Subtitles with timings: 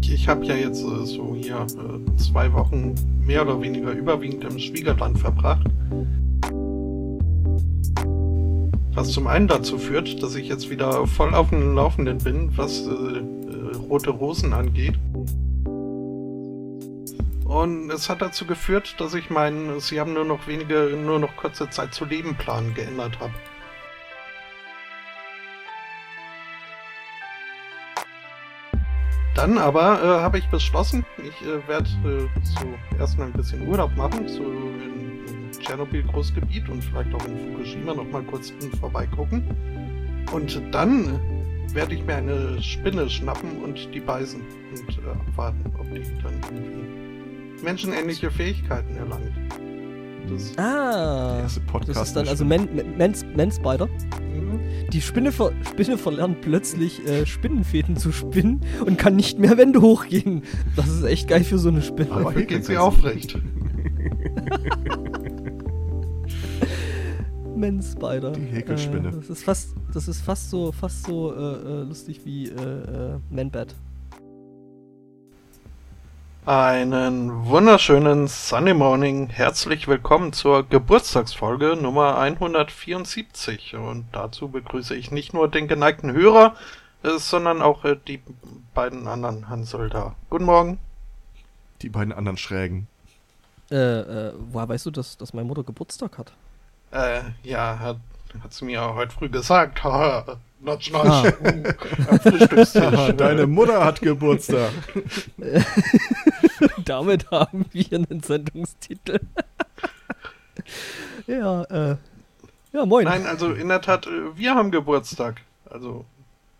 [0.00, 2.94] Ich habe ja jetzt äh, so hier äh, zwei Wochen
[3.24, 5.66] mehr oder weniger überwiegend im Schwiegerland verbracht.
[8.94, 12.86] Was zum einen dazu führt, dass ich jetzt wieder voll auf dem Laufenden bin, was
[12.86, 14.98] äh, äh, rote Rosen angeht.
[17.44, 21.36] Und es hat dazu geführt, dass ich meinen Sie haben nur noch wenige, nur noch
[21.36, 23.32] kurze Zeit zu leben Plan geändert habe.
[29.34, 33.96] Dann aber äh, habe ich beschlossen, ich äh, werde äh, so erstmal ein bisschen Urlaub
[33.96, 39.44] machen, so in, in Tschernobyl Großgebiet und vielleicht auch in Fukushima nochmal kurz vorbeigucken.
[40.32, 41.18] Und dann
[41.72, 46.34] werde ich mir eine Spinne schnappen und die beißen und äh, abwarten, ob die dann
[46.50, 49.32] irgendwie menschenähnliche Fähigkeiten erlangt.
[50.28, 53.86] Das ah, der erste Podcast das ist dann also Men, Men, Men Spider.
[53.86, 54.51] Mhm.
[54.90, 59.80] Die Spinne, ver Spinne verlernt plötzlich äh, Spinnenfäden zu spinnen und kann nicht mehr Wände
[59.80, 60.42] hochgehen.
[60.76, 62.12] Das ist echt geil für so eine Spinne.
[62.12, 63.38] Aber hier geht sie aufrecht.
[67.54, 68.32] Men Spider.
[68.32, 69.08] Die Häkelspinne.
[69.08, 72.52] Äh, das ist fast, das ist fast so, fast so äh, äh lustig wie äh,
[72.52, 73.74] äh Man Bat.
[76.44, 79.28] Einen wunderschönen Sunday Morning.
[79.28, 83.76] Herzlich willkommen zur Geburtstagsfolge Nummer 174.
[83.76, 86.56] Und dazu begrüße ich nicht nur den geneigten Hörer,
[87.04, 88.20] äh, sondern auch äh, die
[88.74, 90.16] beiden anderen Hansel da.
[90.30, 90.80] Guten Morgen.
[91.80, 92.88] Die beiden anderen Schrägen.
[93.70, 96.32] Äh, äh, woher weißt du, dass, dass meine Mutter Geburtstag hat?
[96.90, 97.98] Äh, ja, hat,
[98.42, 99.84] hat sie mir heute früh gesagt.
[100.62, 101.08] Notch, notch.
[101.08, 101.32] Ah.
[102.12, 104.70] Uh, Deine Mutter hat Geburtstag.
[106.84, 109.20] Damit haben wir einen Sendungstitel.
[111.26, 111.96] ja, äh.
[112.72, 113.04] Ja, moin.
[113.04, 115.42] Nein, also in der Tat, äh, wir haben Geburtstag.
[115.68, 116.04] Also,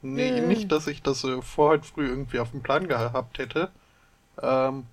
[0.03, 0.47] nee, äh.
[0.47, 3.71] nicht, dass ich das äh, vor heute früh irgendwie auf dem Plan gehabt hätte.
[4.43, 4.85] Ähm,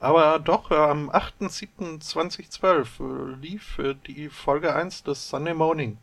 [0.00, 5.98] aber doch, äh, am 8.7.2012 äh, lief äh, die Folge 1 des Sunday Morning.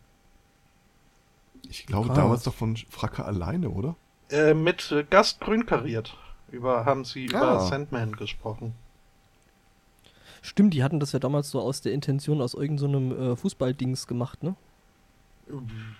[1.70, 2.18] Ich glaube, Krass.
[2.18, 3.96] damals doch von Fracke alleine, oder?
[4.30, 6.18] Äh, mit äh, Gast grün kariert.
[6.52, 7.38] Über, haben sie ah.
[7.38, 8.74] über Sandman gesprochen.
[10.42, 14.08] Stimmt, die hatten das ja damals so aus der Intention aus irgendeinem so äh, Fußballdings
[14.08, 14.56] gemacht, ne?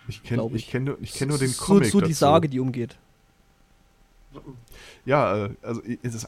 [0.08, 0.56] Ich kenne ich.
[0.56, 1.86] Ich kenn, ich kenn nur den Comic.
[1.86, 2.98] So, so die Sage, die umgeht.
[5.06, 6.28] Ja, äh, also das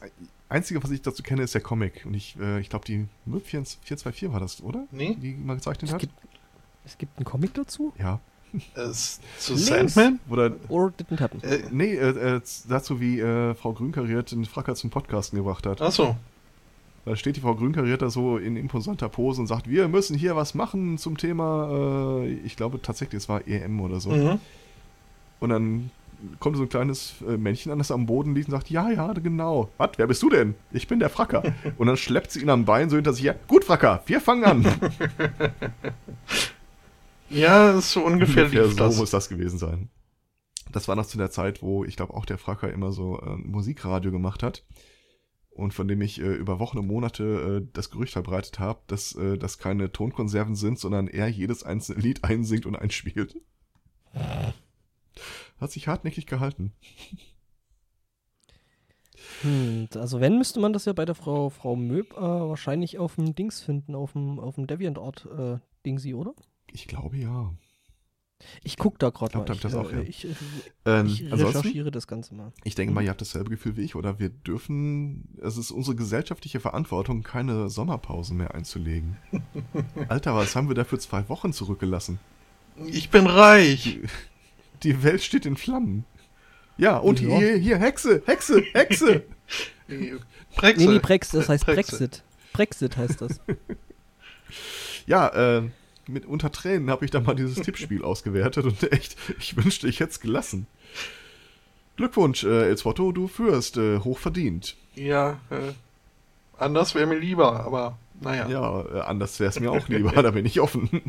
[0.50, 2.06] Einzige, was ich dazu kenne, ist der Comic.
[2.06, 4.86] Und ich, äh, ich glaube, die 424 war das, oder?
[4.92, 5.16] Nee.
[5.16, 6.02] Die man gezeichnet es hat.
[6.02, 6.14] Gibt,
[6.86, 7.94] es gibt einen Comic dazu?
[8.00, 8.20] Ja.
[8.76, 9.94] Es, zu Links.
[9.94, 10.20] Sandman?
[10.30, 11.44] Oder, Or didn't happen.
[11.44, 15.82] Äh, nee, äh, äh, dazu, wie äh, Frau Grünkariert den Fracker zum Podcasten gebracht hat.
[15.82, 16.16] Ach so.
[17.06, 20.36] Da steht die Frau Grünkariert da so in imposanter Pose und sagt, wir müssen hier
[20.36, 24.10] was machen zum Thema, äh, ich glaube tatsächlich, es war EM oder so.
[24.10, 24.40] Mhm.
[25.40, 25.92] Und dann
[26.40, 29.14] kommt so ein kleines äh, Männchen an, das am Boden liegt und sagt, ja, ja,
[29.14, 29.70] genau.
[29.78, 30.56] Was, wer bist du denn?
[30.72, 31.44] Ich bin der Fracker.
[31.78, 33.36] und dann schleppt sie ihn am Bein so hinter sich her.
[33.48, 34.66] Gut, Fracker, wir fangen an.
[37.30, 38.98] ja, so ungefähr, ungefähr so das.
[38.98, 39.90] muss das gewesen sein.
[40.72, 43.36] Das war noch zu der Zeit, wo ich glaube auch der Fracker immer so äh,
[43.38, 44.64] Musikradio gemacht hat
[45.50, 49.16] und von dem ich äh, über Wochen und Monate äh, das Gerücht verbreitet habe, dass
[49.16, 53.38] äh, das keine Tonkonserven sind, sondern er jedes einzelne Lied einsingt und einspielt.
[55.60, 56.74] Hat sich hartnäckig gehalten.
[59.42, 63.16] Hm, also wenn, müsste man das ja bei der Frau, Frau Möb äh, wahrscheinlich auf
[63.16, 66.34] dem Dings finden, auf dem, auf dem Deviant-Ort äh, Dingsy, oder?
[66.78, 67.52] Ich glaube ja.
[68.64, 69.50] Ich gucke da gerade mal.
[69.52, 70.02] Ich, das auch, äh, ja.
[70.04, 70.36] ich, äh,
[70.86, 72.54] ähm, ich recherchiere das Ganze mal.
[72.66, 75.96] Ich denke mal, ihr habt dasselbe Gefühl wie ich, oder wir dürfen, es ist unsere
[75.96, 79.18] gesellschaftliche Verantwortung, keine Sommerpausen mehr einzulegen.
[80.08, 82.20] Alter, was haben wir da für zwei Wochen zurückgelassen?
[82.86, 83.98] Ich bin reich.
[84.84, 86.06] Die Welt steht in Flammen.
[86.78, 87.40] Ja, und ja.
[87.40, 89.24] Hier, hier, Hexe, Hexe, Hexe.
[90.56, 90.88] Brexit.
[90.88, 92.24] Nee, nee, Brexit, das heißt Brexit.
[92.54, 93.40] Brexit heißt das.
[95.08, 95.70] ja, äh,
[96.10, 100.00] mit unter Tränen habe ich da mal dieses Tippspiel ausgewertet und echt, ich wünschte, ich
[100.00, 100.68] hätte es gelassen.
[101.96, 104.76] Glückwunsch, äh, Elsfoto, du führst, äh, hochverdient.
[104.96, 105.74] Ja, äh,
[106.58, 108.48] anders wäre mir lieber, aber naja.
[108.48, 111.02] Ja, äh, anders wäre es mir auch lieber, da bin ich offen.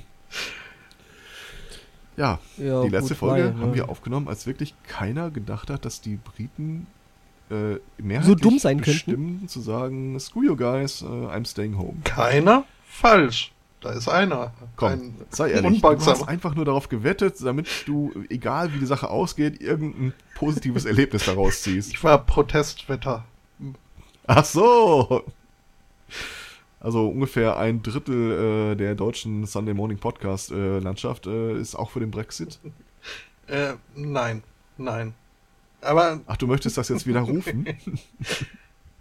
[2.17, 3.75] Ja, ja die letzte Folge weil, haben ja.
[3.75, 6.87] wir aufgenommen, als wirklich keiner gedacht hat, dass die Briten
[7.51, 9.49] äh, mehrheitlich so dumm sein bestimmen, könnten.
[9.49, 11.99] zu sagen, screw you guys, uh, I'm staying home.
[12.05, 12.65] Keiner?
[12.87, 13.53] Falsch.
[13.81, 14.53] Da ist einer.
[14.77, 18.87] Komm, ein sei ehrlich, du hast einfach nur darauf gewettet, damit du, egal wie die
[18.87, 21.91] Sache ausgeht, irgendein positives Erlebnis daraus ziehst.
[21.91, 23.25] Ich war Protestwetter.
[24.27, 25.25] Ach so.
[26.81, 31.91] Also ungefähr ein Drittel äh, der deutschen Sunday Morning Podcast äh, Landschaft äh, ist auch
[31.91, 32.59] für den Brexit.
[33.47, 34.43] Äh, nein,
[34.77, 35.15] nein.
[35.81, 36.21] Aber.
[36.27, 37.67] Ach, du möchtest das jetzt wieder rufen?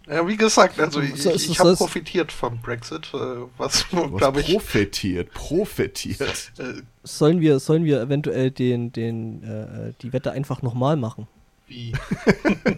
[0.08, 3.18] Ja, wie gesagt, also ich, ich, ich habe profitiert vom Brexit, äh,
[3.58, 4.46] was glaube ich.
[4.52, 6.52] Profitiert, profitiert.
[6.58, 11.28] Äh, sollen wir, sollen wir eventuell den, den, äh, die Wette einfach nochmal machen?
[11.66, 11.92] Wie?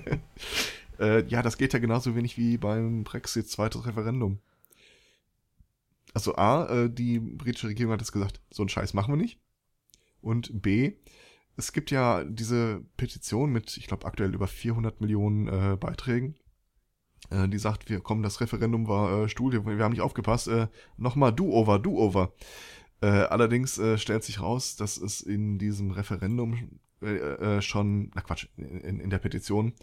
[1.00, 4.38] äh, ja, das geht ja genauso wenig wie beim Brexit zweites Referendum.
[6.12, 9.38] Also A, äh, die britische Regierung hat es gesagt, so einen Scheiß machen wir nicht.
[10.21, 10.93] Und B,
[11.56, 16.35] es gibt ja diese Petition mit, ich glaube, aktuell über 400 Millionen äh, Beiträgen
[17.28, 20.69] äh, die sagt, wir kommen, das Referendum war äh, Stuhl, wir haben nicht aufgepasst, äh,
[20.96, 22.32] nochmal Do-Over, Do-Over.
[23.02, 28.20] Äh, allerdings äh, stellt sich raus, dass es in diesem Referendum äh, äh, schon, na
[28.20, 29.75] Quatsch, in, in der Petition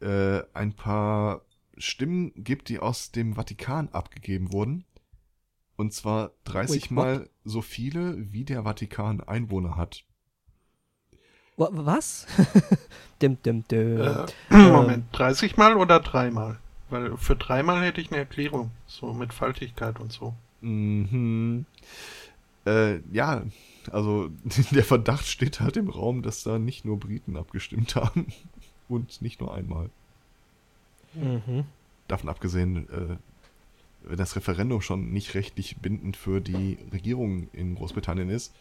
[0.00, 1.46] äh, ein paar
[1.78, 4.84] Stimmen gibt, die aus dem Vatikan abgegeben wurden.
[5.76, 10.04] Und zwar 30 Wait, mal so viele, wie der Vatikan Einwohner hat.
[11.56, 12.26] Was?
[13.22, 14.00] dim, dim, dim.
[14.00, 16.58] Äh, Moment, 30 Mal oder dreimal?
[16.90, 20.34] Weil für dreimal hätte ich eine Erklärung, so mit Faltigkeit und so.
[20.60, 21.64] Mhm.
[22.66, 23.42] Äh, ja,
[23.90, 24.28] also
[24.70, 28.26] der Verdacht steht halt im Raum, dass da nicht nur Briten abgestimmt haben
[28.88, 29.90] und nicht nur einmal.
[31.14, 31.64] Mhm.
[32.08, 33.16] Davon abgesehen, äh,
[34.02, 38.54] wenn das Referendum schon nicht rechtlich bindend für die Regierung in Großbritannien ist,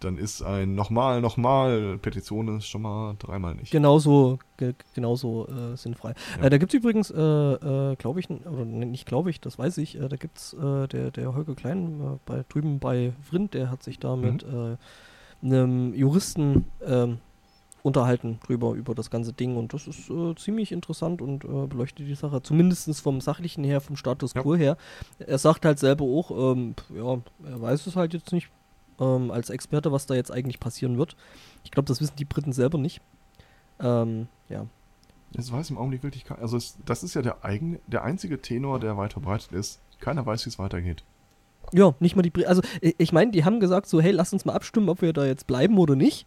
[0.00, 3.70] dann ist ein nochmal, nochmal Petition ist schon mal dreimal nicht.
[3.70, 6.14] Genauso, ge genauso äh, sinnfrei.
[6.38, 6.46] Ja.
[6.46, 9.78] Äh, da gibt es übrigens, äh, äh glaube ich, oder nicht glaube ich, das weiß
[9.78, 13.70] ich, äh, da gibt es äh, der, der Holger Klein bei, drüben bei Vrind, der
[13.70, 14.22] hat sich da mhm.
[14.22, 14.46] mit
[15.40, 17.18] einem Juristen ähm,
[17.82, 22.42] unterhalten drüber, über das ganze Ding und das ist ziemlich interessant und beleuchtet die Sache,
[22.42, 24.60] zumindest vom sachlichen her, vom Status quo ja.
[24.60, 24.76] her.
[25.18, 27.18] Er sagt halt selber auch, ähm, ja,
[27.48, 28.50] er weiß es halt jetzt nicht
[29.00, 31.16] ähm, als Experte, was da jetzt eigentlich passieren wird.
[31.64, 33.00] Ich glaube, das wissen die Briten selber nicht.
[33.80, 34.66] Ähm, ja.
[35.32, 36.40] Das weiß im Augenblick wirklich keiner.
[36.40, 39.80] Also es, das ist ja der, eigene, der einzige Tenor, der weit verbreitet ist.
[40.00, 41.04] Keiner weiß, wie es weitergeht.
[41.72, 42.48] Ja, nicht mal die Briten.
[42.48, 45.26] Also ich meine, die haben gesagt so, hey, lass uns mal abstimmen, ob wir da
[45.26, 46.26] jetzt bleiben oder nicht.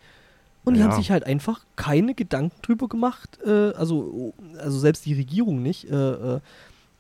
[0.64, 5.16] Und die haben sich halt einfach keine Gedanken drüber gemacht, äh, also, also selbst die
[5.16, 6.36] Regierung nicht, äh, äh,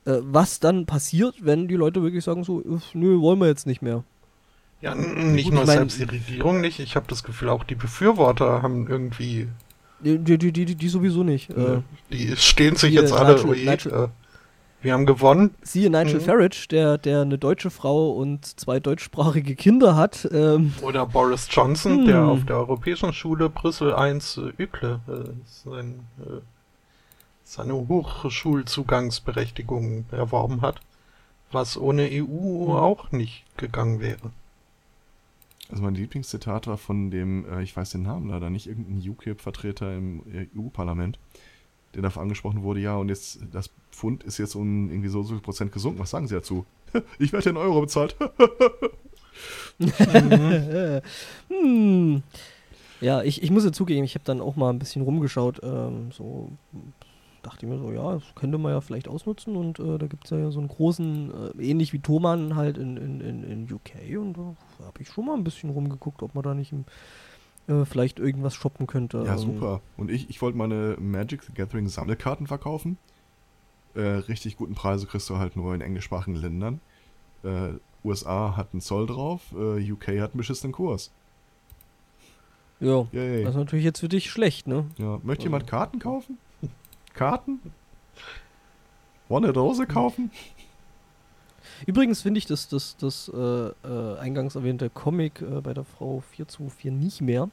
[0.05, 2.63] äh was dann passiert, wenn die Leute wirklich sagen so,
[2.93, 4.03] nö, wollen wir jetzt nicht mehr.
[4.81, 6.79] Ja, nicht Gut, nur mein, selbst die Regierung nicht.
[6.79, 9.47] Ich habe das Gefühl, auch die Befürworter haben irgendwie.
[9.99, 11.51] Die, die, die, die, sowieso nicht.
[11.51, 11.81] Äh,
[12.11, 13.35] die stehen sich jetzt alle.
[13.35, 14.07] Nigel, oje, Nigel, äh,
[14.81, 15.53] wir haben gewonnen.
[15.61, 16.21] Siehe Nigel mhm.
[16.21, 20.27] Farage, der, der eine deutsche Frau und zwei deutschsprachige Kinder hat.
[20.31, 22.05] Ähm, Oder Boris Johnson, hm.
[22.05, 26.41] der auf der Europäischen Schule Brüssel 1 äh, Ükle äh, sein, äh,
[27.43, 30.81] seine Hochschulzugangsberechtigung erworben hat.
[31.51, 32.71] Was ohne EU mhm.
[32.71, 34.31] auch nicht gegangen wäre.
[35.71, 39.95] Also mein Lieblingszitat war von dem, äh, ich weiß den Namen leider nicht, irgendein UKIP-Vertreter
[39.95, 40.21] im
[40.55, 41.17] EU-Parlament,
[41.95, 45.33] der darauf angesprochen wurde, ja, und jetzt, das Pfund ist jetzt um irgendwie so, so
[45.33, 45.99] viel Prozent gesunken.
[45.99, 46.65] Was sagen Sie dazu?
[47.19, 48.15] ich werde in Euro bezahlt.
[51.47, 52.23] hm.
[52.99, 56.11] Ja, ich, ich muss ja zugeben, ich habe dann auch mal ein bisschen rumgeschaut, ähm,
[56.11, 56.51] so
[57.41, 60.25] dachte ich mir so, ja, das könnte man ja vielleicht ausnutzen und äh, da gibt
[60.25, 64.19] es ja so einen großen, äh, ähnlich wie Thomann halt in, in, in, in UK
[64.19, 64.55] und da
[64.85, 66.85] habe ich schon mal ein bisschen rumgeguckt, ob man da nicht im,
[67.67, 69.23] äh, vielleicht irgendwas shoppen könnte.
[69.25, 69.81] Ja, ähm, super.
[69.97, 72.97] Und ich, ich wollte meine Magic the Gathering Sammelkarten verkaufen.
[73.93, 76.79] Äh, richtig guten Preise kriegst du halt nur in englischsprachigen Ländern.
[77.43, 77.73] Äh,
[78.03, 81.11] USA hat einen Zoll drauf, äh, UK hat einen beschissenen Kurs.
[82.79, 83.43] Ja, Yay.
[83.43, 84.85] das ist natürlich jetzt für dich schlecht, ne?
[84.97, 86.39] Ja, möchte jemand Karten kaufen?
[87.13, 87.59] Karten?
[89.27, 90.31] Wollen eine Dose kaufen?
[91.85, 96.21] Übrigens finde ich das, das, das äh, äh, eingangs erwähnte Comic äh, bei der Frau
[96.31, 97.45] 424 nicht mehr.
[97.45, 97.51] Mhm.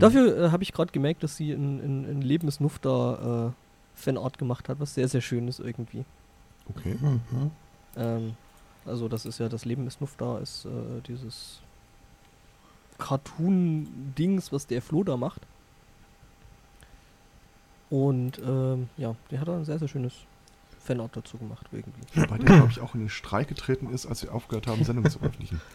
[0.00, 3.48] Dafür äh, habe ich gerade gemerkt, dass sie in, in, in Leben ist Nuff da
[3.48, 6.04] äh, Fanart gemacht hat, was sehr, sehr schön ist irgendwie.
[6.68, 6.96] Okay.
[7.00, 7.50] Mhm.
[7.96, 8.34] Ähm,
[8.84, 11.60] also das ist ja, das Leben ist Nuff da, ist äh, dieses
[12.98, 15.42] Cartoon-Dings, was der Flo da macht.
[17.90, 20.12] Und ähm, ja, der hat ein sehr, sehr schönes
[20.78, 22.00] Fanart dazu gemacht irgendwie.
[22.14, 25.10] Wobei der, glaube ich, auch in den Streik getreten ist, als sie aufgehört haben, Sendungen
[25.10, 25.60] zu veröffentlichen.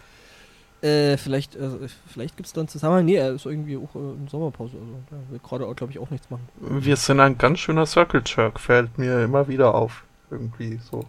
[0.81, 3.05] Äh, vielleicht, äh, vielleicht gibt es dann Zusammenhang.
[3.05, 4.73] Nee, er ist irgendwie auch äh, in Sommerpause.
[4.73, 6.47] Also der will gerade, glaube ich, auch nichts machen.
[6.59, 10.03] Wir sind ein ganz schöner Circle Jerk, fällt mir immer wieder auf.
[10.29, 11.05] Irgendwie so.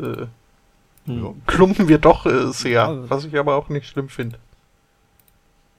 [0.00, 0.26] Äh,
[1.04, 1.42] hm.
[1.46, 4.38] Klumpen wir doch äh, sehr, ja, was ich aber auch nicht schlimm finde.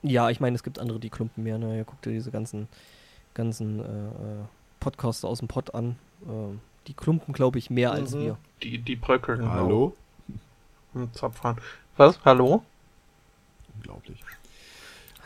[0.03, 1.57] Ja, ich meine, es gibt andere, die klumpen mehr.
[1.57, 1.77] Ne?
[1.77, 2.67] Ja, guck dir diese ganzen,
[3.33, 4.45] ganzen äh, äh
[4.79, 5.97] Podcaster aus dem Pod an.
[6.23, 6.55] Äh,
[6.87, 7.95] die klumpen, glaube ich, mehr mhm.
[7.95, 8.37] als wir.
[8.63, 9.41] Die, die bröckeln.
[9.41, 9.51] Ja.
[9.51, 9.95] Hallo?
[10.93, 11.57] Hm, Zapfhahn.
[11.97, 12.19] Was?
[12.23, 12.63] Hallo?
[13.75, 14.23] Unglaublich.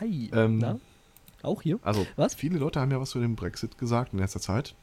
[0.00, 0.30] Hi.
[0.32, 0.78] Ähm, Na?
[1.42, 1.78] Auch hier?
[1.82, 2.34] Also, was?
[2.34, 4.74] Viele Leute haben ja was zu dem Brexit gesagt in letzter Zeit.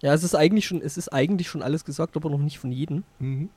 [0.00, 2.72] Ja, es ist eigentlich schon, es ist eigentlich schon alles gesagt, aber noch nicht von
[2.72, 3.04] jedem.
[3.20, 3.50] Mhm.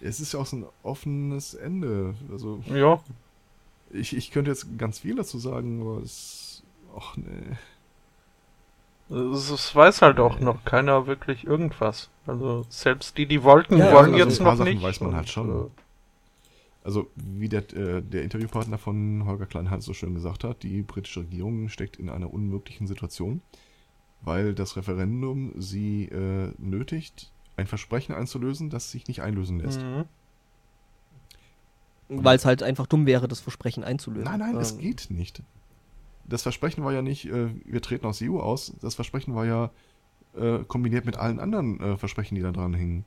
[0.00, 2.14] Es ist ja auch so ein offenes Ende.
[2.30, 3.00] Also, ja.
[3.90, 6.62] Ich, ich könnte jetzt ganz viel dazu sagen, aber es.
[6.96, 7.56] Ach nee.
[9.08, 12.10] Es weiß halt auch noch keiner wirklich irgendwas.
[12.26, 14.82] Also selbst die, die wollten, ja, wollen also jetzt noch Sachen nicht.
[14.82, 15.48] weiß man halt schon.
[15.48, 15.68] Äh,
[16.82, 21.20] also wie der, äh, der Interviewpartner von Holger Kleinhans so schön gesagt hat, die britische
[21.20, 23.42] Regierung steckt in einer unmöglichen Situation,
[24.22, 29.80] weil das Referendum sie äh, nötigt, ein Versprechen einzulösen, das sich nicht einlösen lässt.
[29.80, 30.04] Mhm.
[32.08, 34.24] Weil es halt einfach dumm wäre, das Versprechen einzulösen.
[34.24, 34.60] Nein, nein, ähm.
[34.60, 35.42] es geht nicht
[36.28, 39.46] das Versprechen war ja nicht, äh, wir treten aus der EU aus, das Versprechen war
[39.46, 39.70] ja
[40.36, 43.04] äh, kombiniert mit allen anderen äh, Versprechen, die da dran hingen.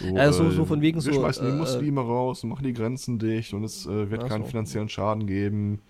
[0.00, 1.10] So, ja, so, so von wegen wir so.
[1.10, 4.26] Wir schmeißen die äh, Muslime raus und machen die Grenzen dicht und es äh, wird
[4.28, 5.80] keinen finanziellen Schaden geben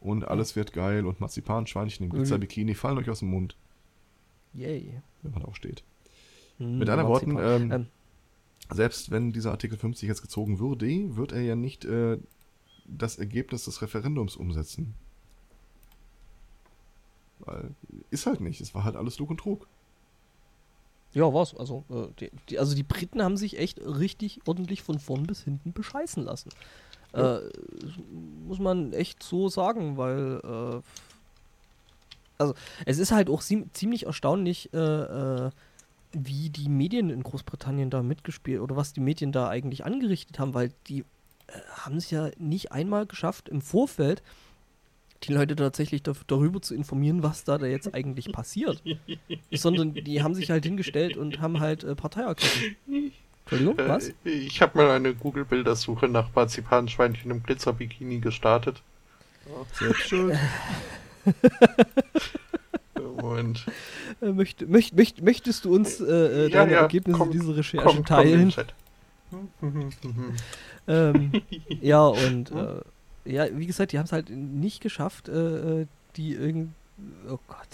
[0.00, 3.56] und alles wird geil und Marzipanschweinchen im Glitzer-Bikini fallen euch aus dem Mund.
[4.52, 5.00] Yay.
[5.22, 5.84] Wenn man auch steht.
[6.62, 7.86] Hm, mit anderen Worten, ähm, ähm.
[8.70, 12.18] selbst wenn dieser Artikel 50 jetzt gezogen würde, wird er ja nicht äh,
[12.86, 14.94] das Ergebnis des Referendums umsetzen.
[17.40, 17.70] Weil
[18.10, 18.60] ist halt nicht.
[18.60, 19.66] Es war halt alles Lug und Trug.
[21.12, 21.54] Ja, war's.
[21.54, 25.42] Also, äh, die, die, also die Briten haben sich echt richtig ordentlich von vorn bis
[25.42, 26.50] hinten bescheißen lassen.
[27.14, 27.38] Ja.
[27.38, 27.50] Äh,
[28.46, 30.80] muss man echt so sagen, weil äh,
[32.38, 32.54] also
[32.86, 35.50] es ist halt auch ziemlich erstaunlich, äh, äh,
[36.12, 40.54] wie die Medien in Großbritannien da mitgespielt oder was die Medien da eigentlich angerichtet haben,
[40.54, 44.22] weil die äh, haben es ja nicht einmal geschafft im Vorfeld
[45.24, 48.82] die Leute tatsächlich darüber zu informieren, was da, da jetzt eigentlich passiert.
[49.52, 52.76] Sondern die haben sich halt hingestellt und haben halt äh, Partei ergriffen.
[53.44, 54.08] Entschuldigung, äh, was?
[54.08, 58.82] Äh, ich habe mal eine Google-Bildersuche nach Marzipanschweinchen im Glitzerbikini gestartet.
[59.46, 60.36] Oh, selbst schuld.
[63.20, 63.66] Moment.
[64.22, 67.86] Äh, möcht, möcht, möcht, möchtest du uns äh, äh deine ja, Ergebnisse komm, dieser Recherche
[67.86, 68.54] komm, teilen?
[69.60, 69.96] Komm
[70.86, 71.32] ähm,
[71.80, 72.82] ja, und äh,
[73.24, 75.86] ja, wie gesagt, die haben es halt nicht geschafft, äh, äh
[76.16, 76.74] die irgend.
[77.26, 77.66] Oh Gott.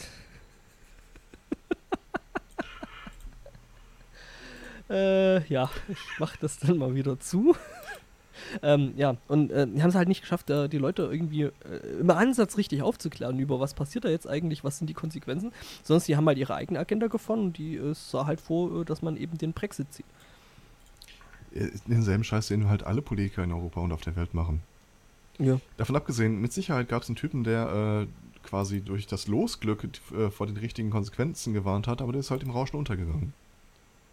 [4.90, 7.57] äh, ja, ich mach das dann mal wieder zu.
[8.62, 11.52] Ähm, ja, und äh, die haben es halt nicht geschafft, äh, die Leute irgendwie äh,
[12.00, 15.52] im Ansatz richtig aufzuklären über was passiert da jetzt eigentlich, was sind die Konsequenzen.
[15.83, 18.85] Sonst die haben halt ihre eigene Agenda gefunden und die äh, sah halt vor, äh,
[18.85, 20.07] dass man eben den Brexit zieht.
[21.87, 24.62] Denselben Scheiß, den halt alle Politiker in Europa und auf der Welt machen.
[25.38, 25.61] Ja.
[25.76, 30.31] Davon abgesehen, mit Sicherheit gab es einen Typen, der äh, quasi durch das Losglück äh,
[30.31, 33.33] vor den richtigen Konsequenzen gewarnt hat, aber der ist halt im Rauschen untergegangen.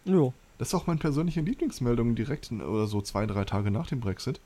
[0.04, 0.32] Ja.
[0.58, 4.40] Das ist auch meine persönliche Lieblingsmeldung direkt oder so zwei, drei Tage nach dem Brexit.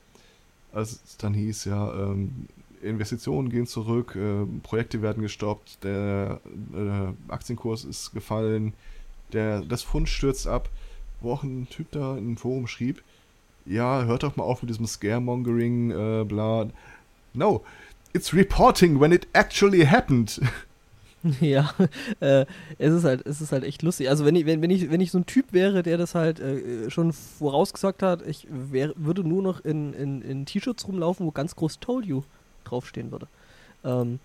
[0.73, 2.47] Als es dann hieß, ja, ähm,
[2.81, 6.39] Investitionen gehen zurück, äh, Projekte werden gestoppt, der
[6.73, 8.73] äh, Aktienkurs ist gefallen,
[9.33, 10.69] der, das Fund stürzt ab,
[11.21, 13.03] wo auch ein Typ da im Forum schrieb,
[13.65, 16.67] ja, hört doch mal auf mit diesem Scaremongering, äh, bla.
[17.33, 17.63] No,
[18.13, 20.41] it's reporting when it actually happened.
[21.39, 21.73] Ja,
[22.19, 22.45] äh,
[22.77, 24.09] es ist halt, es ist halt echt lustig.
[24.09, 26.39] Also wenn ich, wenn, wenn ich, wenn ich so ein Typ wäre, der das halt
[26.39, 31.31] äh, schon vorausgesagt hat, ich wär, würde nur noch in, in, in T-Shirts rumlaufen, wo
[31.31, 32.23] ganz groß Told You
[32.63, 33.27] draufstehen würde.
[33.83, 34.19] Ähm,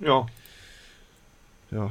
[0.00, 0.26] ja.
[1.70, 1.90] Ja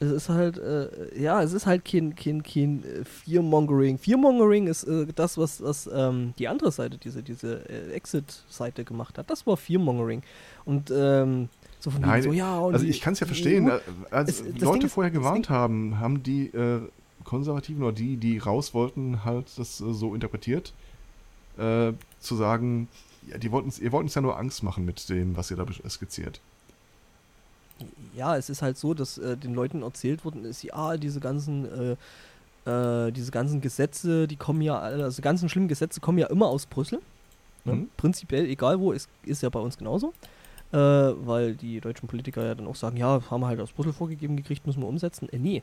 [0.00, 3.98] es ist halt, äh, ja, es ist halt kein, kein, kein äh, Fearmongering.
[3.98, 9.18] Fearmongering ist äh, das, was, was ähm, die andere Seite, diese, diese äh, Exit-Seite gemacht
[9.18, 9.28] hat.
[9.28, 10.22] Das war Fearmongering.
[10.64, 11.48] Und ähm,
[11.80, 12.60] so von Nein, so, ja.
[12.60, 13.70] also ich kann es ja verstehen.
[13.70, 13.78] Uh,
[14.10, 16.80] als es, Leute ist, vorher gewarnt haben, haben die äh,
[17.24, 20.72] Konservativen oder die, die raus wollten, halt das äh, so interpretiert,
[22.20, 22.86] zu sagen,
[23.26, 25.66] ja, die wollten, ihr wollt uns ja nur Angst machen mit dem, was ihr da
[25.88, 26.40] skizziert
[28.14, 31.96] ja, es ist halt so, dass äh, den Leuten erzählt worden ist, ja, diese ganzen,
[32.66, 36.46] äh, äh, diese ganzen Gesetze, die kommen ja, also ganzen schlimmen Gesetze kommen ja immer
[36.46, 37.00] aus Brüssel.
[37.64, 37.74] Ne?
[37.74, 37.88] Mhm.
[37.96, 40.12] Prinzipiell, egal wo, ist, ist ja bei uns genauso.
[40.70, 43.94] Äh, weil die deutschen Politiker ja dann auch sagen, ja, haben wir halt aus Brüssel
[43.94, 45.28] vorgegeben gekriegt, müssen wir umsetzen.
[45.30, 45.62] Äh, nee,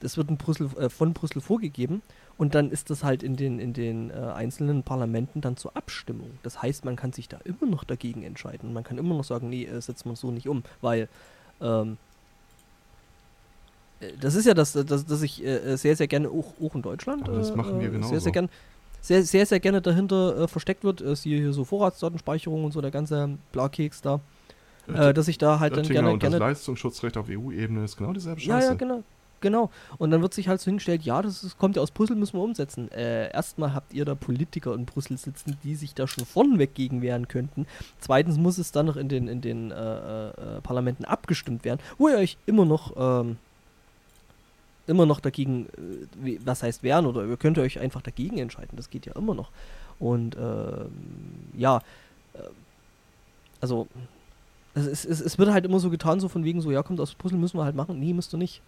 [0.00, 2.02] das wird in Brüssel, äh, von Brüssel vorgegeben
[2.36, 6.30] und dann ist das halt in den, in den äh, einzelnen Parlamenten dann zur Abstimmung.
[6.42, 8.72] Das heißt, man kann sich da immer noch dagegen entscheiden.
[8.74, 11.08] Man kann immer noch sagen, nee, äh, setzen wir so nicht um, weil
[11.62, 11.96] ähm,
[14.00, 16.82] äh, das ist ja das, das, das ich äh, sehr, sehr gerne auch, auch in
[16.82, 18.10] Deutschland Aber das machen wir genauso.
[18.10, 18.48] sehr, sehr, gern,
[19.02, 21.02] sehr, sehr, sehr gerne dahinter äh, versteckt wird.
[21.02, 24.20] Äh, siehe hier so Vorratsdatenspeicherung und so, der ganze Blakeks da.
[24.88, 26.10] Äh, dass ich da halt dann gerne.
[26.10, 28.66] Und das Leistungsschutzrecht auf EU-Ebene ist genau dieselbe Scheiße.
[28.66, 29.02] Ja, ja, genau.
[29.40, 29.70] Genau.
[29.98, 32.38] Und dann wird sich halt so hingestellt, ja, das ist, kommt ja aus Brüssel, müssen
[32.38, 32.90] wir umsetzen.
[32.92, 37.02] Äh, erstmal habt ihr da Politiker in Brüssel sitzen, die sich da schon vorneweg gegen
[37.02, 37.66] wehren könnten.
[37.98, 40.32] Zweitens muss es dann noch in den, in den äh, äh,
[40.62, 43.36] Parlamenten abgestimmt werden, wo ihr euch immer noch ähm,
[44.86, 45.66] immer noch dagegen,
[46.24, 48.76] äh, was heißt wehren, oder ihr könnt euch einfach dagegen entscheiden.
[48.76, 49.50] Das geht ja immer noch.
[49.98, 50.90] Und ähm,
[51.56, 51.78] ja,
[52.34, 52.38] äh,
[53.60, 53.86] also
[54.74, 57.14] es, es, es wird halt immer so getan, so von wegen so, ja, kommt aus
[57.14, 58.00] Brüssel, müssen wir halt machen.
[58.00, 58.62] Nee, müsst du nicht.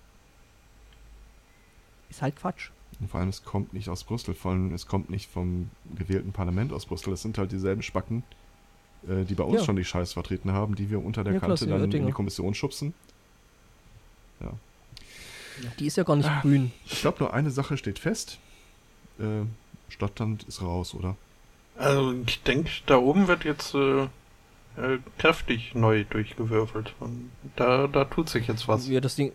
[2.11, 2.71] Ist halt Quatsch.
[3.01, 6.33] Und vor allem, es kommt nicht aus Brüssel, vor allem, es kommt nicht vom gewählten
[6.33, 7.13] Parlament aus Brüssel.
[7.13, 8.23] Es sind halt dieselben Spacken,
[9.09, 9.65] äh, die bei uns ja.
[9.65, 12.55] schon die Scheiß vertreten haben, die wir unter der ja, Kante dann in die Kommission
[12.55, 12.95] schubsen.
[14.41, 14.53] Ja.
[15.79, 16.73] Die ist ja gar nicht ah, grün.
[16.87, 18.39] Ich glaube, nur eine Sache steht fest.
[19.19, 19.45] Äh,
[19.89, 21.17] Stadtland ist raus, oder?
[21.77, 24.05] Also, ich denke, da oben wird jetzt äh,
[24.77, 26.95] äh, kräftig neu durchgewürfelt.
[27.01, 28.89] Und da, da tut sich jetzt was.
[28.89, 29.33] Ja, das Ding,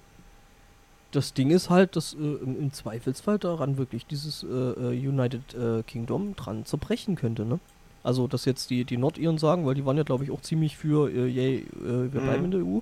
[1.12, 5.54] das Ding ist halt, dass äh, im, im, Zweifelsfall daran wirklich dieses äh, äh United
[5.54, 7.60] äh, Kingdom dran zerbrechen könnte, ne?
[8.04, 10.78] Also, dass jetzt die, die Nordiren sagen, weil die waren ja, glaube ich, auch ziemlich
[10.78, 12.46] für, äh, yay, wir bleiben mhm.
[12.46, 12.80] in der EU.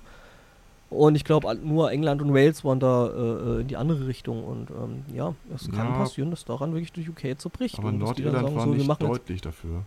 [0.90, 4.42] Und ich glaube, nur England und Wales waren da in die andere Richtung.
[4.42, 7.78] Und ähm, ja, es kann ja, passieren, dass daran wirklich durch UK zerbricht.
[7.78, 9.84] Aber Nordirland war so, nicht deutlich dafür.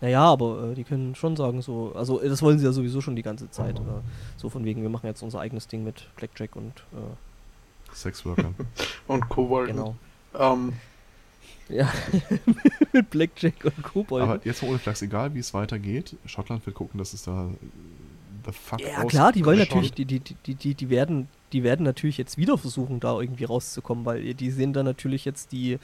[0.00, 3.16] Naja, aber äh, die können schon sagen, so, also das wollen sie ja sowieso schon
[3.16, 3.78] die ganze Zeit.
[3.78, 3.82] Äh,
[4.36, 8.52] so von wegen, wir machen jetzt unser eigenes Ding mit Blackjack und äh, Sexworker.
[9.08, 9.68] und Kobold.
[9.68, 9.96] Genau.
[10.38, 10.74] Ähm.
[11.68, 11.92] Ja,
[12.92, 14.22] mit Blackjack und Kobold.
[14.22, 17.50] Aber jetzt mal ohne Flachs, egal wie es weitergeht, Schottland wird gucken, dass es da
[18.48, 21.84] the fuck Ja klar, die wollen natürlich, die, die, die, die, die werden, die werden
[21.84, 25.78] natürlich jetzt wieder versuchen, da irgendwie rauszukommen, weil die sehen da natürlich jetzt die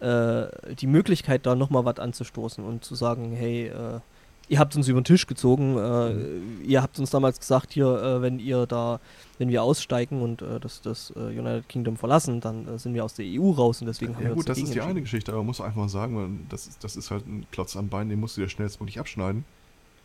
[0.00, 4.00] äh, die Möglichkeit, da nochmal was anzustoßen und zu sagen, hey, äh,
[4.48, 6.60] ihr habt uns über den Tisch gezogen, äh, mhm.
[6.64, 9.00] ihr habt uns damals gesagt, hier, äh, wenn ihr da,
[9.38, 13.14] wenn wir aussteigen und äh, das, das äh, United Kingdom verlassen, dann sind wir aus
[13.14, 15.32] der EU raus und deswegen ja, haben wir ja, gut, das ist die eine Geschichte,
[15.32, 18.08] aber man muss einfach mal sagen, das ist, das ist halt ein Klotz am Bein,
[18.08, 19.44] den musst du dir schnellstmöglich abschneiden,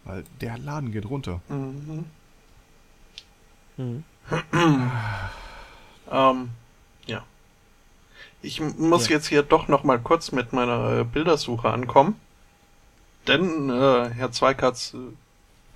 [0.03, 1.41] weil der Laden geht runter.
[1.49, 2.05] Mhm.
[3.77, 4.03] Mhm.
[6.11, 6.49] ähm,
[7.05, 7.23] ja.
[8.41, 9.15] Ich muss ja.
[9.15, 12.19] jetzt hier doch noch mal kurz mit meiner äh, Bildersuche ankommen.
[13.27, 14.97] Denn, äh, Herr Zweikatz, äh,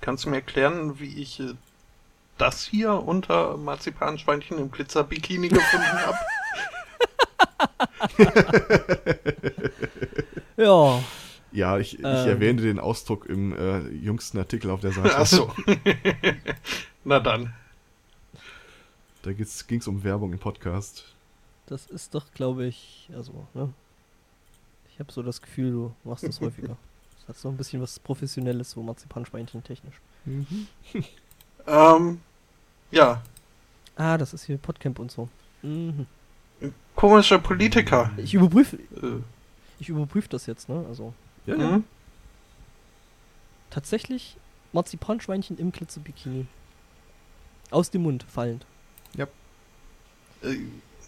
[0.00, 1.54] kannst du mir erklären, wie ich äh,
[2.38, 6.18] das hier unter Marzipanschweinchen im Glitzerbikini gefunden habe?
[10.56, 11.00] ja.
[11.52, 12.28] Ja, ich, ich ähm.
[12.28, 15.16] erwähne den Ausdruck im äh, jüngsten Artikel auf der Seite.
[15.16, 15.52] Ach so.
[17.04, 17.54] Na dann.
[19.22, 21.04] Da ging es um Werbung im Podcast.
[21.66, 23.72] Das ist doch, glaube ich, also, ne?
[24.92, 26.76] Ich habe so das Gefühl, du machst das häufiger.
[27.26, 29.96] Das hat so ein bisschen was Professionelles, so Marzipanschweinchen technisch.
[30.26, 30.68] Mhm.
[31.66, 32.20] ähm,
[32.92, 33.20] ja.
[33.96, 35.28] Ah, das ist hier Podcamp und so.
[35.62, 36.06] Mhm.
[36.94, 38.12] Komischer Politiker.
[38.16, 38.76] Ich überprüfe.
[38.76, 39.22] Äh.
[39.80, 40.84] Ich überprüfe das jetzt, ne?
[40.88, 41.14] Also.
[41.46, 41.70] Ja, ja.
[41.70, 41.84] Mhm.
[43.70, 44.36] Tatsächlich
[44.72, 46.46] Marzipanschweinchen im Glitzerbikini.
[47.70, 48.64] Aus dem Mund fallend.
[49.14, 49.26] Ja.
[50.42, 50.58] Äh,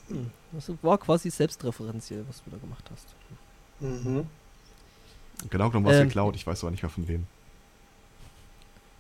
[0.09, 0.31] hm.
[0.53, 3.07] Das war quasi selbstreferenziell, was du da gemacht hast.
[3.81, 4.27] Mhm.
[5.51, 7.27] Genau genommen war es ähm, geklaut, ich weiß aber nicht mehr von wem.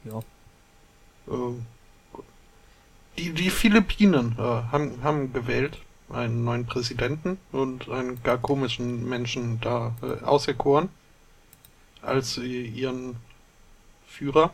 [0.04, 0.20] Ja.
[1.28, 1.66] Ähm,
[3.16, 5.78] die, die Philippinen äh, haben, haben gewählt
[6.10, 10.88] einen neuen Präsidenten und einen gar komischen Menschen da äh, auserkoren
[12.08, 13.16] als ihren
[14.06, 14.52] Führer.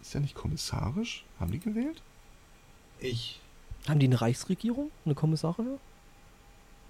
[0.00, 1.24] Ist der nicht kommissarisch?
[1.40, 2.02] Haben die gewählt?
[3.00, 3.40] Ich
[3.88, 4.90] haben die eine Reichsregierung?
[5.04, 5.78] Eine Kommissarin?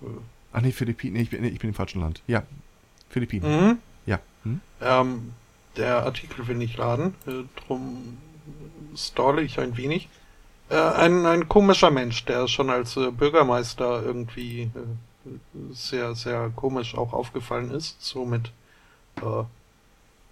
[0.02, 0.06] Äh.
[0.52, 1.14] Ach nee, Philippinen.
[1.14, 2.22] Nee, ich bin, nee, ich bin im falschen Land.
[2.26, 2.44] Ja,
[3.08, 3.68] Philippinen.
[3.68, 3.78] Mhm.
[4.06, 4.20] Ja.
[4.44, 4.60] Hm?
[4.80, 5.32] Ähm,
[5.76, 8.18] der Artikel will nicht laden, äh, drum
[8.94, 10.08] stalle ich ein wenig.
[10.68, 14.68] Äh, ein, ein komischer Mensch, der schon als äh, Bürgermeister irgendwie äh,
[15.70, 18.52] sehr, sehr komisch auch aufgefallen ist, so mit
[19.16, 19.44] äh,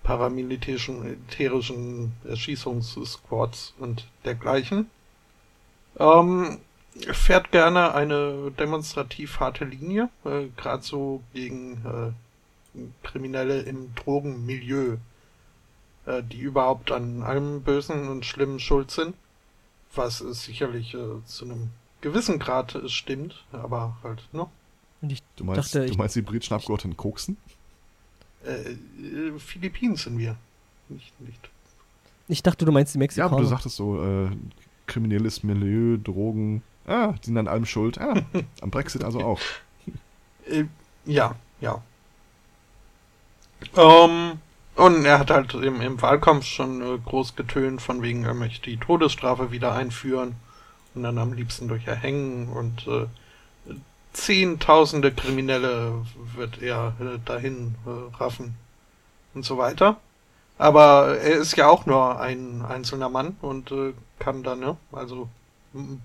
[0.02, 4.90] paramilitärischen militärischen Erschießungssquads und dergleichen.
[5.98, 6.58] Ähm,
[7.12, 12.14] fährt gerne eine demonstrativ harte Linie, äh, gerade so gegen
[12.74, 14.96] äh, Kriminelle im Drogenmilieu,
[16.06, 19.14] äh, die überhaupt an allem Bösen und Schlimmen schuld sind,
[19.94, 24.22] was sicherlich äh, zu einem gewissen Grad stimmt, aber halt,
[25.02, 25.14] ne?
[25.36, 27.36] du meinst, dachte, du meinst die britischen Abgeordneten koksen?
[28.44, 30.36] Äh, äh, Philippinen sind wir.
[30.88, 31.50] Nicht, nicht.
[32.28, 33.30] Ich dachte, du meinst die Mexikaner.
[33.30, 34.30] Ja, aber du sagtest so, äh,
[34.86, 36.62] kriminelles Milieu, Drogen.
[36.86, 37.98] Ah, die sind an allem schuld.
[37.98, 38.22] Ah,
[38.60, 39.40] am Brexit also auch.
[40.44, 40.64] Äh,
[41.04, 41.80] ja, ja.
[43.76, 44.38] Um, ähm,
[44.74, 48.68] und er hat halt im, im Wahlkampf schon äh, groß getönt, von wegen, er möchte
[48.68, 50.34] die Todesstrafe wieder einführen
[50.94, 53.06] und dann am liebsten durch Erhängen und äh,
[54.12, 58.56] zehntausende Kriminelle wird er äh, dahin äh, raffen
[59.34, 59.96] und so weiter.
[60.58, 64.76] Aber er ist ja auch nur ein einzelner Mann und äh, kann dann, ne?
[64.92, 65.28] Also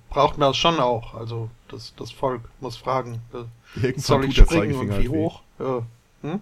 [0.10, 1.14] braucht man das schon auch.
[1.14, 5.42] Also das, das Volk muss fragen, äh, soll ich springen und wie halt hoch?
[5.60, 5.82] Äh,
[6.22, 6.42] hm?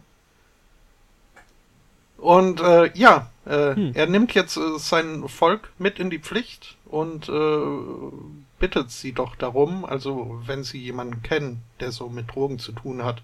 [2.18, 3.92] Und äh, ja, äh, hm.
[3.94, 8.12] er nimmt jetzt äh, sein Volk mit in die Pflicht und äh,
[8.60, 13.04] bittet sie doch darum, also wenn sie jemanden kennen, der so mit Drogen zu tun
[13.04, 13.22] hat,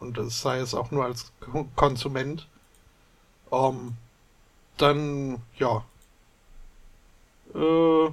[0.00, 1.30] und es sei es auch nur als
[1.76, 2.46] Konsument,
[3.52, 3.94] ähm,
[4.76, 5.84] dann, ja,
[7.54, 8.06] äh,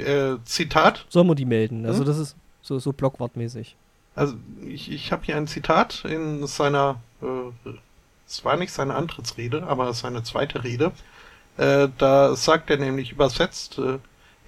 [0.00, 1.06] äh, Zitat.
[1.08, 1.84] Sollen wir die melden?
[1.86, 2.06] Also hm?
[2.06, 3.76] das ist so, so blockwortmäßig.
[4.14, 4.34] Also
[4.66, 7.70] ich, ich habe hier ein Zitat in seiner, äh,
[8.30, 10.92] es war nicht seine Antrittsrede, aber seine zweite Rede.
[11.56, 13.98] Äh, da sagt er nämlich übersetzt, äh,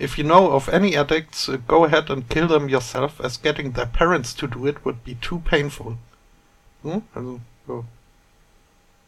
[0.01, 3.75] If you know of any addicts, uh, go ahead and kill them yourself, as getting
[3.75, 5.99] their parents to do it would be too painful.
[6.83, 7.03] Hm?
[7.15, 7.85] Also, so.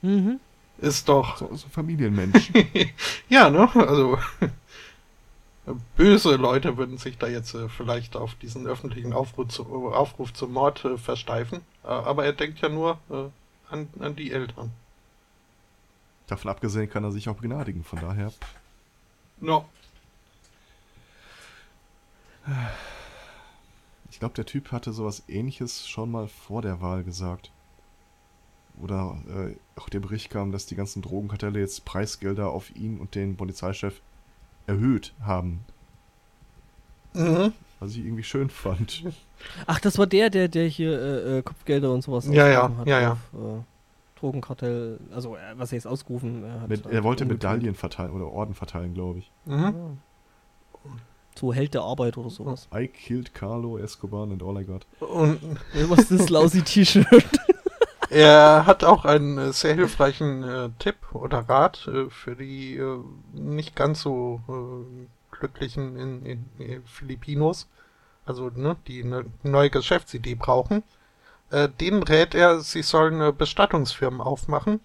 [0.02, 0.40] Mhm.
[0.78, 1.38] Ist doch.
[1.38, 2.52] So, so Familienmensch.
[3.28, 3.68] ja, ne?
[3.74, 4.18] Also.
[5.96, 10.52] böse Leute würden sich da jetzt äh, vielleicht auf diesen öffentlichen Aufruf, zu, Aufruf zum
[10.52, 11.62] Mord äh, versteifen.
[11.82, 12.98] Äh, aber er denkt ja nur
[13.74, 14.70] an, an die Eltern.
[16.26, 18.32] Davon abgesehen kann er sich auch begnadigen, von daher.
[19.40, 19.66] No.
[24.10, 27.50] Ich glaube, der Typ hatte sowas ähnliches schon mal vor der Wahl gesagt.
[28.80, 33.14] Oder äh, auch der Bericht kam, dass die ganzen Drogenkartelle jetzt Preisgelder auf ihn und
[33.14, 34.00] den Polizeichef
[34.66, 35.64] erhöht haben.
[37.12, 37.52] Mhm.
[37.84, 39.04] Was ich irgendwie schön fand.
[39.66, 42.86] Ach, das war der, der, der hier äh, äh Kopfgelder und sowas ja, ja, hat.
[42.86, 43.60] Ja, ja, auf, äh,
[44.18, 46.68] Drogenkartell, also äh, was er jetzt ausgerufen hat.
[46.68, 49.30] Mit, er wollte Medaillen verteilen oder Orden verteilen, glaube ich.
[49.44, 49.98] Mhm.
[51.34, 52.68] So Held der Arbeit oder sowas.
[52.74, 54.86] I killed Carlo Escobar and all I got.
[55.00, 55.40] Und
[55.90, 57.06] was ist das lousy T-Shirt?
[58.08, 62.98] er hat auch einen äh, sehr hilfreichen äh, Tipp oder Rat äh, für die äh,
[63.34, 65.06] nicht ganz so äh,
[65.48, 67.68] glücklichen in, in, in Filipinos,
[68.26, 70.82] also ne, die eine neue Geschäftsidee brauchen.
[71.50, 74.80] Äh, denen rät er, sie sollen Bestattungsfirmen aufmachen,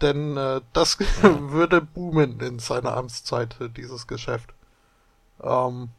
[0.00, 0.34] denn
[0.72, 4.52] das würde boomen in seiner Amtszeit, dieses Geschäft.
[5.42, 5.90] Ähm,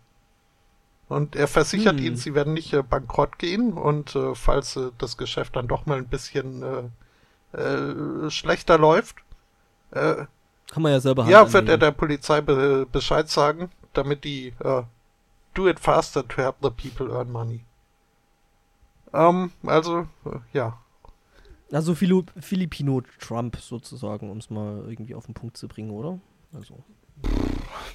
[1.12, 2.06] und er versichert hm.
[2.06, 5.86] ihnen, sie werden nicht äh, bankrott gehen und äh, falls äh, das Geschäft dann doch
[5.86, 6.64] mal ein bisschen
[7.54, 9.18] äh, äh, schlechter läuft,
[9.92, 10.24] äh,
[10.72, 14.54] kann man ja selber Ja, wird er der Polizei be Bescheid sagen, damit die
[15.54, 17.62] do it faster to help the people earn money.
[19.14, 20.08] Ähm, also,
[20.54, 20.80] ja.
[21.72, 26.20] Also Filo Filipino Trump sozusagen, um es mal irgendwie auf den Punkt zu bringen, oder?
[26.54, 26.84] Also.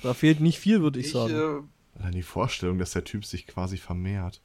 [0.02, 1.68] Da fehlt nicht viel, würde ich, ich, sagen.
[2.02, 4.40] Äh, die Vorstellung, dass der Typ sich quasi vermehrt.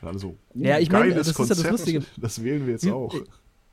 [0.00, 2.04] Also, uh, ja, ich meine, das Konzept, ist ja das Lustige.
[2.16, 3.14] Das wählen wir jetzt hm, auch.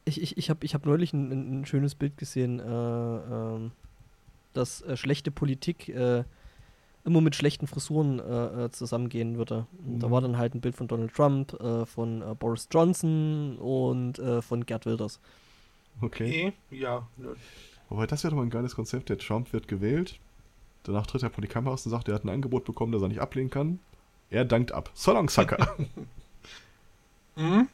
[0.06, 3.70] Ich, ich, ich habe ich hab neulich ein, ein schönes Bild gesehen, äh, äh,
[4.54, 6.24] dass äh, schlechte Politik äh,
[7.04, 9.68] immer mit schlechten Frisuren äh, zusammengehen würde.
[9.84, 10.00] Mhm.
[10.00, 11.56] Da war dann halt ein Bild von Donald Trump,
[11.88, 15.20] von Boris Johnson und von Gerd Wilders.
[16.02, 16.54] Okay.
[16.72, 17.08] Ja.
[17.90, 19.10] Wobei, das wäre doch mal ein geiles Konzept.
[19.10, 20.20] Der Trump wird gewählt.
[20.84, 23.08] Danach tritt er vor die Kamera und sagt, er hat ein Angebot bekommen, das er
[23.08, 23.80] nicht ablehnen kann.
[24.30, 24.92] Er dankt ab.
[24.94, 25.76] So long, Sucker.
[27.36, 27.68] mhm.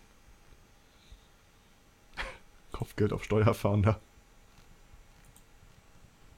[2.81, 3.99] Kopfgeld auf Steuerfahnder.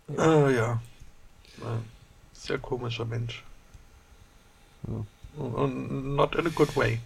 [0.10, 0.82] Äh, ja.
[2.34, 3.46] Sehr komischer Mensch.
[4.86, 5.42] Ja.
[5.42, 7.00] Und not in a good way.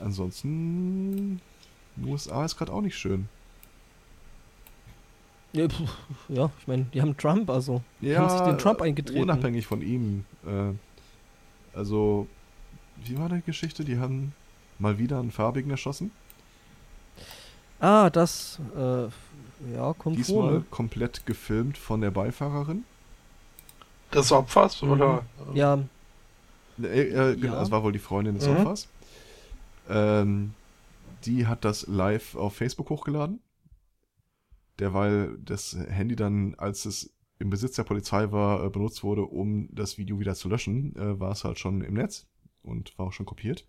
[0.00, 1.40] Ansonsten
[2.00, 3.28] USA ist gerade auch nicht schön.
[5.52, 5.66] Ja,
[6.28, 9.22] ja ich meine, die haben Trump, also ja, haben sich den Trump eingetreten.
[9.22, 10.24] Unabhängig von ihm.
[10.46, 12.28] Äh, also,
[13.04, 13.84] wie war die Geschichte?
[13.84, 14.32] Die haben
[14.78, 16.10] mal wieder einen Farbigen erschossen.
[17.80, 19.08] Ah, das, äh,
[19.74, 20.64] ja, kommt Diesmal vor, ne?
[20.70, 22.84] komplett gefilmt von der Beifahrerin.
[24.12, 24.90] Des Opfers, mhm.
[24.92, 25.24] oder?
[25.54, 25.78] Ja.
[26.82, 27.60] Äh, äh, genau, ja.
[27.60, 28.56] das war wohl die Freundin des mhm.
[28.56, 28.88] Opfers.
[29.88, 30.54] Ähm,
[31.24, 33.40] die hat das live auf Facebook hochgeladen.
[34.78, 39.68] Derweil das Handy dann, als es im Besitz der Polizei war, äh, benutzt wurde, um
[39.72, 42.26] das Video wieder zu löschen, äh, war es halt schon im Netz
[42.62, 43.66] und war auch schon kopiert.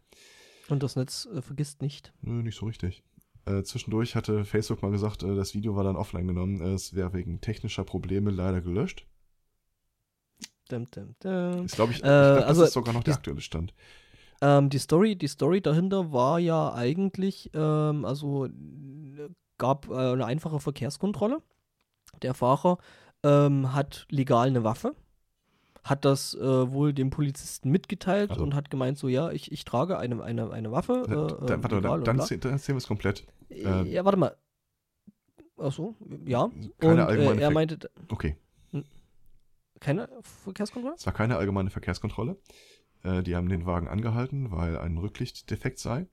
[0.70, 2.14] Und das Netz äh, vergisst nicht?
[2.22, 3.04] Nö, nicht so richtig.
[3.46, 6.62] Äh, zwischendurch hatte Facebook mal gesagt, äh, das Video war dann offline genommen.
[6.62, 9.06] Äh, es wäre wegen technischer Probleme leider gelöscht.
[10.70, 11.66] Dum, dum, dum.
[11.66, 13.74] Ist, glaube ich, ich glaub, also, das ist sogar noch der aktuelle Stand.
[14.42, 18.48] Ähm, die Story, die Story dahinter war ja eigentlich, ähm, also
[19.58, 21.42] gab äh, eine einfache Verkehrskontrolle.
[22.22, 22.78] Der Fahrer
[23.24, 24.96] äh, ähm, hat legal eine Waffe,
[25.90, 28.44] hat das äh, wohl dem Polizisten mitgeteilt also.
[28.44, 31.04] und hat gemeint, so ja, ich, ich trage eine, eine, eine Waffe.
[31.08, 33.26] Äh, dann, warte, dann, dann, dann erzählen wir es komplett.
[33.50, 34.36] Äh, ja, warte mal.
[35.58, 35.96] Achso,
[36.26, 36.50] ja.
[36.80, 37.90] Keine und äh, er meinte.
[38.10, 38.36] Okay.
[39.80, 40.96] Keine Verkehrskontrolle?
[40.96, 42.38] Es war keine allgemeine Verkehrskontrolle.
[43.04, 46.08] Äh, die haben den Wagen angehalten, weil ein Rücklicht defekt sei.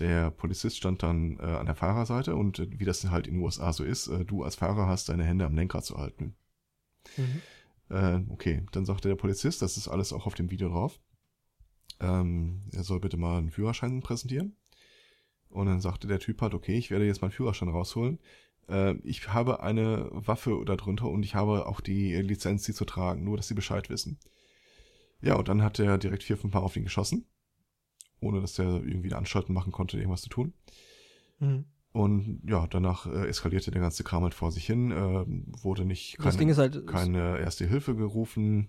[0.00, 3.42] Der Polizist stand dann äh, an der Fahrerseite und äh, wie das halt in den
[3.42, 6.36] USA so ist, äh, du als Fahrer hast deine Hände am Lenkrad zu halten.
[7.16, 7.42] Mhm.
[7.90, 11.00] Äh, okay, dann sagte der Polizist, das ist alles auch auf dem Video drauf.
[12.00, 14.56] Ähm, er soll bitte mal einen Führerschein präsentieren.
[15.48, 18.18] Und dann sagte der Typ halt, okay, ich werde jetzt meinen Führerschein rausholen.
[18.68, 23.24] Äh, ich habe eine Waffe darunter und ich habe auch die Lizenz, sie zu tragen,
[23.24, 24.18] nur dass sie Bescheid wissen.
[25.20, 27.26] Ja, und dann hat er direkt vier, fünf Mal auf ihn geschossen
[28.20, 30.52] ohne dass er irgendwie Anstalten machen konnte, irgendwas zu tun.
[31.38, 31.64] Mhm.
[31.98, 35.24] Und ja, danach äh, eskalierte der ganze Kram halt vor sich hin, äh,
[35.64, 38.68] wurde nicht keine, halt, keine erste Hilfe gerufen.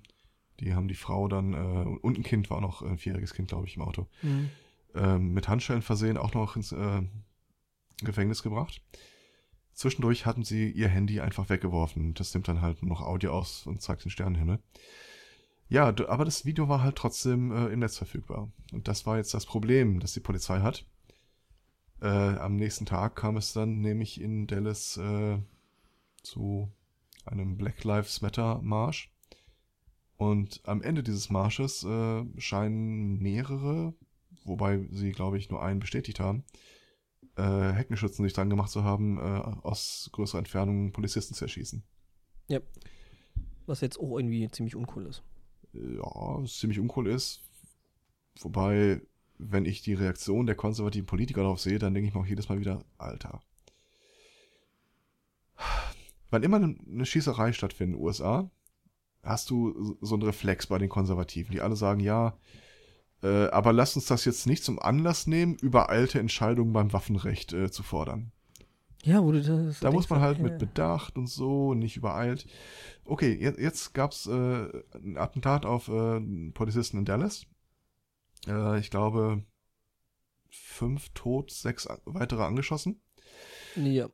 [0.60, 3.68] Die haben die Frau dann, äh, und ein Kind war noch, ein vierjähriges Kind, glaube
[3.68, 4.50] ich, im Auto, mhm.
[4.96, 7.04] ähm, mit Handschellen versehen, auch noch ins äh,
[8.02, 8.82] Gefängnis gebracht.
[9.74, 12.16] Zwischendurch hatten sie ihr Handy einfach weggeworfen.
[12.16, 14.58] Das nimmt dann halt noch Audio aus und zeigt den Sternenhimmel.
[15.68, 18.52] Ja, aber das Video war halt trotzdem äh, im Netz verfügbar.
[18.74, 20.88] Und das war jetzt das Problem, das die Polizei hat.
[22.02, 25.38] Äh, am nächsten Tag kam es dann nämlich in Dallas äh,
[26.24, 26.72] zu
[27.26, 29.12] einem Black Lives Matter Marsch.
[30.18, 33.94] Und am Ende dieses Marsches äh, scheinen mehrere,
[34.44, 36.44] wobei sie, glaube ich, nur einen bestätigt haben,
[37.38, 41.84] äh, Heckenschützen sich dran gemacht zu haben, äh, aus größerer Entfernung Polizisten zu erschießen.
[42.48, 42.60] Ja.
[43.66, 45.24] Was jetzt auch irgendwie ziemlich uncool ist
[45.74, 47.42] ja, ziemlich uncool ist.
[48.40, 49.02] Wobei,
[49.40, 52.50] wenn ich die Reaktion der konservativen Politiker darauf sehe, dann denke ich mir auch jedes
[52.50, 53.42] Mal wieder, Alter.
[56.30, 58.52] Wann immer eine Schießerei stattfindet in den USA,
[59.24, 62.38] hast du so einen Reflex bei den Konservativen, die alle sagen, ja,
[63.24, 67.72] äh, aber lass uns das jetzt nicht zum Anlass nehmen, übereilte Entscheidungen beim Waffenrecht äh,
[67.72, 68.32] zu fordern.
[69.04, 69.80] Ja, wo du das.
[69.80, 72.46] Da muss man halt mit Bedacht und so, nicht übereilt.
[73.06, 76.20] Okay, jetzt, jetzt gab's äh, ein Attentat auf äh,
[76.54, 77.46] Polizisten in Dallas.
[78.48, 79.44] Äh, ich glaube,
[80.50, 83.02] fünf tot, sechs weitere angeschossen.
[83.76, 84.10] Ja.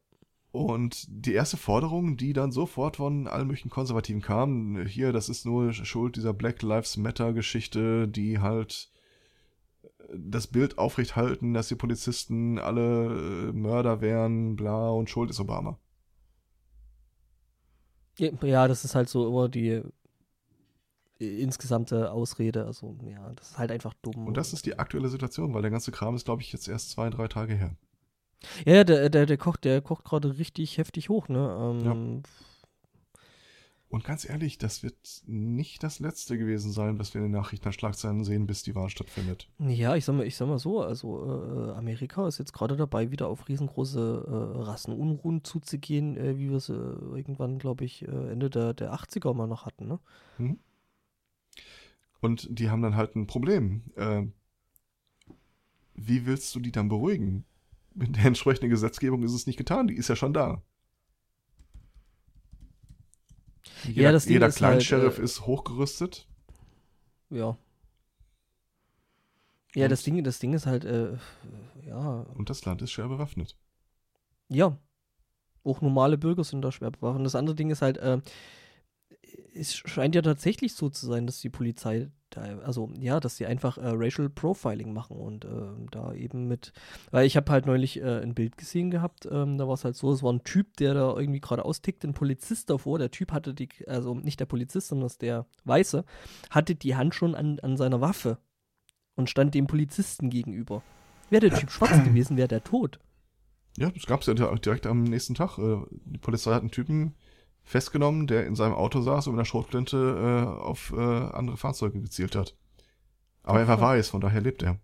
[0.51, 5.45] Und die erste Forderung, die dann sofort von allen möglichen Konservativen kam, hier, das ist
[5.45, 8.89] nur Schuld dieser Black Lives Matter Geschichte, die halt
[10.13, 15.79] das Bild aufrechthalten, dass die Polizisten alle äh, Mörder wären, bla und schuld ist Obama.
[18.17, 19.83] Ja, das ist halt so immer die äh,
[21.17, 22.65] insgesamte Ausrede.
[22.65, 24.28] Also, ja, das ist halt einfach dumm.
[24.28, 26.91] Und das ist die aktuelle Situation, weil der ganze Kram ist, glaube ich, jetzt erst
[26.91, 27.75] zwei, drei Tage her.
[28.65, 31.58] Ja, der, der, der kocht, der kocht gerade richtig heftig hoch, ne?
[31.60, 32.21] Ähm, ja.
[33.88, 37.71] Und ganz ehrlich, das wird nicht das letzte gewesen sein, was wir in den Nachrichten
[37.71, 39.47] Schlagzeilen sehen, bis die Wahl stattfindet.
[39.60, 43.12] Ja, ich sag mal, ich sag mal so, also äh, Amerika ist jetzt gerade dabei,
[43.12, 48.32] wieder auf riesengroße äh, Rassenunruhen zuzugehen, äh, wie wir es äh, irgendwann, glaube ich, äh,
[48.32, 49.99] Ende der, der 80er mal noch hatten, ne?
[50.38, 50.60] Hm.
[52.25, 53.83] Und die haben dann halt ein Problem.
[53.95, 54.23] Äh,
[55.93, 57.45] wie willst du die dann beruhigen?
[57.93, 60.63] Mit der entsprechenden Gesetzgebung ist es nicht getan, die ist ja schon da.
[63.83, 66.27] Jeder, ja, das jeder Kleinsheriff halt, äh, ist hochgerüstet.
[67.29, 67.57] Ja.
[69.75, 71.17] Ja, das Ding, das Ding ist halt, äh,
[71.85, 72.25] ja.
[72.33, 73.55] Und das Land ist schwer bewaffnet.
[74.49, 74.79] Ja.
[75.63, 77.25] Auch normale Bürger sind da schwer bewaffnet.
[77.25, 78.19] Das andere Ding ist halt, äh,
[79.53, 83.77] es scheint ja tatsächlich so zu sein, dass die Polizei also ja, dass sie einfach
[83.77, 85.49] äh, Racial Profiling machen und äh,
[85.91, 86.73] da eben mit,
[87.11, 89.95] weil ich habe halt neulich äh, ein Bild gesehen gehabt, ähm, da war es halt
[89.95, 93.31] so, es war ein Typ, der da irgendwie gerade austickt, ein Polizist davor, der Typ
[93.31, 96.03] hatte die, also nicht der Polizist, sondern der Weiße,
[96.49, 98.38] hatte die Hand schon an, an seiner Waffe
[99.15, 100.83] und stand dem Polizisten gegenüber.
[101.29, 102.99] Wäre der Typ schwarz gewesen, wäre der tot.
[103.77, 105.57] Ja, das gab es ja direkt am nächsten Tag.
[105.57, 107.15] Äh, die Polizei hat einen Typen
[107.65, 111.99] festgenommen, der in seinem Auto saß und mit einer Schrotflinte äh, auf äh, andere Fahrzeuge
[111.99, 112.56] gezielt hat.
[113.43, 114.80] Aber er war weiß, von daher lebt er.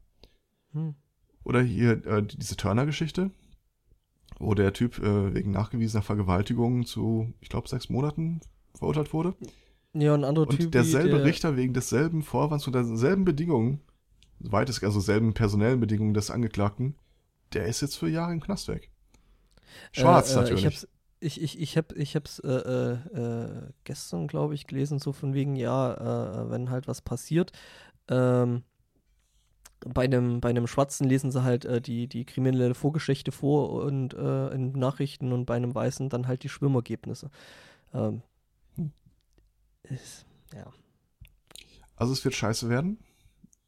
[0.74, 0.96] Hm.
[1.44, 3.32] Oder hier äh, diese Turner-Geschichte,
[4.40, 8.42] wo der Typ äh, wegen nachgewiesener Vergewaltigung zu, ich glaube, sechs Monaten
[8.76, 9.36] verurteilt wurde.
[9.94, 10.72] Ja, ein anderer und Typ.
[10.72, 11.26] derselbe der...
[11.26, 13.82] Richter wegen desselben Vorwands und derselben Bedingungen,
[14.40, 16.96] weitest also selben personellen Bedingungen des Angeklagten,
[17.54, 18.90] der ist jetzt für Jahre im Knast weg.
[19.92, 20.88] Schwarz äh, äh, natürlich.
[21.24, 25.34] Ich ich, ich, habe ich hab's äh, äh, äh, gestern, glaube ich, gelesen, so von
[25.34, 27.52] wegen, ja, äh, wenn halt was passiert,
[28.10, 28.64] ähm,
[29.86, 34.14] bei einem, bei einem Schwarzen lesen sie halt äh, die, die kriminelle Vorgeschichte vor und
[34.14, 37.30] äh, in Nachrichten und bei einem Weißen dann halt die Schwimmergebnisse.
[37.94, 38.22] Ähm,
[39.84, 40.72] ist, ja.
[41.96, 43.00] Also es wird scheiße werden.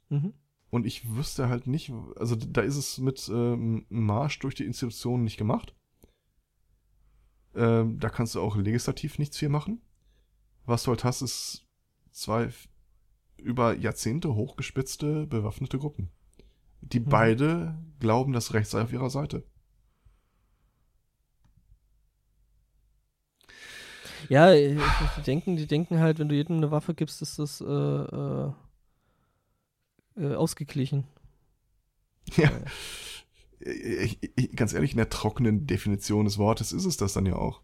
[0.10, 0.34] Mhm.
[0.70, 5.24] Und ich wüsste halt nicht, also da ist es mit ähm, Marsch durch die Institutionen
[5.24, 5.76] nicht gemacht.
[7.56, 9.82] Ähm, da kannst du auch legislativ nichts viel machen.
[10.66, 11.66] Was du halt hast, ist
[12.12, 12.50] zwei
[13.38, 16.10] über Jahrzehnte hochgespitzte bewaffnete Gruppen.
[16.82, 17.06] Die mhm.
[17.06, 19.44] beide glauben, das Recht sei auf ihrer Seite.
[24.30, 24.80] Ja, die
[25.26, 28.52] denken, die denken halt, wenn du jedem eine Waffe gibst, ist das äh, äh,
[30.18, 31.06] äh ausgeglichen.
[32.36, 32.50] Ja.
[33.66, 37.36] Ich, ich, ganz ehrlich, in der trockenen Definition des Wortes ist es das dann ja
[37.36, 37.62] auch.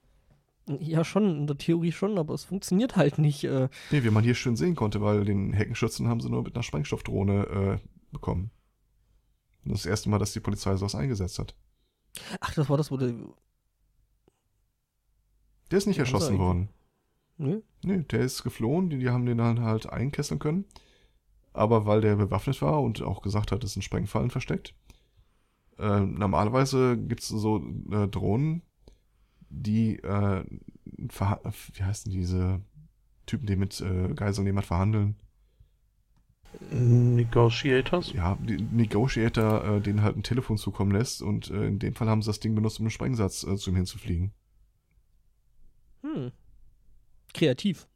[0.80, 3.44] Ja, schon, in der Theorie schon, aber es funktioniert halt nicht.
[3.44, 3.70] Äh.
[3.92, 6.64] Nee, wie man hier schön sehen konnte, weil den Heckenschützen haben sie nur mit einer
[6.64, 8.52] Sprengstoffdrohne äh, bekommen.
[9.66, 11.56] Das erste Mal, dass die Polizei sowas eingesetzt hat.
[12.40, 13.14] Ach, das war das, wo der.
[15.72, 16.70] Der ist nicht der erschossen worden.
[17.38, 17.62] Nee?
[17.84, 20.66] Nee, der ist geflohen, die, die haben den dann halt einkesseln können.
[21.54, 24.76] Aber weil der bewaffnet war und auch gesagt hat, es sind Sprengfallen versteckt.
[25.80, 28.62] Äh, normalerweise gibt es so äh, Drohnen,
[29.50, 30.44] die, äh,
[30.86, 32.62] wie heißen diese
[33.26, 35.16] Typen, die mit äh, Geiselnehmern verhandeln?
[36.72, 38.12] Negotiators?
[38.12, 42.10] Ja, die Negotiator, äh, denen halt ein Telefon zukommen lässt und äh, in dem Fall
[42.10, 44.34] haben sie das Ding benutzt, um einen Sprengsatz äh, zu ihm hinzufliegen.
[46.02, 46.32] Hm.
[47.34, 47.88] Kreativ.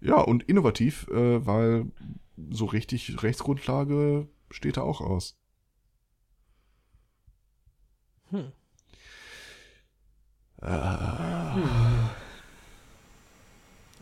[0.00, 1.86] Ja, und innovativ, äh, weil
[2.50, 5.39] so richtig Rechtsgrundlage steht da auch aus.
[8.30, 8.52] Hm.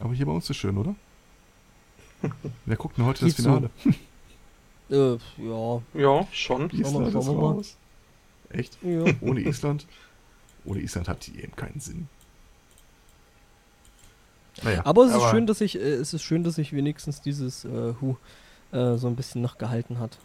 [0.00, 0.94] Aber hier bei uns ist schön, oder?
[2.66, 3.70] Wer guckt denn heute Geht das Finale?
[4.88, 4.94] So.
[5.14, 5.82] äh, ja.
[5.94, 6.70] Ja, schon.
[6.70, 7.76] Island ist raus.
[8.50, 8.78] Echt?
[8.82, 9.04] Ja.
[9.20, 9.86] Ohne Island?
[10.64, 12.08] Ohne Island hat die eben keinen Sinn.
[14.62, 17.20] Naja, aber es aber ist schön, dass ich, äh, es ist schön, dass sich wenigstens
[17.20, 18.16] dieses äh, Hu
[18.72, 20.18] äh, so ein bisschen noch gehalten hat.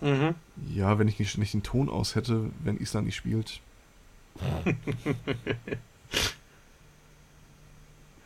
[0.00, 0.34] Mhm.
[0.74, 3.60] Ja, wenn ich nicht, nicht den Ton aus hätte, wenn Island nicht spielt.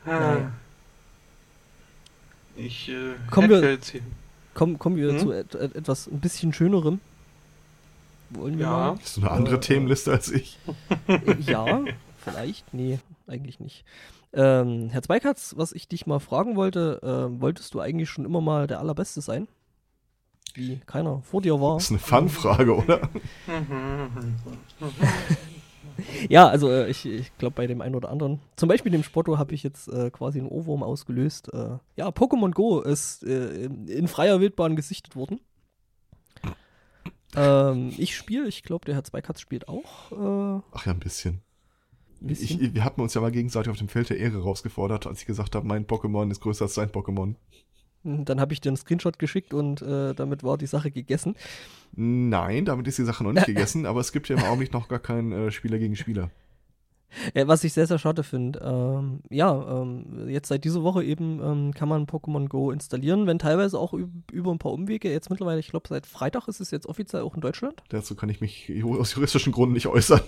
[0.04, 0.52] naja.
[2.56, 4.02] Ich äh, kommen wir, jetzt hier.
[4.54, 5.18] Kommen, kommen wir hm?
[5.18, 7.00] zu et etwas ein bisschen schönerem.
[8.30, 8.70] Wollen wir ja.
[8.70, 8.98] mal?
[9.00, 10.58] Hast du eine andere äh, Themenliste als ich?
[11.46, 11.84] ja,
[12.18, 12.74] vielleicht.
[12.74, 13.84] Nee, eigentlich nicht.
[14.32, 18.40] Ähm, Herr Zweikatz, was ich dich mal fragen wollte, äh, wolltest du eigentlich schon immer
[18.40, 19.48] mal der Allerbeste sein?
[20.56, 21.74] Wie keiner vor dir war.
[21.74, 23.08] Das ist eine Fangfrage, oder?
[26.28, 28.40] ja, also äh, ich, ich glaube bei dem einen oder anderen.
[28.56, 31.52] Zum Beispiel dem Spotto habe ich jetzt äh, quasi einen Ohrwurm ausgelöst.
[31.52, 35.40] Äh, ja, Pokémon Go ist äh, in freier Wildbahn gesichtet worden.
[37.36, 40.12] Ähm, ich spiele, ich glaube, der Herr Zweikatz spielt auch.
[40.12, 41.42] Äh, Ach ja, ein bisschen.
[42.22, 45.26] Ich, wir hatten uns ja mal gegenseitig auf dem Feld der Ehre rausgefordert, als ich
[45.26, 47.34] gesagt habe, mein Pokémon ist größer als sein Pokémon.
[48.02, 51.34] Dann habe ich dir einen Screenshot geschickt und äh, damit war die Sache gegessen.
[51.92, 54.88] Nein, damit ist die Sache noch nicht gegessen, aber es gibt ja im Augenblick noch
[54.88, 56.30] gar keinen äh, Spieler gegen Spieler.
[57.34, 58.60] Ja, was ich sehr, sehr schade finde.
[58.60, 63.38] Ähm, ja, ähm, jetzt seit dieser Woche eben ähm, kann man Pokémon Go installieren, wenn
[63.38, 65.10] teilweise auch über ein paar Umwege.
[65.10, 67.82] Jetzt mittlerweile, ich glaube, seit Freitag ist es jetzt offiziell auch in Deutschland.
[67.88, 70.20] Dazu kann ich mich aus juristischen Gründen nicht äußern.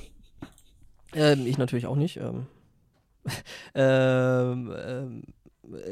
[1.14, 2.16] Ähm, ich natürlich auch nicht.
[2.16, 2.46] Ähm,
[3.74, 5.22] ähm, ähm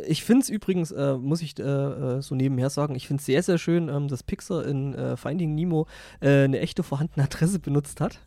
[0.07, 3.27] ich finde es übrigens, äh, muss ich äh, äh, so nebenher sagen, ich finde es
[3.27, 5.87] sehr, sehr schön, ähm, dass Pixar in äh, Finding Nemo
[6.21, 8.21] äh, eine echte vorhandene Adresse benutzt hat.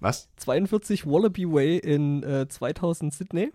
[0.00, 0.28] Was?
[0.36, 3.52] 42 Wallaby Way in 2000 äh, Sydney.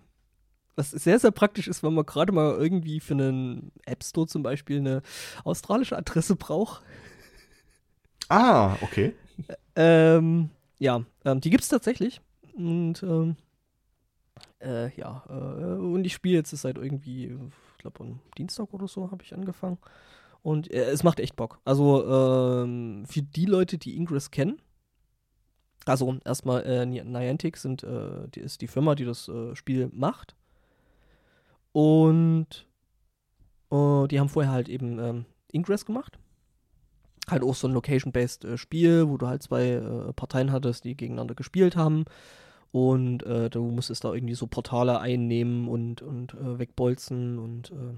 [0.78, 4.44] Was sehr, sehr praktisch ist, wenn man gerade mal irgendwie für einen App Store zum
[4.44, 5.02] Beispiel eine
[5.44, 6.84] australische Adresse braucht.
[8.30, 9.14] Ah, okay.
[9.76, 12.22] Ähm, ja, ähm, die gibt es tatsächlich.
[12.56, 13.36] Und ähm,
[14.62, 15.34] äh, ja, äh,
[15.76, 19.78] und ich spiele jetzt seit irgendwie, ich glaube am Dienstag oder so habe ich angefangen.
[20.42, 21.60] Und äh, es macht echt Bock.
[21.66, 24.62] Also ähm, für die Leute, die Ingress kennen,
[25.86, 30.36] also erstmal äh, Niantic sind, äh, die ist die Firma, die das äh, Spiel macht.
[31.72, 32.68] Und
[33.72, 36.20] äh, die haben vorher halt eben ähm, Ingress gemacht.
[37.30, 40.96] Halt auch so ein Location-based äh, Spiel, wo du halt zwei äh, Parteien hattest, die
[40.96, 42.06] gegeneinander gespielt haben.
[42.72, 47.98] Und äh, du musstest da irgendwie so Portale einnehmen und, und äh, wegbolzen und äh,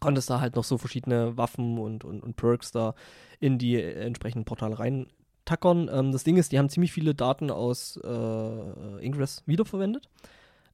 [0.00, 2.94] konntest da halt noch so verschiedene Waffen und, und, und Perks da
[3.40, 5.90] in die äh, entsprechenden Portale reintackern.
[5.92, 10.08] Ähm, das Ding ist, die haben ziemlich viele Daten aus äh, Ingress wiederverwendet.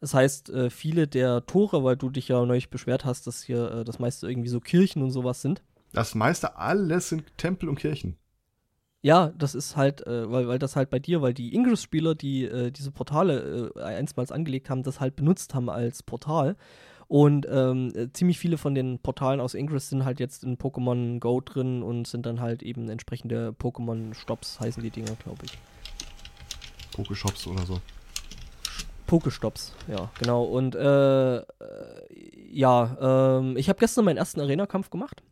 [0.01, 3.85] Das heißt, äh, viele der Tore, weil du dich ja neulich beschwert hast, dass hier
[3.85, 5.63] das meiste irgendwie so Kirchen und sowas sind.
[5.93, 8.17] Das meiste alles sind Tempel und Kirchen.
[9.05, 12.47] Ja, das ist halt, äh, weil, weil das halt bei dir, weil die Ingress-Spieler, die
[12.47, 16.57] äh, diese Portale äh, einstmals angelegt haben, das halt benutzt haben als Portal.
[17.07, 21.43] Und ähm, ziemlich viele von den Portalen aus Ingress sind halt jetzt in Pokémon Go
[21.43, 25.59] drin und sind dann halt eben entsprechende Pokémon-Stops, heißen die Dinger, glaube ich.
[26.93, 27.83] Pokeshops oder so.
[29.07, 30.45] Pokestops, ja, genau.
[30.45, 31.43] Und äh, äh
[32.51, 35.23] ja, ähm, ich habe gestern meinen ersten Arena-Kampf gemacht.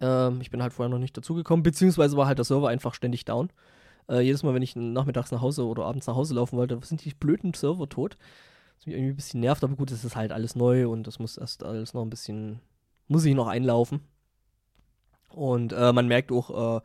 [0.00, 3.24] Ähm, ich bin halt vorher noch nicht dazugekommen, beziehungsweise war halt der Server einfach ständig
[3.24, 3.50] down.
[4.08, 7.04] Äh, jedes Mal, wenn ich nachmittags nach Hause oder abends nach Hause laufen wollte, sind
[7.04, 8.16] die blöden Server tot.
[8.78, 11.18] Das mich irgendwie ein bisschen nervt, aber gut, es ist halt alles neu und das
[11.18, 12.60] muss erst alles noch ein bisschen,
[13.08, 14.00] muss ich noch einlaufen.
[15.30, 16.80] Und äh, man merkt auch, äh,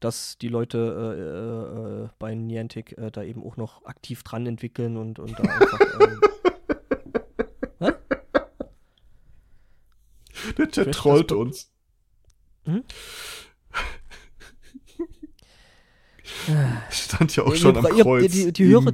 [0.00, 4.96] dass die Leute äh, äh, bei Niantic äh, da eben auch noch aktiv dran entwickeln
[4.96, 5.80] und, und da einfach.
[7.80, 7.94] ähm,
[10.58, 11.70] Der Chat trollt uns.
[16.46, 16.76] Hm?
[16.90, 18.32] Stand ja auch schon am Kreuz.
[18.32, 18.92] Die, die, Hörer,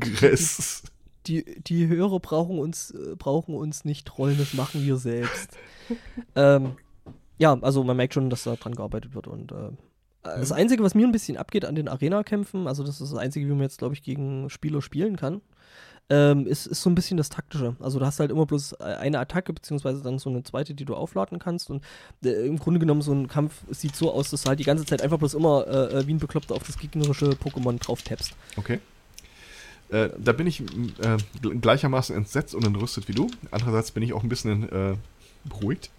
[1.27, 5.57] die, die, Hörer brauchen uns, äh, brauchen uns nicht trollen, das machen wir selbst.
[6.37, 6.77] ähm,
[7.39, 9.71] ja, also man merkt schon, dass da dran gearbeitet wird und äh,
[10.23, 13.47] das Einzige, was mir ein bisschen abgeht an den Arena-Kämpfen, also das ist das Einzige,
[13.47, 15.41] wie man jetzt, glaube ich, gegen Spieler spielen kann,
[16.11, 17.77] ähm, ist, ist so ein bisschen das Taktische.
[17.81, 20.95] Also du hast halt immer bloß eine Attacke, beziehungsweise dann so eine zweite, die du
[20.95, 21.71] aufladen kannst.
[21.71, 21.85] Und
[22.25, 24.87] äh, im Grunde genommen, so ein Kampf sieht so aus, dass du halt die ganze
[24.87, 28.33] Zeit einfach bloß immer äh, äh wie ein Bekloppter auf das gegnerische Pokémon drauf tappst.
[28.57, 28.81] Okay.
[29.91, 31.17] Äh, da bin ich äh,
[31.61, 33.31] gleichermaßen entsetzt und entrüstet wie du.
[33.51, 34.97] Andererseits bin ich auch ein bisschen äh,
[35.45, 35.91] beruhigt.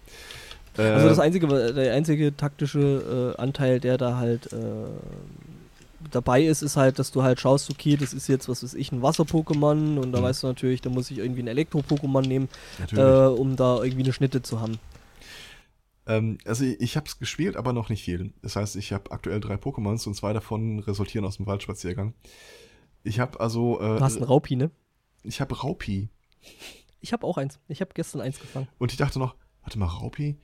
[0.76, 4.48] also das einzige, der einzige taktische Anteil, der da halt
[6.14, 8.92] dabei ist, ist halt, dass du halt schaust, okay, das ist jetzt, was weiß ich,
[8.92, 10.24] ein Wasser-Pokémon und da mhm.
[10.24, 12.48] weißt du natürlich, da muss ich irgendwie ein Elektro-Pokémon nehmen,
[12.92, 14.78] äh, um da irgendwie eine Schnitte zu haben.
[16.06, 18.32] Ähm, also ich, ich habe es gespielt, aber noch nicht viel.
[18.42, 22.14] Das heißt, ich habe aktuell drei Pokémons und zwei davon resultieren aus dem Waldspaziergang.
[23.02, 23.80] Ich habe also...
[23.80, 24.70] Äh, du hast einen Raupi, ne?
[25.22, 26.08] Ich habe Raupi.
[27.00, 27.58] Ich habe auch eins.
[27.68, 28.68] Ich habe gestern eins gefangen.
[28.78, 30.36] Und ich dachte noch, warte mal, Raupi?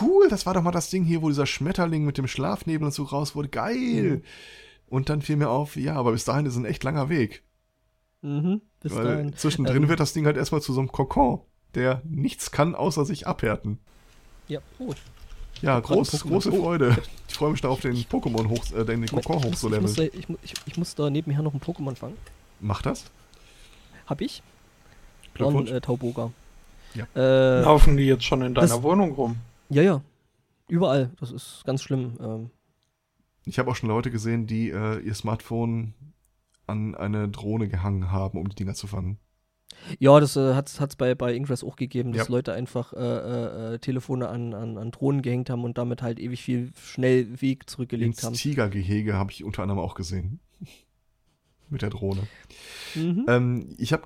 [0.00, 2.92] Cool, das war doch mal das Ding hier, wo dieser Schmetterling mit dem Schlafnebel und
[2.92, 3.48] so raus wurde.
[3.48, 4.16] Geil!
[4.16, 4.22] Mhm.
[4.88, 7.42] Und dann fiel mir auf, ja, aber bis dahin ist ein echt langer Weg.
[8.22, 9.36] Mhm, bis Weil dahin.
[9.36, 11.40] Zwischendrin ähm, wird das Ding halt erstmal zu so einem Kokon,
[11.74, 13.78] der nichts kann, außer sich abhärten.
[14.48, 14.96] Ja, gut.
[15.60, 16.62] Ja, groß, große oh.
[16.62, 16.96] Freude.
[17.28, 20.10] Ich freue mich da auf den Pokémon hoch, äh, den Kokon hochzuleveln.
[20.12, 22.16] Ich, ich, ich, ich, muss da nebenher noch ein Pokémon fangen.
[22.60, 23.04] Mach das.
[24.06, 24.42] Hab ich.
[25.34, 25.70] Glückwunsch.
[25.70, 26.30] Und äh, Tauboga.
[26.94, 27.06] Ja.
[27.14, 29.36] Äh, Laufen die jetzt schon in deiner das, Wohnung rum?
[29.68, 30.00] Ja, ja.
[30.68, 31.10] Überall.
[31.20, 32.14] Das ist ganz schlimm.
[32.20, 32.50] Ähm,
[33.48, 35.94] ich habe auch schon Leute gesehen, die äh, ihr Smartphone
[36.66, 39.18] an eine Drohne gehangen haben, um die Dinger zu fangen.
[39.98, 42.32] Ja, das äh, hat es bei, bei Ingress auch gegeben, dass ja.
[42.32, 46.18] Leute einfach äh, äh, äh, Telefone an, an, an Drohnen gehängt haben und damit halt
[46.18, 48.34] ewig viel schnell Weg zurückgelegt Ins haben.
[48.34, 50.40] Tigergehege habe ich unter anderem auch gesehen.
[51.70, 52.22] Mit der Drohne.
[52.94, 53.26] Mhm.
[53.28, 54.04] Ähm, ich habe,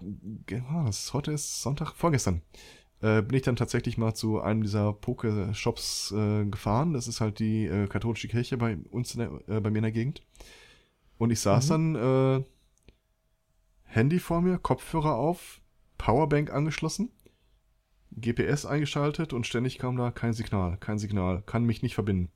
[0.69, 2.43] was, heute ist Sonntag, vorgestern,
[3.03, 6.93] äh, bin ich dann tatsächlich mal zu einem dieser Poke-Shops äh, gefahren.
[6.93, 9.93] Das ist halt die äh, katholische Kirche bei uns, der, äh, bei mir in der
[9.93, 10.23] Gegend.
[11.19, 11.95] Und ich saß mhm.
[11.95, 12.45] dann äh,
[13.85, 15.61] Handy vor mir, Kopfhörer auf,
[15.99, 17.11] Powerbank angeschlossen,
[18.13, 22.31] GPS eingeschaltet und ständig kam da kein Signal, kein Signal, kann mich nicht verbinden.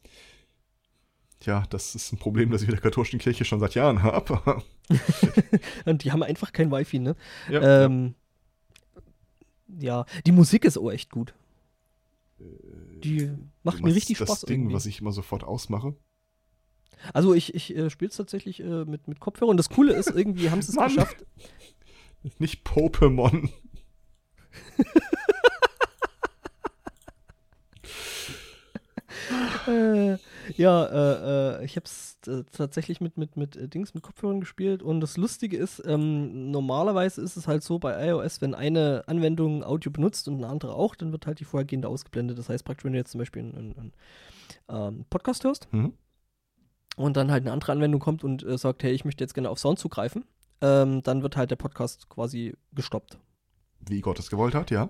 [1.41, 4.62] Tja, das ist ein Problem, das ich mit der katholischen Kirche schon seit Jahren habe.
[5.85, 7.14] und die haben einfach kein Wifi, ne?
[7.49, 8.26] Ja, ähm, ja
[9.69, 11.35] ja, die Musik ist auch echt gut.
[12.39, 13.31] Die
[13.62, 14.29] macht mir richtig Spaß.
[14.29, 14.75] Das Ding, irgendwie.
[14.75, 15.95] was ich immer sofort ausmache.
[17.12, 20.09] Also ich, ich äh, spiele es tatsächlich äh, mit, mit Kopfhörer und das Coole ist,
[20.09, 21.25] irgendwie haben sie es geschafft.
[22.39, 23.51] Nicht Pokémon.
[29.69, 30.19] äh,
[30.57, 34.40] ja, äh, äh, ich habe es äh, tatsächlich mit, mit, mit äh, Dings, mit Kopfhörern
[34.40, 34.82] gespielt.
[34.82, 39.62] Und das Lustige ist, ähm, normalerweise ist es halt so bei iOS, wenn eine Anwendung
[39.62, 42.38] Audio benutzt und eine andere auch, dann wird halt die vorhergehende ausgeblendet.
[42.38, 43.92] Das heißt praktisch, wenn du jetzt zum Beispiel einen, einen, einen
[44.68, 45.92] ähm, Podcast hörst mhm.
[46.96, 49.50] und dann halt eine andere Anwendung kommt und äh, sagt, hey, ich möchte jetzt gerne
[49.50, 50.24] auf Sound zugreifen,
[50.62, 53.18] ähm, dann wird halt der Podcast quasi gestoppt.
[53.80, 54.88] Wie Gott es gewollt hat, ja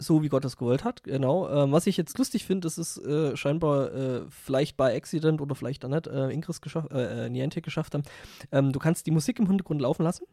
[0.00, 1.48] so wie Gott es gewollt hat, genau.
[1.48, 5.54] Ähm, was ich jetzt lustig finde, ist es äh, scheinbar äh, vielleicht bei Accident oder
[5.54, 8.04] vielleicht auch nicht äh, Ingress geschafft, äh, äh, Niantic geschafft haben.
[8.50, 10.24] Ähm, du kannst die Musik im Hintergrund laufen lassen,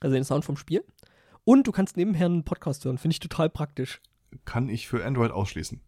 [0.00, 0.84] also den Sound vom Spiel,
[1.44, 2.98] und du kannst nebenher einen Podcast hören.
[2.98, 4.00] Finde ich total praktisch.
[4.44, 5.80] Kann ich für Android ausschließen.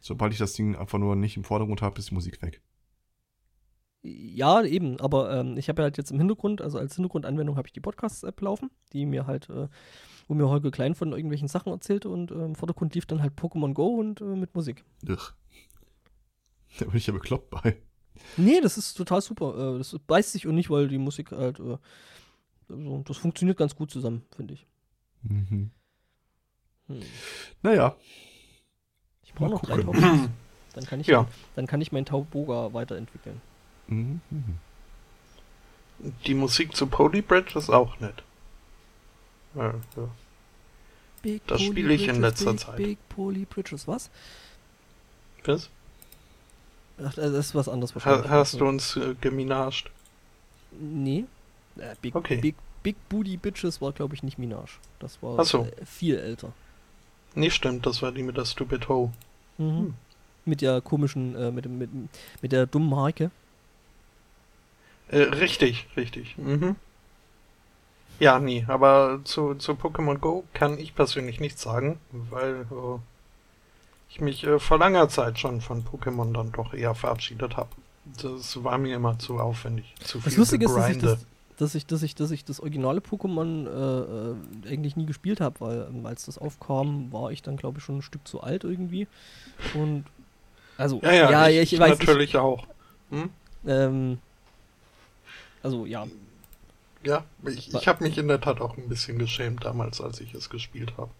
[0.00, 2.60] Sobald ich das Ding einfach nur nicht im Vordergrund habe, ist die Musik weg.
[4.02, 7.72] Ja, eben, aber ähm, ich habe halt jetzt im Hintergrund, also als Hintergrundanwendung habe ich
[7.72, 9.68] die Podcasts-App laufen, die mir halt äh,
[10.28, 13.34] wo mir Holger Klein von irgendwelchen Sachen erzählte und äh, im Vordergrund lief dann halt
[13.38, 14.84] Pokémon Go und äh, mit Musik.
[15.08, 15.34] Ugh.
[16.78, 17.76] Da bin ich ja bekloppt bei.
[18.36, 19.74] Nee, das ist total super.
[19.74, 21.60] Äh, das beißt sich und nicht, weil die Musik halt.
[21.60, 21.78] also,
[23.04, 24.66] das funktioniert ganz gut zusammen, finde ich.
[25.22, 25.70] Mhm.
[26.86, 27.02] Hm.
[27.62, 27.96] Naja.
[29.22, 30.02] Ich brauche noch drei Taubos.
[30.74, 31.28] Dann kann ich, ja.
[31.54, 33.42] dann kann ich mein Tauboga weiterentwickeln.
[33.88, 34.20] Mhm.
[36.26, 38.22] Die Musik zu Polybridge ist auch nett.
[39.54, 40.08] Ja, ja.
[41.46, 42.76] Das spiele ich in letzter Big, Zeit.
[42.76, 44.10] Big Poly Bridges, was?
[45.44, 45.70] Was?
[47.04, 48.30] Ach, das ist was anderes wahrscheinlich.
[48.30, 49.90] Ha hast du uns äh, geminascht?
[50.72, 51.24] Nee.
[51.76, 52.38] Äh, Big, okay.
[52.38, 54.78] Big, Big Booty Bitches war, glaube ich, nicht Minaj.
[54.98, 55.64] Das war so.
[55.64, 56.52] äh, viel älter.
[57.34, 59.12] Nee, stimmt, das war die mit der Stupid Ho.
[59.58, 59.64] Mhm.
[59.78, 59.94] Hm.
[60.44, 61.90] Mit der komischen, äh, mit, mit,
[62.40, 63.30] mit der dummen Marke.
[65.12, 66.36] Äh, richtig, richtig.
[66.38, 66.74] Mhm.
[68.18, 68.64] Ja, nie.
[68.66, 71.98] Aber zu, zu Pokémon Go kann ich persönlich nichts sagen,
[72.30, 72.98] weil äh,
[74.08, 77.68] ich mich äh, vor langer Zeit schon von Pokémon dann doch eher verabschiedet habe.
[78.22, 79.94] Das war mir immer zu aufwendig.
[80.00, 81.26] Zu viel das Lustige ist, dass ich das,
[81.58, 85.60] dass ich, dass ich, dass ich das originale Pokémon äh, äh eigentlich nie gespielt habe,
[85.60, 88.64] weil ähm, als das aufkam, war ich dann glaube ich schon ein Stück zu alt
[88.64, 89.06] irgendwie.
[89.74, 90.04] Und
[90.78, 92.66] also ja, ja, ja ich, ich, weiß natürlich ich, auch.
[93.10, 93.30] Hm?
[93.66, 94.18] Ähm,
[95.62, 96.06] also ja.
[97.04, 100.34] Ja, ich, ich habe mich in der Tat auch ein bisschen geschämt damals, als ich
[100.34, 101.10] es gespielt habe.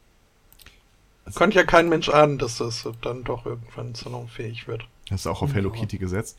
[1.25, 4.87] Also, Konnte ja kein Mensch ahnen, dass das dann doch irgendwann salonfähig wird.
[5.11, 6.39] Hast du auch auf Hello Kitty gesetzt?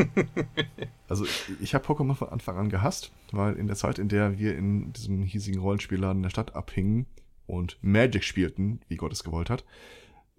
[1.08, 1.26] also
[1.60, 4.94] ich habe Pokémon von Anfang an gehasst, weil in der Zeit, in der wir in
[4.94, 7.08] diesem hiesigen Rollenspielladen in der Stadt abhingen
[7.48, 9.64] und Magic spielten, wie Gott es gewollt hat,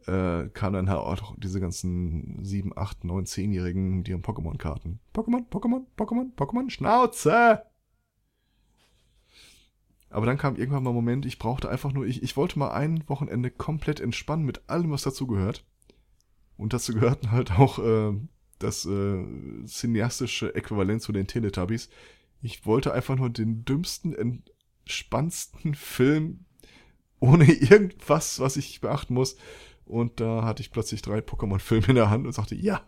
[0.07, 5.01] äh, kamen dann halt auch diese ganzen 7, 8, 9, 10-Jährigen, die haben Pokémon-Karten.
[5.15, 7.63] Pokémon, Pokémon, Pokémon, Pokémon, Schnauze!
[10.11, 12.73] Aber dann kam irgendwann mal ein Moment, ich brauchte einfach nur, ich, ich wollte mal
[12.73, 15.65] ein Wochenende komplett entspannen mit allem, was dazu gehört.
[16.59, 18.13] Und dazu gehörten halt auch äh,
[18.59, 19.25] das äh,
[19.65, 21.89] cineastische Äquivalent zu den Teletubbies.
[22.43, 24.15] Ich wollte einfach nur den dümmsten,
[24.85, 26.45] entspannendsten Film
[27.19, 29.37] ohne irgendwas, was ich beachten muss,
[29.87, 32.83] und da hatte ich plötzlich drei Pokémon-Filme in der Hand und sagte, ja,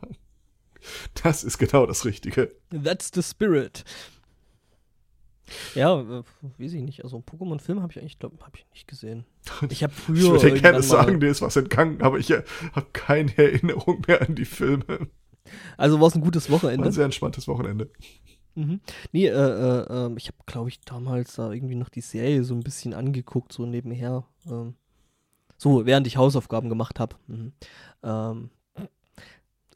[1.22, 2.54] das ist genau das Richtige.
[2.70, 3.84] That's the spirit.
[5.74, 6.22] Ja, äh,
[6.58, 7.04] weiß ich nicht.
[7.04, 9.24] Also Pokémon-Film habe ich eigentlich, glaube habe ich nicht gesehen.
[9.68, 10.36] Ich habe früher.
[10.36, 12.42] Ich würde gerne sagen, dir ist was entgangen, aber ich äh,
[12.72, 15.08] habe keine Erinnerung mehr an die Filme.
[15.76, 16.86] Also war es ein gutes Wochenende.
[16.86, 17.90] Ein sehr entspanntes Wochenende.
[18.54, 18.80] Mhm.
[19.12, 22.54] Nee, äh, äh, ähm, ich habe, glaube ich, damals da irgendwie noch die Serie so
[22.54, 24.24] ein bisschen angeguckt, so nebenher.
[24.46, 24.76] Ähm,
[25.56, 27.16] so, während ich Hausaufgaben gemacht habe.
[27.26, 27.52] Mhm.
[28.02, 28.50] Ähm,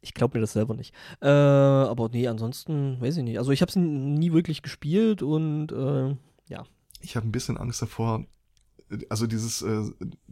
[0.01, 0.95] ich glaube mir das selber nicht.
[1.20, 3.39] Äh, aber nee, ansonsten weiß ich nicht.
[3.39, 6.16] Also ich habe es nie wirklich gespielt und äh,
[6.49, 6.64] ja.
[7.01, 8.24] Ich habe ein bisschen Angst davor.
[9.11, 9.83] Also dieses äh,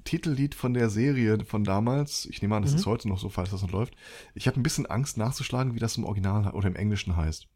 [0.05, 2.79] Titellied von der Serie von damals, ich nehme an, das mhm.
[2.79, 3.95] ist heute noch so, falls das noch läuft.
[4.35, 7.49] Ich habe ein bisschen Angst nachzuschlagen, wie das im Original oder im Englischen heißt.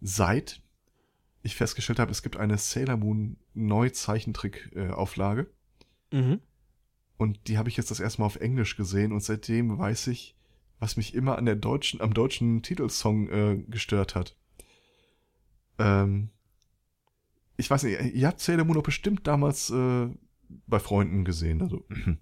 [0.00, 0.62] Seit
[1.42, 5.50] ich festgestellt habe, es gibt eine Sailor Moon Neuzeichentrick-Auflage.
[6.10, 6.40] Äh, mhm.
[7.16, 10.34] Und die habe ich jetzt das erste Mal auf Englisch gesehen und seitdem weiß ich,
[10.80, 14.36] was mich immer an der deutschen, am deutschen Titelsong äh, gestört hat.
[15.78, 16.30] Ähm,
[17.56, 20.08] ich weiß nicht, ihr habt Sailor Moon auch bestimmt damals äh,
[20.66, 21.62] bei Freunden gesehen.
[21.62, 21.84] Also.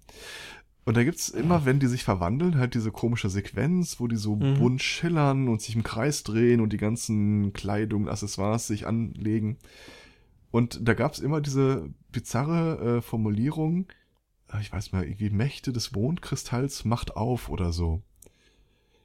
[0.85, 4.35] Und da gibt's immer, wenn die sich verwandeln, halt diese komische Sequenz, wo die so
[4.35, 4.55] mhm.
[4.55, 9.57] bunt schillern und sich im Kreis drehen und die ganzen Kleidungen, Accessoires sich anlegen.
[10.51, 13.87] Und da gab's immer diese bizarre äh, Formulierung,
[14.59, 18.01] ich weiß mal, irgendwie Mächte des Mondkristalls macht auf oder so.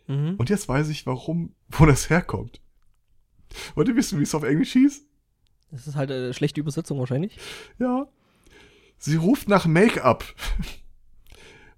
[0.07, 0.35] Mhm.
[0.37, 2.61] Und jetzt weiß ich, warum, wo das herkommt.
[3.75, 5.05] Wollt ihr wissen, wie es auf Englisch hieß?
[5.71, 7.39] Das ist halt eine schlechte Übersetzung wahrscheinlich.
[7.79, 8.09] Ja.
[8.99, 10.25] Sie ruft nach Make-up.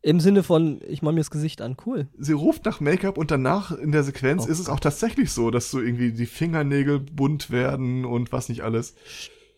[0.03, 2.09] Im Sinne von, ich mache mir das Gesicht an, cool.
[2.16, 4.51] Sie ruft nach Make-up und danach in der Sequenz oh.
[4.51, 8.62] ist es auch tatsächlich so, dass so irgendwie die Fingernägel bunt werden und was nicht
[8.62, 8.95] alles.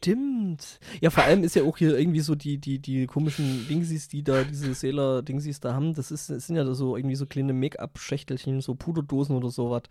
[0.03, 0.81] Stimmt.
[1.01, 4.25] Ja, vor allem ist ja auch hier irgendwie so die, die, die komischen Dingsies, die
[4.25, 8.61] da, diese Sailor-Dingsies da haben, das, ist, das sind ja so irgendwie so kleine Make-up-Schächtelchen,
[8.61, 9.83] so Puderdosen oder sowas.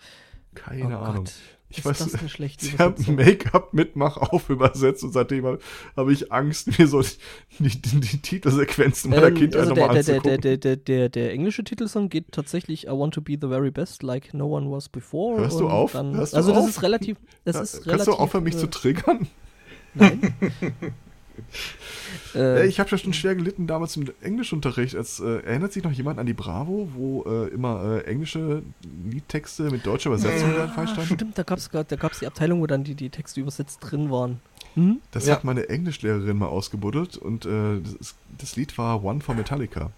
[0.54, 1.24] Keine oh Ahnung.
[1.24, 1.34] Gott.
[1.70, 5.60] Ich weiß, das eine schlechte sie haben Make-up mit Mach auf übersetzt und seitdem habe
[5.96, 10.20] hab ich Angst, mir so die, die, die Titelsequenzen meiner ähm, Kindheit also nochmal der,
[10.20, 13.72] der, der, der, der, der englische Titelsong geht tatsächlich I want to be the very
[13.72, 15.40] best, like no one was before.
[15.40, 15.94] Hörst du auf?
[15.94, 16.70] Dann, Hörst also du das auf?
[16.72, 17.18] ist relativ.
[17.46, 19.28] Das ja, ist kannst relativ, du aufhören, mich äh, zu triggern?
[19.94, 20.34] Nein.
[22.36, 24.96] äh, ich habe ja schon schwer gelitten damals im Englischunterricht.
[24.96, 28.64] Als, äh, erinnert sich noch jemand an die Bravo, wo äh, immer äh, englische
[29.10, 31.16] Liedtexte mit deutscher Übersetzung ja, falsch standen?
[31.16, 34.10] Stimmt, da gab es da gab's die Abteilung, wo dann die, die Texte übersetzt drin
[34.10, 34.40] waren.
[34.76, 35.02] Hm?
[35.12, 35.36] Das ja.
[35.36, 39.92] hat meine Englischlehrerin mal ausgebuddelt und äh, das, das, Lied war One for Metallica.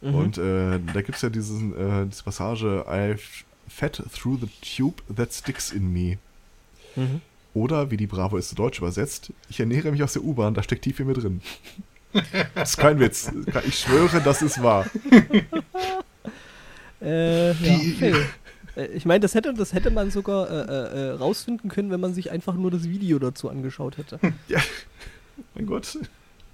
[0.00, 0.14] Mhm.
[0.14, 1.72] Und äh, da gibt es ja diesen,
[2.10, 6.18] diese Passage I've fed through the tube that sticks in me.
[6.96, 7.20] Mhm.
[7.56, 10.62] Oder, wie die Bravo es zu Deutsch übersetzt, ich ernähre mich aus der U-Bahn, da
[10.62, 11.40] steckt tief in mir drin.
[12.54, 13.30] Das ist kein Witz.
[13.66, 14.86] Ich schwöre, das ist wahr.
[17.02, 18.16] äh, ja,
[18.74, 22.00] äh, Ich meine, das hätte, das hätte man sogar äh, äh, äh, rausfinden können, wenn
[22.00, 24.18] man sich einfach nur das Video dazu angeschaut hätte.
[24.48, 24.60] Ja,
[25.54, 25.98] mein Gott.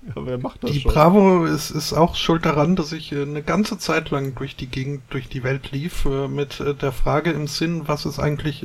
[0.05, 0.93] Ja, wer macht das die schon?
[0.93, 4.67] Bravo ist, ist auch schuld daran, dass ich äh, eine ganze Zeit lang durch die
[4.67, 8.65] Gegend, durch die Welt lief, äh, mit äh, der Frage im Sinn, was ist eigentlich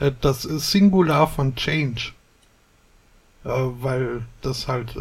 [0.00, 2.12] äh, äh, das Singular von Change?
[3.44, 4.96] Äh, weil das halt,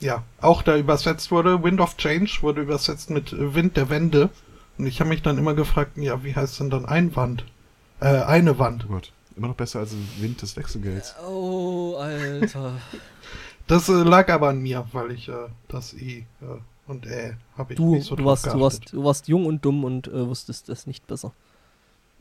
[0.00, 1.62] ja, auch da übersetzt wurde.
[1.62, 4.30] Wind of Change wurde übersetzt mit Wind der Wende.
[4.78, 7.44] Und ich habe mich dann immer gefragt, ja, wie heißt denn dann Einwand?
[8.00, 8.86] Äh, eine Wand.
[8.88, 11.14] Oh Gott, immer noch besser als Wind des Wechselgelds.
[11.26, 12.74] Oh, Alter.
[13.66, 17.72] Das äh, lag aber an mir, weil ich äh, das I äh, und Ä habe
[17.72, 20.28] ich du, nicht so du warst, du warst, du warst jung und dumm und äh,
[20.28, 21.32] wusstest das nicht besser.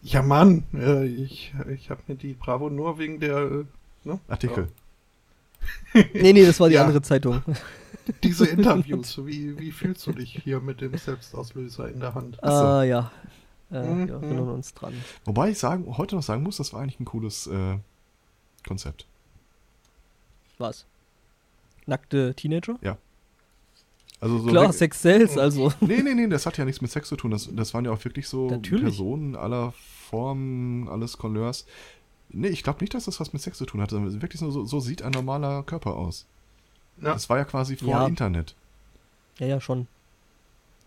[0.03, 3.65] Ja, Mann, äh, ich, ich habe mir die Bravo nur wegen der äh,
[4.03, 4.19] ne?
[4.27, 4.67] Artikel.
[5.93, 6.03] Ja.
[6.13, 6.81] nee, nee, das war die ja.
[6.81, 7.41] andere Zeitung.
[8.21, 12.43] Diese Interviews, wie, wie fühlst du dich hier mit dem Selbstauslöser in der Hand?
[12.43, 13.11] Ah, uh, ja.
[13.71, 14.07] Äh, mhm.
[14.09, 14.93] Wir erinnern uns dran.
[15.23, 17.77] Wobei ich sagen, heute noch sagen muss, das war eigentlich ein cooles äh,
[18.67, 19.07] Konzept.
[20.57, 20.85] Was?
[21.85, 22.77] Nackte Teenager?
[22.81, 22.97] Ja.
[24.23, 25.73] Also so Klar, Sex Sales, also.
[25.81, 27.31] Nee, nee, nee, das hat ja nichts mit Sex zu tun.
[27.31, 28.85] Das, das waren ja auch wirklich so Natürlich.
[28.85, 29.73] Personen aller
[30.09, 31.65] Formen, alles Couleurs.
[32.29, 34.01] Nee, ich glaube nicht, dass das was mit Sex zu tun hatte.
[34.21, 36.25] Wirklich so, so sieht ein normaler Körper aus.
[37.01, 37.11] Ja.
[37.11, 38.07] Das war ja quasi vor ja.
[38.07, 38.55] Internet.
[39.39, 39.87] Ja, ja, schon.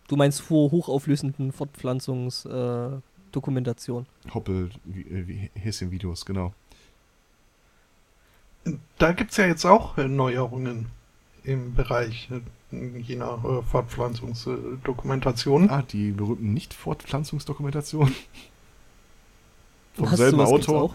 [0.08, 4.06] Du meinst vor hochauflösenden Fortpflanzungsdokumentation.
[4.24, 6.54] Äh, Hoppel, wie, Häschen-Videos, genau.
[8.96, 10.86] Da gibt es ja jetzt auch Neuerungen
[11.44, 12.30] im Bereich
[12.76, 15.70] äh, jener äh, Fortpflanzungsdokumentation.
[15.70, 18.14] Ah, die berühmten Nicht-Fortpflanzungsdokumentationen.
[19.94, 20.94] Vom Hast selben Autor.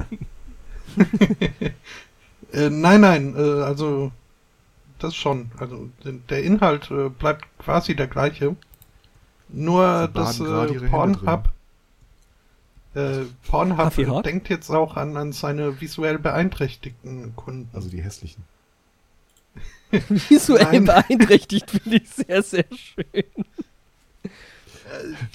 [2.54, 4.12] äh, nein, nein, äh, also
[5.00, 5.52] das schon.
[5.58, 5.90] Also
[6.30, 8.56] der Inhalt äh, bleibt quasi der gleiche.
[9.50, 11.52] Nur das äh, Pornhub
[12.94, 17.70] äh, Pornhub denkt jetzt auch an, an seine visuell beeinträchtigten Kunden.
[17.74, 18.44] Also die hässlichen.
[20.30, 23.06] visuell beeinträchtigt finde ich sehr, sehr schön.
[23.14, 23.32] Äh,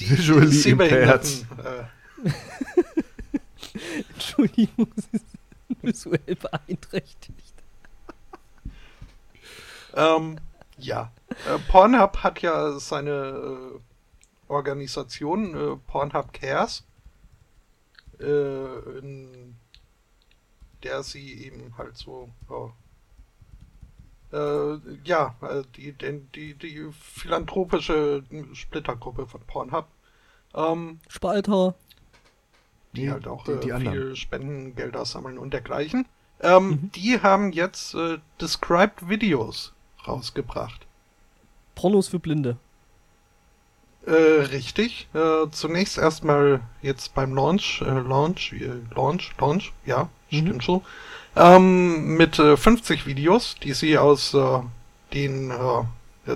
[0.01, 1.47] die, Visually die impaired.
[1.65, 1.85] Äh.
[4.13, 7.55] Entschuldigung, sie sind visuell beeinträchtigt.
[9.95, 10.39] ähm,
[10.79, 11.13] ja.
[11.29, 13.81] Äh, Pornhub hat ja seine äh,
[14.49, 16.85] Organisation äh, Pornhub Cares
[18.21, 19.57] äh, in
[20.83, 22.73] der sie eben halt so ja,
[24.33, 28.22] äh, ja, äh, die, die, die philanthropische
[28.55, 29.87] Splittergruppe von Pornhub.
[30.55, 31.74] Ähm, Spalter.
[32.93, 36.07] Die, die halt auch die, die äh, viel Spendengelder sammeln und dergleichen.
[36.41, 36.91] Ähm, mhm.
[36.95, 39.72] Die haben jetzt äh, Described Videos
[40.07, 40.87] rausgebracht.
[41.74, 42.57] Pornos für Blinde.
[44.07, 45.09] Äh, richtig.
[45.14, 50.37] Äh, zunächst erstmal jetzt beim Launch, äh, Launch, äh, Launch, Launch, ja, mhm.
[50.37, 50.83] stimmt schon.
[51.37, 54.61] Ähm, mit 50 äh, Videos, die sie aus äh,
[55.12, 55.53] den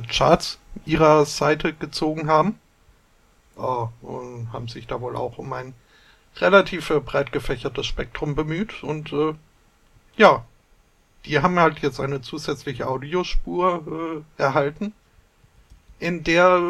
[0.08, 2.60] Charts ihrer Seite gezogen haben.
[3.56, 5.74] und haben sich da wohl auch um ein
[6.36, 9.12] relativ breit gefächertes Spektrum bemüht und
[10.16, 10.44] ja,
[11.24, 14.94] die haben halt jetzt eine zusätzliche Audiospur erhalten,
[15.98, 16.62] in der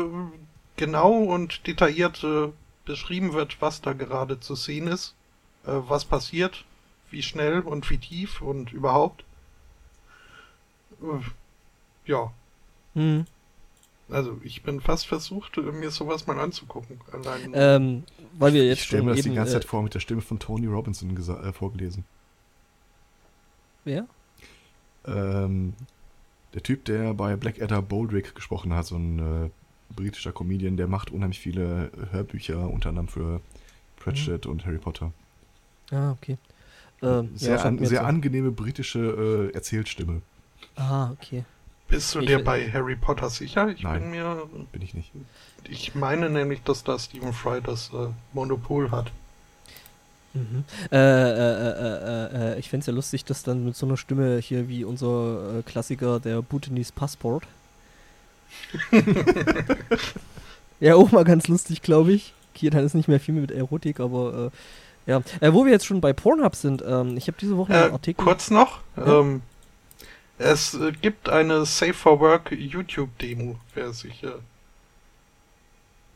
[0.80, 2.48] genau und detailliert äh,
[2.86, 5.14] beschrieben wird, was da gerade zu sehen ist,
[5.64, 6.64] äh, was passiert,
[7.10, 9.24] wie schnell und wie tief und überhaupt.
[12.06, 12.32] Ja.
[12.94, 13.26] Hm.
[14.08, 17.00] Also ich bin fast versucht, mir sowas mal anzugucken.
[17.12, 18.02] Allein, ähm,
[18.38, 20.00] weil wir jetzt ich stelle mir das eben, die ganze Zeit äh, vor mit der
[20.00, 22.04] Stimme von Tony Robinson äh, vorgelesen.
[23.84, 24.06] Wer?
[25.06, 25.74] Ähm,
[26.54, 29.50] der Typ, der bei Blackadder Boldrick gesprochen hat, so ein äh,
[29.94, 33.40] britischer Comedian, der macht unheimlich viele Hörbücher, unter anderem für
[33.96, 34.52] Pratchett mhm.
[34.52, 35.12] und Harry Potter.
[35.92, 36.36] Ah, okay.
[37.02, 40.22] Ähm, sehr ja, an, sehr angenehme britische äh, Erzählstimme.
[40.76, 41.44] Ah, okay.
[41.88, 43.68] Bist du ich dir bei Harry Potter sicher?
[43.68, 44.48] Ich Nein, bin mir.
[44.70, 45.10] Bin ich nicht.
[45.68, 49.10] Ich meine nämlich, dass da Stephen Fry das äh, Monopol hat.
[50.34, 50.64] Mhm.
[50.92, 54.38] Äh, äh, äh, äh ich fände es ja lustig, dass dann mit so einer Stimme
[54.38, 57.44] hier wie unser äh, Klassiker, der Bhutanese Passport,
[60.80, 62.34] ja, auch mal ganz lustig, glaube ich.
[62.54, 64.50] Hier dann ist nicht mehr viel mit Erotik, aber äh,
[65.10, 65.22] ja.
[65.40, 67.92] Äh, wo wir jetzt schon bei Pornhub sind, ähm, ich habe diese Woche einen äh,
[67.92, 68.24] Artikel.
[68.24, 68.78] Kurz noch.
[68.96, 69.20] Ja?
[69.20, 69.42] Ähm,
[70.38, 74.28] es äh, gibt eine Safe for Work YouTube-Demo, wer sich äh,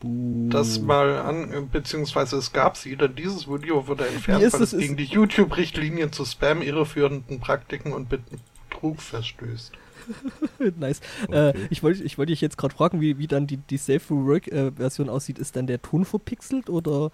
[0.01, 4.97] das mal an, beziehungsweise es gab sie, denn dieses Video wurde entfernt, weil es gegen
[4.97, 9.73] die YouTube-Richtlinien zu Spam, irreführenden Praktiken und Betrug verstößt.
[10.77, 10.99] nice.
[11.29, 11.59] Äh, okay.
[11.61, 15.07] Äh, ich wollte ich wollt dich jetzt gerade fragen, wie, wie dann die, die Safe-for-Work-Version
[15.07, 15.39] äh, aussieht.
[15.39, 17.11] Ist dann der Ton verpixelt oder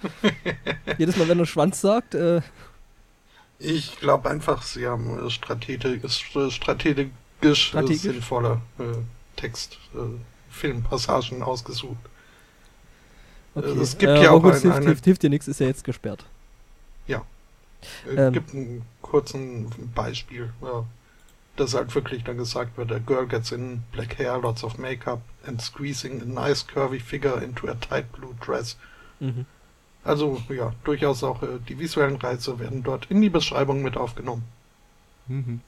[0.97, 2.15] jedes Mal, wenn er Schwanz sagt?
[2.15, 2.41] Äh,
[3.59, 7.11] ich glaube einfach, sie haben strategisch, strategisch,
[7.53, 8.01] strategisch?
[8.01, 8.83] sinnvolle äh,
[9.35, 9.99] Text, äh,
[10.49, 11.97] Filmpassagen ausgesucht.
[13.53, 13.79] Okay.
[13.81, 16.25] es gibt ja auch ein, hilft, hilft, hilft dir nichts, ist ja jetzt gesperrt.
[17.05, 17.23] Ja.
[18.07, 20.53] Es ähm, gibt ein kurzen Beispiel.
[20.61, 20.85] Ja
[21.61, 25.21] dass halt wirklich dann gesagt wird, a girl gets in black hair, lots of makeup
[25.45, 28.77] and squeezing a nice curvy figure into a tight blue dress.
[29.19, 29.45] Mhm.
[30.03, 34.43] Also ja, durchaus auch äh, die visuellen Reize werden dort in die Beschreibung mit aufgenommen.
[35.27, 35.61] Mhm.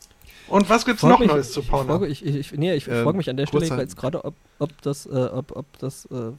[0.48, 2.04] Und was gibt's noch mich, Neues zu Porno?
[2.04, 4.82] Ich, ich, ich, nee, ich ähm, frage mich an der Stelle jetzt gerade, ob, ob
[4.82, 6.32] das, äh, ob, ob das äh,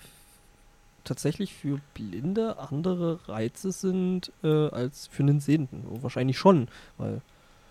[1.05, 5.84] tatsächlich für Blinde andere Reize sind äh, als für einen Sehenden.
[6.02, 6.66] Wahrscheinlich schon,
[6.98, 7.22] weil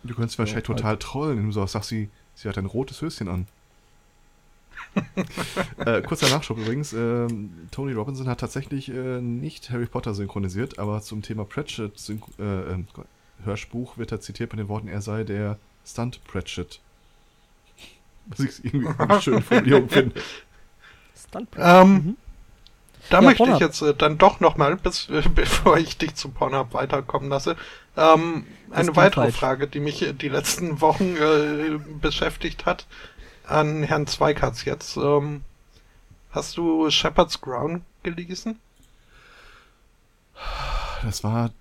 [0.03, 1.01] Du könntest wahrscheinlich ja, total halt.
[1.01, 3.47] trollen, wenn du sagst, sag sie, sie hat ein rotes Höschen an.
[5.85, 6.93] äh, kurzer Nachschub übrigens.
[6.93, 7.27] Äh,
[7.71, 12.87] Tony Robinson hat tatsächlich äh, nicht Harry Potter synchronisiert, aber zum Thema Pratchett äh, ähm,
[13.43, 16.79] Hörspruch wird er zitiert mit den Worten, er sei der Stunt Pratchett.
[18.27, 20.21] Was ich irgendwie eine schöne Formulierung finde.
[21.15, 21.83] Stunt Pratchett.
[21.85, 22.17] Ähm, mhm.
[23.09, 23.55] Da ja, möchte Pornhub.
[23.55, 27.55] ich jetzt äh, dann doch nochmal, bis, äh, bevor ich dich zu Pornhub weiterkommen lasse,
[27.97, 29.35] ähm, eine weitere falsch.
[29.35, 32.87] Frage, die mich die letzten Wochen äh, beschäftigt hat,
[33.45, 34.97] an Herrn Zweikatz jetzt.
[34.97, 35.41] Ähm,
[36.31, 38.59] hast du Shepherd's Crown gelesen?
[41.03, 41.51] Das war.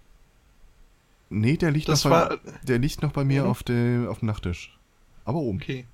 [1.28, 3.50] Nee, der liegt, das noch, war, bei, der liegt noch bei mir mhm.
[3.50, 4.78] auf, dem, auf dem Nachttisch.
[5.24, 5.58] Aber oben.
[5.58, 5.86] Okay.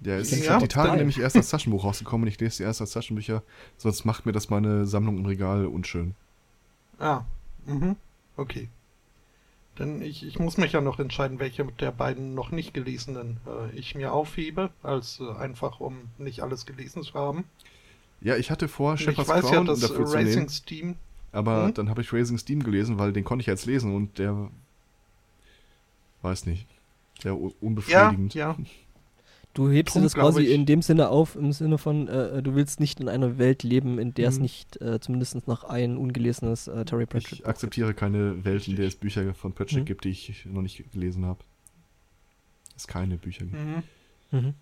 [0.00, 2.80] Der ist ja, die Tage nämlich erst als Taschenbuch rausgekommen und ich lese die erst
[2.80, 3.42] als Taschenbücher,
[3.76, 6.14] sonst macht mir das meine Sammlung im Regal unschön.
[6.98, 7.22] Ah,
[7.66, 7.96] mhm.
[8.36, 8.68] Okay.
[9.78, 13.76] Denn ich, ich muss mich ja noch entscheiden, welche der beiden noch nicht gelesenen äh,
[13.76, 17.44] ich mir aufhebe, als äh, einfach um nicht alles gelesen zu haben.
[18.20, 20.96] Ja, ich hatte vor, Shepard's Crown ja, dass dafür Racing zu nehmen, Steam.
[21.32, 21.74] Aber hm?
[21.74, 24.50] dann habe ich Racing Steam gelesen, weil den konnte ich jetzt lesen und der
[26.22, 26.66] weiß nicht.
[27.24, 28.34] Der unbefriedigend.
[28.34, 28.56] Ja, ja.
[29.52, 32.54] Du hebst Drum, das quasi in dem Sinne auf, im Sinne von, äh, äh, du
[32.54, 34.34] willst nicht in einer Welt leben, in der mhm.
[34.34, 38.76] es nicht äh, zumindest noch ein ungelesenes äh, Terry Pratchett Ich akzeptiere keine Welt, in
[38.76, 39.84] der es Bücher von Pratchett mhm.
[39.86, 41.40] gibt, die ich noch nicht gelesen habe.
[42.76, 43.58] Es keine Bücher gibt.
[43.58, 43.82] Mhm.
[44.30, 44.54] Mhm.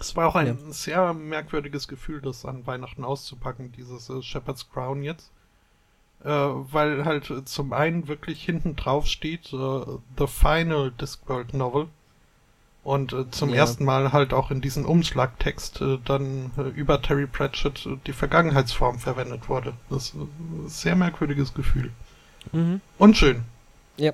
[0.00, 0.72] Es war auch ein ja.
[0.72, 5.30] sehr merkwürdiges Gefühl, das an Weihnachten auszupacken, dieses äh, Shepherd's Crown jetzt.
[6.24, 9.84] Äh, weil halt zum einen wirklich hinten drauf steht äh,
[10.18, 11.88] The Final Discworld Novel
[12.88, 13.56] und äh, zum ja.
[13.56, 18.14] ersten Mal halt auch in diesem Umschlagtext äh, dann äh, über Terry Pratchett äh, die
[18.14, 19.74] Vergangenheitsform verwendet wurde.
[19.90, 21.90] Das ist ein sehr merkwürdiges Gefühl.
[22.52, 22.80] Mhm.
[22.96, 23.42] Und schön.
[23.98, 24.12] Ja.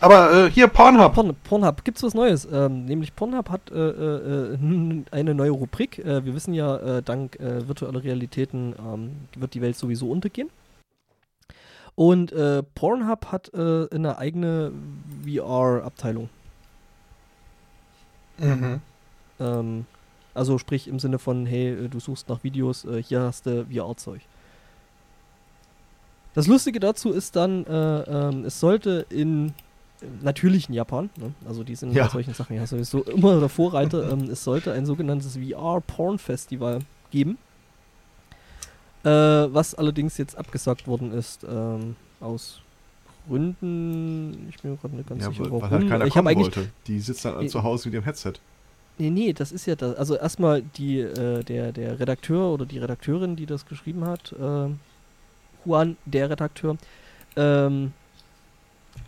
[0.00, 1.14] Aber äh, hier Pornhub.
[1.14, 2.46] Porn, Pornhub, gibt's was Neues?
[2.52, 4.58] Ähm, nämlich Pornhub hat äh,
[5.10, 6.02] eine neue Rubrik.
[6.04, 10.50] wir wissen ja, dank virtueller Realitäten ähm, wird die Welt sowieso untergehen.
[11.94, 12.34] Und
[12.74, 14.72] Pornhub hat eine eigene
[15.26, 16.28] VR-Abteilung.
[18.40, 18.80] Mhm.
[19.38, 19.86] Ähm,
[20.34, 23.66] also sprich im Sinne von, hey, äh, du suchst nach Videos, äh, hier hast du
[23.66, 24.20] VR-Zeug.
[26.34, 29.52] Das Lustige dazu ist dann, äh, ähm, es sollte in
[30.22, 31.32] natürlich in Japan, ne?
[31.46, 32.04] also die sind ja.
[32.04, 36.80] bei solchen Sachen ja sowieso immer der Vorreiter, ähm, es sollte ein sogenanntes VR-Porn-Festival
[37.10, 37.38] geben,
[39.04, 42.62] äh, was allerdings jetzt abgesagt worden ist ähm, aus
[43.28, 45.62] Gründen, ich bin gerade nicht ganz ja, sicher, warum.
[45.62, 46.70] Weil halt keiner ich kommen wollte.
[46.86, 48.34] Die sitzt dann zu Hause mit ihrem Headset.
[48.98, 49.96] Nee, nee, das ist ja das.
[49.96, 54.68] Also erstmal die, äh, der, der Redakteur oder die Redakteurin, die das geschrieben hat, äh,
[55.64, 56.76] Juan, der Redakteur,
[57.36, 57.92] ähm,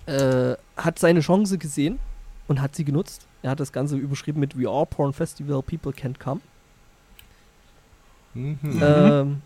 [0.06, 1.98] äh, hat seine Chance gesehen
[2.48, 3.26] und hat sie genutzt.
[3.42, 6.40] Er hat das Ganze überschrieben mit We Are Porn Festival, People Can't Come.
[8.34, 8.58] Mhm.
[8.80, 9.42] Ähm,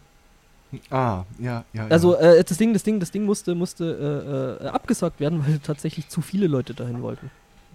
[0.91, 1.87] Ah, ja, ja.
[1.89, 5.59] Also äh, das Ding, das Ding, das Ding musste, musste äh, äh, abgesagt werden, weil
[5.59, 7.31] tatsächlich zu viele Leute dahin wollten.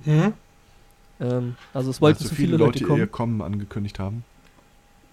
[0.06, 0.34] Mhm.
[1.20, 2.99] Ähm, also es wollten zu viele, viele Leute, Leute kommen.
[2.99, 4.24] ihr Kommen angekündigt haben.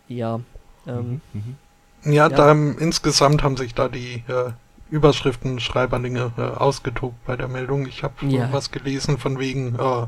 [0.08, 0.40] Ja.
[0.86, 1.56] Ähm, mhm,
[2.04, 2.12] mhm.
[2.12, 2.28] Ja, ja.
[2.28, 4.52] Da, insgesamt haben sich da die äh,
[4.90, 7.86] Überschriften Schreiberlinge äh, ausgetobt bei der Meldung.
[7.86, 8.50] Ich habe ja.
[8.52, 10.06] was gelesen von wegen äh,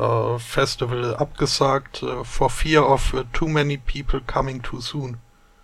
[0.00, 5.16] äh, Festival abgesagt for fear of too many people coming too soon.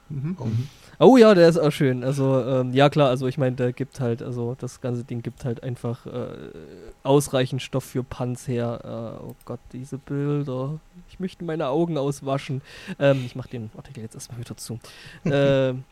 [0.09, 0.37] Mhm.
[0.39, 0.69] Um, mhm.
[0.99, 2.03] Oh ja, der ist auch schön.
[2.03, 5.45] Also, ähm, ja klar, also ich meine, der gibt halt, also das ganze Ding gibt
[5.45, 6.29] halt einfach äh,
[7.03, 8.81] ausreichend Stoff für Panz her.
[8.83, 10.79] Äh, oh Gott, diese Bilder.
[11.11, 12.63] Ich möchte meine Augen auswaschen.
[12.99, 14.79] Ähm, ich mach den Artikel jetzt erstmal wieder zu.
[15.25, 15.85] ähm,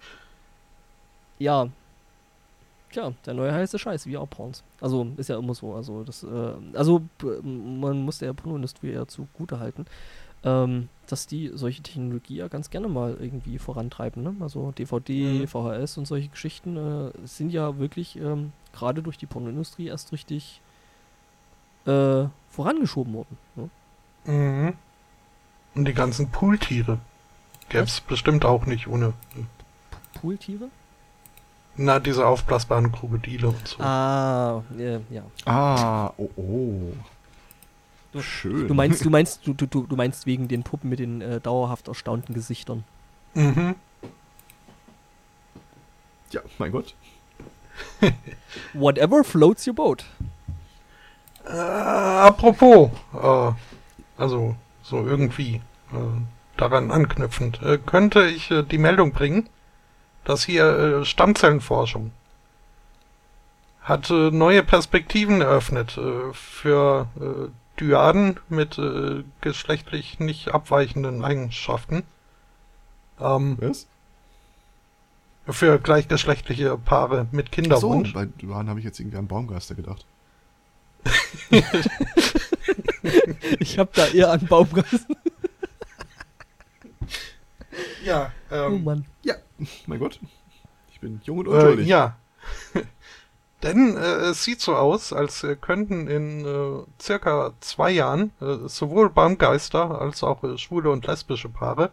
[1.39, 1.69] ja.
[2.91, 4.63] Tja, der neue heiße Scheiß, VR-Porns.
[4.81, 5.75] Also ist ja immer so.
[5.75, 7.03] Also das, äh, also
[7.43, 9.85] man muss der Pornoindustrie ja zugute halten,
[10.45, 14.23] ähm, dass die solche Technologie ja ganz gerne mal irgendwie vorantreiben.
[14.23, 14.35] Ne?
[14.41, 15.49] Also DVD, mhm.
[15.49, 20.61] VHS und solche Geschichten äh, sind ja wirklich ähm, gerade durch die Pornoindustrie erst richtig
[21.87, 23.39] äh, vorangeschoben worden.
[23.57, 23.71] Ne?
[24.27, 24.75] Mhm.
[25.75, 26.99] Und die ganzen Pooltiere.
[27.69, 29.15] Gäbe es bestimmt auch nicht ohne.
[30.21, 30.69] Pooltiere?
[31.77, 33.83] Na, diese aufblasbaren Krokodile und so.
[33.83, 35.23] Ah, äh, ja.
[35.45, 36.93] Ah, oh, oh.
[38.15, 38.69] Du, Schön.
[38.69, 41.89] Du meinst, du meinst, du, du, du meinst wegen den Puppen mit den äh, dauerhaft
[41.89, 42.85] erstaunten Gesichtern.
[43.35, 43.75] Mhm.
[46.31, 46.95] Ja, mein Gott.
[48.73, 50.05] Whatever floats your boat.
[51.45, 52.91] Äh, apropos,
[53.21, 53.51] äh,
[54.17, 54.55] also
[54.85, 55.57] so irgendwie
[55.93, 55.97] äh,
[56.57, 59.49] daran anknüpfend, äh, könnte ich äh, die Meldung bringen,
[60.23, 60.67] dass hier
[61.01, 62.13] äh, Stammzellenforschung
[63.83, 67.49] hat äh, neue Perspektiven eröffnet äh, für äh,
[67.81, 72.05] Dyaden mit äh, geschlechtlich nicht abweichenden Eigenschaften.
[73.21, 73.87] Ähm, Was?
[75.47, 78.09] Für gleichgeschlechtliche Paare mit Kinderwunsch.
[78.09, 80.07] So, bei Dyaden habe ich jetzt irgendwie an Baumgeister gedacht.
[83.59, 85.15] ich habe da eher an Baumgeister.
[88.05, 89.05] ja, ähm, oh Mann.
[89.23, 89.35] Ja,
[89.87, 90.19] mein Gott.
[90.93, 91.87] Ich bin jung und unschuldig.
[91.87, 92.17] Äh, ja.
[93.65, 98.69] Denn äh, es sieht so aus, als äh, könnten in äh, circa zwei Jahren äh,
[98.69, 101.91] sowohl Baumgeister als auch äh, schwule und lesbische Paare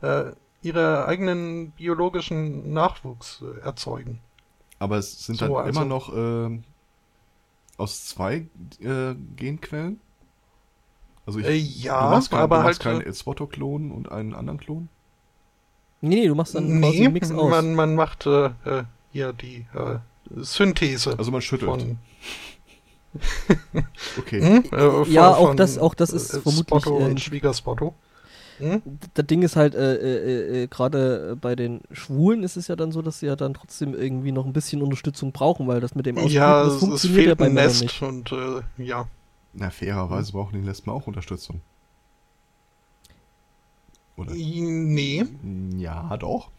[0.00, 0.30] äh,
[0.62, 4.20] ihre eigenen biologischen Nachwuchs äh, erzeugen.
[4.78, 6.60] Aber es sind so, dann also, immer noch äh,
[7.78, 8.46] aus zwei
[8.80, 10.00] äh, Genquellen?
[11.26, 14.34] Also ich, äh, ja, du machst kein, aber du machst halt keinen Elspoto-Klon und einen
[14.34, 14.88] anderen Klon?
[16.00, 17.50] Nee, nee, du machst dann nee, quasi einen Mix aus.
[17.50, 19.98] Man, man macht äh, äh, hier die äh,
[20.36, 21.18] Synthese.
[21.18, 21.70] Also man schüttelt.
[21.70, 21.98] Von
[24.18, 24.40] okay.
[24.40, 24.64] Hm?
[24.72, 26.66] Äh, ja, auch das, auch das ist äh, vermutlich.
[26.66, 27.94] Spotto und Schwiegerspotto.
[28.58, 28.82] Hm?
[29.14, 32.92] Das Ding ist halt, äh, äh, äh, gerade bei den Schwulen ist es ja dann
[32.92, 36.06] so, dass sie ja dann trotzdem irgendwie noch ein bisschen Unterstützung brauchen, weil das mit
[36.06, 38.02] dem Ausflug, ja, das funktioniert ja bei Männern nicht.
[38.02, 39.06] Und, äh, ja.
[39.52, 41.60] Na, fairerweise brauchen die Lesben auch Unterstützung.
[44.16, 44.32] Oder?
[44.32, 45.24] Nee.
[45.76, 46.50] Ja, doch.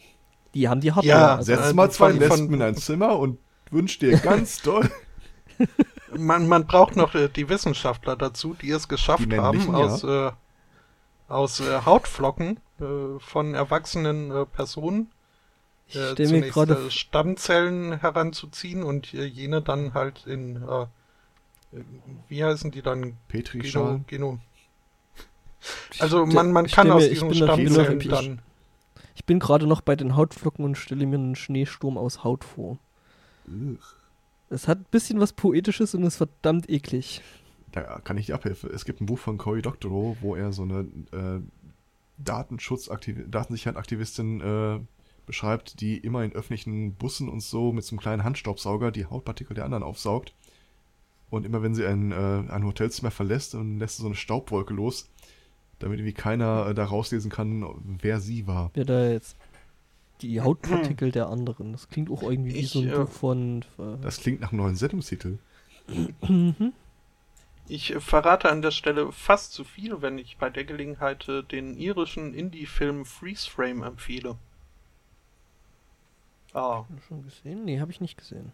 [0.53, 1.17] Die haben die Hardware.
[1.17, 3.39] Ja, also setz mal zwei Lesben in ein Zimmer und
[3.73, 4.89] wünsch dir ganz doll.
[6.15, 10.29] Man, man braucht noch äh, die Wissenschaftler dazu, die es geschafft die haben, aus, ja.
[10.29, 10.31] äh,
[11.27, 15.11] aus äh, Hautflocken äh, von erwachsenen äh, Personen
[15.89, 20.85] äh, zunächst äh, Stammzellen heranzuziehen und jene dann halt in, äh,
[22.27, 23.17] wie heißen die dann?
[23.27, 24.05] Petrischalen.
[24.07, 24.39] Geno, Geno
[25.99, 28.41] also man, man kann aus diesen Stammzellen dann...
[29.15, 32.79] Ich bin gerade noch bei den Hautflocken und stelle mir einen Schneesturm aus Haut vor.
[34.49, 37.21] Es hat ein bisschen was Poetisches und ist verdammt eklig.
[37.71, 38.69] Da kann ich dir abhelfen.
[38.71, 41.39] Es gibt ein Buch von Cory Doctorow, wo er so eine äh,
[42.19, 44.79] Datensicherheit-Aktivistin äh,
[45.25, 49.55] beschreibt, die immer in öffentlichen Bussen und so mit so einem kleinen Handstaubsauger die Hautpartikel
[49.55, 50.33] der anderen aufsaugt.
[51.29, 54.73] Und immer wenn sie ein, äh, ein Hotelzimmer verlässt, dann lässt sie so eine Staubwolke
[54.73, 55.09] los,
[55.79, 57.65] damit irgendwie keiner äh, da rauslesen kann,
[58.01, 58.69] wer sie war.
[58.75, 59.35] Wer da jetzt
[60.23, 61.73] die Hautpartikel der anderen.
[61.73, 63.61] Das klingt auch irgendwie ich, wie so ein äh, Buch von.
[63.77, 65.37] Äh, das klingt nach einem neuen Sendungstitel.
[66.27, 66.73] Mhm.
[67.67, 71.43] Ich äh, verrate an der Stelle fast zu viel, wenn ich bei der Gelegenheit äh,
[71.43, 74.37] den irischen Indie-Film Freeze Frame empfehle.
[76.53, 76.85] Ah.
[77.07, 77.65] Schon gesehen?
[77.65, 78.51] Nee, habe ich nicht gesehen.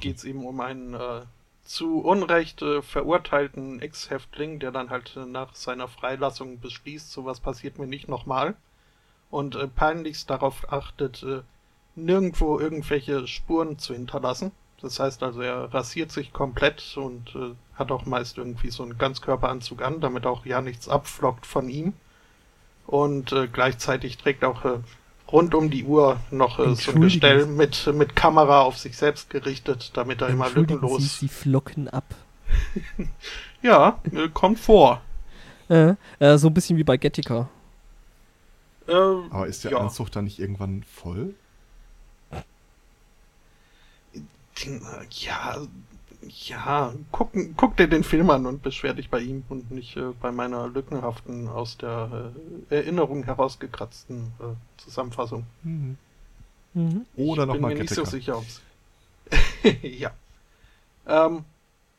[0.00, 1.22] Geht es eben um einen äh,
[1.62, 7.78] zu Unrecht äh, verurteilten Ex-Häftling, der dann halt äh, nach seiner Freilassung beschließt, sowas passiert
[7.78, 8.56] mir nicht nochmal.
[9.30, 11.40] Und äh, peinlichst darauf achtet, äh,
[11.96, 14.52] nirgendwo irgendwelche Spuren zu hinterlassen.
[14.80, 18.98] Das heißt also, er rasiert sich komplett und äh, hat auch meist irgendwie so einen
[18.98, 21.94] Ganzkörperanzug an, damit auch ja nichts abflockt von ihm.
[22.86, 24.78] Und äh, gleichzeitig trägt auch äh,
[25.32, 29.30] rund um die Uhr noch äh, so ein Gestell mit, mit Kamera auf sich selbst
[29.30, 31.02] gerichtet, damit er immer lückenlos.
[31.02, 32.14] Sie, sie flocken ab.
[33.62, 35.00] ja, äh, kommt vor.
[35.68, 37.48] Äh, äh, so ein bisschen wie bei Gettica.
[38.86, 39.78] Äh, Aber ist der ja.
[39.78, 41.34] Anzug dann nicht irgendwann voll?
[45.10, 45.56] Ja,
[46.46, 50.12] ja, guck, guck dir den Film an und beschwer dich bei ihm und nicht äh,
[50.20, 52.32] bei meiner lückenhaften, aus der
[52.70, 55.44] äh, Erinnerung herausgekratzten äh, Zusammenfassung.
[55.62, 55.98] Mhm.
[56.72, 57.06] Mhm.
[57.16, 58.62] Oder nochmal Ich bin mir nicht so sicher, ob's.
[59.82, 60.12] ja.
[61.06, 61.44] Ähm,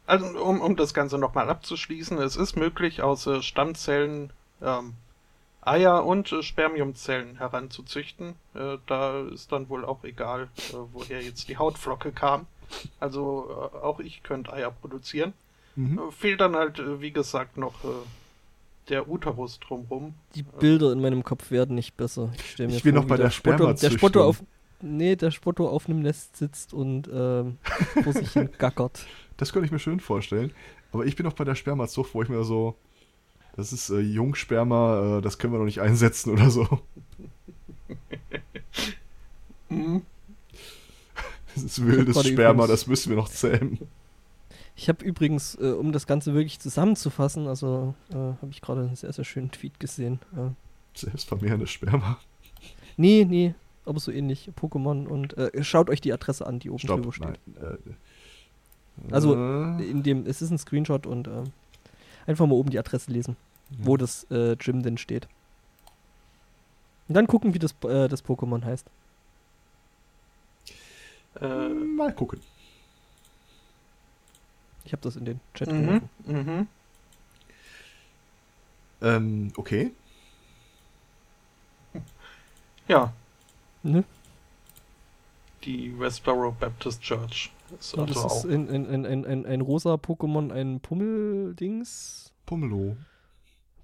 [0.08, 4.32] also, um, um das Ganze nochmal abzuschließen, es ist möglich, aus äh, Stammzellen
[4.62, 4.94] ähm,
[5.66, 8.36] Eier und äh, Spermiumzellen heranzuzüchten.
[8.54, 12.48] Äh, da ist dann wohl auch egal, äh, woher jetzt die Hautflocke kam.
[13.00, 15.34] Also äh, auch ich könnte Eier produzieren.
[15.76, 16.00] Mhm.
[16.00, 17.74] Äh, fehlt dann halt, äh, wie gesagt, noch
[18.90, 20.14] der Uterus drumrum.
[20.36, 22.32] Die Bilder in meinem Kopf werden nicht besser.
[22.38, 24.44] Ich, mir ich will vor, noch bei der, der Spotto, der Spotto auf
[24.82, 27.58] Nee, der Spotto auf einem Nest sitzt und ähm,
[28.04, 29.06] vor sich hin gackert.
[29.38, 30.52] Das könnte ich mir schön vorstellen.
[30.92, 32.76] Aber ich bin noch bei der Spermazucht, wo ich mir so,
[33.56, 36.68] das ist äh, Jungsperma, äh, das können wir noch nicht einsetzen oder so.
[39.70, 40.02] mhm.
[41.54, 43.80] Das ist wildes Sperma, das müssen wir noch zähmen.
[44.76, 48.96] Ich habe übrigens, äh, um das Ganze wirklich zusammenzufassen, also äh, habe ich gerade einen
[48.98, 50.20] sehr, sehr schönen Tweet gesehen.
[50.36, 50.50] Äh.
[51.00, 52.20] Selbstvermehrendes Sperma.
[52.98, 54.50] Nee, nee, aber so ähnlich.
[54.60, 57.40] Pokémon und äh, schaut euch die Adresse an, die oben Stopp, drüber steht.
[57.46, 57.78] Nein,
[59.08, 61.44] äh, also in dem, es ist ein Screenshot und äh,
[62.28, 63.36] einfach mal oben die Adresse lesen,
[63.70, 63.78] ja.
[63.80, 65.28] wo das äh, Gym denn steht.
[67.08, 68.88] Und dann gucken, wie das, äh, das Pokémon heißt.
[71.42, 72.42] Äh, mal gucken.
[74.86, 76.10] Ich habe das in den Chat mhm, geworfen.
[76.26, 76.68] Mhm.
[79.02, 79.92] Ähm, okay.
[82.88, 83.12] Ja.
[83.84, 84.04] Ne?
[85.64, 87.52] Die Westboro Baptist Church.
[87.70, 92.34] Das also ist ein, ein, ein, ein, ein rosa Pokémon, ein Pummeldings.
[92.46, 92.96] Pummelo.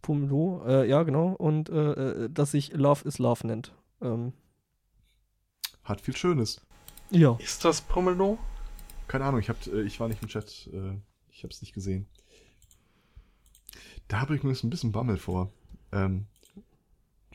[0.02, 1.34] Pummelo, äh, ja, genau.
[1.34, 1.92] Und äh,
[2.26, 3.74] äh, das sich Love is Love nennt.
[4.02, 4.34] Ähm.
[5.84, 6.62] Hat viel Schönes.
[7.10, 7.38] Ja.
[7.40, 8.38] Ist das Pummelo?
[9.08, 10.70] Keine Ahnung, ich, hab, äh, ich war nicht im Chat.
[10.72, 10.98] Äh,
[11.30, 12.08] ich habe es nicht gesehen.
[14.08, 15.52] Da habe ich mir ein bisschen Bammel vor.
[15.92, 16.28] Ähm,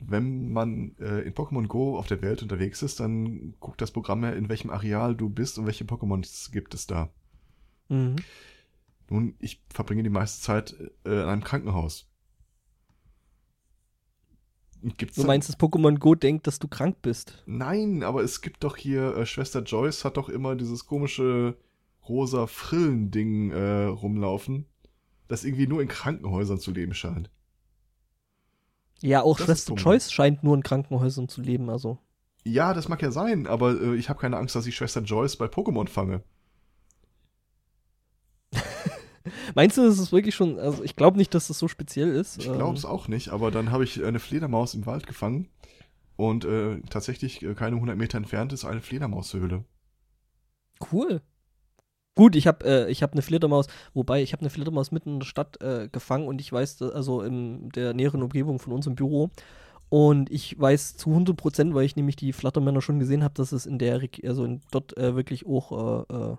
[0.03, 4.23] wenn man äh, in Pokémon Go auf der Welt unterwegs ist, dann guckt das Programm
[4.23, 7.09] ja, in welchem Areal du bist und welche Pokémon gibt es da.
[7.89, 8.17] Mhm.
[9.09, 10.75] Nun, ich verbringe die meiste Zeit
[11.05, 12.09] äh, in einem Krankenhaus.
[14.97, 17.43] Gibt's du meinst, das Pokémon Go denkt, dass du krank bist?
[17.47, 21.57] Nein, aber es gibt doch hier, äh, Schwester Joyce hat doch immer dieses komische
[22.07, 24.65] rosa Frillen-Ding äh, rumlaufen,
[25.27, 27.31] das irgendwie nur in Krankenhäusern zu leben scheint.
[29.01, 31.99] Ja, auch das Schwester Joyce scheint nur in Krankenhäusern zu leben, also.
[32.43, 35.35] Ja, das mag ja sein, aber äh, ich habe keine Angst, dass ich Schwester Joyce
[35.35, 36.23] bei Pokémon fange.
[39.55, 42.37] Meinst du, das ist wirklich schon, also ich glaube nicht, dass das so speziell ist.
[42.37, 42.89] Ich glaube es ähm.
[42.89, 45.49] auch nicht, aber dann habe ich eine Fledermaus im Wald gefangen
[46.15, 49.65] und äh, tatsächlich äh, keine 100 Meter entfernt ist eine Fledermaushöhle.
[50.91, 51.21] Cool.
[52.17, 55.19] Gut, ich habe äh, ich hab eine Fledermaus, wobei ich habe eine Fledermaus mitten in
[55.19, 59.29] der Stadt äh, gefangen und ich weiß, also in der näheren Umgebung von unserem Büro.
[59.89, 63.51] Und ich weiß zu 100 Prozent, weil ich nämlich die Flattermänner schon gesehen habe, dass
[63.51, 66.35] es in der, also in, dort äh, wirklich auch äh, äh,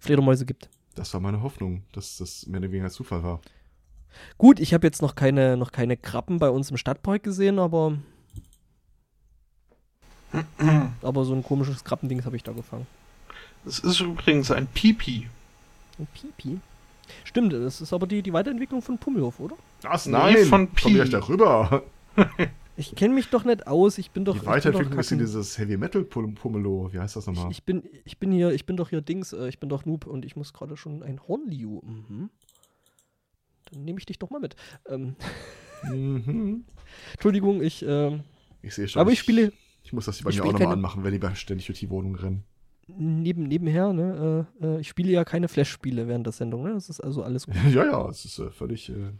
[0.00, 0.70] Fledermäuse gibt.
[0.96, 3.40] Das war meine Hoffnung, dass das mehr oder weniger Zufall war.
[4.38, 7.96] Gut, ich habe jetzt noch keine, noch keine Krabben bei uns im Stadtpark gesehen, aber.
[11.02, 12.88] aber so ein komisches Krabbending habe ich da gefangen.
[13.66, 15.26] Es ist übrigens ein Pipi.
[15.98, 16.60] Ein Pipi?
[17.24, 19.56] Stimmt, das ist aber die, die Weiterentwicklung von Pummelhof, oder?
[19.82, 20.82] Das nein, nee, von Pi.
[20.82, 21.82] Komm ich darüber.
[22.76, 24.38] ich kenne mich doch nicht aus, ich bin doch.
[24.38, 27.50] Die Weiterentwicklung ist dieses Heavy Metal Pummelo, wie heißt das nochmal?
[27.50, 29.84] Ich, ich, bin, ich bin hier, ich bin doch hier Dings, äh, ich bin doch
[29.84, 31.80] Noob und ich muss gerade schon ein Hornliu.
[31.82, 32.30] Mhm.
[33.72, 34.54] Dann nehme ich dich doch mal mit.
[34.88, 35.16] Ähm.
[35.82, 36.64] Mhm.
[37.14, 37.84] Entschuldigung, ich.
[37.86, 38.20] Ähm,
[38.62, 39.00] ich sehe schon.
[39.00, 39.52] Aber ich, ich spiele.
[39.82, 42.44] Ich muss das bei mir auch nochmal anmachen, wenn die ständig durch die Wohnung rennen
[42.86, 46.74] neben, nebenher, ne, äh, äh, ich spiele ja keine Flash-Spiele während der Sendung, ne?
[46.74, 47.54] Das ist also alles gut.
[47.70, 48.88] Ja, ja, es ist äh, völlig.
[48.90, 49.12] Äh,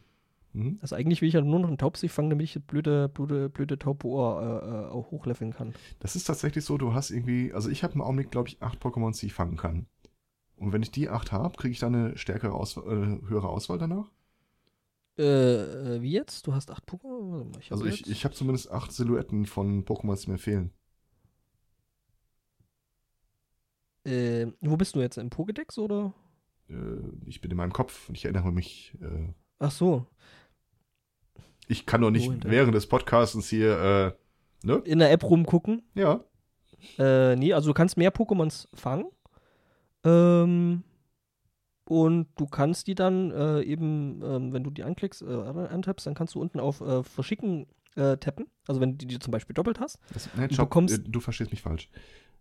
[0.53, 0.79] mhm.
[0.81, 3.49] also eigentlich will ich ja nur noch einen Taubsig fangen, damit ich das blöde, blöde,
[3.49, 5.75] blöde Taubohr äh, äh, auch hochleveln kann.
[6.01, 8.83] Das ist tatsächlich so, du hast irgendwie, also ich habe im Augenblick, glaube ich, acht
[8.83, 9.87] Pokémon, die ich fangen kann.
[10.57, 13.79] Und wenn ich die acht habe, kriege ich dann eine stärkere Auswahl, äh, höhere Auswahl
[13.79, 14.11] danach?
[15.19, 16.47] Äh, wie jetzt?
[16.47, 17.59] Du hast acht Pokémon?
[17.59, 20.73] Ich also ich, ich habe zumindest acht Silhouetten von Pokémon, die mir fehlen.
[24.07, 25.19] Äh, wo bist du jetzt?
[25.19, 26.15] Im Pokédex oder?
[26.69, 26.75] Äh,
[27.27, 28.97] ich bin in meinem Kopf und ich erinnere mich.
[29.01, 30.07] Äh, Ach so.
[31.69, 34.17] Ich kann doch nicht oh, während des Podcasts hier,
[34.63, 34.77] äh, ne?
[34.85, 35.83] In der App rumgucken.
[35.95, 36.25] Ja.
[36.99, 39.07] Äh, nee, also du kannst mehr Pokémons fangen.
[40.05, 40.85] Ähm,
[41.89, 46.15] und du kannst die dann äh, eben, ähm, wenn du die anklickst, äh, antappst, dann
[46.15, 48.47] kannst du unten auf äh, Verschicken äh, tappen.
[48.69, 49.99] Also wenn du die zum Beispiel doppelt hast.
[50.13, 51.89] Das, nein, du, bekommst, du verstehst mich falsch.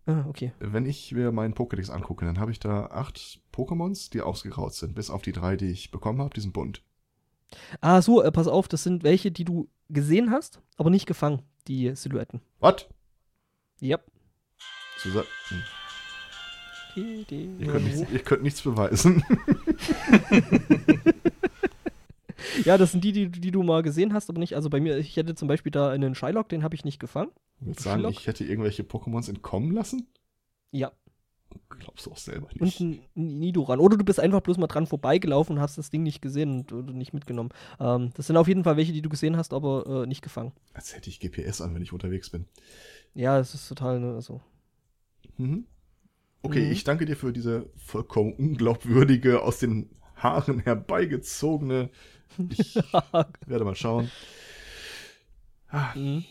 [0.06, 0.52] Ah, okay.
[0.60, 4.94] Wenn ich mir meinen Pokédex angucke, dann habe ich da acht Pokémons, die ausgegraut sind.
[4.94, 6.82] Bis auf die drei, die ich bekommen habe, die sind bunt.
[7.80, 11.42] Ah, so, äh, pass auf, das sind welche, die du gesehen hast, aber nicht gefangen,
[11.66, 12.40] die Silhouetten.
[12.60, 12.86] Was?
[13.82, 14.04] Yep.
[14.98, 15.62] Zusa hm.
[16.96, 19.22] Ihr könnt, nichts, ihr könnt nichts beweisen.
[22.64, 24.54] ja, das sind die, die, die du mal gesehen hast, aber nicht.
[24.54, 27.30] Also bei mir, ich hätte zum Beispiel da einen Shylock, den habe ich nicht gefangen.
[27.60, 28.12] Willst sagen, Shylock.
[28.12, 30.06] ich hätte irgendwelche Pokémons entkommen lassen?
[30.70, 30.92] Ja.
[31.68, 32.80] Glaubst du auch selber nicht.
[32.80, 32.80] Und
[33.16, 33.80] ein Nidoran.
[33.80, 36.94] Oder du bist einfach bloß mal dran vorbeigelaufen und hast das Ding nicht gesehen und,
[36.94, 37.50] nicht mitgenommen.
[37.80, 40.52] Ähm, das sind auf jeden Fall welche, die du gesehen hast, aber äh, nicht gefangen.
[40.74, 42.46] Als hätte ich GPS an, wenn ich unterwegs bin.
[43.14, 44.40] Ja, es ist total, ne, also.
[45.38, 45.66] Mhm.
[46.42, 46.72] Okay, mhm.
[46.72, 51.90] ich danke dir für diese vollkommen unglaubwürdige, aus den Haaren herbeigezogene.
[52.50, 52.74] Ich
[53.46, 54.10] werde mal schauen.
[55.68, 55.94] Ah.
[55.94, 56.24] Mhm.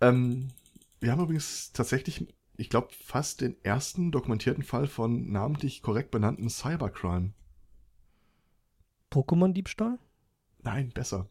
[0.00, 0.48] Ähm,
[1.00, 2.26] wir haben übrigens tatsächlich,
[2.56, 7.32] ich glaube, fast den ersten dokumentierten Fall von namentlich korrekt benannten Cybercrime.
[9.10, 9.98] Pokémon-Diebstahl?
[10.62, 11.28] Nein, besser.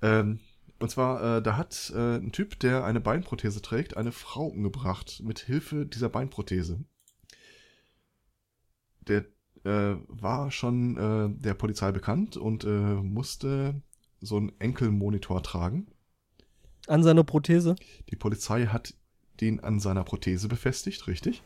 [0.00, 0.40] Ähm,
[0.80, 5.22] und zwar, äh, da hat äh, ein Typ, der eine Beinprothese trägt, eine Frau umgebracht
[5.22, 6.84] mit Hilfe dieser Beinprothese.
[9.00, 9.26] Der
[9.64, 13.82] äh, war schon äh, der Polizei bekannt und äh, musste
[14.20, 15.88] so einen Enkelmonitor tragen.
[16.86, 17.76] An seiner Prothese?
[18.10, 18.94] Die Polizei hat
[19.40, 21.42] den an seiner Prothese befestigt, richtig?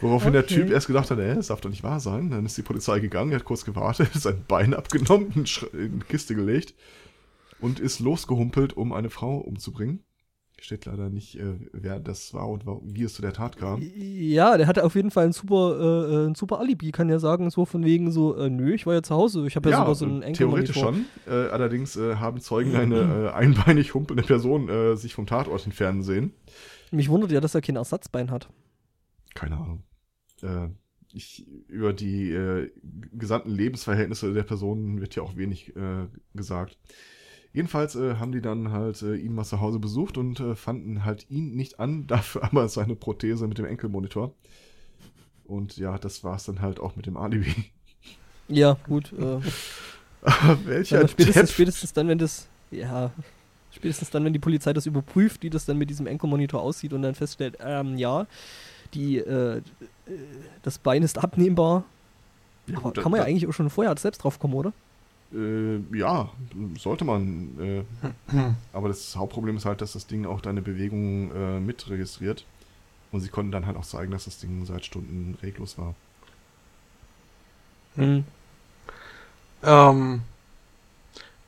[0.00, 0.32] Woraufhin okay.
[0.32, 2.30] der Typ erst gedacht hat, ey, das darf doch nicht wahr sein.
[2.30, 6.74] Dann ist die Polizei gegangen, hat kurz gewartet, sein Bein abgenommen, in eine Kiste gelegt
[7.60, 10.04] und ist losgehumpelt, um eine Frau umzubringen.
[10.60, 13.80] Steht leider nicht, äh, wer das war und wie es zu der Tat kam.
[13.80, 17.20] Ja, der hatte auf jeden Fall ein super, äh, äh, ein super Alibi, kann ja
[17.20, 19.76] sagen, so von wegen so, äh, nö, ich war ja zu Hause, ich habe ja,
[19.76, 20.48] ja, sogar so einen Enkel.
[20.48, 21.04] Theoretisch schon.
[21.28, 26.32] Äh, allerdings äh, haben Zeugen eine einbeinig humpelnde Person sich vom Tatort entfernen sehen.
[26.90, 28.48] Mich wundert ja, dass er kein Ersatzbein hat.
[29.34, 29.84] Keine Ahnung.
[31.12, 32.68] ich, über die
[33.12, 35.72] gesamten Lebensverhältnisse der Person wird ja auch wenig
[36.34, 36.78] gesagt.
[37.58, 41.04] Jedenfalls äh, haben die dann halt äh, ihn mal zu Hause besucht und äh, fanden
[41.04, 44.32] halt ihn nicht an, dafür aber seine Prothese mit dem Enkelmonitor.
[45.44, 47.52] Und ja, das war es dann halt auch mit dem Alibi.
[48.46, 49.12] Ja, gut.
[49.12, 49.40] Äh,
[50.66, 53.10] welcher ja, spätestens, spätestens dann, wenn das, ja,
[53.72, 57.02] spätestens dann, wenn die Polizei das überprüft, wie das dann mit diesem Enkelmonitor aussieht und
[57.02, 58.28] dann feststellt, ähm, ja,
[58.94, 59.62] die, äh,
[60.62, 61.82] das Bein ist abnehmbar.
[62.68, 64.72] Ja, gut, kann man ja eigentlich auch schon vorher selbst drauf kommen, oder?
[65.32, 66.30] Äh, ja,
[66.78, 67.58] sollte man.
[67.60, 67.84] Äh,
[68.72, 72.44] aber das Hauptproblem ist halt, dass das Ding auch deine Bewegungen äh, mitregistriert.
[73.10, 75.94] Und sie konnten dann halt auch zeigen, dass das Ding seit Stunden reglos war.
[77.96, 78.24] Hm.
[79.62, 80.22] Ähm,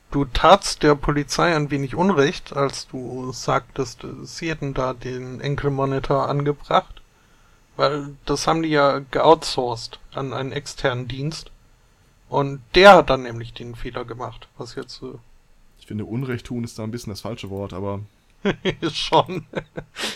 [0.09, 6.27] du tatst der Polizei ein wenig Unrecht, als du sagtest, sie hätten da den Enkelmonitor
[6.27, 7.01] angebracht.
[7.77, 11.50] Weil das haben die ja geoutsourced an einen externen Dienst.
[12.31, 15.03] Und der hat dann nämlich den Fehler gemacht, was jetzt.
[15.03, 15.15] Äh
[15.79, 17.99] ich finde, Unrecht tun ist da ein bisschen das falsche Wort, aber.
[18.93, 19.45] Schon.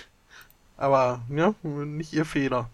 [0.78, 2.70] aber, ja, nicht ihr Fehler.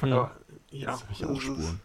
[0.00, 0.36] Ja, aber,
[0.70, 0.92] ja.
[0.92, 1.80] Das ich auch Spuren.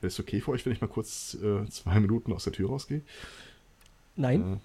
[0.00, 2.70] Wäre es okay für euch, wenn ich mal kurz äh, zwei Minuten aus der Tür
[2.70, 3.02] rausgehe?
[4.16, 4.60] Nein.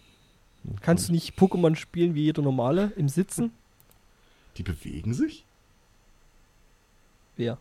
[0.65, 3.51] Äh, Kannst du nicht Pokémon spielen wie jeder normale im Sitzen?
[4.57, 5.45] Die bewegen sich?
[7.38, 7.57] Wer?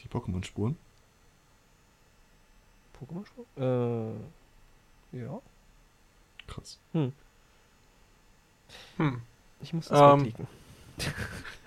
[0.00, 0.76] Die Pokémon-Spuren.
[2.98, 4.14] Pokémon-Spuren?
[5.12, 5.18] Äh.
[5.18, 5.40] Ja.
[6.46, 6.78] Krass.
[6.92, 7.12] Hm.
[8.96, 9.20] Hm.
[9.60, 10.32] Ich muss das ähm,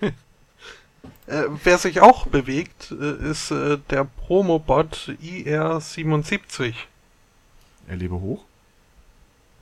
[1.26, 6.74] äh, wer sich auch bewegt, äh, ist äh, der Promobot IR77.
[7.88, 8.44] Er lebe hoch.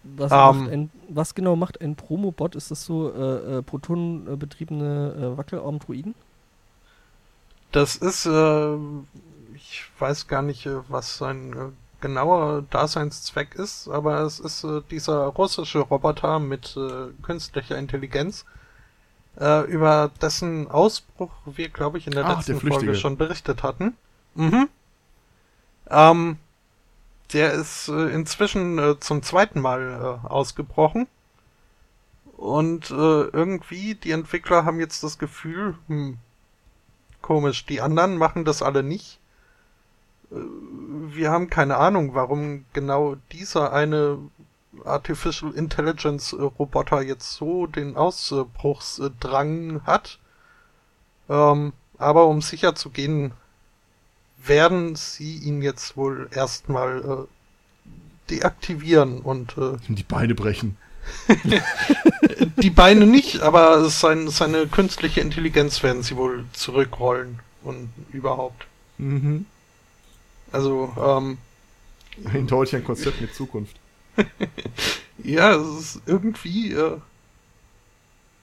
[0.03, 0.73] Was, um, ähm.
[0.73, 2.55] ein, was, genau macht ein Promobot?
[2.55, 6.15] Ist das so äh, äh, protonenbetriebene äh, Wackelarm-Druiden?
[7.75, 8.77] Das ist, äh,
[9.57, 14.81] ich weiß gar nicht, äh, was sein äh, genauer Daseinszweck ist, aber es ist äh,
[14.93, 18.45] dieser russische Roboter mit äh, künstlicher Intelligenz,
[19.41, 23.65] äh, über dessen Ausbruch wir, glaube ich, in der Ach, letzten der Folge schon berichtet
[23.65, 23.97] hatten.
[24.37, 24.69] Mhm.
[25.91, 26.39] Ähm,
[27.33, 31.09] der ist äh, inzwischen äh, zum zweiten Mal ausgebrochen.
[32.37, 36.19] Und irgendwie, die Entwickler haben jetzt das Gefühl, hm,
[37.25, 39.19] Komisch, die anderen machen das alle nicht.
[40.31, 44.19] Äh, wir haben keine Ahnung, warum genau dieser eine
[44.85, 50.19] Artificial Intelligence Roboter jetzt so den Ausbruchsdrang hat.
[51.31, 53.33] Ähm, aber um sicher zu gehen,
[54.37, 57.27] werden sie ihn jetzt wohl erstmal
[58.29, 60.77] äh, deaktivieren und äh, die Beine brechen.
[62.57, 68.67] die Beine nicht, aber sein, seine künstliche Intelligenz werden sie wohl zurückrollen und überhaupt.
[68.99, 69.47] Mhm.
[70.53, 71.39] Also, ähm.
[72.33, 73.77] Ein deutlicher Konzept mit Zukunft.
[75.19, 76.99] ja, es ist irgendwie, äh,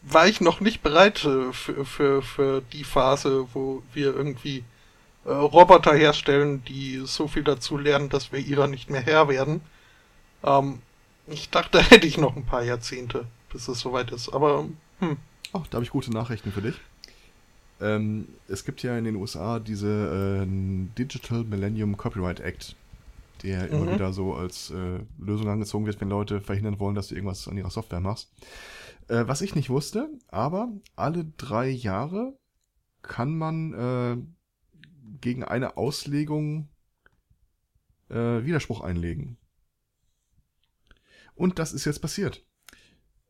[0.01, 4.63] war ich noch nicht bereit äh, für, für, für die Phase, wo wir irgendwie
[5.25, 9.61] äh, Roboter herstellen, die so viel dazu lernen, dass wir ihrer nicht mehr Herr werden.
[10.43, 10.79] Ähm,
[11.27, 14.29] ich dachte, da hätte ich noch ein paar Jahrzehnte, bis es soweit ist.
[14.29, 14.67] Aber,
[14.99, 15.17] hm.
[15.53, 16.75] Ach, da habe ich gute Nachrichten für dich.
[17.81, 20.47] Ähm, es gibt ja in den USA diese äh,
[20.97, 22.75] Digital Millennium Copyright Act,
[23.43, 23.73] der mhm.
[23.73, 27.47] immer wieder so als äh, Lösung angezogen wird, wenn Leute verhindern wollen, dass du irgendwas
[27.47, 28.31] an ihrer Software machst.
[29.07, 32.37] Äh, was ich nicht wusste, aber alle drei Jahre
[33.01, 34.17] kann man äh,
[35.19, 36.69] gegen eine Auslegung
[38.09, 39.37] äh, Widerspruch einlegen.
[41.41, 42.45] Und das ist jetzt passiert.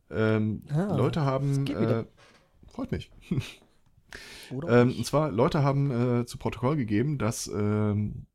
[0.10, 1.66] Ähm, ah, Leute haben.
[1.68, 2.04] Äh,
[2.68, 3.10] freut mich.
[4.68, 8.26] ähm, und zwar, Leute haben äh, zu Protokoll gegeben, dass ähm,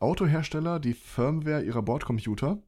[0.00, 2.62] Autohersteller die Firmware ihrer Bordcomputer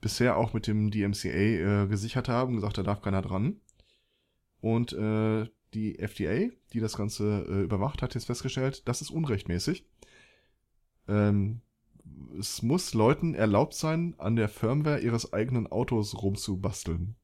[0.00, 3.60] bisher auch mit dem DMCA äh, gesichert haben, gesagt, da darf keiner dran.
[4.62, 9.84] Und äh, die FDA, die das Ganze äh, überwacht, hat jetzt festgestellt, das ist unrechtmäßig.
[11.08, 11.60] Ähm,
[12.38, 17.16] es muss Leuten erlaubt sein, an der Firmware ihres eigenen Autos rumzubasteln.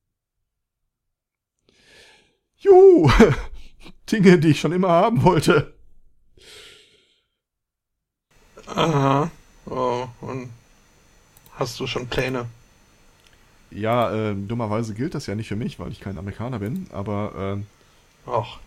[2.56, 3.10] Juhu!
[4.10, 5.74] Dinge, die ich schon immer haben wollte.
[8.66, 9.30] Aha.
[9.66, 10.50] Oh, und
[11.54, 12.46] hast du schon Pläne?
[13.70, 17.58] Ja, äh, dummerweise gilt das ja nicht für mich, weil ich kein Amerikaner bin, aber
[17.58, 18.58] äh, Ach.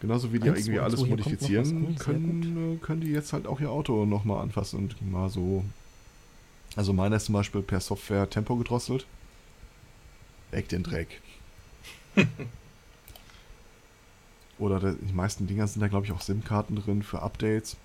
[0.00, 3.70] Genauso wie die Eins, irgendwie alles modifizieren können, äh, können die jetzt halt auch ihr
[3.70, 5.64] Auto nochmal anfassen und mal so.
[6.74, 9.06] Also meiner ist zum Beispiel per Software Tempo gedrosselt.
[10.50, 11.20] Weg den Dreck.
[14.58, 17.76] Oder der, die meisten Dinger sind da, glaube ich, auch SIM-Karten drin für Updates.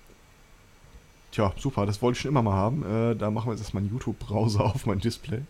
[1.30, 2.82] Tja, super, das wollte ich schon immer mal haben.
[2.82, 5.42] Äh, da machen wir jetzt erstmal einen YouTube-Browser auf mein Display.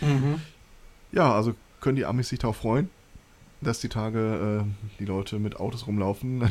[0.00, 0.40] Mhm.
[1.12, 2.90] Ja, also können die Amis sich darauf freuen,
[3.60, 6.48] dass die Tage äh, die Leute mit Autos rumlaufen,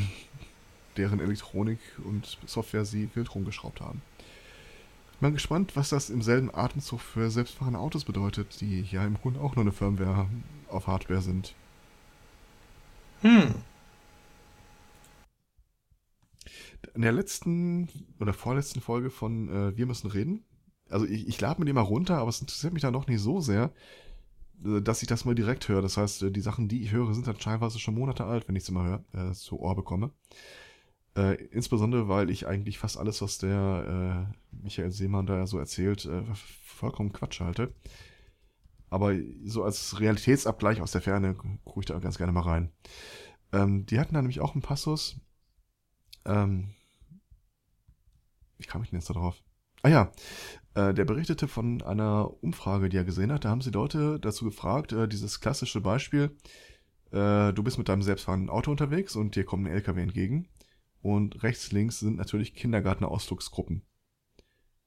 [0.98, 4.02] deren Elektronik und Software sie wild rumgeschraubt haben.
[5.14, 9.16] Ich bin gespannt, was das im selben Atemzug für selbstfahrende Autos bedeutet, die ja im
[9.16, 10.28] Grunde auch nur eine Firmware
[10.68, 11.56] auf Hardware sind.
[13.22, 13.56] Hm.
[16.94, 20.44] In der letzten oder vorletzten Folge von äh, Wir müssen reden
[20.90, 23.22] also ich, ich lade mir die mal runter, aber es interessiert mich da noch nicht
[23.22, 23.72] so sehr,
[24.64, 25.82] dass ich das mal direkt höre.
[25.82, 28.56] Das heißt, äh, die Sachen, die ich höre, sind dann teilweise schon Monate alt, wenn
[28.56, 30.12] ich sie mal höre, äh, zu Ohr bekomme.
[31.18, 36.06] Äh, insbesondere, weil ich eigentlich fast alles, was der äh, Michael Seemann da so erzählt,
[36.06, 37.74] äh, vollkommen Quatsch halte.
[38.90, 39.14] Aber
[39.44, 42.72] so als Realitätsabgleich aus der Ferne gucke ich da ganz gerne mal rein.
[43.52, 45.20] Ähm, die hatten da nämlich auch einen Passus.
[46.26, 46.74] Ähm,
[48.58, 49.42] wie kam ich denn jetzt da drauf?
[49.84, 50.12] Ah ja, äh,
[50.76, 53.46] der berichtete von einer Umfrage, die er gesehen hat.
[53.46, 56.36] Da haben sie Leute dazu gefragt, äh, dieses klassische Beispiel,
[57.12, 60.50] äh, du bist mit deinem selbstfahrenden Auto unterwegs und dir kommt ein LKW entgegen.
[61.02, 63.84] Und rechts, links sind natürlich Kindergartenausflugsgruppen.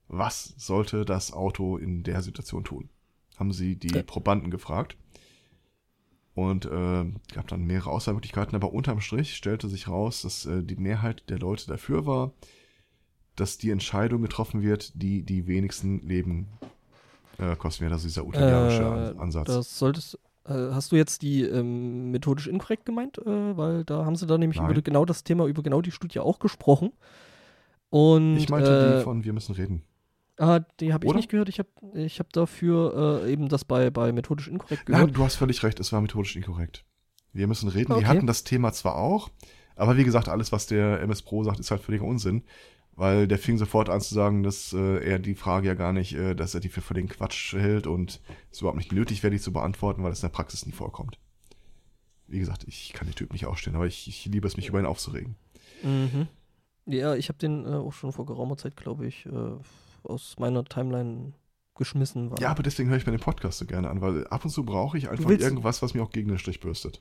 [0.09, 2.91] Was sollte das Auto in der Situation tun?
[3.37, 4.03] Haben sie die ja.
[4.03, 4.97] Probanden gefragt.
[6.35, 7.05] Und äh,
[7.35, 11.39] gab dann mehrere Auswahlmöglichkeiten, aber unterm Strich stellte sich raus, dass äh, die Mehrheit der
[11.39, 12.33] Leute dafür war,
[13.41, 16.49] dass die Entscheidung getroffen wird, die die wenigsten Leben
[17.39, 17.93] äh, kosten wird.
[17.93, 19.47] Also dieser utopianische äh, Ansatz.
[19.47, 23.19] Das solltest, äh, hast du jetzt die ähm, methodisch inkorrekt gemeint?
[23.19, 24.71] Äh, weil da haben sie da nämlich Nein.
[24.71, 26.93] über genau das Thema, über genau die Studie auch gesprochen.
[27.91, 29.83] Und, ich meinte die äh, von Wir müssen reden.
[30.37, 31.49] Ah, die habe ich nicht gehört.
[31.49, 35.07] Ich habe ich hab dafür äh, eben das bei, bei methodisch inkorrekt gehört.
[35.07, 36.85] Nein, du hast völlig recht, es war methodisch inkorrekt.
[37.33, 37.93] Wir müssen reden.
[37.93, 38.03] Okay.
[38.03, 39.31] Die hatten das Thema zwar auch,
[39.75, 42.45] aber wie gesagt, alles, was der MS Pro sagt, ist halt völliger Unsinn
[42.99, 46.15] weil der fing sofort an zu sagen, dass äh, er die Frage ja gar nicht,
[46.15, 48.21] äh, dass er die für, für den Quatsch hält und
[48.51, 51.17] es überhaupt nicht nötig wäre, die zu beantworten, weil es in der Praxis nie vorkommt.
[52.27, 54.81] Wie gesagt, ich kann den Typ nicht ausstehen, aber ich, ich liebe es, mich über
[54.81, 55.37] ihn aufzuregen.
[55.85, 56.27] Mhm.
[56.87, 59.57] Ja, ich habe den äh, auch schon vor geraumer Zeit, glaube ich, äh,
[60.03, 61.35] aus meiner Timeline
[61.77, 62.33] geschmissen.
[62.33, 62.41] War.
[62.41, 64.65] Ja, aber deswegen höre ich mir den Podcast so gerne an, weil ab und zu
[64.65, 67.01] brauche ich einfach irgendwas, was mir auch gegen den Strich bürstet.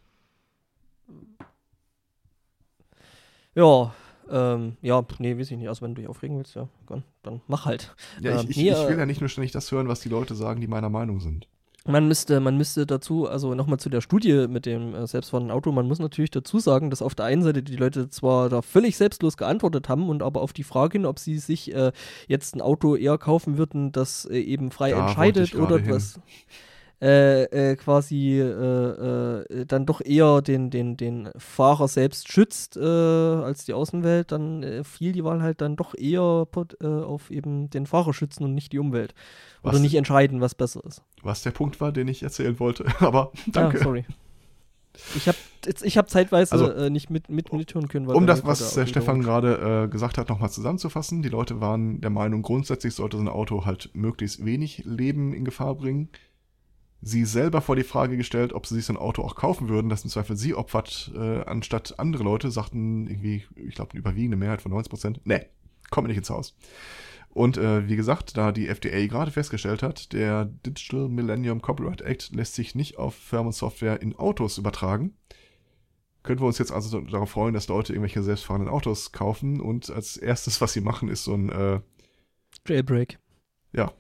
[3.56, 3.95] Ja,
[4.32, 5.68] ähm, ja, nee, weiß ich nicht.
[5.68, 6.68] Also wenn du dich aufregen willst, ja,
[7.24, 7.95] dann, mach halt.
[8.22, 10.36] Ja, ich, ich, mir, ich will ja nicht nur ständig das hören, was die Leute
[10.36, 11.48] sagen, die meiner Meinung sind.
[11.88, 15.72] Man müsste, man müsste dazu, also nochmal zu der Studie mit dem äh, selbstfahrenden Auto,
[15.72, 18.98] man muss natürlich dazu sagen, dass auf der einen Seite die Leute zwar da völlig
[18.98, 21.94] selbstlos geantwortet haben und aber auf die Frage hin, ob sie sich äh,
[22.28, 26.20] jetzt ein Auto eher kaufen würden, das äh, eben frei da entscheidet oder was.
[27.02, 32.82] Äh, äh, quasi äh, äh, dann doch eher den, den, den Fahrer selbst schützt äh,
[32.82, 37.86] als die Außenwelt, dann äh, fiel die Wahl halt dann doch eher auf eben den
[37.86, 39.14] Fahrer schützen und nicht die Umwelt.
[39.61, 41.03] Was Oder nicht entscheiden, was besser ist.
[41.22, 42.86] Was der Punkt war, den ich erzählen wollte.
[42.99, 43.80] Aber danke.
[43.80, 44.06] Ah, sorry.
[45.15, 45.38] Ich habe
[45.84, 48.07] ich hab zeitweise also, äh, nicht mit, mit mithören können.
[48.07, 51.22] um das, was der Stefan gerade äh, gesagt hat, nochmal zusammenzufassen.
[51.22, 55.45] Die Leute waren der Meinung, grundsätzlich sollte so ein Auto halt möglichst wenig Leben in
[55.45, 56.10] Gefahr bringen.
[57.08, 59.88] Sie selber vor die Frage gestellt, ob sie sich so ein Auto auch kaufen würden,
[59.88, 64.36] das im Zweifel sie opfert, äh, anstatt andere Leute, sagten irgendwie, ich glaube, eine überwiegende
[64.36, 65.46] Mehrheit von 90 Prozent, nee,
[65.90, 66.56] komm nicht ins Haus.
[67.30, 72.32] Und äh, wie gesagt, da die FDA gerade festgestellt hat, der Digital Millennium Copyright Act
[72.36, 75.16] lässt sich nicht auf Firmensoftware in Autos übertragen,
[76.24, 80.18] können wir uns jetzt also darauf freuen, dass Leute irgendwelche selbstfahrenden Autos kaufen und als
[80.18, 81.80] erstes, was sie machen, ist so ein äh,
[82.68, 83.18] Jailbreak.
[83.72, 83.94] Ja.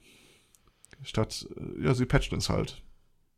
[1.03, 2.83] Statt, äh, ja, sie patchen es halt.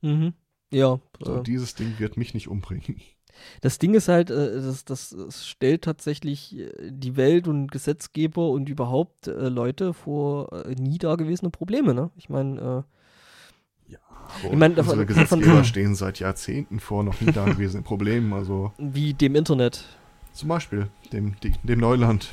[0.02, 0.34] Mhm.
[0.72, 1.00] Ja.
[1.20, 3.02] So, äh, dieses Ding wird mich nicht umbringen.
[3.62, 8.50] Das Ding ist halt, äh, das, das, das, stellt tatsächlich äh, die Welt und Gesetzgeber
[8.50, 12.12] und überhaupt äh, Leute vor äh, nie dagewesene Probleme, ne?
[12.18, 12.86] Ich meine,
[13.88, 14.00] äh, ja,
[14.44, 18.74] ich meine, unsere Gesetzgeber von, stehen seit Jahrzehnten vor noch nie dagewesenen Problemen, also.
[18.78, 19.86] Wie dem Internet.
[20.34, 22.30] Zum Beispiel, dem, dem Neuland.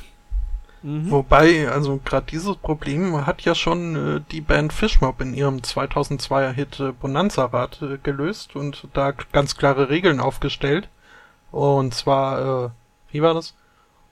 [0.87, 1.11] Mhm.
[1.11, 6.51] Wobei, also gerade dieses Problem hat ja schon äh, die Band Fishmob in ihrem 2002er
[6.51, 10.87] Hit äh, Bonanza Rad äh, gelöst und da ganz klare Regeln aufgestellt.
[11.51, 12.69] Und zwar, äh,
[13.11, 13.53] wie war das?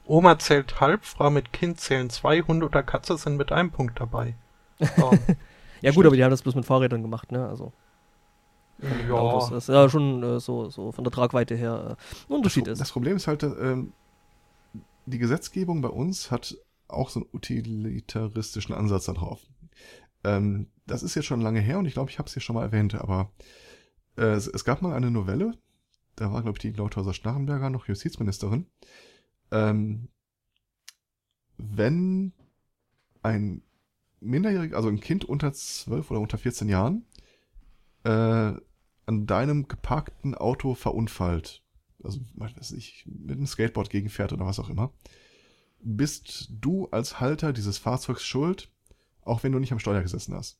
[0.05, 3.97] Oma zählt halb, Frau mit Kind zählen zwei, Hund oder Katze sind mit einem Punkt
[4.01, 4.35] dabei.
[4.97, 5.17] Um,
[5.81, 7.47] ja gut, aber die haben das bloß mit Fahrrädern gemacht, ne?
[7.47, 7.71] Also.
[9.07, 9.33] Ja.
[9.35, 12.73] Das ist ja schon äh, so, so von der Tragweite her äh, ein Unterschied das,
[12.73, 12.79] ist.
[12.81, 13.77] Das Problem ist halt, äh,
[15.05, 19.41] die Gesetzgebung bei uns hat auch so einen utilitaristischen Ansatz darauf.
[20.23, 22.55] Ähm, das ist jetzt schon lange her und ich glaube, ich habe es hier schon
[22.55, 23.31] mal erwähnt, aber
[24.17, 25.53] äh, es, es, gab mal eine Novelle,
[26.15, 28.67] da war, glaube ich, die Lauthauser Schnarrenberger noch Justizministerin.
[29.51, 30.09] Ähm,
[31.57, 32.33] wenn
[33.21, 33.61] ein
[34.19, 37.05] Minderjähriger, also ein Kind unter 12 oder unter 14 Jahren,
[38.03, 38.53] äh,
[39.07, 41.63] an deinem geparkten Auto verunfallt,
[42.03, 44.93] also weiß ich, mit einem Skateboard gegenfährt oder was auch immer,
[45.85, 48.69] bist du als Halter dieses Fahrzeugs schuld,
[49.21, 50.59] auch wenn du nicht am Steuer gesessen hast.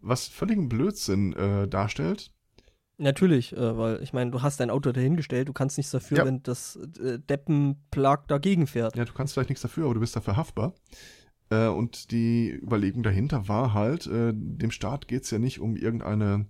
[0.00, 2.32] Was völligen Blödsinn äh, darstellt,
[2.98, 6.24] Natürlich, äh, weil ich meine, du hast dein Auto dahingestellt, du kannst nichts dafür, ja.
[6.24, 8.96] wenn das äh, Deppenplag dagegen fährt.
[8.96, 10.72] Ja, du kannst vielleicht nichts dafür, aber du bist dafür haftbar.
[11.50, 15.76] Äh, und die Überlegung dahinter war halt, äh, dem Staat geht es ja nicht um
[15.76, 16.46] irgendeine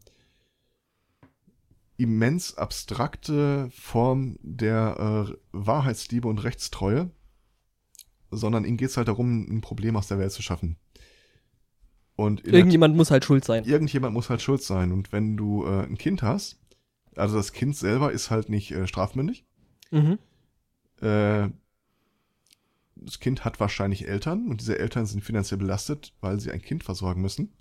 [1.97, 7.10] immens abstrakte Form der äh, Wahrheitsliebe und Rechtstreue,
[8.31, 10.77] sondern ihm geht es halt darum, ein Problem aus der Welt zu schaffen.
[12.16, 13.64] Und irgendjemand muss halt schuld sein.
[13.64, 14.90] Irgendjemand muss halt schuld sein.
[14.90, 16.59] Und wenn du äh, ein Kind hast,
[17.14, 19.44] also das Kind selber ist halt nicht äh, strafmündig.
[19.90, 20.18] Mhm.
[21.01, 21.51] Äh,
[22.97, 26.82] das Kind hat wahrscheinlich Eltern und diese Eltern sind finanziell belastet, weil sie ein Kind
[26.82, 27.52] versorgen müssen.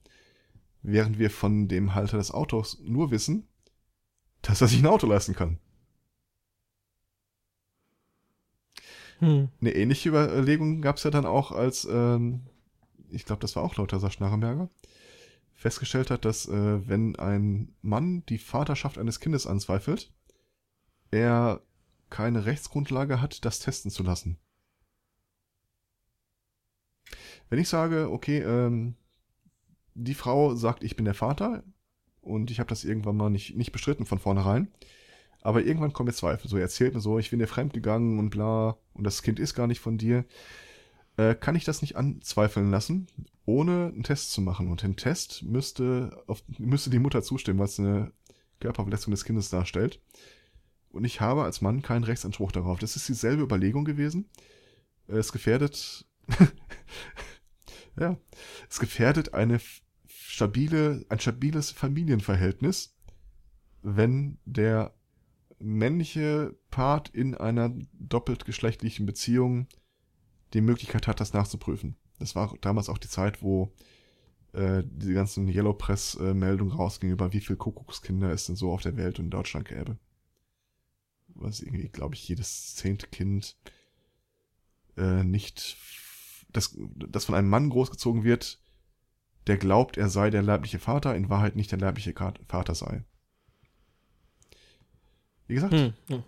[0.81, 3.47] Während wir von dem Halter des Autos nur wissen,
[4.45, 5.57] dass er sich ein Auto leisten kann.
[9.19, 9.49] Hm.
[9.61, 12.41] Eine ähnliche Überlegung gab es ja dann auch, als ähm,
[13.09, 14.69] ich glaube, das war auch lauter Schnarrenberger,
[15.53, 20.13] festgestellt hat, dass äh, wenn ein Mann die Vaterschaft eines Kindes anzweifelt,
[21.11, 21.61] er
[22.09, 24.37] keine Rechtsgrundlage hat, das testen zu lassen.
[27.49, 28.95] Wenn ich sage, okay, ähm,
[29.93, 31.63] die Frau sagt, ich bin der Vater
[32.25, 34.67] und ich habe das irgendwann mal nicht, nicht bestritten von vornherein,
[35.41, 36.49] aber irgendwann kommen jetzt Zweifel.
[36.49, 39.39] So, er erzählt mir so, ich bin dir fremd gegangen und bla, und das Kind
[39.39, 40.25] ist gar nicht von dir
[41.17, 43.07] äh, kann ich das nicht anzweifeln lassen,
[43.45, 44.69] ohne einen Test zu machen.
[44.69, 48.11] Und den Test müsste, auf, müsste die Mutter zustimmen, weil es eine
[48.59, 50.01] Körperverletzung des Kindes darstellt.
[50.89, 52.79] Und ich habe als Mann keinen Rechtsanspruch darauf.
[52.79, 54.29] Das ist dieselbe Überlegung gewesen.
[55.07, 56.05] Es gefährdet,
[57.99, 58.17] ja,
[58.69, 59.59] es gefährdet eine
[60.35, 62.93] stabile, ein stabiles Familienverhältnis,
[63.81, 64.93] wenn der
[65.59, 69.67] männliche Part in einer doppelt geschlechtlichen Beziehung
[70.53, 71.95] die Möglichkeit hat, das nachzuprüfen.
[72.19, 73.73] Das war damals auch die Zeit, wo
[74.51, 78.81] äh, die ganzen Yellow Press äh, rausgingen über wie viele Kuckuckskinder es denn so auf
[78.81, 79.97] der Welt und in Deutschland gäbe.
[81.29, 83.55] Was irgendwie, glaube ich, jedes zehnte Kind
[84.97, 85.77] äh, nicht,
[86.49, 88.59] das, das von einem Mann großgezogen wird,
[89.47, 92.13] der glaubt, er sei der leibliche Vater, in Wahrheit nicht der leibliche
[92.47, 93.03] Vater sei.
[95.47, 95.73] Wie gesagt.
[95.73, 96.23] Hm, hm.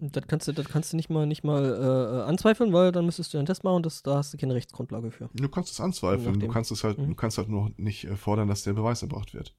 [0.00, 3.34] Das kannst du, das kannst du nicht mal, nicht mal äh, anzweifeln, weil dann müsstest
[3.34, 5.30] du einen Test machen und das, da hast du keine Rechtsgrundlage für.
[5.34, 7.08] Du kannst es anzweifeln, du kannst es halt, mhm.
[7.08, 9.56] du kannst halt nur nicht äh, fordern, dass der Beweis erbracht wird.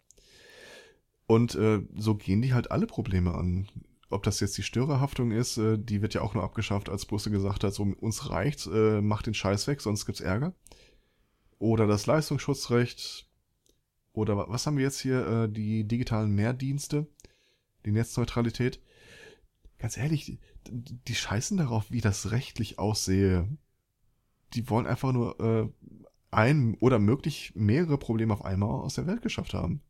[1.28, 3.68] Und äh, so gehen die halt alle Probleme an.
[4.10, 7.30] Ob das jetzt die Störerhaftung ist, äh, die wird ja auch nur abgeschafft, als Busse
[7.30, 10.54] gesagt hat, so uns reicht, äh, macht den Scheiß weg, sonst gibt's Ärger.
[11.60, 13.30] Oder das Leistungsschutzrecht.
[14.14, 15.28] Oder was haben wir jetzt hier?
[15.28, 17.08] Äh, die digitalen Mehrdienste,
[17.86, 18.82] die Netzneutralität.
[19.78, 23.48] Ganz ehrlich, die, scheißen darauf, wie das rechtlich aussehe.
[24.54, 25.70] Die wollen einfach nur äh,
[26.32, 29.82] ein oder möglich mehrere Probleme auf einmal aus der Welt geschafft haben.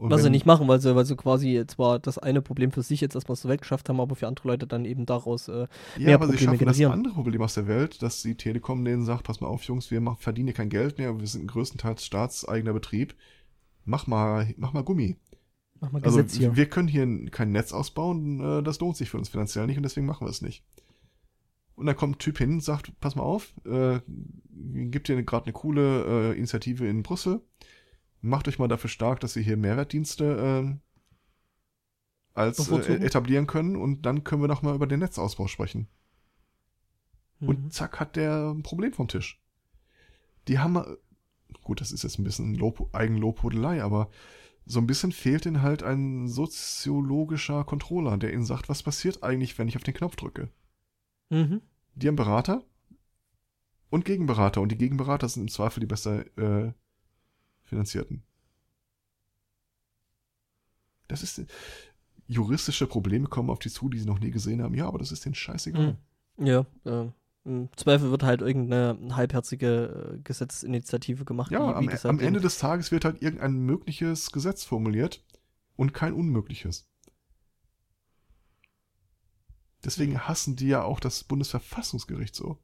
[0.00, 2.80] Und Was sie nicht machen, weil sie, weil sie quasi zwar das eine Problem für
[2.80, 5.48] sich jetzt erstmal aus der Welt geschafft haben, aber für andere Leute dann eben daraus
[5.48, 5.68] äh, mehr
[5.98, 6.90] ja, aber Probleme sie schaffen generieren.
[6.90, 9.90] das andere Problem aus der Welt, dass die Telekom denen sagt, pass mal auf, Jungs,
[9.90, 13.14] wir machen, verdienen hier kein Geld mehr, wir sind größtenteils staatseigener Betrieb.
[13.84, 15.18] Mach mal, mach mal Gummi.
[15.80, 16.56] Mach mal also, Gesetz also, hier.
[16.56, 19.82] Wir können hier kein Netz ausbauen, äh, das lohnt sich für uns finanziell nicht und
[19.82, 20.64] deswegen machen wir es nicht.
[21.74, 24.00] Und dann kommt ein Typ hin und sagt, pass mal auf, äh,
[24.48, 27.42] gibt dir gerade eine coole äh, Initiative in Brüssel
[28.20, 30.78] macht euch mal dafür stark, dass ihr hier Mehrwertdienste äh,
[32.34, 35.88] als äh, etablieren können und dann können wir noch mal über den Netzausbau sprechen.
[37.40, 37.48] Mhm.
[37.48, 39.40] Und zack hat der ein Problem vom Tisch.
[40.48, 40.84] Die haben, äh,
[41.62, 44.10] gut, das ist jetzt ein bisschen Lob, Eigenlobhudelei, aber
[44.66, 49.58] so ein bisschen fehlt ihnen halt ein soziologischer Controller, der ihnen sagt, was passiert eigentlich,
[49.58, 50.50] wenn ich auf den Knopf drücke.
[51.30, 51.62] Mhm.
[51.94, 52.62] Die haben Berater
[53.90, 56.72] und Gegenberater und die Gegenberater sind im Zweifel die besser äh,
[57.70, 58.22] Finanzierten.
[61.08, 61.42] Das ist.
[62.26, 64.74] Juristische Probleme kommen auf die zu, die sie noch nie gesehen haben.
[64.74, 65.98] Ja, aber das ist denen scheißegal.
[66.36, 66.46] Mhm.
[66.46, 67.10] Ja, äh,
[67.44, 71.50] im Zweifel wird halt irgendeine halbherzige äh, Gesetzesinitiative gemacht.
[71.50, 75.24] Ja, am, am Ende des Tages wird halt irgendein mögliches Gesetz formuliert
[75.74, 76.86] und kein unmögliches.
[79.84, 82.58] Deswegen hassen die ja auch das Bundesverfassungsgericht so.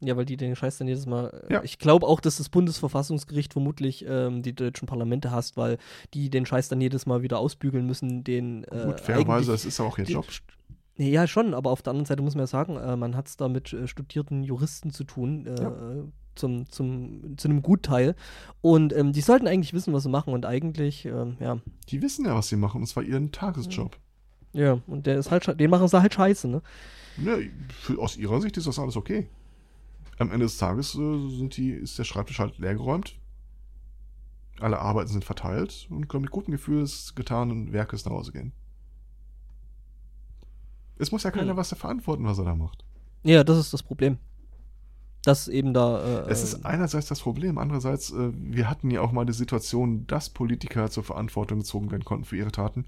[0.00, 1.46] Ja, weil die den Scheiß dann jedes Mal.
[1.48, 1.62] Äh, ja.
[1.64, 5.78] Ich glaube auch, dass das Bundesverfassungsgericht vermutlich ähm, die deutschen Parlamente hasst, weil
[6.14, 8.64] die den Scheiß dann jedes Mal wieder ausbügeln müssen, den.
[8.64, 10.26] Äh, Gut, fairerweise, das ist auch ihr Job.
[10.96, 13.28] Nee, ja, schon, aber auf der anderen Seite muss man ja sagen, äh, man hat
[13.28, 15.72] es da mit äh, studierten Juristen zu tun, äh, ja.
[16.34, 18.14] zum, zum, zu einem Gutteil.
[18.60, 21.58] Und ähm, die sollten eigentlich wissen, was sie machen und eigentlich, ähm, ja.
[21.88, 23.96] Die wissen ja, was sie machen, und zwar ihren Tagesjob.
[24.52, 26.62] Ja, und der ist halt, den machen sie halt scheiße, ne?
[27.24, 27.36] Ja,
[27.68, 29.28] für, aus ihrer Sicht ist das alles okay
[30.18, 33.18] am Ende des Tages äh, sind die, ist der Schreibtisch halt leergeräumt.
[34.60, 38.52] Alle Arbeiten sind verteilt und können mit gutem Gefühl des getanen Werkes nach Hause gehen.
[40.98, 41.56] Es muss ja keiner hm.
[41.56, 42.84] was verantworten, was er da macht.
[43.22, 44.18] Ja, das ist das Problem.
[45.22, 46.24] Das eben da.
[46.24, 50.06] Äh, es ist einerseits das Problem, andererseits, äh, wir hatten ja auch mal die Situation,
[50.06, 52.86] dass Politiker zur Verantwortung gezogen werden konnten für ihre Taten.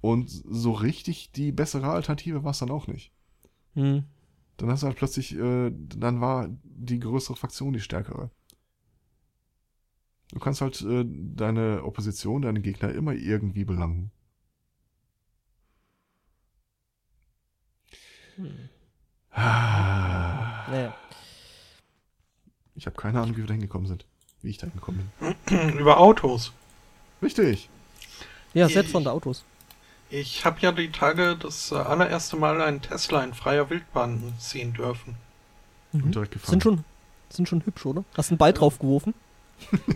[0.00, 3.12] Und so richtig die bessere Alternative war es dann auch nicht.
[3.74, 4.04] Hm
[4.58, 8.30] dann hast du halt plötzlich, äh, dann war die größere Fraktion die stärkere.
[10.32, 14.10] Du kannst halt äh, deine Opposition, deine Gegner immer irgendwie belangen.
[18.36, 18.68] Hm.
[19.30, 20.68] Ah.
[20.70, 20.94] Naja.
[22.74, 24.06] Ich habe keine Ahnung, wie wir da hingekommen sind.
[24.42, 25.10] Wie ich da hingekommen
[25.48, 25.78] bin.
[25.78, 26.52] Über Autos.
[27.22, 27.70] Richtig.
[28.54, 29.44] Ja, Set von der Autos.
[30.10, 34.72] Ich habe ja die Tage das äh, allererste Mal einen Tesla in freier Wildbahn sehen
[34.72, 35.16] dürfen.
[35.92, 36.12] Mhm.
[36.42, 36.84] Sind schon,
[37.28, 38.04] sind schon hübsch, oder?
[38.16, 39.14] Hast du einen Ball drauf geworfen?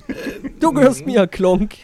[0.08, 1.76] Äh, du gehörst mir, Klonk.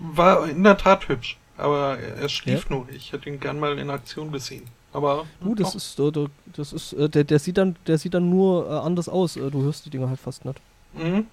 [0.00, 2.76] War in der Tat hübsch, aber er schlief ja?
[2.76, 2.88] nur.
[2.90, 4.64] Ich hätte ihn gern mal in Aktion gesehen.
[4.92, 6.00] Aber du, das ist,
[6.52, 9.34] das ist, der, der sieht dann, der sieht dann nur äh, anders aus.
[9.34, 10.60] Du hörst die Dinger halt fast nicht.
[10.94, 11.26] Mhm.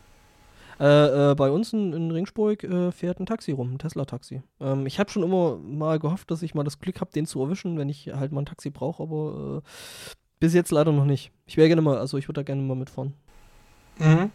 [0.81, 4.41] Äh, äh, bei uns in, in Ringsburg äh, fährt ein Taxi rum, ein Tesla-Taxi.
[4.59, 7.39] Ähm, ich habe schon immer mal gehofft, dass ich mal das Glück habe, den zu
[7.39, 9.69] erwischen, wenn ich halt mal ein Taxi brauche, aber äh,
[10.39, 11.31] bis jetzt leider noch nicht.
[11.45, 13.13] Ich wäre gerne mal, also ich würde da gerne mal mitfahren.
[13.99, 14.31] Mhm.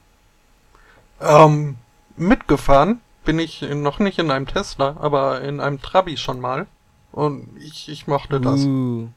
[1.20, 1.76] Ähm,
[2.16, 6.68] mitgefahren bin ich noch nicht in einem Tesla, aber in einem Trabi schon mal.
[7.10, 8.64] Und ich, ich mochte das.
[8.64, 9.08] Uh.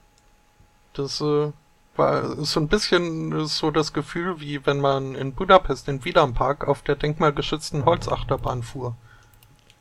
[0.94, 1.52] Das äh,
[2.00, 6.68] war so ein bisschen so das Gefühl, wie wenn man in Budapest in Wiedam Park
[6.68, 8.96] auf der denkmalgeschützten Holzachterbahn fuhr.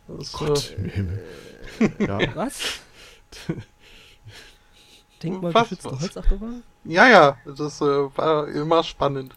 [0.07, 1.25] Das, Gott äh, Himmel.
[1.99, 2.19] ja.
[2.37, 2.81] Was?
[5.23, 6.63] Denkmalgeschützte Holzachterbahn?
[6.85, 7.85] Ja, ja, das äh,
[8.17, 9.35] war immer spannend.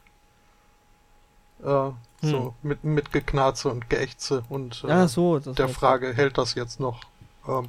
[1.63, 1.95] Äh, hm.
[2.21, 6.79] So, mit, mit Geknarze und Geächze und äh, ja, so, der Frage, hält das jetzt
[6.79, 7.01] noch?
[7.47, 7.67] Ähm,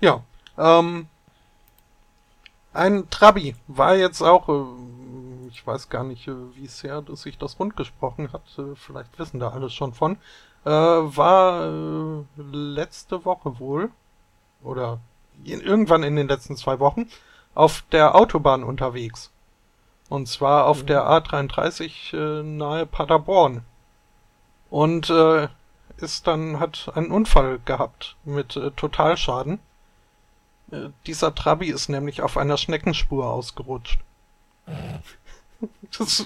[0.00, 0.22] ja,
[0.58, 1.06] ähm,
[2.72, 7.38] ein Trabi war jetzt auch, äh, ich weiß gar nicht, äh, wie sehr dass sich
[7.38, 10.18] das rund gesprochen hat, äh, vielleicht wissen da alles schon von.
[10.64, 11.72] War
[12.36, 13.90] letzte Woche wohl,
[14.62, 15.00] oder
[15.42, 17.08] irgendwann in den letzten zwei Wochen,
[17.56, 19.32] auf der Autobahn unterwegs.
[20.08, 20.86] Und zwar auf mhm.
[20.86, 23.64] der A33 äh, nahe Paderborn.
[24.70, 25.12] Und
[25.96, 29.58] ist dann, hat einen Unfall gehabt mit Totalschaden.
[31.06, 33.98] Dieser Trabi ist nämlich auf einer Schneckenspur ausgerutscht.
[35.98, 36.24] das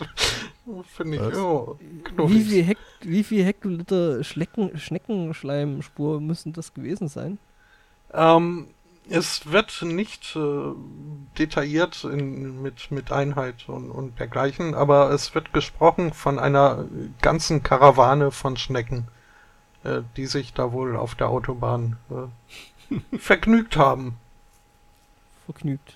[0.97, 1.79] finde ich oh,
[2.17, 7.39] wie viel, Hekt, wie viel Hektoliter Schlecken, Schneckenschleimspur müssen das gewesen sein?
[8.13, 8.69] Ähm,
[9.09, 10.73] es wird nicht äh,
[11.39, 16.87] detailliert in, mit, mit Einheit und, und dergleichen, aber es wird gesprochen von einer
[17.23, 19.09] ganzen Karawane von Schnecken,
[19.85, 24.17] äh, die sich da wohl auf der Autobahn äh, vergnügt haben.
[25.47, 25.95] Vergnügt.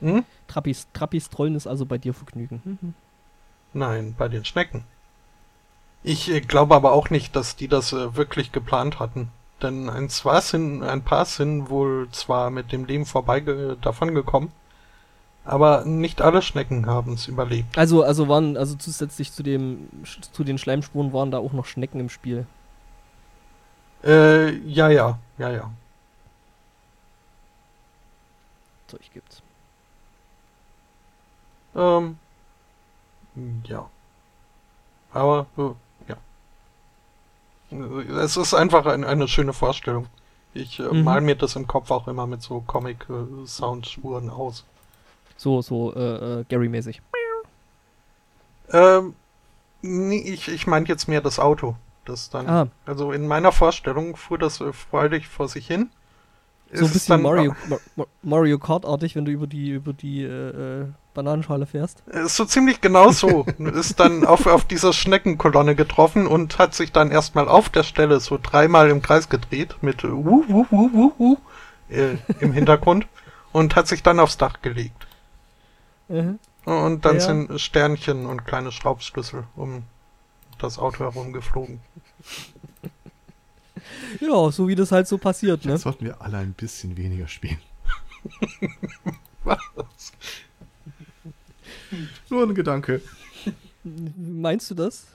[0.00, 0.24] Hm?
[0.46, 2.60] Trappis, Trappis Trollen ist also bei dir Vergnügen.
[2.64, 2.94] Mhm.
[3.72, 4.84] Nein, bei den Schnecken.
[6.02, 9.30] Ich äh, glaube aber auch nicht, dass die das äh, wirklich geplant hatten.
[9.62, 13.40] Denn ein, zwar sind, ein paar sind wohl zwar mit dem Leben vorbei
[13.80, 14.52] davon gekommen,
[15.46, 17.78] aber nicht alle Schnecken haben es überlebt.
[17.78, 22.00] Also, also waren, also zusätzlich zu dem, zu den Schleimspuren waren da auch noch Schnecken
[22.00, 22.46] im Spiel.
[24.04, 25.70] Äh, ja, ja, ja, ja.
[28.86, 29.42] Zeug gibt's.
[31.74, 32.18] Ähm,
[33.64, 33.88] ja.
[35.12, 35.72] Aber, äh,
[37.70, 40.06] es ist einfach ein, eine schöne Vorstellung.
[40.54, 41.04] Ich äh, mhm.
[41.04, 44.64] mal mir das im Kopf auch immer mit so Comic-Soundspuren aus.
[45.36, 47.02] So, so äh, äh, Gary-mäßig.
[48.72, 49.14] Ähm,
[49.82, 51.76] nee, ich, ich meine jetzt mehr das Auto.
[52.06, 52.68] Das dann, ah.
[52.86, 55.90] also in meiner Vorstellung fuhr das äh, freudig vor sich hin.
[56.72, 57.54] So ein bisschen Mario,
[58.22, 62.02] Mario Kart-artig, wenn du über die, über die äh, äh Bananenschale fährst.
[62.08, 63.46] Ist so ziemlich genau so.
[63.58, 68.20] ist dann auf, auf dieser Schneckenkolonne getroffen und hat sich dann erstmal auf der Stelle
[68.20, 71.36] so dreimal im Kreis gedreht mit uh, uh, uh, uh, uh,
[71.88, 73.06] äh, im Hintergrund
[73.52, 75.06] und hat sich dann aufs Dach gelegt.
[76.08, 76.38] Mhm.
[76.66, 77.20] Und dann ja.
[77.20, 79.84] sind Sternchen und kleine Schraubschlüssel um
[80.58, 81.80] das Auto herum geflogen.
[84.20, 85.72] Ja, so wie das halt so passiert, ne?
[85.72, 87.58] Jetzt sollten wir alle ein bisschen weniger spielen.
[89.44, 89.58] Was?
[92.30, 93.00] Nur ein Gedanke.
[93.84, 95.06] Meinst du das?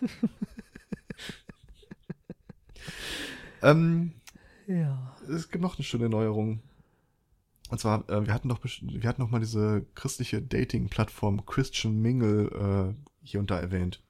[3.62, 4.12] ähm,
[4.66, 5.16] ja.
[5.28, 6.60] Es gibt noch eine schöne Neuerung.
[7.68, 12.94] Und zwar, äh, wir hatten doch wir hatten noch mal diese christliche Dating-Plattform Christian Mingle
[12.94, 14.00] äh, hier und da erwähnt.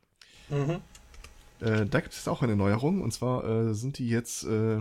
[0.48, 0.80] Mhm.
[1.62, 3.02] Äh, da gibt es auch eine Neuerung.
[3.02, 4.80] Und zwar äh, sind die jetzt äh,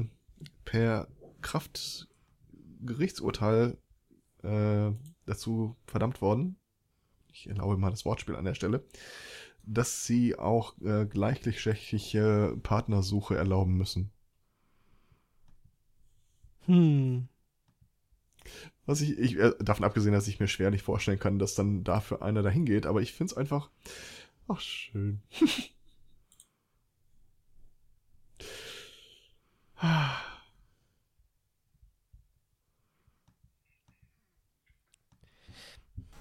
[0.66, 1.08] per
[1.41, 3.78] Kraftgerichtsurteil
[4.44, 4.91] äh,
[5.26, 6.56] dazu verdammt worden,
[7.32, 8.84] ich erlaube mal das Wortspiel an der Stelle,
[9.64, 14.12] dass sie auch äh, gleichgeschlechtliche Partnersuche erlauben müssen.
[16.66, 17.28] Hm.
[18.86, 22.41] Was ich, ich davon abgesehen, dass ich mir schwerlich vorstellen kann, dass dann dafür einer
[22.41, 23.70] dahin geht, aber ich finde es einfach,
[24.48, 25.22] ach schön.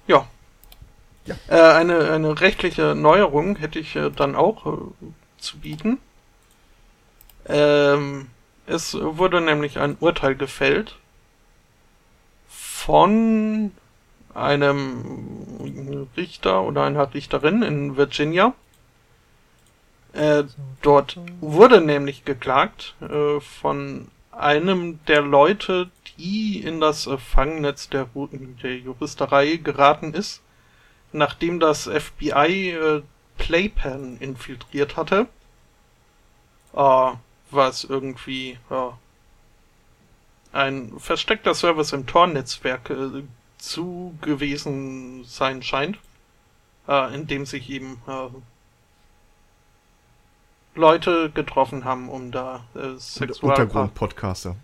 [0.07, 0.27] ja,
[1.27, 1.37] ja.
[1.49, 4.78] Äh, eine, eine rechtliche Neuerung hätte ich äh, dann auch äh,
[5.39, 5.99] zu bieten.
[7.47, 8.28] Ähm,
[8.66, 10.97] es wurde nämlich ein Urteil gefällt
[12.49, 13.73] von
[14.35, 18.55] einem Richter oder einer Richterin in Virginia.
[20.12, 20.45] Äh,
[20.82, 28.09] dort wurde nämlich geklagt äh, von einem der Leute, die in das äh, Fangnetz der,
[28.62, 30.43] der Juristerei geraten ist
[31.12, 33.03] nachdem das FBI äh,
[33.39, 35.27] Playpen infiltriert hatte,
[36.74, 37.12] äh,
[37.51, 38.59] was irgendwie
[40.53, 42.93] ein versteckter Service im Tor-Netzwerk
[43.59, 45.99] zu gewesen sein scheint,
[46.87, 48.01] in dem sich eben
[50.75, 54.57] Leute getroffen haben, um da äh, Sexual Untergrund-Podcaster.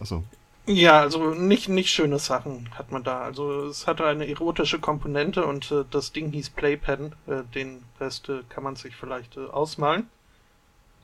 [0.00, 0.22] Achso.
[0.66, 3.20] Ja, also nicht, nicht schöne Sachen hat man da.
[3.20, 7.12] Also es hatte eine erotische Komponente und äh, das Ding hieß Playpen.
[7.26, 10.08] Äh, den Rest äh, kann man sich vielleicht äh, ausmalen.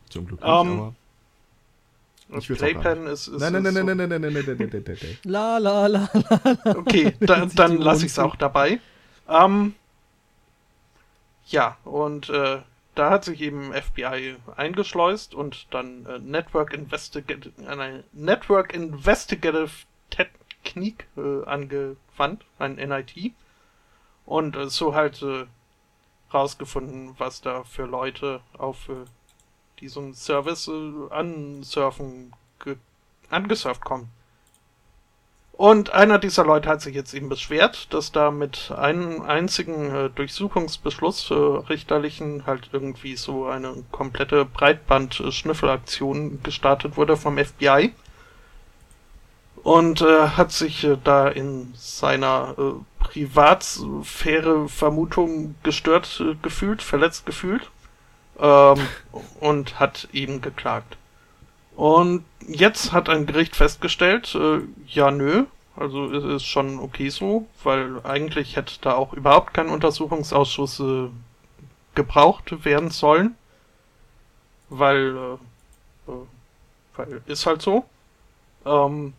[0.09, 0.95] Zum Glück nicht, um, aber...
[2.41, 3.41] Playpen ist, ist.
[3.41, 5.19] Nein, nein, nein, nein, nein, nein, nein, nein, nein, nein, nein, nein.
[5.25, 6.77] La, la, la, la.
[6.77, 8.81] Okay, da, dann lasse ich es auch dabei.
[9.29, 9.75] Ähm,
[11.49, 12.59] ja, und äh,
[13.01, 19.71] da hat sich eben FBI eingeschleust und dann äh, Network, Investigative, eine Network Investigative
[20.11, 23.33] Technik äh, angewandt, ein NIT.
[24.27, 25.47] Und äh, so halt äh,
[26.31, 29.07] rausgefunden, was da für Leute auf äh,
[29.81, 32.35] diesem Service äh, ansurfen,
[33.31, 34.11] angesurft kommen.
[35.61, 40.09] Und einer dieser Leute hat sich jetzt eben beschwert, dass da mit einem einzigen äh,
[40.09, 47.93] Durchsuchungsbeschluss äh, richterlichen halt irgendwie so eine komplette Breitband-Schnüffelaktion gestartet wurde vom FBI.
[49.63, 57.27] Und äh, hat sich äh, da in seiner äh, Privatsphäre Vermutung gestört äh, gefühlt, verletzt
[57.27, 57.71] gefühlt.
[58.39, 58.79] Ähm,
[59.41, 60.97] und hat ihn geklagt.
[61.81, 65.47] Und jetzt hat ein Gericht festgestellt, äh, ja nö,
[65.77, 71.09] also es ist schon okay so, weil eigentlich hätte da auch überhaupt kein Untersuchungsausschuss äh,
[71.95, 73.35] gebraucht werden sollen.
[74.69, 76.27] Weil, äh, äh
[76.97, 77.87] weil ist halt so.
[78.67, 79.15] Ähm,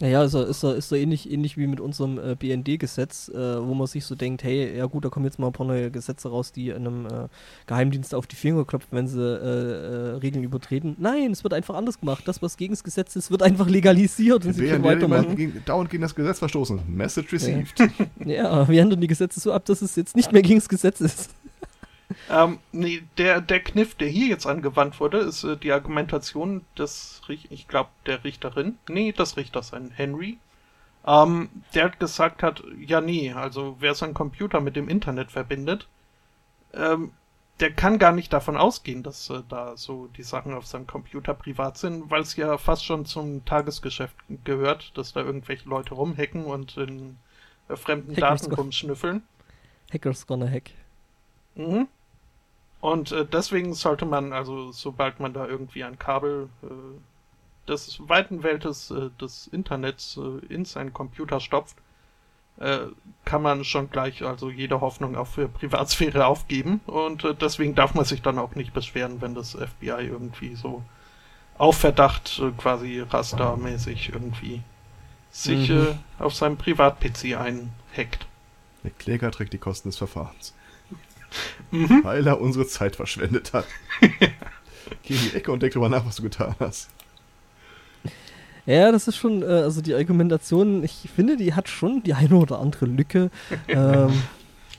[0.00, 3.64] naja, ist er, ist er, ist er ähnlich, ähnlich wie mit unserem äh, BND-Gesetz, äh,
[3.64, 5.92] wo man sich so denkt, hey, ja gut, da kommen jetzt mal ein paar neue
[5.92, 7.28] Gesetze raus, die einem äh,
[7.66, 10.96] Geheimdienst auf die Finger klopfen, wenn sie äh, äh, Regeln übertreten.
[10.98, 12.26] Nein, es wird einfach anders gemacht.
[12.26, 15.36] Das, was gegen das Gesetz ist, wird einfach legalisiert und sie können weitermachen.
[15.36, 16.80] Gegen, dauernd gegen das Gesetz verstoßen.
[16.88, 17.78] Message received.
[17.78, 17.88] Ja.
[18.24, 21.00] ja, wir ändern die Gesetze so ab, dass es jetzt nicht mehr gegen das Gesetz
[21.00, 21.30] ist.
[22.30, 27.22] Ähm, nee, der, der Kniff, der hier jetzt angewandt wurde, ist äh, die Argumentation des,
[27.28, 30.38] ich glaube, der Richterin, nee, des Richters, ein Henry,
[31.06, 35.86] ähm, der hat gesagt hat, ja nee, also wer seinen Computer mit dem Internet verbindet,
[36.72, 37.12] ähm,
[37.60, 41.34] der kann gar nicht davon ausgehen, dass äh, da so die Sachen auf seinem Computer
[41.34, 46.46] privat sind, weil es ja fast schon zum Tagesgeschäft gehört, dass da irgendwelche Leute rumhacken
[46.46, 47.16] und in
[47.68, 49.22] äh, fremden Hackers Daten rumschnüffeln.
[49.92, 50.70] Hackers gonna hack.
[51.54, 51.86] Mhm.
[52.84, 56.66] Und äh, deswegen sollte man, also sobald man da irgendwie ein Kabel äh,
[57.66, 61.78] des weiten Weltes äh, des Internets äh, in seinen Computer stopft,
[62.60, 62.80] äh,
[63.24, 66.82] kann man schon gleich also jede Hoffnung auf äh, Privatsphäre aufgeben.
[66.84, 70.82] Und äh, deswegen darf man sich dann auch nicht beschweren, wenn das FBI irgendwie so
[71.56, 74.60] auf Verdacht äh, quasi rastermäßig irgendwie
[75.30, 75.96] sich mhm.
[76.18, 78.26] äh, auf seinem Privat-PC einhackt.
[78.82, 80.52] Der Kläger trägt die Kosten des Verfahrens.
[81.70, 82.00] Mhm.
[82.02, 83.66] Weil er unsere Zeit verschwendet hat.
[85.02, 86.90] Geh in die Ecke und denk drüber nach, was du getan hast.
[88.66, 92.34] Ja, das ist schon, äh, also die Argumentation, ich finde, die hat schon die eine
[92.36, 93.30] oder andere Lücke.
[93.68, 94.22] ähm,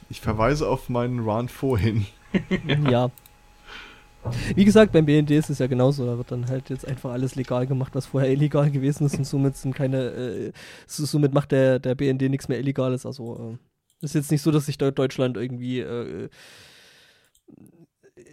[0.10, 2.06] ich verweise auf meinen Run vorhin.
[2.90, 3.11] ja.
[4.56, 6.03] Wie gesagt, beim BND ist es ja genauso.
[6.03, 9.26] Da wird dann halt jetzt einfach alles legal gemacht, was vorher illegal gewesen ist und
[9.26, 10.52] somit sind keine, äh,
[10.88, 13.06] somit macht der, der BND nichts mehr Illegales.
[13.06, 13.57] Also, äh,
[14.06, 16.30] ist jetzt nicht so, dass sich Deutschland irgendwie äh,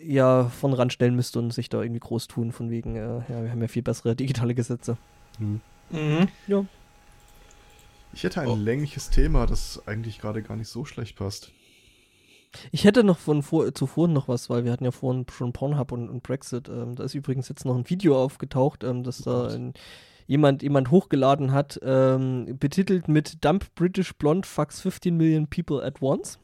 [0.05, 3.51] ja von ranstellen müsste und sich da irgendwie groß tun, von wegen, äh, ja, wir
[3.51, 4.97] haben ja viel bessere digitale Gesetze.
[5.39, 5.61] Mhm.
[5.91, 6.29] Mhm.
[6.47, 6.65] Ja.
[8.13, 8.57] Ich hätte ein oh.
[8.57, 11.53] längliches Thema, das eigentlich gerade gar nicht so schlecht passt.
[12.71, 15.93] Ich hätte noch von vor, zuvor noch was, weil wir hatten ja vorhin schon Pornhub
[15.93, 16.69] und, und Brexit.
[16.69, 19.73] Ähm, da ist übrigens jetzt noch ein Video aufgetaucht, ähm, dass oh da ein
[20.27, 26.01] jemand, jemand hochgeladen hat, ähm, betitelt mit Dump British Blonde fucks 15 million people at
[26.01, 26.39] once.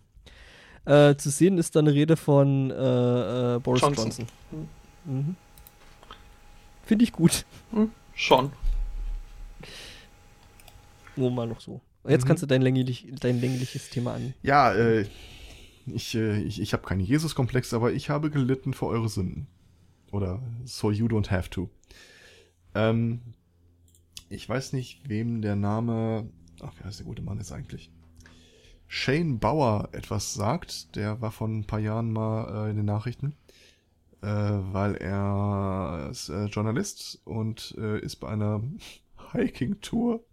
[0.84, 4.04] Äh, zu sehen ist da eine Rede von äh, äh, Boris Johnson.
[4.04, 4.26] Johnson.
[5.04, 5.36] Mhm.
[6.84, 7.44] Finde ich gut.
[7.72, 8.50] Hm, schon.
[11.16, 11.80] Nur mal noch so.
[12.08, 12.28] Jetzt mhm.
[12.28, 14.32] kannst du dein, länglich, dein längliches Thema an.
[14.42, 15.04] Ja, äh,
[15.86, 19.46] ich, äh, ich, ich habe keinen Jesus-Komplex, aber ich habe gelitten für eure Sünden.
[20.10, 21.68] Oder so you don't have to.
[22.74, 23.20] Ähm,
[24.28, 26.28] ich weiß nicht, wem der Name,
[26.60, 27.90] ach, wie heißt der gute Mann jetzt eigentlich?
[28.86, 30.96] Shane Bauer etwas sagt.
[30.96, 33.36] Der war vor ein paar Jahren mal äh, in den Nachrichten,
[34.22, 38.62] äh, weil er ist äh, Journalist und äh, ist bei einer
[39.32, 40.24] Hiking-Tour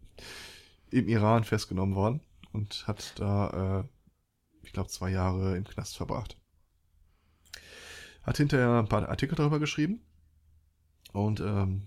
[0.92, 2.22] im Iran festgenommen worden
[2.54, 6.38] und hat da, äh, ich glaube, zwei Jahre im Knast verbracht.
[8.24, 10.02] Hat hinterher ein paar Artikel darüber geschrieben
[11.12, 11.84] und ähm,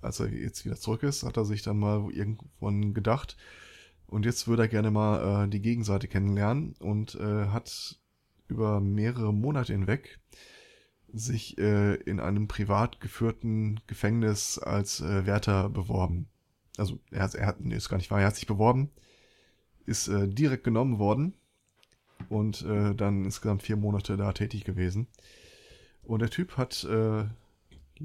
[0.00, 3.36] als er jetzt wieder zurück ist, hat er sich dann mal irgendwann gedacht,
[4.10, 8.00] und jetzt würde er gerne mal äh, die Gegenseite kennenlernen und äh, hat
[8.48, 10.18] über mehrere Monate hinweg
[11.12, 16.28] sich äh, in einem privat geführten Gefängnis als äh, Wärter beworben.
[16.76, 18.90] Also er hat, er hat, nee, ist gar nicht wahr, er hat sich beworben,
[19.86, 21.34] ist äh, direkt genommen worden
[22.28, 25.06] und äh, dann insgesamt vier Monate da tätig gewesen.
[26.02, 27.24] Und der Typ hat äh,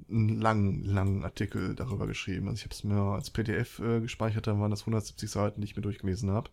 [0.09, 2.47] einen langen, langen Artikel darüber geschrieben.
[2.47, 5.65] Also ich habe es mir als PDF äh, gespeichert, dann waren das 170 Seiten, die
[5.65, 6.49] ich mir durchgelesen habe.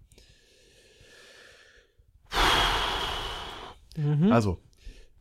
[3.97, 4.33] Mhm.
[4.33, 4.63] Also,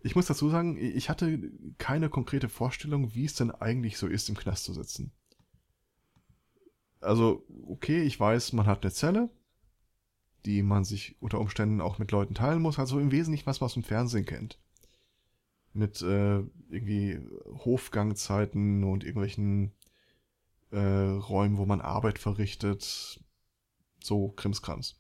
[0.02, 4.30] ich muss dazu sagen, ich hatte keine konkrete Vorstellung, wie es denn eigentlich so ist,
[4.30, 5.12] im Knast zu sitzen.
[7.02, 9.30] Also, okay, ich weiß, man hat eine Zelle,
[10.46, 12.80] die man sich unter Umständen auch mit Leuten teilen muss.
[12.80, 14.60] Also im Wesentlichen was, was man im Fernsehen kennt.
[15.74, 17.20] Mit äh, irgendwie
[17.66, 19.72] Hofgangzeiten und irgendwelchen
[20.72, 23.20] äh, Räumen, wo man Arbeit verrichtet.
[24.04, 25.00] So Krimskrams.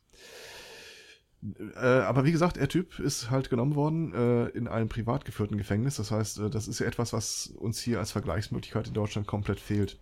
[1.75, 5.57] Äh, aber wie gesagt, der Typ ist halt genommen worden äh, in einem privat geführten
[5.57, 5.95] Gefängnis.
[5.95, 9.59] Das heißt, äh, das ist ja etwas, was uns hier als Vergleichsmöglichkeit in Deutschland komplett
[9.59, 9.99] fehlt.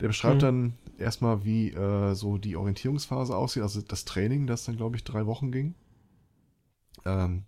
[0.00, 0.40] Der beschreibt mhm.
[0.40, 5.04] dann erstmal, wie äh, so die Orientierungsphase aussieht, also das Training, das dann, glaube ich,
[5.04, 5.74] drei Wochen ging.
[7.04, 7.44] Ähm,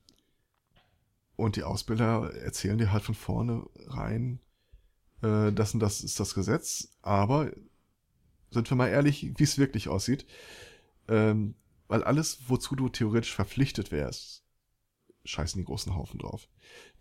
[1.39, 4.41] und die Ausbilder erzählen dir halt von vorne rein,
[5.23, 7.53] äh, das und das ist das Gesetz, aber
[8.51, 10.27] sind wir mal ehrlich, wie es wirklich aussieht.
[11.07, 11.55] Ähm,
[11.87, 14.43] weil alles, wozu du theoretisch verpflichtet wärst,
[15.25, 16.49] scheißen die großen Haufen drauf.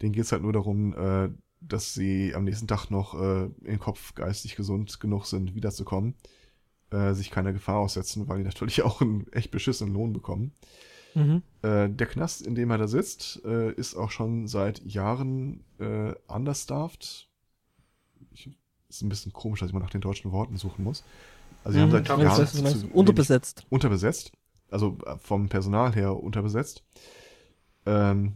[0.02, 4.14] Denen geht's halt nur darum, äh, dass sie am nächsten Tag noch äh, im Kopf
[4.14, 6.14] geistig gesund genug sind, wiederzukommen,
[6.92, 10.54] äh, sich keiner Gefahr aussetzen, weil die natürlich auch einen echt beschissenen Lohn bekommen.
[11.18, 11.42] Mhm.
[11.62, 16.14] Äh, der Knast, in dem er da sitzt, äh, ist auch schon seit Jahren äh,
[16.28, 17.28] understaffed.
[18.32, 18.50] Ich,
[18.90, 21.04] ist ein bisschen komisch, dass ich mal nach den deutschen Worten suchen muss.
[21.64, 23.66] Also sie mhm, haben seit Jahren unterbesetzt.
[23.70, 24.32] Unterbesetzt
[24.70, 26.84] also äh, vom Personal her unterbesetzt.
[27.86, 28.34] Ähm,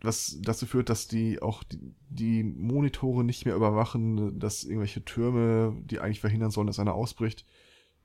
[0.00, 5.76] was dazu führt, dass die auch die, die, Monitore nicht mehr überwachen, dass irgendwelche Türme,
[5.84, 7.44] die eigentlich verhindern sollen, dass einer ausbricht,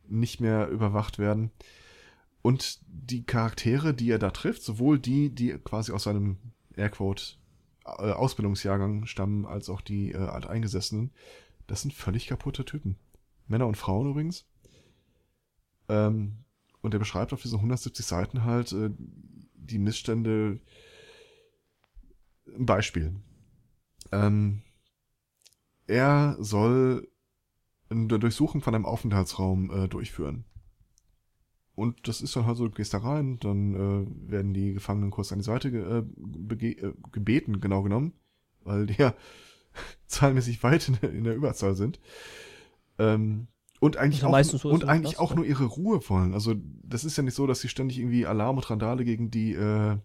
[0.08, 1.52] nicht mehr überwacht werden.
[2.44, 6.38] Und die Charaktere, die er da trifft, sowohl die, die quasi aus seinem
[6.76, 7.24] Airquote
[7.86, 11.12] äh, Ausbildungsjahrgang stammen, als auch die äh, Alteingesessenen,
[11.68, 12.98] das sind völlig kaputte Typen.
[13.48, 14.46] Männer und Frauen übrigens.
[15.88, 16.44] Ähm,
[16.82, 18.90] und er beschreibt auf diesen 170 Seiten halt äh,
[19.56, 20.60] die Missstände.
[22.46, 23.16] Ein Beispiel.
[24.12, 24.64] Ähm,
[25.88, 27.08] er soll
[27.90, 30.44] eine Durchsuchung von einem Aufenthaltsraum äh, durchführen.
[31.76, 35.10] Und das ist dann halt so, du gehst da rein, dann äh, werden die Gefangenen
[35.10, 38.14] kurz an die Seite ge äh, äh, gebeten, genau genommen,
[38.64, 39.16] weil die ja
[40.08, 42.00] zahlenmäßig weit in, in der Überzahl sind.
[43.00, 43.48] Ähm,
[43.80, 46.34] und eigentlich, auch, so und eigentlich auch nur ihre Ruhe wollen.
[46.34, 49.54] Also das ist ja nicht so, dass sie ständig irgendwie Alarm und Randale gegen die
[49.54, 49.98] äh,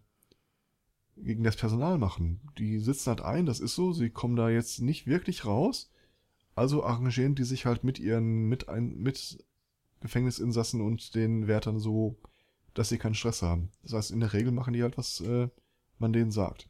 [1.17, 2.41] gegen das Personal machen.
[2.59, 5.91] Die sitzen halt ein, das ist so, sie kommen da jetzt nicht wirklich raus.
[6.55, 9.45] Also arrangieren die sich halt mit ihren mit ein mit
[10.01, 12.17] Gefängnisinsassen und den Wärtern so,
[12.75, 13.71] dass sie keinen Stress haben.
[13.83, 15.49] Das heißt, in der Regel machen die halt, was äh,
[15.99, 16.69] man denen sagt.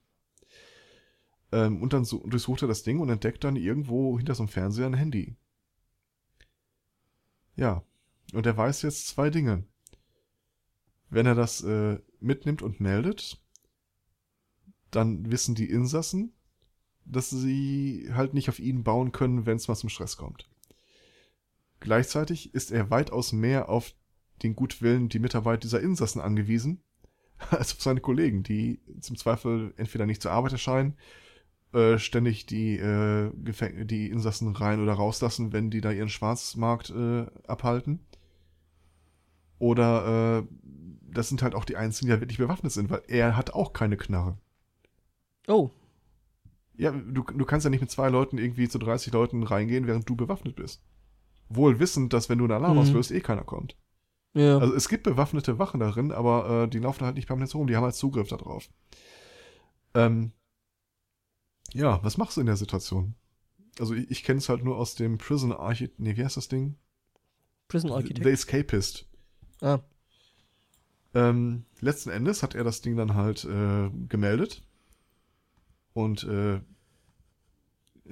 [1.53, 4.49] Ähm, und dann so, durchsucht er das Ding und entdeckt dann irgendwo hinter so einem
[4.49, 5.37] Fernseher ein Handy.
[7.57, 7.83] Ja,
[8.33, 9.65] und er weiß jetzt zwei Dinge.
[11.11, 13.43] Wenn er das äh, mitnimmt und meldet,
[14.91, 16.33] dann wissen die Insassen,
[17.05, 20.49] dass sie halt nicht auf ihn bauen können, wenn es mal zum Stress kommt.
[21.81, 23.95] Gleichzeitig ist er weitaus mehr auf
[24.43, 26.83] den Gutwillen, die Mitarbeit dieser Insassen angewiesen,
[27.51, 30.97] als auf seine Kollegen, die zum Zweifel entweder nicht zur Arbeit erscheinen
[31.73, 36.91] äh, ständig die, äh, Gefäng die Insassen rein oder rauslassen, wenn die da ihren Schwarzmarkt
[36.91, 38.01] äh, abhalten.
[39.59, 40.55] Oder äh,
[41.13, 43.73] das sind halt auch die einzigen, die ja wirklich bewaffnet sind, weil er hat auch
[43.73, 44.39] keine Knarre.
[45.47, 45.71] Oh.
[46.77, 50.09] Ja, du, du kannst ja nicht mit zwei Leuten irgendwie zu 30 Leuten reingehen, während
[50.09, 50.83] du bewaffnet bist.
[51.49, 52.83] Wohl wissend, dass wenn du einen Alarm mhm.
[52.83, 53.77] auslöst, eh keiner kommt.
[54.35, 54.59] Ja.
[54.59, 57.77] Also es gibt bewaffnete Wachen darin, aber äh, die laufen halt nicht permanent rum, die
[57.77, 58.69] haben halt Zugriff darauf.
[59.95, 60.33] Ähm,
[61.73, 63.15] ja, was machst du in der Situation?
[63.79, 66.01] Also ich, ich kenne es halt nur aus dem Prison Architect.
[66.01, 66.77] Nee, wie heißt das Ding?
[67.69, 68.25] Prison Architect.
[68.25, 69.09] The Escapist.
[69.61, 69.81] Ah.
[71.15, 74.63] Ähm, letzten Endes hat er das Ding dann halt äh, gemeldet.
[75.93, 76.61] Und äh,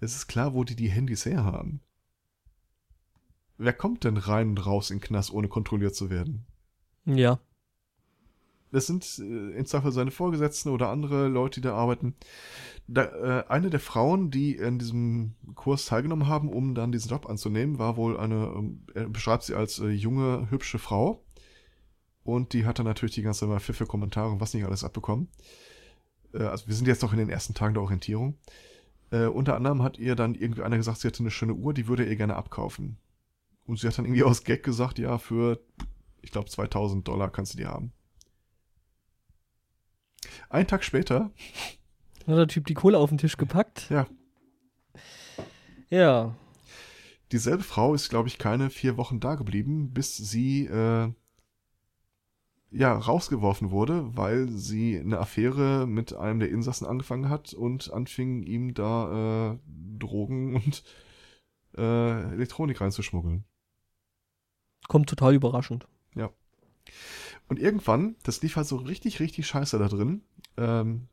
[0.00, 1.80] es ist klar, wo die die Handys herhaben.
[3.58, 6.44] Wer kommt denn rein und raus in den Knast, ohne kontrolliert zu werden?
[7.04, 7.40] Ja.
[8.72, 12.14] Das sind äh, in Zweifel seine Vorgesetzten oder andere Leute, die da arbeiten.
[12.88, 17.26] Da, äh, eine der Frauen, die in diesem Kurs teilgenommen haben, um dann diesen Job
[17.28, 21.22] anzunehmen, war wohl eine, ähm, er beschreibt sie als äh, junge, hübsche Frau.
[22.22, 25.28] Und die hat dann natürlich die ganze Mal pfiffe Kommentare und was nicht alles abbekommen.
[26.34, 28.36] Äh, also wir sind jetzt noch in den ersten Tagen der Orientierung.
[29.10, 31.86] Äh, unter anderem hat ihr dann irgendwie einer gesagt, sie hätte eine schöne Uhr, die
[31.86, 32.98] würde ihr gerne abkaufen.
[33.66, 35.60] Und sie hat dann irgendwie aus Gag gesagt, ja, für,
[36.22, 37.92] ich glaube, 2000 Dollar kannst du die haben.
[40.48, 41.30] Ein Tag später
[42.26, 43.88] hat der Typ die Kohle auf den Tisch gepackt.
[43.90, 44.06] Ja.
[45.90, 46.34] Ja.
[47.32, 51.12] Dieselbe Frau ist, glaube ich, keine vier Wochen da geblieben, bis sie äh,
[52.70, 58.42] ja rausgeworfen wurde, weil sie eine Affäre mit einem der Insassen angefangen hat und anfing
[58.42, 59.58] ihm da äh,
[59.98, 60.82] Drogen und
[61.76, 63.44] äh, Elektronik reinzuschmuggeln.
[64.88, 65.86] Kommt total überraschend.
[66.14, 66.30] Ja.
[67.48, 70.22] Und irgendwann, das lief halt so richtig, richtig scheiße da drin,
[70.56, 71.08] ähm,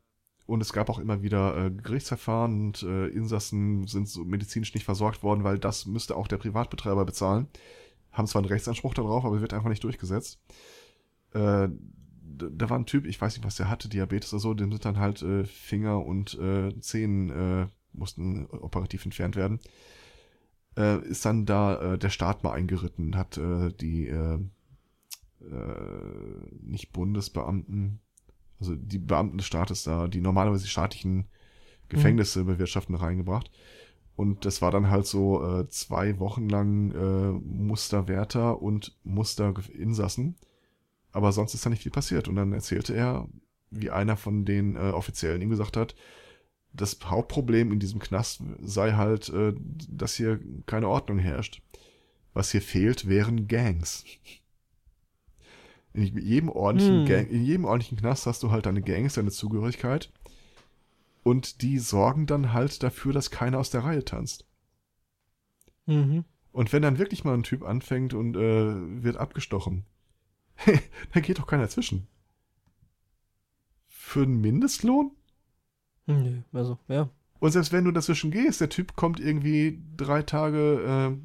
[0.46, 4.84] und es gab auch immer wieder äh, Gerichtsverfahren und äh, Insassen sind so medizinisch nicht
[4.84, 7.48] versorgt worden, weil das müsste auch der Privatbetreiber bezahlen.
[8.12, 10.38] Haben zwar einen Rechtsanspruch darauf, aber wird einfach nicht durchgesetzt.
[11.32, 11.68] Äh,
[12.36, 14.84] da war ein Typ, ich weiß nicht, was der hatte, Diabetes oder so, dem sind
[14.84, 19.60] dann halt äh, Finger und äh, Zehen äh, mussten operativ entfernt werden.
[20.76, 24.38] Äh, ist dann da äh, der Staat mal eingeritten, hat äh, die äh,
[25.40, 25.78] äh,
[26.62, 28.00] nicht Bundesbeamten,
[28.58, 31.26] also die Beamten des Staates da, die normalerweise die staatlichen
[31.88, 32.46] Gefängnisse mhm.
[32.46, 33.50] bewirtschaften, reingebracht.
[34.16, 40.36] Und das war dann halt so äh, zwei Wochen lang äh, Musterwärter und Musterinsassen.
[41.10, 42.28] Aber sonst ist da nicht viel passiert.
[42.28, 43.28] Und dann erzählte er,
[43.70, 45.96] wie einer von den äh, Offiziellen ihm gesagt hat,
[46.74, 49.54] das Hauptproblem in diesem Knast sei halt, äh,
[49.88, 51.62] dass hier keine Ordnung herrscht.
[52.32, 54.04] Was hier fehlt, wären Gangs.
[55.92, 57.06] In jedem ordentlichen hm.
[57.06, 60.12] Gang, in jedem ordentlichen Knast hast du halt deine Gangs, deine Zugehörigkeit.
[61.22, 64.44] Und die sorgen dann halt dafür, dass keiner aus der Reihe tanzt.
[65.86, 66.24] Mhm.
[66.52, 69.86] Und wenn dann wirklich mal ein Typ anfängt und äh, wird abgestochen,
[71.12, 72.08] da geht doch keiner zwischen.
[73.86, 75.12] Für einen Mindestlohn?
[76.06, 77.08] Nö, also, ja.
[77.40, 81.18] Und selbst wenn du dazwischen gehst, der Typ kommt irgendwie drei Tage,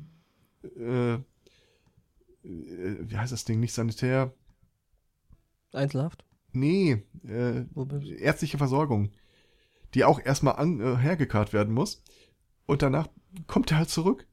[0.64, 1.22] äh, äh, äh
[2.44, 4.34] wie heißt das Ding, nicht sanitär,
[5.74, 6.26] Einzelhaft?
[6.52, 7.64] Nee, äh,
[8.18, 9.12] ärztliche Versorgung.
[9.94, 12.04] Die auch erstmal an, äh, hergekarrt werden muss.
[12.66, 13.08] Und danach
[13.48, 14.28] kommt er halt zurück.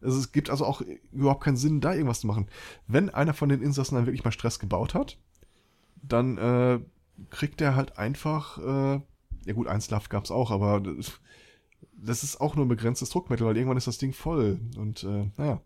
[0.00, 0.82] Also es gibt also auch
[1.12, 2.48] überhaupt keinen Sinn, da irgendwas zu machen.
[2.86, 5.18] Wenn einer von den Insassen dann wirklich mal Stress gebaut hat,
[6.02, 6.80] dann äh,
[7.28, 9.00] kriegt er halt einfach, äh,
[9.46, 10.82] ja gut, Einzelhaft gab's auch, aber
[11.92, 14.60] das, ist auch nur ein begrenztes Druckmittel, weil irgendwann ist das Ding voll.
[14.76, 15.60] Und äh, naja.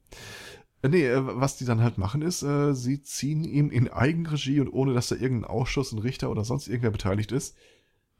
[0.82, 4.60] Äh, nee, äh, was die dann halt machen ist, äh, sie ziehen ihm in Eigenregie
[4.60, 7.56] und ohne dass da irgendein Ausschuss, ein Richter oder sonst irgendwer beteiligt ist,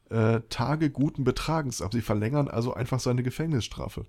[0.07, 1.91] Tage guten Betragens ab.
[1.91, 4.05] Sie verlängern also einfach seine Gefängnisstrafe.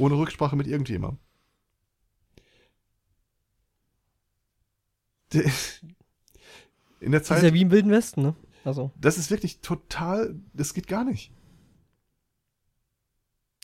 [0.00, 1.20] Ohne Rücksprache mit irgendjemandem.
[7.00, 7.36] In der Zeit.
[7.36, 8.34] Das ist ja wie im Wilden Westen, ne?
[8.64, 8.90] Also.
[9.00, 11.30] Das ist wirklich total, das geht gar nicht.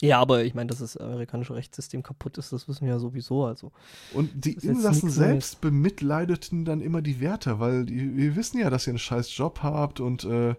[0.00, 3.44] Ja, aber ich meine, dass das amerikanische Rechtssystem kaputt ist, das wissen wir ja sowieso.
[3.44, 3.70] Also.
[4.14, 8.86] Und die Insassen selbst bemitleideten dann immer die Wärter, weil die, wir wissen ja, dass
[8.86, 10.54] ihr einen scheiß Job habt und äh,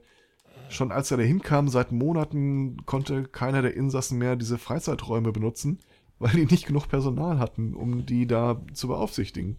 [0.69, 5.79] schon als er da hinkam, seit Monaten konnte keiner der Insassen mehr diese Freizeiträume benutzen,
[6.19, 9.57] weil die nicht genug Personal hatten, um die da zu beaufsichtigen.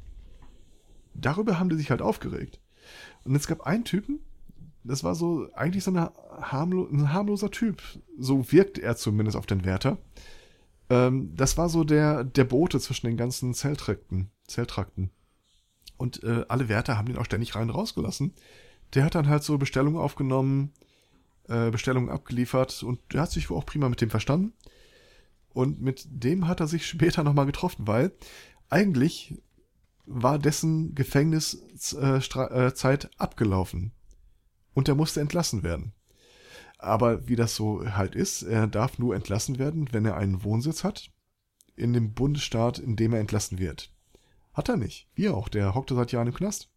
[1.15, 2.61] Darüber haben die sich halt aufgeregt.
[3.25, 4.21] Und es gab einen Typen,
[4.85, 7.83] das war so eigentlich so eine harmlo ein harmloser Typ.
[8.19, 9.99] So wirkt er zumindest auf den Wärter.
[10.91, 14.31] Ähm, das war so der, der Bote zwischen den ganzen Zelltrakten.
[14.47, 15.11] Zelltrakten.
[15.97, 18.35] Und äh, alle Wärter haben den auch ständig rein rausgelassen.
[18.95, 20.73] Der hat dann halt so Bestellungen aufgenommen,
[21.49, 24.53] äh, Bestellungen abgeliefert und der hat sich wohl auch prima mit dem verstanden.
[25.51, 28.13] Und mit dem hat er sich später nochmal getroffen, weil
[28.69, 29.41] eigentlich
[30.07, 33.93] war dessen Gefängniszeit äh, abgelaufen
[34.75, 35.93] und er musste entlassen werden.
[36.79, 40.83] Aber wie das so halt ist, er darf nur entlassen werden, wenn er einen Wohnsitz
[40.83, 41.13] hat
[41.77, 43.93] in dem Bundesstaat, in dem er entlassen wird.
[44.53, 45.09] Hat er nicht.
[45.15, 46.71] Wie auch, der hockte seit Jahren im Knast.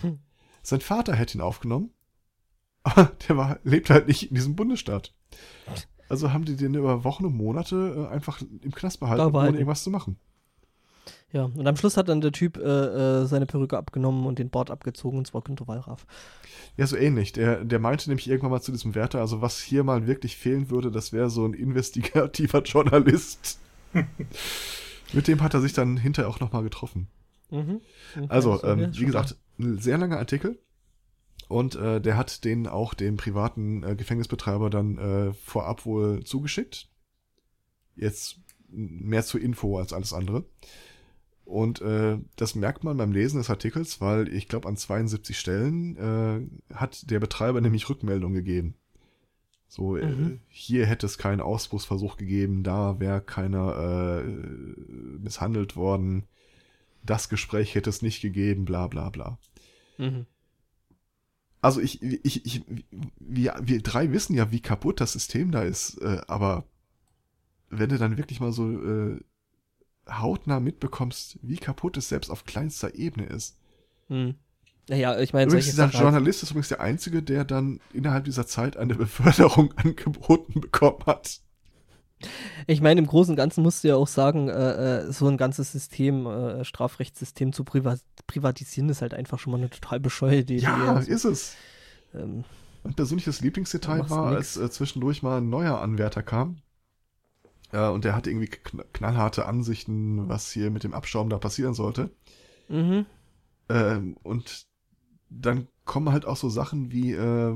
[0.00, 0.18] Hm.
[0.62, 1.90] Sein Vater hätte ihn aufgenommen,
[2.82, 5.14] aber der war, lebt halt nicht in diesem Bundesstaat.
[6.08, 9.82] Also haben die den über Wochen und Monate äh, einfach im Knast behalten, ohne irgendwas
[9.82, 10.18] zu machen.
[11.36, 14.48] Ja, und am Schluss hat dann der Typ äh, äh, seine Perücke abgenommen und den
[14.48, 16.06] Bart abgezogen, und zwar Günter Wallraff.
[16.78, 17.32] Ja, so ähnlich.
[17.32, 20.70] Der, der meinte nämlich irgendwann mal zu diesem Wärter, also was hier mal wirklich fehlen
[20.70, 23.60] würde, das wäre so ein investigativer Journalist.
[25.12, 27.08] Mit dem hat er sich dann hinterher auch nochmal getroffen.
[27.50, 27.82] Mhm.
[28.16, 30.58] Okay, also, ähm, wie gesagt, ein sehr langer Artikel.
[31.48, 36.88] Und äh, der hat den auch dem privaten äh, Gefängnisbetreiber dann äh, vorab wohl zugeschickt.
[37.94, 38.38] Jetzt
[38.68, 40.46] mehr zur Info als alles andere.
[41.46, 45.96] Und äh, das merkt man beim Lesen des Artikels, weil ich glaube, an 72 Stellen
[45.96, 48.74] äh, hat der Betreiber nämlich Rückmeldung gegeben.
[49.68, 50.26] So, äh, mhm.
[50.26, 54.28] äh, hier hätte es keinen Ausbruchsversuch gegeben, da wäre keiner äh,
[55.18, 56.24] misshandelt worden,
[57.04, 59.38] das Gespräch hätte es nicht gegeben, bla bla bla.
[59.98, 60.26] Mhm.
[61.60, 62.64] Also ich, ich, ich,
[63.20, 66.64] wir, wir drei wissen ja, wie kaputt das System da ist, äh, aber
[67.70, 69.20] wenn du dann wirklich mal so äh,
[70.08, 73.58] hautnah mitbekommst, wie kaputt es selbst auf kleinster Ebene ist.
[74.08, 74.36] Hm.
[74.88, 78.76] Naja, ich meine, übrigens, dieser Journalist ist übrigens der Einzige, der dann innerhalb dieser Zeit
[78.76, 81.40] eine Beförderung angeboten bekommen hat.
[82.66, 85.36] Ich meine, im Großen und Ganzen musst du ja auch sagen, äh, äh, so ein
[85.36, 87.96] ganzes System, äh, Strafrechtssystem zu priva
[88.26, 90.62] privatisieren, ist halt einfach schon mal eine total bescheuerte Idee.
[90.62, 91.56] Ja, also, ist es.
[92.14, 92.44] Ähm,
[92.84, 94.56] Mein persönliches Lieblingsdetail war, nix.
[94.56, 96.62] als äh, zwischendurch mal ein neuer Anwärter kam.
[97.72, 98.50] Äh, und der hatte irgendwie
[98.92, 102.10] knallharte Ansichten, was hier mit dem Abschaum da passieren sollte.
[102.68, 103.06] Mhm.
[103.68, 104.66] Ähm, und
[105.28, 107.54] dann kommen halt auch so Sachen wie, äh,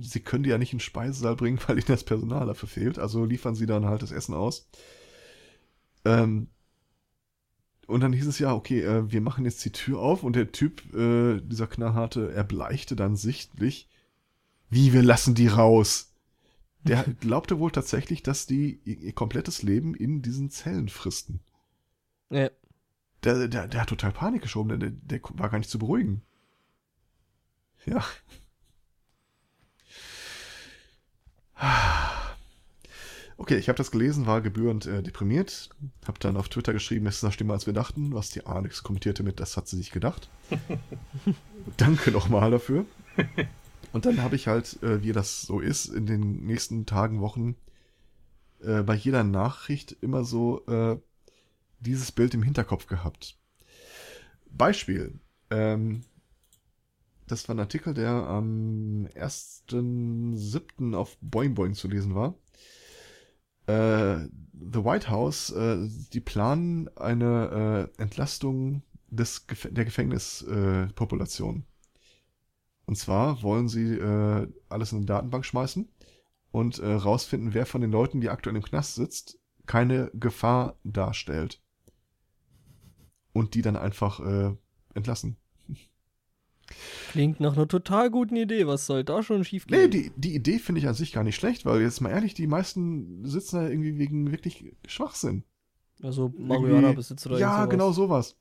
[0.00, 2.98] sie können die ja nicht in den Speisesaal bringen, weil ihnen das Personal dafür fehlt.
[2.98, 4.68] Also liefern sie dann halt das Essen aus.
[6.04, 6.48] Ähm,
[7.86, 10.52] und dann hieß es ja, okay, äh, wir machen jetzt die Tür auf und der
[10.52, 13.88] Typ, äh, dieser knallharte, erbleichte dann sichtlich.
[14.70, 16.13] Wie, wir lassen die raus?
[16.84, 21.40] Der glaubte wohl tatsächlich, dass die ihr komplettes Leben in diesen Zellen fristen.
[22.30, 22.50] Ja.
[23.22, 26.22] Der, der, der hat total Panik geschoben, der, der war gar nicht zu beruhigen.
[27.86, 28.04] Ja.
[33.36, 35.70] Okay, ich habe das gelesen, war gebührend äh, deprimiert,
[36.06, 38.82] habe dann auf Twitter geschrieben, es ist noch schlimmer als wir dachten, was die Alex
[38.82, 40.28] kommentierte mit, das hat sie sich gedacht.
[41.76, 42.86] Danke nochmal dafür.
[43.92, 47.56] Und dann habe ich halt, äh, wie das so ist, in den nächsten Tagen, Wochen
[48.60, 50.98] äh, bei jeder Nachricht immer so äh,
[51.80, 53.36] dieses Bild im Hinterkopf gehabt.
[54.50, 55.18] Beispiel.
[55.50, 56.02] Ähm,
[57.26, 60.94] das war ein Artikel, der am 1.7.
[60.94, 62.34] auf Boing Boing zu lesen war.
[63.66, 71.64] Äh, The White House, äh, die planen eine äh, Entlastung des, der Gefängnispopulation.
[72.86, 75.88] Und zwar wollen sie äh, alles in eine Datenbank schmeißen
[76.50, 81.60] und äh, rausfinden, wer von den Leuten, die aktuell im Knast sitzt, keine Gefahr darstellt.
[83.32, 84.54] Und die dann einfach äh,
[84.94, 85.36] entlassen.
[87.10, 88.66] Klingt nach einer total guten Idee.
[88.66, 89.78] Was soll da schon schief gehen?
[89.78, 92.34] Nee, die, die Idee finde ich an sich gar nicht schlecht, weil jetzt mal ehrlich,
[92.34, 95.44] die meisten sitzen da irgendwie wegen wirklich Schwachsinn.
[96.02, 98.36] Also Marihuana-Besitz oder Ja, genau sowas.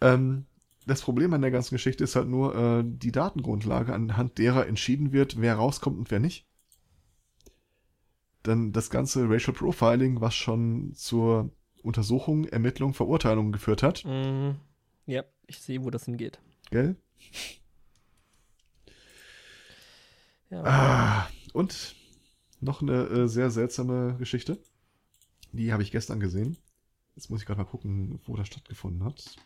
[0.00, 0.46] Ähm,
[0.86, 5.12] das Problem an der ganzen Geschichte ist halt nur äh, die Datengrundlage, anhand derer entschieden
[5.12, 6.46] wird, wer rauskommt und wer nicht.
[8.42, 11.50] Dann das ganze Racial Profiling, was schon zur
[11.82, 14.04] Untersuchung, Ermittlung, Verurteilung geführt hat.
[14.04, 14.56] Mhm.
[15.06, 16.40] Ja, ich sehe, wo das hingeht.
[16.70, 16.96] Gell?
[20.50, 20.62] Ja.
[20.64, 21.96] Ah, und
[22.60, 24.58] noch eine äh, sehr seltsame Geschichte.
[25.52, 26.56] Die habe ich gestern gesehen.
[27.14, 29.36] Jetzt muss ich gerade mal gucken, wo das stattgefunden hat.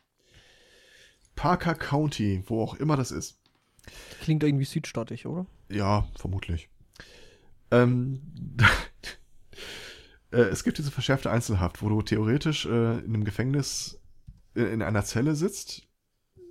[1.36, 3.38] Parker County, wo auch immer das ist.
[4.20, 5.46] Klingt irgendwie südstaatig, oder?
[5.68, 6.68] Ja, vermutlich.
[7.70, 8.20] Ähm,
[10.32, 14.00] äh, es gibt diese verschärfte Einzelhaft, wo du theoretisch äh, in einem Gefängnis
[14.54, 15.86] äh, in einer Zelle sitzt,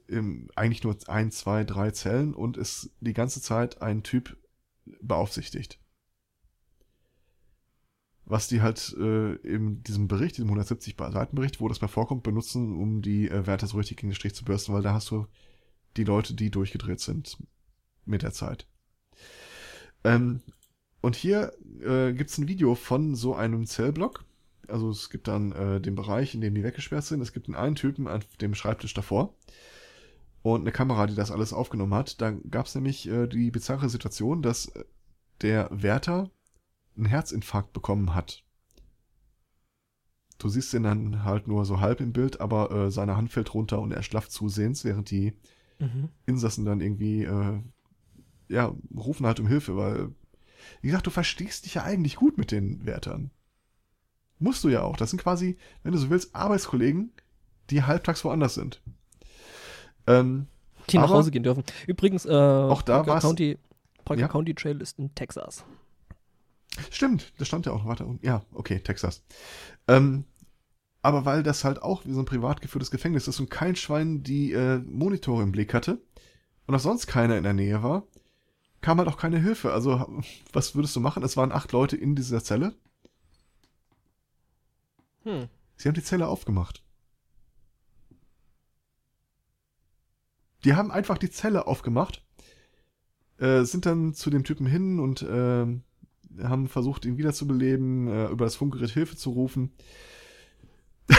[0.08, 4.38] im, eigentlich nur ein, zwei, drei Zellen und ist die ganze Zeit ein Typ
[5.02, 5.80] beaufsichtigt.
[8.26, 12.24] Was die halt äh, in diesem Bericht, diesem 170 Seiten Bericht, wo das mal vorkommt,
[12.24, 15.12] benutzen, um die äh, Werte so richtig gegen den Strich zu bürsten, weil da hast
[15.12, 15.28] du
[15.96, 17.38] die Leute, die durchgedreht sind
[18.06, 18.68] mit der Zeit.
[20.04, 20.42] Ähm,
[21.02, 24.26] und hier äh, gibt ein Video von so einem Zellblock.
[24.68, 27.22] Also es gibt dann äh, den Bereich, in dem die weggesperrt sind.
[27.22, 29.36] Es gibt einen Typen auf dem Schreibtisch davor
[30.42, 32.22] und eine Kamera, die das alles aufgenommen hat.
[32.22, 34.72] Da gab es nämlich äh, die bizarre Situation, dass
[35.42, 36.32] der Wärter
[36.96, 38.44] einen Herzinfarkt bekommen hat.
[40.38, 43.54] Du siehst ihn dann halt nur so halb im Bild, aber äh, seine Hand fällt
[43.54, 45.34] runter und er schlaft zusehends, während die
[45.80, 46.10] mhm.
[46.26, 47.62] Insassen dann irgendwie, äh,
[48.50, 50.10] ja, rufen halt um Hilfe, weil,
[50.82, 53.32] wie gesagt, du verstehst dich ja eigentlich gut mit den Wärtern.
[54.38, 54.98] Musst du ja auch.
[54.98, 57.14] Das sind quasi, wenn du so willst, Arbeitskollegen,
[57.70, 58.82] die halbtags woanders sind.
[60.08, 60.48] Ähm,
[60.90, 61.64] die nach Hause gehen dürfen.
[61.88, 63.58] Übrigens, äh, auch da war County,
[64.04, 64.28] Parker ja?
[64.28, 65.64] County Trail ist in Texas.
[66.92, 67.86] Stimmt, das stand ja auch.
[67.86, 69.24] Warte, ja, okay, Texas.
[69.88, 70.26] Ähm,
[71.02, 74.24] aber weil das halt auch wie so ein privat geführtes Gefängnis ist und kein Schwein
[74.24, 76.02] die äh, Monitore im Blick hatte
[76.66, 78.08] und auch sonst keiner in der Nähe war,
[78.82, 79.72] kam halt auch keine Hilfe.
[79.72, 80.22] Also,
[80.54, 81.24] was würdest du machen?
[81.24, 82.74] Es waren acht Leute in dieser Zelle.
[85.24, 85.48] Hm.
[85.76, 86.84] Sie haben die Zelle aufgemacht.
[90.64, 92.26] Die haben einfach die Zelle aufgemacht,
[93.38, 95.68] äh, sind dann zu dem Typen hin und äh,
[96.44, 99.72] haben versucht, ihn wiederzubeleben, äh, über das Funkgerät Hilfe zu rufen.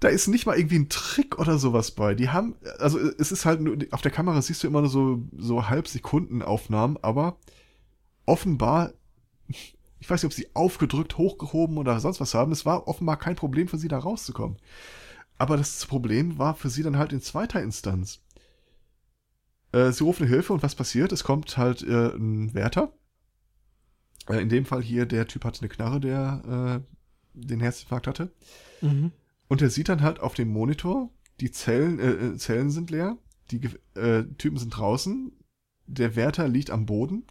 [0.00, 2.14] da ist nicht mal irgendwie ein Trick oder sowas bei.
[2.14, 5.22] Die haben, also es ist halt nur, auf der Kamera siehst du immer nur so,
[5.36, 7.38] so Halbsekundenaufnahmen, aber
[8.26, 8.92] offenbar,
[9.48, 13.36] ich weiß nicht, ob sie aufgedrückt, hochgehoben oder sonst was haben, es war offenbar kein
[13.36, 14.58] Problem für sie da rauszukommen.
[15.38, 18.20] Aber das Problem war für sie dann halt in zweiter Instanz.
[19.72, 21.12] Äh, sie rufen Hilfe und was passiert?
[21.12, 22.92] Es kommt halt äh, ein Wärter.
[24.28, 26.96] Äh, in dem Fall hier, der Typ hatte eine Knarre, der äh,
[27.34, 28.32] den Herzinfarkt hatte.
[28.80, 29.12] Mhm.
[29.48, 33.16] Und er sieht dann halt auf dem Monitor, die Zellen, äh, äh Zellen sind leer,
[33.50, 33.60] die
[33.94, 35.32] äh, Typen sind draußen
[35.86, 37.24] der Wärter liegt am Boden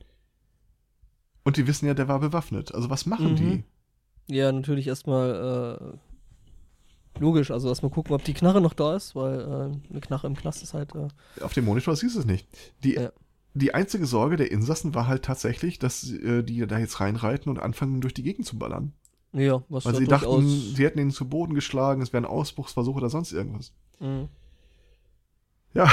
[1.43, 2.73] und die wissen ja, der war bewaffnet.
[2.73, 3.35] Also was machen mhm.
[3.35, 3.63] die?
[4.27, 5.99] Ja, natürlich erstmal
[7.15, 10.27] äh, logisch, also erstmal gucken, ob die Knarre noch da ist, weil äh, eine Knarre
[10.27, 10.95] im Knast ist halt.
[10.95, 12.47] Äh, Auf dem Monitor siehst du es nicht.
[12.83, 13.11] Die, ja.
[13.55, 17.57] Die einzige Sorge der Insassen war halt tatsächlich, dass äh, die da jetzt reinreiten und
[17.57, 18.93] anfangen, durch die Gegend zu ballern.
[19.31, 22.95] Ja, was Weil sie dachten, sie hätten ihn zu Boden geschlagen, es wäre ein Ausbruchsversuch
[22.95, 23.73] oder sonst irgendwas.
[23.99, 24.29] Mhm.
[25.73, 25.91] Ja.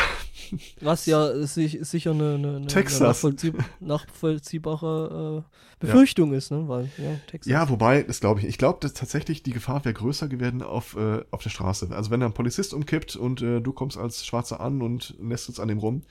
[0.80, 2.66] Was ja ist sicher eine, eine, eine
[3.00, 6.38] nachvollzieh nachvollziehbare äh, Befürchtung ja.
[6.38, 6.68] ist, ne?
[6.68, 7.50] Weil, ja, Texas.
[7.50, 8.46] Ja, wobei, das glaube ich.
[8.46, 11.88] Ich glaube, dass tatsächlich die Gefahr wäre größer gewesen auf, äh, auf der Straße.
[11.90, 15.48] Also wenn da ein Polizist umkippt und äh, du kommst als Schwarzer an und lässt
[15.48, 16.02] uns an dem rum,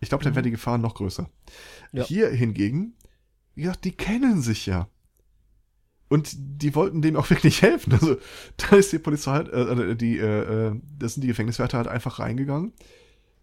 [0.00, 0.46] ich glaube, dann wäre mhm.
[0.46, 1.28] die Gefahr noch größer.
[1.92, 2.04] Ja.
[2.04, 2.94] Hier hingegen,
[3.54, 4.88] wie gesagt, die kennen sich ja.
[6.08, 7.92] Und die wollten dem auch wirklich helfen.
[7.92, 8.16] Also
[8.56, 12.18] da ist die Polizei halt, äh, die, äh, äh, das sind die Gefängniswärter halt einfach
[12.18, 12.72] reingegangen,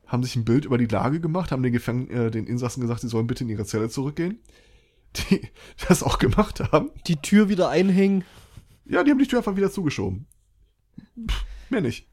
[0.06, 3.02] haben sich ein Bild über die Lage gemacht, haben den, Gefäng äh, den Insassen gesagt,
[3.02, 4.40] sie sollen bitte in ihre Zelle zurückgehen.
[5.30, 5.48] Die
[5.88, 6.90] das auch gemacht haben.
[7.06, 8.24] Die Tür wieder einhängen.
[8.86, 10.26] Ja, die haben die Tür einfach wieder zugeschoben.
[11.30, 12.08] Pff, mehr nicht.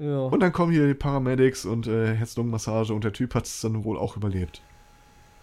[0.00, 0.20] Ja.
[0.20, 3.84] Und dann kommen hier die Paramedics und äh, Herz-Lungen-Massage und der Typ hat es dann
[3.84, 4.62] wohl auch überlebt.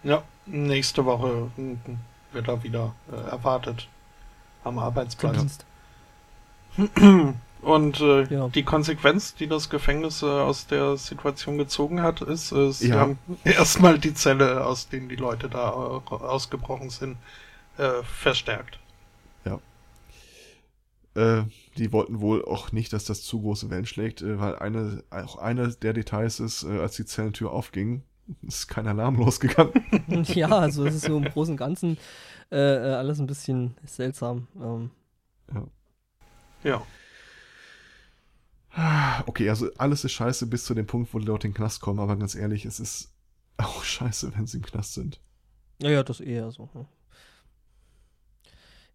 [0.02, 1.48] Ja, nächste Woche
[2.32, 3.88] wird er wieder äh, erwartet
[4.64, 5.58] am Arbeitsplatz.
[7.60, 8.48] Und äh, ja.
[8.48, 13.00] die Konsequenz, die das Gefängnis äh, aus der Situation gezogen hat, ist, äh, sie ja.
[13.00, 17.16] haben erstmal die Zelle, aus denen die Leute da äh, ausgebrochen sind,
[17.76, 18.78] äh, verstärkt.
[21.18, 21.44] Äh,
[21.76, 25.68] die wollten wohl auch nicht, dass das zu große Wellen schlägt, weil eine, auch eine
[25.70, 28.02] der Details ist, als die Zellentür aufging,
[28.42, 29.72] ist kein Alarm losgegangen.
[30.26, 31.98] ja, also es ist so im Großen und Ganzen
[32.50, 34.48] äh, äh, alles ein bisschen seltsam.
[34.60, 34.90] Ähm.
[35.52, 35.66] Ja.
[36.64, 36.82] Ja.
[39.26, 41.80] Okay, also alles ist scheiße bis zu dem Punkt, wo die Leute in den Knast
[41.80, 43.12] kommen, aber ganz ehrlich, es ist
[43.56, 45.20] auch scheiße, wenn sie im Knast sind.
[45.82, 46.68] Ja, ja, das eher so.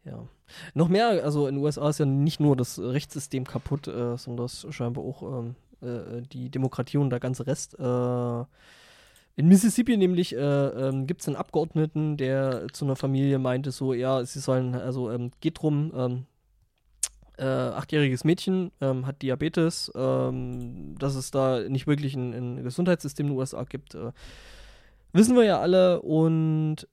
[0.05, 0.27] Ja.
[0.73, 4.45] Noch mehr, also in den USA ist ja nicht nur das Rechtssystem kaputt, äh, sondern
[4.45, 7.79] das scheinbar auch ähm, äh, die Demokratie und der ganze Rest.
[7.79, 8.45] Äh,
[9.35, 13.93] in Mississippi nämlich äh, ähm, gibt es einen Abgeordneten, der zu einer Familie meinte so,
[13.93, 16.25] ja, sie sollen, also ähm, geht drum, ähm,
[17.37, 23.25] äh, achtjähriges Mädchen ähm, hat Diabetes, ähm, dass es da nicht wirklich ein, ein, Gesundheitssystem
[23.25, 24.11] in den USA gibt, äh,
[25.13, 26.87] wissen wir ja alle und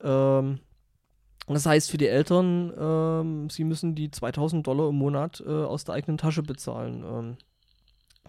[1.46, 5.96] das heißt für die Eltern, sie müssen die 2000 Dollar im Monat äh, aus der
[5.96, 7.36] eigenen Tasche bezahlen.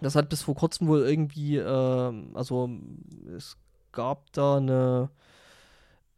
[0.00, 2.68] das hat bis vor kurzem wohl irgendwie, also
[3.36, 3.56] es
[3.92, 5.10] gab da eine,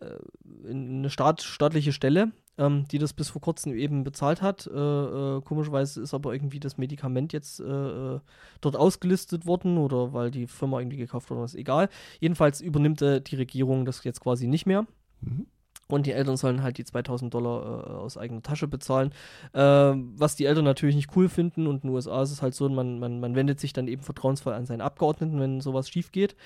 [0.00, 4.66] äh, eine Staat, staatliche Stelle, ähm, die das bis vor kurzem eben bezahlt hat.
[4.66, 8.20] Äh, äh, komischerweise ist aber irgendwie das Medikament jetzt äh, äh
[8.60, 11.88] dort ausgelistet worden oder weil die Firma irgendwie gekauft wurde, ist egal.
[12.20, 14.86] Jedenfalls übernimmt äh, die Regierung das jetzt quasi nicht mehr.
[15.20, 15.46] Mhm.
[15.88, 19.12] Und die Eltern sollen halt die 2000 Dollar äh, aus eigener Tasche bezahlen.
[19.52, 21.66] Äh, was die Eltern natürlich nicht cool finden.
[21.66, 24.02] Und in den USA ist es halt so, man, man, man wendet sich dann eben
[24.02, 26.36] vertrauensvoll an seinen Abgeordneten, wenn sowas schief geht.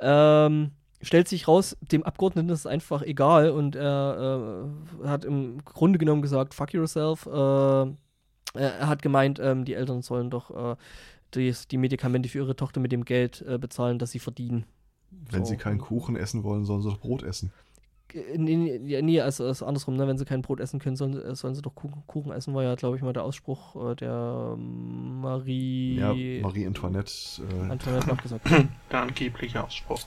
[0.00, 4.68] Ähm, stellt sich raus, dem Abgeordneten ist es einfach egal und er
[5.02, 7.26] äh, hat im Grunde genommen gesagt, fuck yourself.
[7.26, 7.86] Äh,
[8.54, 10.76] er hat gemeint, ähm, die Eltern sollen doch äh,
[11.34, 14.64] die, die, Medikamente für ihre Tochter mit dem Geld äh, bezahlen, das sie verdienen.
[15.10, 15.50] Wenn so.
[15.50, 17.52] sie keinen Kuchen essen wollen, sollen sie doch Brot essen.
[18.36, 20.06] Nee, nee, nee also, also andersrum, ne?
[20.06, 22.62] wenn sie kein Brot essen können, sollen, äh, sollen sie doch Kuchen, Kuchen essen, war
[22.62, 25.96] ja, glaube ich, mal der Ausspruch äh, der Marie.
[25.96, 27.12] Ja, Marie Antoinette.
[27.42, 28.48] Äh, Antoinette noch gesagt.
[28.90, 30.00] Der angebliche Ausspruch.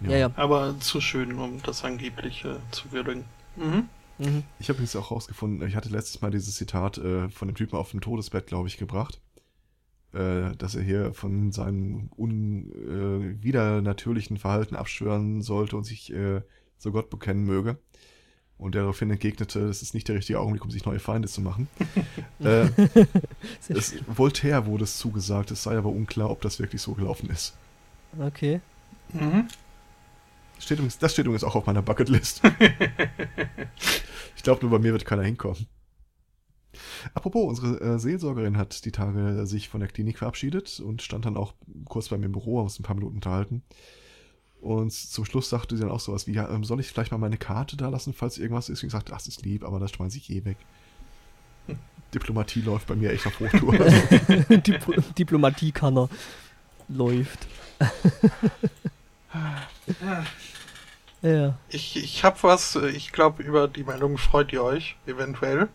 [0.00, 0.10] Ja.
[0.10, 0.30] ja, ja.
[0.36, 3.24] Aber zu schön, um das angebliche zu würdigen.
[3.56, 3.88] Mhm.
[4.18, 4.44] Mhm.
[4.58, 7.76] Ich habe übrigens auch rausgefunden, ich hatte letztes Mal dieses Zitat äh, von dem Typen
[7.76, 9.20] auf dem Todesbett, glaube ich, gebracht.
[10.14, 16.42] Äh, dass er hier von seinem unwidernatürlichen äh, Verhalten abschwören sollte und sich äh,
[16.84, 17.78] zu Gott bekennen möge.
[18.56, 21.66] Und daraufhin entgegnete, es ist nicht der richtige Augenblick, um sich neue Feinde zu machen.
[22.38, 22.68] äh,
[23.68, 27.56] es, Voltaire wurde es zugesagt, es sei aber unklar, ob das wirklich so gelaufen ist.
[28.18, 28.60] Okay.
[29.12, 29.48] Mhm.
[30.60, 32.42] Steht übrigens, das steht übrigens auch auf meiner Bucketlist.
[34.36, 35.66] ich glaube, nur bei mir wird keiner hinkommen.
[37.12, 41.36] Apropos, unsere äh, Seelsorgerin hat die Tage sich von der Klinik verabschiedet und stand dann
[41.36, 41.54] auch
[41.86, 43.62] kurz bei mir im Büro, haben uns ein paar Minuten unterhalten.
[44.64, 47.18] Und zum Schluss sagte sie dann auch sowas wie, ja, ähm, soll ich vielleicht mal
[47.18, 48.82] meine Karte da lassen, falls irgendwas ist?
[48.82, 50.56] Und ich sagte, ach, das ist lieb, aber das schmeiße ich eh weg.
[52.14, 53.74] Diplomatie läuft bei mir echt auf Hochtour.
[54.48, 56.08] Dipl Diplomatie kann er.
[56.88, 57.46] Läuft.
[61.20, 61.58] ja.
[61.68, 65.68] Ich, ich habe was, ich glaube, über die Meldung freut ihr euch, eventuell.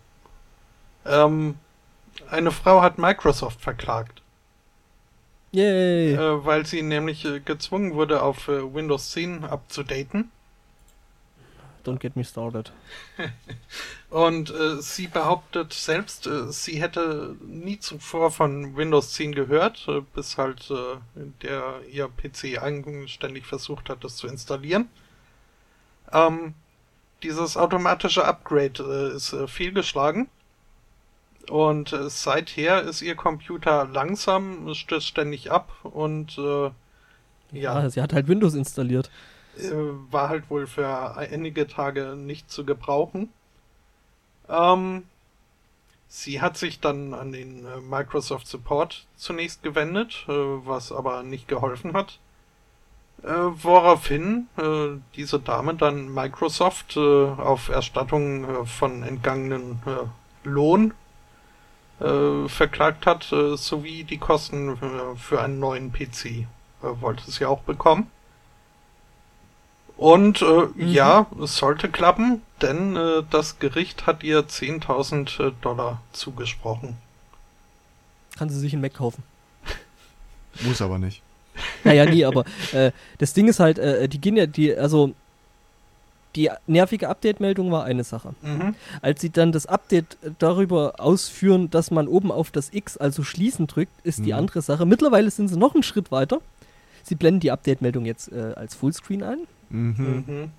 [1.06, 1.56] Ähm,
[2.32, 4.19] eine Frau hat Microsoft verklagt.
[5.52, 6.14] Yay.
[6.14, 10.32] Äh, weil sie nämlich äh, gezwungen wurde, auf äh, Windows 10 abzudaten.
[11.84, 12.72] Don't get me started.
[14.10, 20.02] Und äh, sie behauptet selbst, äh, sie hätte nie zuvor von Windows 10 gehört, äh,
[20.14, 20.72] bis halt
[21.42, 24.90] der ihr PC eigenständig versucht hat, das zu installieren.
[26.12, 26.54] Ähm,
[27.24, 30.30] dieses automatische Upgrade ist fehlgeschlagen.
[31.50, 36.72] Und äh, seither ist ihr Computer langsam, stößt ständig ab und äh,
[37.52, 37.82] ja.
[37.82, 37.90] ja.
[37.90, 39.10] Sie hat halt Windows installiert.
[39.58, 39.72] Äh,
[40.12, 43.30] war halt wohl für einige Tage nicht zu gebrauchen.
[44.48, 45.06] Ähm,
[46.08, 51.48] sie hat sich dann an den äh, Microsoft Support zunächst gewendet, äh, was aber nicht
[51.48, 52.20] geholfen hat.
[53.24, 54.48] Äh, woraufhin
[55.16, 59.82] diese Dame dann Microsoft auf Erstattung von entgangenen
[60.46, 60.94] Lohn
[62.00, 66.26] äh, verklagt hat, äh, sowie die Kosten äh, für einen neuen PC.
[66.26, 66.46] Äh,
[66.82, 68.10] wollte sie auch bekommen.
[69.98, 70.88] Und äh, mhm.
[70.88, 76.96] ja, es sollte klappen, denn äh, das Gericht hat ihr 10.000 äh, Dollar zugesprochen.
[78.38, 79.24] Kann sie sich einen Mac kaufen.
[80.62, 81.22] Muss aber nicht.
[81.84, 85.14] Naja, nie, aber äh, das Ding ist halt, äh, die gehen ja, die, also
[86.36, 88.34] die nervige Update-Meldung war eine Sache.
[88.42, 88.76] Mhm.
[89.02, 93.68] Als sie dann das Update darüber ausführen, dass man oben auf das X, also schließen
[93.68, 94.24] drückt, ist mhm.
[94.26, 94.86] die andere Sache.
[94.86, 96.40] Mittlerweile sind sie noch einen Schritt weiter.
[97.04, 99.40] Sie blenden die Update-Meldung jetzt äh, als Fullscreen ein.
[99.70, 100.24] Mhm.
[100.28, 100.52] Mhm.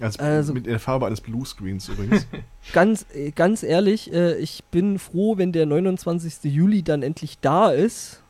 [0.00, 2.26] Also, also, mit der Farbe eines Bluescreens übrigens.
[2.72, 6.52] ganz, äh, ganz ehrlich, äh, ich bin froh, wenn der 29.
[6.52, 8.23] Juli dann endlich da ist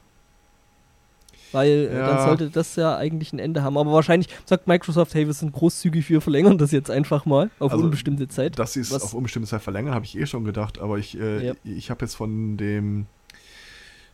[1.54, 2.06] weil äh, ja.
[2.08, 3.78] dann sollte das ja eigentlich ein Ende haben.
[3.78, 7.72] Aber wahrscheinlich sagt Microsoft, hey, wir sind großzügig, wir verlängern das jetzt einfach mal auf
[7.72, 8.58] also, unbestimmte Zeit.
[8.58, 11.46] Dass sie es auf unbestimmte Zeit verlängern, habe ich eh schon gedacht, aber ich, äh,
[11.46, 11.54] ja.
[11.64, 13.06] ich habe jetzt von dem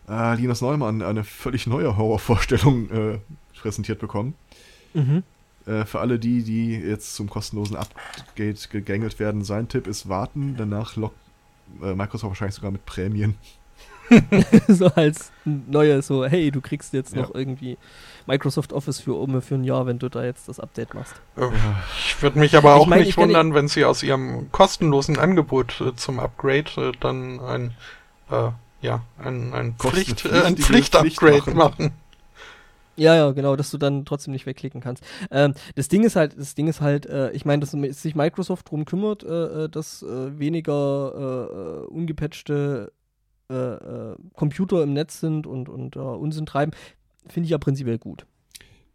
[0.08, 3.18] äh, Linus Neumann eine völlig neue Horrorvorstellung äh,
[3.54, 4.34] präsentiert bekommen.
[4.94, 5.22] Mhm.
[5.66, 10.54] Äh, für alle die, die jetzt zum kostenlosen Update gegängelt werden, sein Tipp ist warten,
[10.56, 11.16] danach lockt
[11.82, 13.36] äh, Microsoft wahrscheinlich sogar mit Prämien.
[14.68, 17.22] so als neue, so, hey, du kriegst jetzt ja.
[17.22, 17.78] noch irgendwie
[18.26, 21.14] Microsoft Office für um für ein Jahr, wenn du da jetzt das Update machst.
[22.06, 25.80] Ich würde mich aber auch ich mein, nicht wundern, wenn sie aus ihrem kostenlosen Angebot
[25.80, 27.74] äh, zum Upgrade äh, dann ein,
[28.30, 28.50] äh,
[28.82, 31.56] ja, ein, ein Pflicht, äh, ein Pflicht-Upgrade machen.
[31.56, 31.92] machen.
[32.96, 35.02] Ja, ja, genau, dass du dann trotzdem nicht wegklicken kannst.
[35.30, 38.70] Ähm, das Ding ist halt, das Ding ist halt, äh, ich meine, dass sich Microsoft
[38.70, 42.92] drum kümmert, äh, äh dass äh, weniger ungepatchte
[43.50, 46.72] äh, äh, Computer im Netz sind und, und uh, Unsinn treiben,
[47.26, 48.26] finde ich ja prinzipiell gut.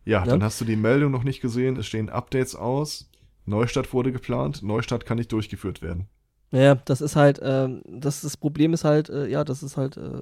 [0.06, 1.78] Ja, ja, dann hast du die Meldung noch nicht gesehen.
[1.78, 3.10] Es stehen Updates aus.
[3.46, 4.64] Neustart wurde geplant.
[4.64, 6.08] Neustart kann nicht durchgeführt werden.
[6.52, 9.98] Ja, das ist halt, ähm, das, das Problem ist halt, äh, ja, das ist halt,
[9.98, 10.22] äh,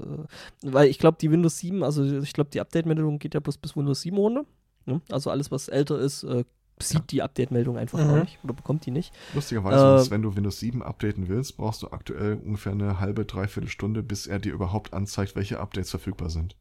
[0.64, 3.76] weil ich glaube, die Windows 7, also ich glaube, die Update-Meldung geht ja bloß bis
[3.76, 4.46] Windows 7 runter.
[4.86, 5.02] Ne?
[5.12, 6.44] Also alles, was älter ist, äh,
[6.82, 7.06] sieht ja.
[7.10, 8.22] die Update-Meldung einfach mhm.
[8.22, 9.14] nicht oder bekommt die nicht.
[9.34, 13.70] Lustigerweise, äh, wenn du Windows 7 updaten willst, brauchst du aktuell ungefähr eine halbe, dreiviertel
[13.70, 16.56] Stunde, bis er dir überhaupt anzeigt, welche Updates verfügbar sind.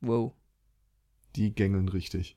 [0.00, 0.32] Wow.
[1.36, 2.36] Die gängeln richtig.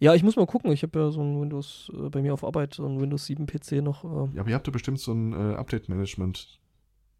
[0.00, 0.70] Ja, ich muss mal gucken.
[0.72, 3.46] Ich habe ja so ein Windows äh, bei mir auf Arbeit, so ein Windows 7
[3.46, 4.04] PC noch.
[4.04, 6.60] Äh, ja, aber ihr habt ja bestimmt so ein äh, Update-Management.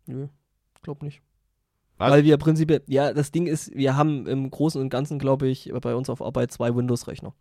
[0.06, 0.28] Nö,
[0.82, 1.22] glaub nicht.
[1.98, 2.10] Was?
[2.10, 5.72] Weil wir prinzipiell, ja, das Ding ist, wir haben im Großen und Ganzen, glaube ich,
[5.80, 7.34] bei uns auf Arbeit zwei Windows-Rechner.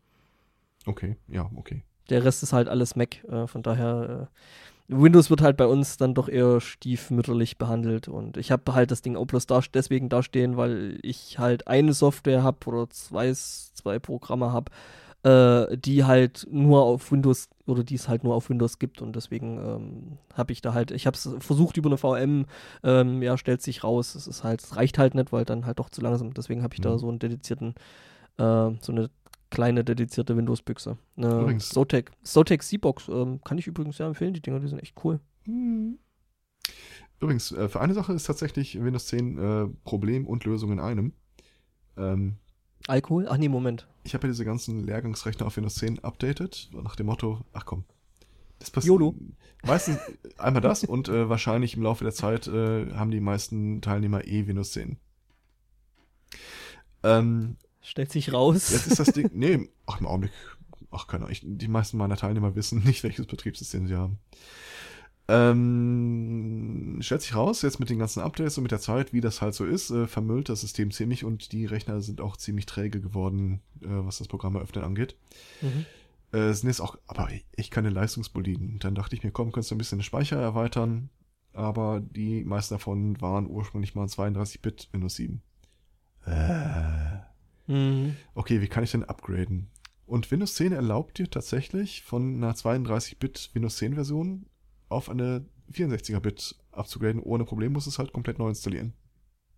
[0.85, 1.83] Okay, ja, okay.
[2.09, 3.23] Der Rest ist halt alles Mac.
[3.25, 8.07] Äh, von daher, äh, Windows wird halt bei uns dann doch eher stiefmütterlich behandelt.
[8.07, 11.93] Und ich habe halt das Ding auch bloß da, deswegen dastehen, weil ich halt eine
[11.93, 14.71] Software habe oder zwei, zwei Programme habe,
[15.23, 19.01] äh, die halt nur auf Windows oder die es halt nur auf Windows gibt.
[19.01, 22.45] Und deswegen ähm, habe ich da halt, ich habe es versucht über eine VM,
[22.83, 24.15] ähm, ja, stellt sich raus.
[24.15, 26.33] Es ist halt, es reicht halt nicht, weil dann halt doch zu langsam.
[26.33, 26.83] Deswegen habe ich mhm.
[26.83, 27.75] da so einen dedizierten,
[28.37, 29.09] äh, so eine
[29.51, 30.97] kleine dedizierte Windows-Büchse.
[31.15, 34.33] Eine Zotac, Zotac Z-Box ähm, kann ich übrigens sehr empfehlen.
[34.33, 35.19] Die Dinger, die sind echt cool.
[35.45, 35.99] Hm.
[37.19, 41.13] Übrigens, äh, für eine Sache ist tatsächlich Windows 10 äh, Problem und Lösung in einem.
[41.97, 42.37] Ähm,
[42.87, 43.27] Alkohol?
[43.29, 43.87] Ach nee, Moment.
[44.03, 47.83] Ich habe ja diese ganzen Lehrgangsrechner auf Windows 10 updated, nach dem Motto, ach komm,
[48.57, 48.93] das passiert.
[48.93, 49.15] YOLO.
[49.63, 49.99] Meistens
[50.39, 54.47] einmal das und äh, wahrscheinlich im Laufe der Zeit äh, haben die meisten Teilnehmer eh
[54.47, 54.97] Windows 10.
[57.03, 58.69] Ähm, Stellt sich raus.
[58.71, 59.29] Jetzt ist das Ding.
[59.33, 60.31] Nee, ach, im Augenblick.
[60.91, 61.37] Ach, keine Ahnung.
[61.41, 64.19] Die meisten meiner Teilnehmer wissen nicht, welches Betriebssystem sie haben.
[65.27, 69.41] Ähm, stellt sich raus, jetzt mit den ganzen Updates und mit der Zeit, wie das
[69.41, 72.99] halt so ist, äh, vermüllt das System ziemlich und die Rechner sind auch ziemlich träge
[72.99, 75.15] geworden, äh, was das Programm eröffnen angeht.
[75.61, 75.85] Mhm.
[76.37, 78.79] Äh, sind jetzt auch, aber echt keine Leistungsboliden.
[78.79, 81.09] Dann dachte ich mir, komm, kannst du ein bisschen den Speicher erweitern,
[81.53, 85.41] aber die meisten davon waren ursprünglich mal 32-Bit Windows 7.
[86.25, 87.30] Äh.
[87.67, 88.15] Mhm.
[88.33, 89.69] Okay, wie kann ich denn upgraden?
[90.05, 94.45] Und Windows 10 erlaubt dir tatsächlich von einer 32-Bit Windows 10 Version
[94.89, 97.21] auf eine 64er-Bit abzugraden.
[97.21, 98.93] Ohne Problem muss es halt komplett neu installieren.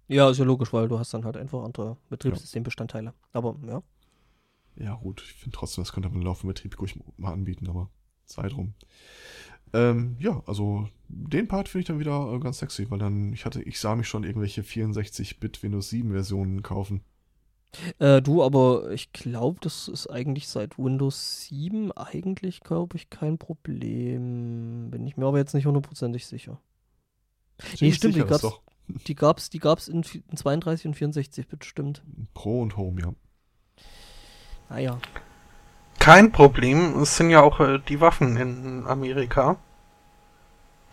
[0.07, 3.13] Ja, ist ja logisch, weil du hast dann halt einfach andere Betriebssystembestandteile.
[3.31, 3.81] Aber ja.
[4.75, 7.89] Ja, gut, ich finde trotzdem, das könnte man im laufenden Betrieb ruhig mal anbieten, aber
[8.25, 8.73] sei drum.
[9.73, 13.45] Ähm, ja, also den Part finde ich dann wieder äh, ganz sexy, weil dann, ich
[13.45, 17.01] hatte, ich sah mich schon irgendwelche 64-Bit Windows 7 Versionen kaufen.
[17.99, 23.37] Äh, du, aber ich glaube, das ist eigentlich seit Windows 7 eigentlich, glaube ich, kein
[23.37, 24.91] Problem.
[24.91, 26.59] Bin ich mir aber jetzt nicht hundertprozentig sicher.
[27.79, 28.59] Nee, stimmt, sicher, die gab's,
[29.07, 32.03] die gab's, die gab's in, in 32 und 64 Bit, stimmt.
[32.33, 33.13] Pro und Home, ja.
[34.69, 34.99] Naja.
[35.99, 39.57] Kein Problem, es sind ja auch äh, die Waffen in Amerika.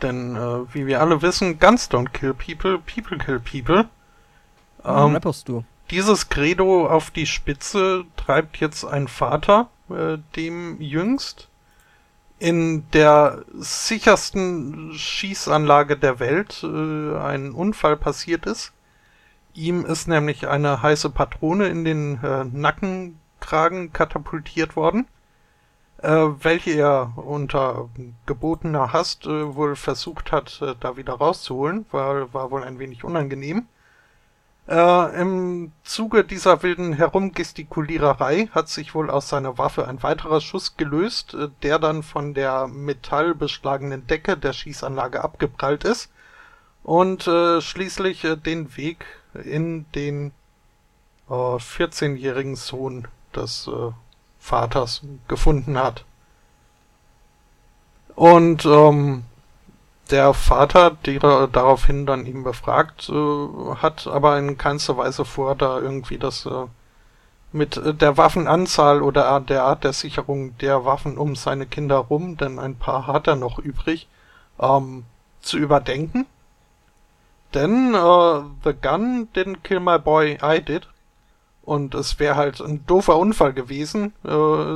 [0.02, 3.89] Denn, äh, wie wir alle wissen, Guns don't kill people, people kill people.
[4.85, 5.65] Ähm, rapperst du?
[5.90, 11.48] Dieses Credo auf die Spitze treibt jetzt ein Vater, äh, dem jüngst
[12.38, 18.72] in der sichersten Schießanlage der Welt äh, ein Unfall passiert ist.
[19.52, 25.08] Ihm ist nämlich eine heiße Patrone in den äh, Nackenkragen katapultiert worden,
[25.98, 27.90] äh, welche er unter
[28.26, 33.02] gebotener Hast äh, wohl versucht hat, äh, da wieder rauszuholen, war, war wohl ein wenig
[33.02, 33.66] unangenehm.
[34.70, 40.76] Äh, Im Zuge dieser wilden Herumgestikuliererei hat sich wohl aus seiner Waffe ein weiterer Schuss
[40.76, 46.12] gelöst, äh, der dann von der metallbeschlagenen Decke der Schießanlage abgeprallt ist
[46.84, 49.06] und äh, schließlich äh, den Weg
[49.42, 50.30] in den
[51.28, 53.90] äh, 14-jährigen Sohn des äh,
[54.38, 56.05] Vaters gefunden hat.
[58.14, 59.24] Und ähm,
[60.10, 65.78] der Vater, der daraufhin dann ihn befragt, äh, hat aber in keinster Weise vor, da
[65.78, 66.66] irgendwie das äh,
[67.52, 72.36] mit äh, der Waffenanzahl oder der Art der Sicherung der Waffen um seine Kinder rum,
[72.36, 74.08] denn ein paar hat er noch übrig,
[74.58, 75.04] ähm,
[75.40, 76.26] zu überdenken.
[77.54, 80.88] Denn äh, The Gun didn't kill my boy, I did.
[81.62, 84.12] Und es wäre halt ein doofer Unfall gewesen.
[84.24, 84.30] Äh,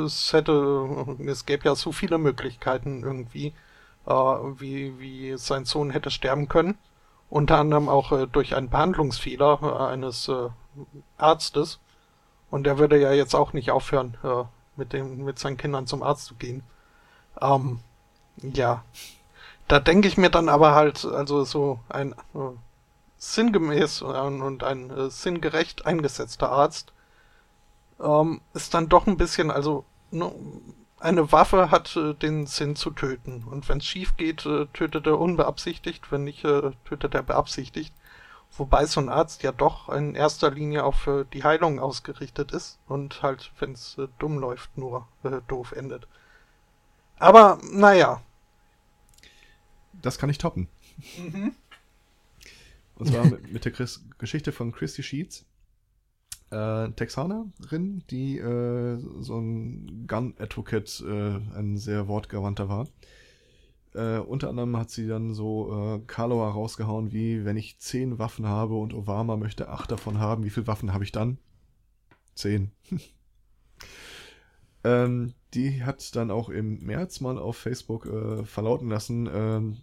[0.04, 3.52] es hätte, es gäbe ja so viele Möglichkeiten irgendwie,
[4.06, 6.78] äh, wie, wie sein Sohn hätte sterben können.
[7.30, 10.48] Unter anderem auch äh, durch einen Behandlungsfehler äh, eines äh,
[11.16, 11.80] Arztes.
[12.50, 14.44] Und der würde ja jetzt auch nicht aufhören, äh,
[14.76, 16.62] mit, dem, mit seinen Kindern zum Arzt zu gehen.
[17.40, 17.80] Ähm,
[18.40, 18.84] ja.
[19.66, 22.14] Da denke ich mir dann aber halt, also so ein
[23.16, 26.92] sinngemäß und ein äh, sinngerecht eingesetzter Arzt
[28.00, 30.32] ähm, ist dann doch ein bisschen, also ne,
[31.04, 33.44] eine Waffe hat äh, den Sinn zu töten.
[33.44, 37.92] Und wenn es schief geht, äh, tötet er unbeabsichtigt, wenn nicht, äh, tötet er beabsichtigt.
[38.56, 42.78] Wobei so ein Arzt ja doch in erster Linie auch für die Heilung ausgerichtet ist
[42.86, 46.08] und halt, wenn es äh, dumm läuft, nur äh, doof endet.
[47.18, 48.22] Aber naja.
[49.92, 50.68] Das kann ich toppen.
[51.18, 51.54] Mhm.
[52.96, 55.44] Und zwar mit, mit der Chris Geschichte von Christy Sheets
[56.54, 62.86] äh, Texanerin, die äh, so ein Gun-Advocate, äh, ein sehr wortgewandter war.
[63.94, 68.46] Äh, unter anderem hat sie dann so äh, Karlauer rausgehauen, wie wenn ich zehn Waffen
[68.46, 71.38] habe und Obama möchte acht davon haben, wie viele Waffen habe ich dann?
[72.34, 72.72] Zehn.
[74.84, 79.76] ähm, die hat dann auch im März mal auf Facebook äh, verlauten lassen, ähm,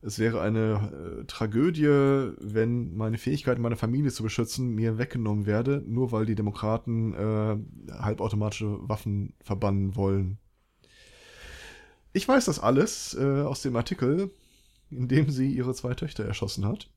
[0.00, 5.82] es wäre eine äh, Tragödie, wenn meine Fähigkeit, meine Familie zu beschützen, mir weggenommen werde,
[5.86, 7.56] nur weil die Demokraten äh,
[7.92, 10.38] halbautomatische Waffen verbannen wollen.
[12.12, 14.30] Ich weiß das alles äh, aus dem Artikel,
[14.90, 16.88] in dem sie ihre zwei Töchter erschossen hat,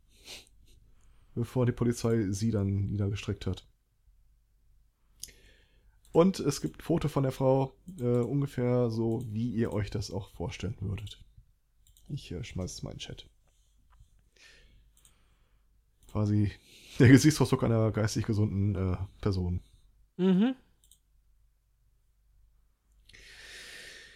[1.33, 3.67] bevor die Polizei sie dann niedergestreckt hat.
[6.11, 10.29] Und es gibt Foto von der Frau, äh, ungefähr so, wie ihr euch das auch
[10.31, 11.23] vorstellen würdet.
[12.11, 13.25] Ich äh, schmeiß es mal in den Chat.
[16.11, 16.51] Quasi
[16.99, 19.61] der Gesichtsausdruck einer geistig gesunden äh, Person.
[20.17, 20.55] Mhm.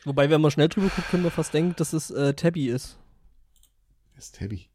[0.03, 2.97] Wobei, wenn man schnell drüber guckt, können wir fast denken, dass es äh, Tabby ist.
[4.11, 4.67] Wer ist Tabby?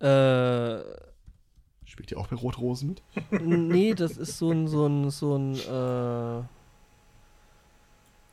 [0.00, 0.82] Äh.
[1.84, 3.02] Spielt ihr auch bei Rotrosen mit?
[3.42, 6.42] nee, das ist so ein, so ein, so ein, äh,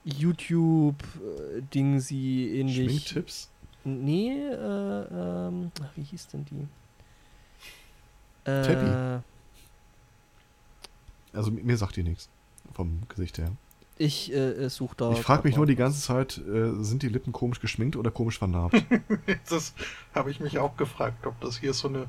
[0.06, 2.76] YouTube-Ding, sie ähnlich.
[2.76, 3.50] Schminktipps?
[3.86, 6.68] Nee, äh, ähm, ach, wie hieß denn die?
[8.50, 9.20] Äh.
[11.34, 12.28] Also mir sagt die nichts.
[12.74, 13.52] Vom Gesicht her.
[13.98, 15.12] Ich äh, suche da.
[15.12, 18.40] Ich frage mich nur die ganze Zeit, äh, sind die Lippen komisch geschminkt oder komisch
[18.40, 18.84] vernarbt?
[19.50, 19.74] das
[20.14, 22.08] habe ich mich auch gefragt, ob das hier so eine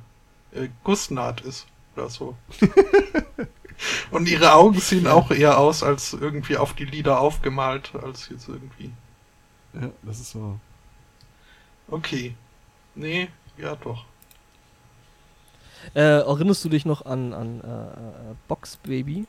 [0.53, 2.36] äh, Gussnaht ist oder so.
[4.11, 8.48] Und ihre Augen sehen auch eher aus, als irgendwie auf die Lieder aufgemalt, als jetzt
[8.48, 8.90] irgendwie.
[9.74, 10.59] Ja, das ist so.
[11.89, 12.35] Okay.
[12.95, 14.05] Nee, ja doch.
[15.95, 19.27] Äh, erinnerst du dich noch an, an äh, äh Box Baby?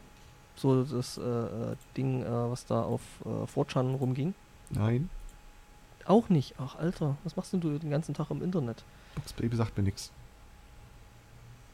[0.55, 4.33] So das äh, äh Ding, äh, was da auf äh, 4 rumging?
[4.69, 5.09] Nein.
[6.05, 6.55] Auch nicht.
[6.57, 8.83] Ach, Alter, was machst denn du den ganzen Tag im Internet?
[9.15, 10.11] Box Baby sagt mir nichts.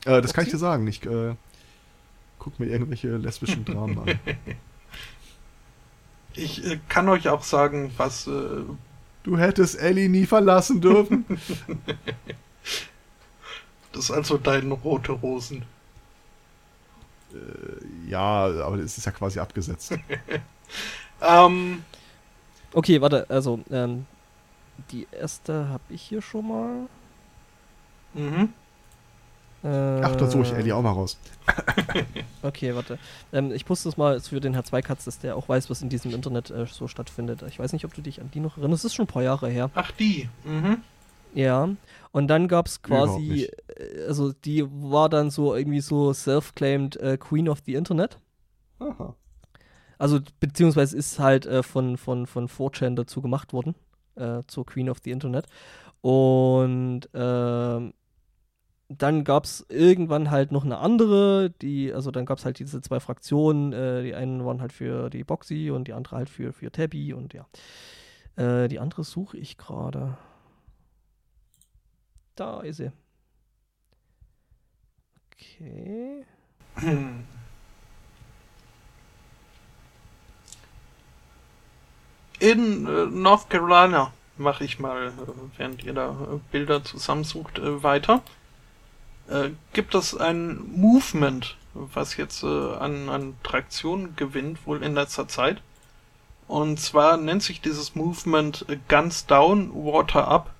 [0.05, 0.85] Äh, das kann ich dir sagen.
[0.87, 1.35] Ich äh,
[2.39, 4.19] guck mir irgendwelche lesbischen Dramen an.
[6.35, 8.27] Ich äh, kann euch auch sagen, was.
[9.23, 11.25] Du hättest Ellie nie verlassen dürfen.
[13.93, 15.63] das ist also dein rote Rosen.
[17.33, 19.97] Äh, ja, aber es ist ja quasi abgesetzt.
[21.21, 21.83] ähm.
[22.73, 24.05] Okay, warte, also, ähm,
[24.91, 26.89] die erste habe ich hier schon mal.
[28.13, 28.53] Mhm.
[29.63, 31.17] Äh, Ach, da suche ich Ellie auch mal raus.
[32.41, 32.99] okay, warte.
[33.31, 35.89] Ähm, ich poste das mal für den Herr Zweikatz, dass der auch weiß, was in
[35.89, 37.43] diesem Internet äh, so stattfindet.
[37.43, 38.83] Ich weiß nicht, ob du dich an die noch erinnerst.
[38.83, 39.69] Das ist schon ein paar Jahre her.
[39.75, 40.27] Ach, die.
[40.43, 40.79] Mhm.
[41.33, 41.69] Ja.
[42.11, 47.17] Und dann gab es quasi, äh, also die war dann so irgendwie so self-claimed äh,
[47.17, 48.19] Queen of the Internet.
[48.79, 49.15] Aha.
[49.97, 53.75] Also, beziehungsweise ist halt äh, von, von, von 4chan dazu gemacht worden,
[54.15, 55.45] äh, zur Queen of the Internet.
[56.01, 57.93] Und ähm,
[58.89, 62.81] dann gab es irgendwann halt noch eine andere, die, also dann gab es halt diese
[62.81, 66.53] zwei Fraktionen, äh, die einen waren halt für die Boxy und die andere halt für,
[66.53, 67.47] für Tabby und ja.
[68.35, 70.17] Äh, die andere suche ich gerade.
[72.35, 72.91] Da ist sie.
[75.33, 76.25] Okay.
[82.39, 85.11] In äh, North Carolina mache ich mal, äh,
[85.57, 88.21] während ihr da äh, Bilder zusammensucht, äh, weiter
[89.29, 95.27] äh, gibt es ein Movement, was jetzt äh, an, an Traktion gewinnt, wohl in letzter
[95.27, 95.61] Zeit.
[96.47, 100.53] Und zwar nennt sich dieses Movement Guns Down, Water Up.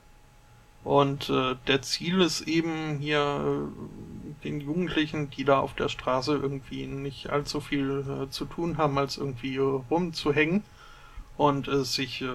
[0.84, 6.34] Und äh, der Ziel ist eben hier äh, den Jugendlichen, die da auf der Straße
[6.34, 10.64] irgendwie nicht allzu viel äh, zu tun haben, als irgendwie äh, rumzuhängen
[11.38, 12.28] und äh, sich äh,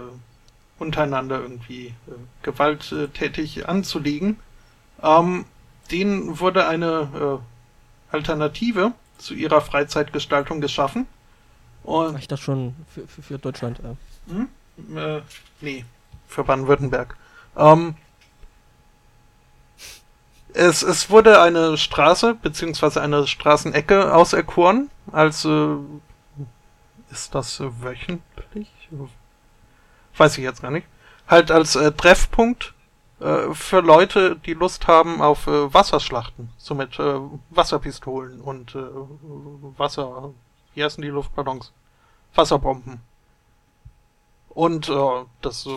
[0.78, 4.38] untereinander irgendwie äh, gewalttätig anzulegen.
[5.02, 5.44] Ähm,
[5.90, 7.40] denen wurde eine
[8.12, 11.06] äh, Alternative zu ihrer Freizeitgestaltung geschaffen.
[11.82, 13.80] Und ich dachte schon für, für, für Deutschland.
[13.80, 14.32] Äh.
[14.32, 14.48] Hm?
[14.96, 15.22] Äh,
[15.60, 15.84] nee,
[16.26, 17.16] für Baden-Württemberg.
[17.56, 17.96] Ähm,
[20.54, 25.76] es, es wurde eine Straße beziehungsweise eine Straßenecke auserkoren als äh,
[27.10, 28.68] ist das wöchentlich?
[30.16, 30.86] Weiß ich jetzt gar nicht.
[31.26, 32.74] Halt als äh, Treffpunkt
[33.20, 37.20] äh, für Leute, die Lust haben auf äh, Wasserschlachten, so mit äh,
[37.50, 38.82] Wasserpistolen und äh,
[39.76, 40.32] Wasser,
[40.74, 41.72] wie heißen die Luftballons?
[42.34, 43.00] Wasserbomben.
[44.50, 45.68] Und äh, das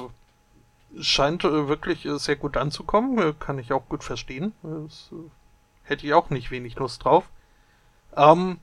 [0.99, 4.53] scheint wirklich sehr gut anzukommen, kann ich auch gut verstehen.
[4.61, 5.09] Das,
[5.84, 7.30] hätte ich auch nicht wenig Lust drauf.
[8.15, 8.59] Ähm,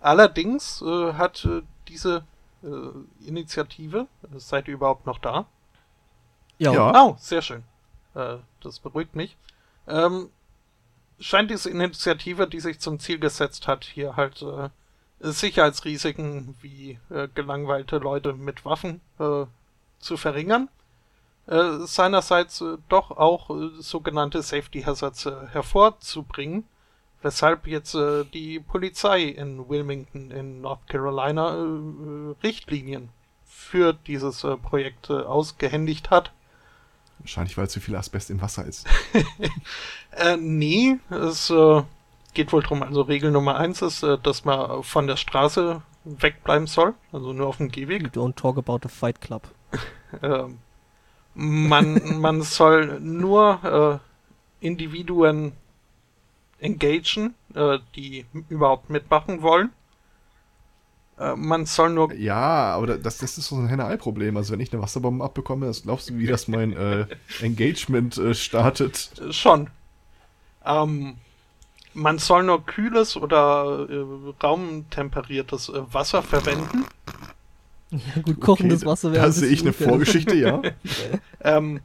[0.00, 1.48] allerdings hat
[1.88, 2.24] diese
[3.24, 4.06] Initiative,
[4.36, 5.46] seid ihr überhaupt noch da?
[6.60, 6.72] Ja.
[6.72, 7.04] ja.
[7.04, 7.64] Oh, sehr schön.
[8.14, 9.36] Äh, das beruhigt mich.
[9.88, 10.28] Ähm,
[11.18, 14.68] scheint diese Initiative, die sich zum Ziel gesetzt hat, hier halt äh,
[15.20, 19.46] Sicherheitsrisiken wie äh, gelangweilte Leute mit Waffen äh,
[20.00, 20.68] zu verringern.
[21.46, 26.64] Äh, seinerseits äh, doch auch äh, sogenannte Safety Hazards äh, hervorzubringen,
[27.22, 33.08] weshalb jetzt äh, die Polizei in Wilmington in North Carolina äh, Richtlinien
[33.46, 36.32] für dieses äh, Projekt äh, ausgehändigt hat
[37.20, 38.86] Wahrscheinlich, weil zu viel Asbest im Wasser ist.
[40.12, 41.82] äh, nee, es äh,
[42.34, 42.82] geht wohl drum.
[42.82, 47.46] Also Regel Nummer eins ist, äh, dass man von der Straße wegbleiben soll, also nur
[47.46, 48.08] auf dem Gehweg.
[48.14, 49.42] Don't talk about the Fight Club.
[50.22, 50.58] ähm,
[51.34, 54.00] man, man soll nur
[54.62, 55.52] äh, Individuen
[56.58, 59.70] engagen, äh, die überhaupt mitmachen wollen.
[61.20, 62.12] Äh, man soll nur.
[62.14, 64.36] Ja, aber das, das ist so ein Henne-Ei-Problem.
[64.36, 67.06] Also, wenn ich eine Wasserbombe abbekomme, das glaubst du, wie das mein äh,
[67.42, 69.10] Engagement äh, startet?
[69.30, 69.68] Schon.
[70.64, 71.16] Ähm,
[71.92, 74.04] man soll nur kühles oder äh,
[74.42, 76.86] raumtemperiertes äh, Wasser verwenden.
[77.90, 79.26] Ja, gut, kochendes okay, Wasser wäre.
[79.26, 80.62] Da sehe ich eine Vorgeschichte, ja.
[81.42, 81.80] ähm,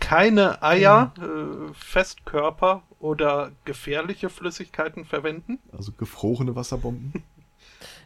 [0.00, 5.58] keine Eier, äh, Festkörper oder gefährliche Flüssigkeiten verwenden.
[5.72, 7.22] Also gefrorene Wasserbomben.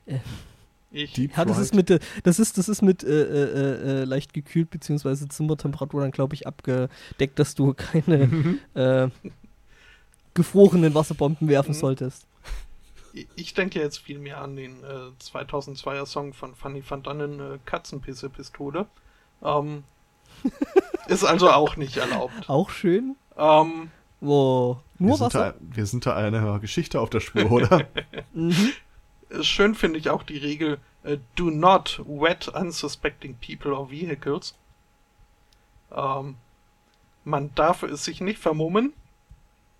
[0.06, 1.16] Ich.
[1.16, 1.90] Ja, das ist mit,
[2.22, 5.28] das ist, das ist mit äh, äh, äh, leicht gekühlt bzw.
[5.28, 8.60] Zimmertemperatur dann, glaube ich, abgedeckt, dass du keine mhm.
[8.74, 9.08] äh,
[10.34, 11.78] gefrorenen Wasserbomben werfen mhm.
[11.78, 12.26] solltest.
[13.12, 17.58] ich denke jetzt viel mehr an den äh, 2002er Song von Fanny van Dannen, äh,
[17.64, 18.86] Katzenpisse Pistole.
[19.42, 19.82] Ähm,
[21.08, 22.48] ist also auch nicht erlaubt.
[22.48, 23.16] Auch schön.
[23.36, 23.90] Ähm,
[24.20, 25.54] Wo nur wir Wasser?
[25.54, 27.84] Sind da, wir sind da einer Geschichte auf der Spur, oder?
[28.32, 28.72] mhm.
[29.42, 34.56] Schön finde ich auch die Regel uh, Do not wet unsuspecting people or vehicles.
[35.92, 36.36] Ähm,
[37.24, 38.92] man darf es sich nicht vermummen.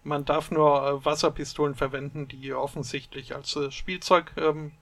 [0.02, 4.72] Man darf nur äh, Wasserpistolen verwenden, die offensichtlich als äh, Spielzeug ähm,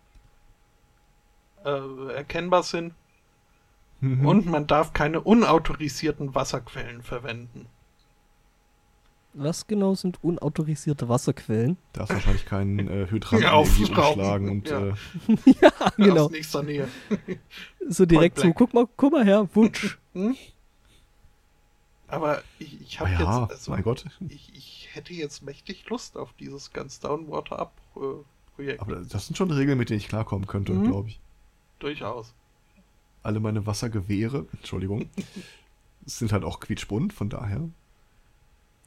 [1.65, 2.95] äh, erkennbar sind.
[4.01, 4.27] Mhm.
[4.27, 7.69] Und man darf keine unautorisierten Wasserquellen verwenden.
[9.35, 11.79] Was genau sind unautorisierte Wasserquellen?
[11.95, 14.95] Da ist wahrscheinlich kein äh, Hydrant ja, aufschlagen und ja, äh,
[15.63, 16.27] ja genau.
[16.27, 16.89] Aus nächster Nähe.
[17.89, 19.97] so direkt so, guck mal, guck mal her, wutsch.
[20.13, 20.37] Hm?
[22.09, 24.05] Aber ich, ich habe ja, jetzt, also, mein Gott.
[24.29, 27.73] Ich, ich, hätte jetzt mächtig Lust auf dieses ganz Downwater Up
[28.55, 28.81] Projekt.
[28.81, 30.85] Aber das sind schon Regeln, mit denen ich klarkommen könnte, mhm.
[30.85, 31.21] glaube ich.
[31.79, 32.35] Durchaus.
[33.23, 35.09] Alle meine Wassergewehre, Entschuldigung,
[36.05, 37.69] sind halt auch quietschbunt, von daher.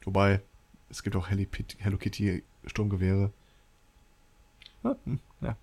[0.06, 0.40] Wobei,
[0.88, 3.30] es gibt auch Hello Kitty Sturmgewehre.
[4.82, 5.56] Ja, hm, ja,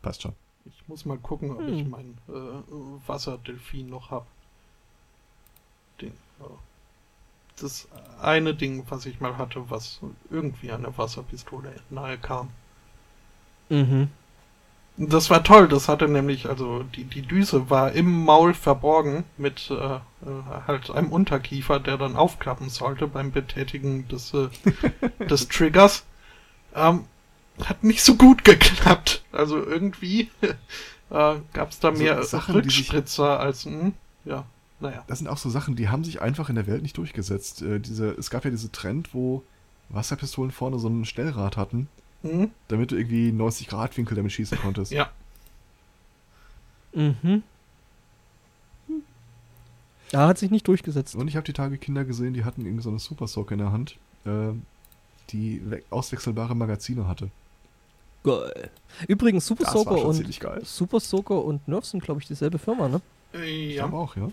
[0.00, 0.32] passt schon.
[0.64, 1.74] Ich muss mal gucken, ob hm.
[1.74, 4.26] ich meinen äh, Wasserdelfin noch habe.
[6.00, 6.58] Den, oh
[7.62, 7.88] das
[8.20, 10.00] eine Ding, was ich mal hatte, was
[10.30, 12.50] irgendwie an der Wasserpistole nahe kam.
[13.68, 14.10] Mhm.
[15.00, 19.70] Das war toll, das hatte nämlich, also die, die Düse war im Maul verborgen mit
[19.70, 20.00] äh, äh
[20.66, 24.48] halt einem Unterkiefer, der dann aufklappen sollte beim Betätigen des, äh,
[25.30, 26.04] des Triggers.
[26.74, 27.04] Ähm,
[27.64, 29.22] hat nicht so gut geklappt.
[29.30, 30.30] Also irgendwie
[31.10, 33.92] äh, gab es da mehr also Rückspritzer als, mh, hm,
[34.24, 34.44] ja.
[34.80, 35.04] Naja.
[35.08, 37.62] Das sind auch so Sachen, die haben sich einfach in der Welt nicht durchgesetzt.
[37.62, 39.42] Äh, diese, es gab ja diese Trend, wo
[39.88, 41.88] Wasserpistolen vorne so ein Schnellrad hatten,
[42.22, 42.50] mhm.
[42.68, 44.92] damit du irgendwie 90 Grad Winkel damit schießen konntest.
[44.92, 45.10] Ja.
[46.92, 47.42] Mhm.
[50.12, 51.14] Ja, hat sich nicht durchgesetzt.
[51.14, 53.58] Und ich habe die Tage Kinder gesehen, die hatten irgendwie so eine Super Sock in
[53.58, 54.52] der Hand, äh,
[55.30, 57.30] die auswechselbare Magazine hatte.
[58.24, 58.70] Geil.
[59.06, 63.00] Übrigens, Super Soaker und Super Soaker und Nerf sind, glaube ich, dieselbe Firma, ne?
[63.32, 63.40] Ja.
[63.40, 64.30] Ich glaube auch, ja.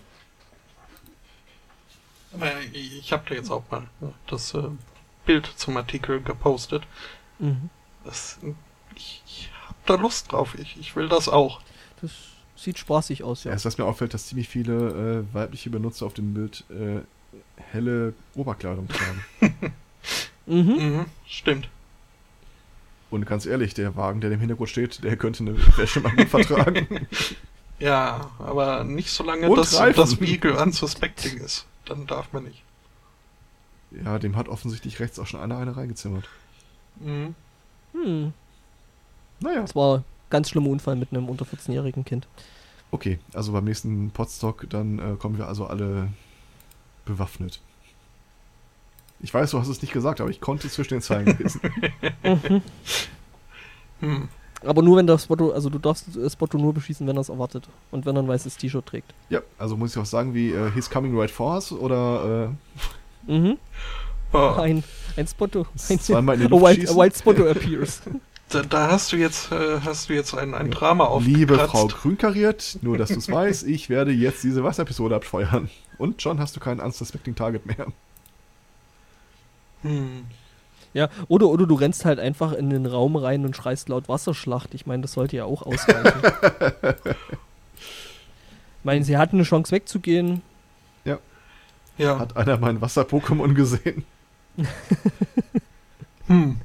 [2.32, 3.86] Aber ich habe da jetzt auch mal
[4.26, 4.68] das äh,
[5.24, 6.82] Bild zum Artikel gepostet.
[7.38, 7.70] Mhm.
[8.06, 8.38] Das,
[8.94, 10.56] ich, ich habe da Lust drauf.
[10.58, 11.60] Ich, ich will das auch.
[12.00, 12.10] Das
[12.56, 13.50] sieht spaßig aus, ja.
[13.50, 17.00] Erst was mir auffällt, dass ziemlich viele äh, weibliche Benutzer auf dem Bild äh,
[17.72, 19.24] helle Oberkleidung tragen.
[20.46, 20.56] mhm.
[20.56, 21.04] mhm.
[21.26, 21.68] Stimmt.
[23.10, 27.06] Und ganz ehrlich, der Wagen, der im Hintergrund steht, der könnte eine Wäsche mal vertragen.
[27.78, 32.62] Ja, aber nicht so lange, dass das Vehicle unsuspecting ist dann darf man nicht.
[33.90, 36.28] Ja, dem hat offensichtlich rechts auch schon einer eine reingezimmert.
[36.96, 37.34] Mhm.
[38.02, 38.32] Hm.
[39.40, 39.62] Naja.
[39.62, 42.26] Das war ein ganz schlimmer Unfall mit einem unter 14-jährigen Kind.
[42.90, 46.08] Okay, also beim nächsten Podstock, dann äh, kommen wir also alle
[47.04, 47.60] bewaffnet.
[49.20, 51.60] Ich weiß, du hast es nicht gesagt, aber ich konnte zwischen den Zeilen lesen.
[52.22, 52.62] mhm.
[54.00, 54.28] hm.
[54.62, 57.28] Aber nur wenn das Spotto, also du darfst das Spotto nur beschießen, wenn er es
[57.28, 59.14] erwartet und wenn er ein weißes T-Shirt trägt.
[59.28, 62.50] Ja, also muss ich auch sagen, wie uh, He's Coming Right For Us oder.
[63.28, 63.58] Äh, mhm.
[64.36, 64.60] Oh.
[64.60, 64.84] Ein,
[65.16, 65.66] ein Spotto.
[65.88, 68.02] Ein, zweimal in den a, wild, Wild Spotto appears.
[68.48, 71.24] Da, da, hast du jetzt, äh, hast du jetzt ein, ein Drama auf.
[71.24, 75.68] Liebe Frau Grünkariert, nur dass du es weißt, ich werde jetzt diese Wasserpistole abfeuern.
[75.98, 77.88] Und schon hast du keinen unsuspecting Target mehr.
[79.82, 80.26] Hm.
[80.94, 84.74] Ja, oder, oder du rennst halt einfach in den Raum rein und schreist laut Wasserschlacht.
[84.74, 86.22] Ich meine, das sollte ja auch ausreichen.
[87.74, 90.40] ich meine, sie hatten eine Chance wegzugehen.
[91.04, 91.18] Ja.
[91.98, 92.18] ja.
[92.18, 94.04] Hat einer mein Wasser-Pokémon gesehen?
[96.26, 96.56] hm.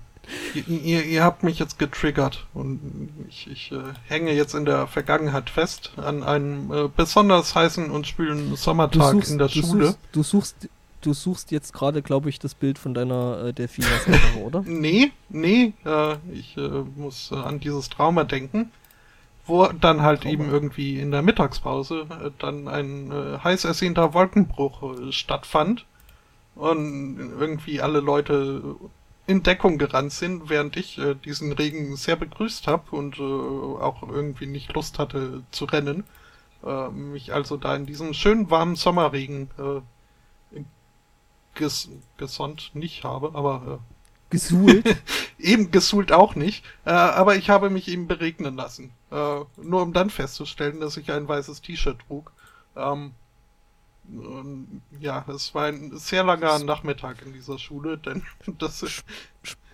[0.55, 5.49] Ihr, ihr, habt mich jetzt getriggert und ich, ich äh, hänge jetzt in der Vergangenheit
[5.49, 9.85] fest an einem äh, besonders heißen und spülen Sommertag suchst, in der du Schule.
[9.87, 10.69] Suchst, du suchst
[11.01, 13.87] du suchst jetzt gerade, glaube ich, das Bild von deiner äh, delfina
[14.43, 14.61] oder?
[14.65, 18.71] Nee, nee, äh, ich äh, muss äh, an dieses Trauma denken,
[19.45, 20.33] wo dann halt Trauma.
[20.33, 25.85] eben irgendwie in der Mittagspause äh, dann ein äh, heiß ersehnter Wolkenbruch äh, stattfand
[26.55, 28.75] und irgendwie alle Leute
[29.27, 34.03] in Deckung gerannt sind, während ich äh, diesen Regen sehr begrüßt habe und äh, auch
[34.03, 36.03] irgendwie nicht Lust hatte zu rennen.
[36.63, 40.59] Äh, mich also da in diesem schönen warmen Sommerregen äh,
[41.55, 44.85] ges gesonnt nicht habe, aber äh, gesuhlt.
[45.39, 46.65] eben gesuhlt auch nicht.
[46.85, 48.91] Äh, aber ich habe mich eben beregnen lassen.
[49.09, 52.31] Nur um dann festzustellen, dass ich ein weißes T-Shirt trug.
[52.77, 53.11] Ähm,
[54.99, 58.23] ja, es war ein sehr langer Nachmittag in dieser Schule, denn
[58.59, 59.03] das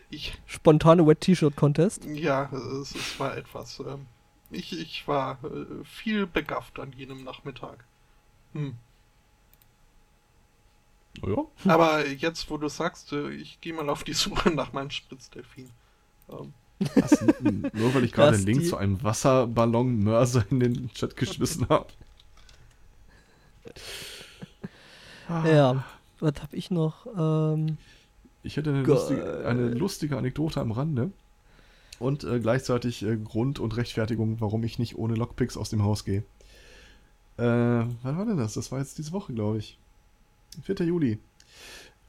[0.10, 2.06] ich, spontane Wet T-Shirt Contest.
[2.06, 3.80] Ja, es, es war etwas.
[3.80, 4.06] Ähm,
[4.52, 7.84] ich, ich war äh, viel begafft an jenem Nachmittag.
[8.54, 8.76] Hm.
[11.22, 11.72] Oh ja.
[11.74, 15.70] Aber jetzt, wo du sagst, äh, ich gehe mal auf die Suche nach meinem Spritzdelfin.
[16.30, 16.54] Ähm.
[16.94, 21.88] Das, nur weil ich gerade den Link zu einem Wasserballon-Mörser in den Chat geschmissen habe.
[25.30, 25.84] Ja,
[26.20, 27.08] was habe ich noch?
[27.18, 27.78] Ähm,
[28.44, 31.12] ich hätte eine lustige, eine lustige, Anekdote am Rande
[32.00, 36.06] und äh, gleichzeitig äh, Grund und Rechtfertigung, warum ich nicht ohne Lockpicks aus dem Haus
[36.06, 36.24] gehe.
[37.38, 38.54] Äh, wann war denn das?
[38.54, 39.78] Das war jetzt diese Woche, glaube ich.
[40.64, 40.76] 4.
[40.86, 41.20] Juli.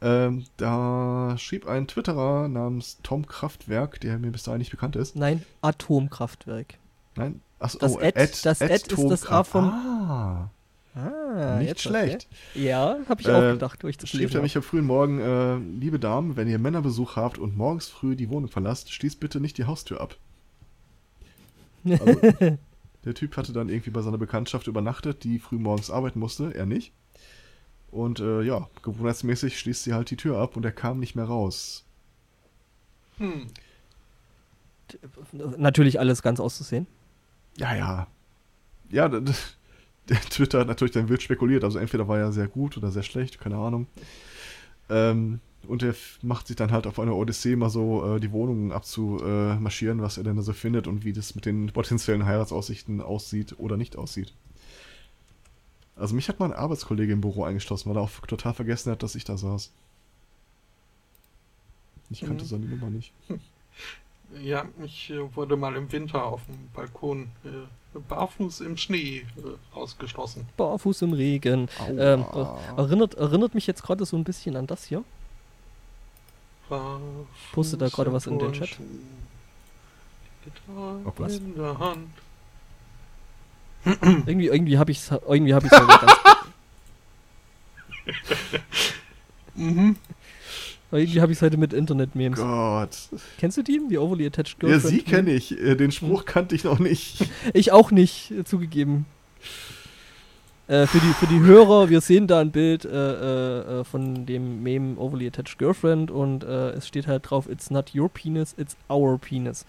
[0.01, 5.16] Ähm, da schrieb ein Twitterer namens Tom Kraftwerk, der mir bis dahin nicht bekannt ist.
[5.16, 6.78] Nein, Atomkraftwerk.
[7.16, 9.65] Nein, achso, das oh, Ad, Ad, das Ad, Ad ist das A vom.
[9.65, 10.51] Ah.
[10.94, 12.28] Ah, nicht schlecht.
[12.55, 12.66] Okay.
[12.66, 15.56] Ja, habe ich auch äh, gedacht, durch das Schrieb er mich am frühen Morgen, äh,
[15.56, 19.59] liebe Damen, wenn ihr Männerbesuch habt und morgens früh die Wohnung verlasst, schließt bitte nicht
[19.59, 20.16] die Haustür ab.
[21.85, 22.20] Also,
[23.05, 26.66] der Typ hatte dann irgendwie bei seiner Bekanntschaft übernachtet, die früh morgens arbeiten musste, er
[26.66, 26.93] nicht.
[27.90, 31.24] Und äh, ja, gewohnheitsmäßig schließt sie halt die Tür ab und er kam nicht mehr
[31.24, 31.85] raus.
[33.19, 33.47] Hm.
[35.32, 36.86] Natürlich alles ganz auszusehen.
[37.56, 38.06] Ja, ja.
[38.90, 39.35] Ja, der
[40.31, 41.65] Twitter hat natürlich dann wild spekuliert.
[41.65, 43.87] Also entweder war er sehr gut oder sehr schlecht, keine Ahnung.
[44.91, 48.73] Ähm, und er macht sich dann halt auf einer Odyssee mal so äh, die Wohnungen
[48.73, 53.57] abzumarschieren, was er denn da so findet und wie das mit den potenziellen Heiratsaussichten aussieht
[53.59, 54.33] oder nicht aussieht.
[55.97, 59.17] Also mich hat mein Arbeitskollege im Büro eingeschlossen, weil er auch total vergessen hat, dass
[59.17, 59.73] ich da saß.
[62.11, 62.49] Ich kannte mhm.
[62.49, 63.13] seine Nummer nicht.
[64.43, 69.75] Ja, ich äh, wurde mal im Winter auf dem Balkon äh, barfuß im Schnee äh,
[69.75, 70.47] ausgeschlossen.
[70.57, 71.69] Barfuß im Regen.
[71.89, 72.25] Ähm,
[72.77, 75.03] erinnert, erinnert mich jetzt gerade so ein bisschen an das hier.
[77.53, 78.79] Postet da gerade was in den Chat.
[80.69, 81.37] Oh, was?
[81.37, 82.11] in der Hand.
[84.27, 86.17] irgendwie irgendwie habe ich es irgendwie hab ich's ganz
[89.55, 89.97] mhm.
[90.90, 92.39] Irgendwie habe ich es heute mit Internet-Memes.
[92.39, 92.97] Gott.
[93.39, 93.81] Kennst du die?
[93.90, 94.85] Die Overly Attached Girlfriend?
[94.85, 95.59] Ja, sie kenne ich.
[95.59, 96.27] Äh, den Spruch hm.
[96.27, 97.28] kannte ich noch nicht.
[97.55, 99.06] Ich auch nicht, äh, zugegeben.
[100.66, 104.62] Äh, für, die, für die Hörer, wir sehen da ein Bild äh, äh, von dem
[104.62, 108.77] Meme Overly Attached Girlfriend und äh, es steht halt drauf, it's not your penis, it's
[108.90, 109.65] our penis.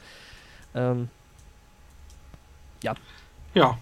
[0.76, 1.10] Ähm,
[2.84, 2.96] ja.
[3.54, 3.78] Ja.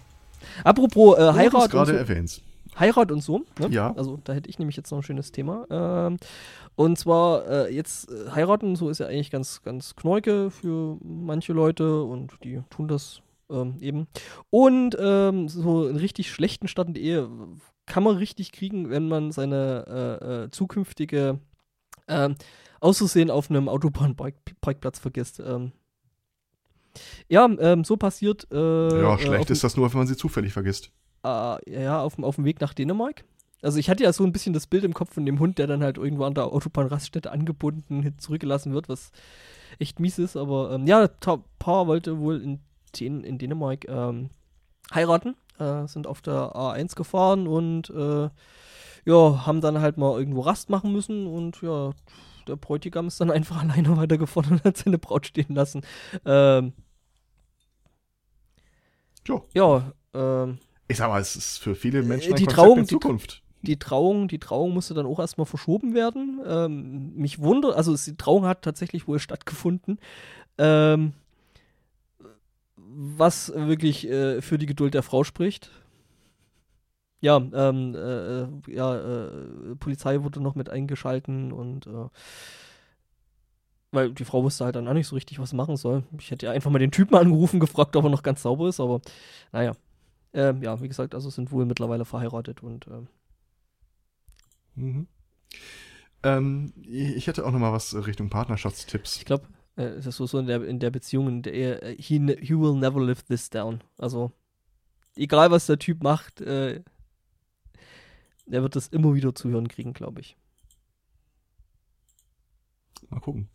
[0.64, 1.72] Apropos äh, Heirat.
[1.72, 1.98] gerade so.
[1.98, 2.42] erwähnt.
[2.80, 3.46] Heirat und so.
[3.60, 3.68] Ne?
[3.70, 3.94] Ja.
[3.96, 5.66] Also da hätte ich nämlich jetzt noch ein schönes Thema.
[5.70, 6.18] Ähm,
[6.76, 11.54] und zwar äh, jetzt äh, heiraten, so ist ja eigentlich ganz, ganz kneuke für manche
[11.54, 14.08] Leute und die tun das ähm, eben.
[14.50, 17.30] Und ähm, so einen richtig schlechten Start in die Ehe
[17.86, 21.40] kann man richtig kriegen, wenn man seine äh, äh zukünftige
[22.08, 22.36] ähm,
[22.80, 25.40] Auszusehen auf einem Autobahnparkplatz vergisst.
[25.40, 25.72] Ähm,
[27.28, 28.48] ja, ähm, so passiert.
[28.52, 30.92] Äh, ja, schlecht ist das nur, wenn man sie zufällig vergisst.
[31.24, 33.24] Äh, ja, auf, auf dem Weg nach Dänemark.
[33.62, 35.68] Also ich hatte ja so ein bisschen das Bild im Kopf von dem Hund, der
[35.68, 39.12] dann halt irgendwo an der Autobahnraststätte angebunden zurückgelassen wird, was
[39.80, 40.38] echt mies ist.
[40.38, 41.08] Aber ähm, ja,
[41.60, 42.60] Paar wollte wohl in,
[43.00, 44.30] Dän in Dänemark ähm,
[44.94, 48.30] heiraten, äh, sind auf der A1 gefahren und äh,
[49.06, 51.92] ja, haben dann halt mal irgendwo Rast machen müssen und ja,
[52.48, 55.82] der Bräutigam ist dann einfach alleine weitergefahren und hat seine Braut stehen lassen.
[56.26, 56.74] Ähm,
[59.26, 59.46] jo.
[59.54, 63.44] ja, ähm, ich sag mal, es ist für viele Menschen die Trauung, in Zukunft.
[63.62, 66.40] Die, die, Trauung, die Trauung musste dann auch erstmal verschoben werden.
[66.46, 70.00] Ähm, mich wundert, also die Trauung hat tatsächlich wohl stattgefunden.
[70.58, 71.14] Ähm,
[72.76, 75.72] was wirklich äh, für die Geduld der Frau spricht.
[77.20, 82.10] Ja, ähm, äh, äh ja, äh, Polizei wurde noch mit eingeschalten und äh,
[83.92, 86.04] weil die Frau wusste halt dann auch nicht so richtig, was machen soll.
[86.20, 88.80] Ich hätte ja einfach mal den Typen angerufen, gefragt, ob er noch ganz sauber ist,
[88.80, 89.02] aber
[89.52, 89.74] naja.
[90.34, 93.08] Ähm, ja, wie gesagt, also sind wohl mittlerweile verheiratet und ähm,
[94.76, 95.08] mhm.
[96.24, 99.18] ähm, ich hätte auch noch mal was Richtung Partnerschaftstipps.
[99.18, 99.48] Ich glaube,
[99.78, 102.58] äh, es ist so, so in der, in der Beziehung, in der er, he, he
[102.58, 103.82] will never live this down.
[103.98, 104.32] Also,
[105.16, 106.84] egal was der Typ macht, äh,
[108.50, 110.38] er wird das immer wieder zu hören kriegen, glaube ich.
[113.10, 113.50] Mal gucken.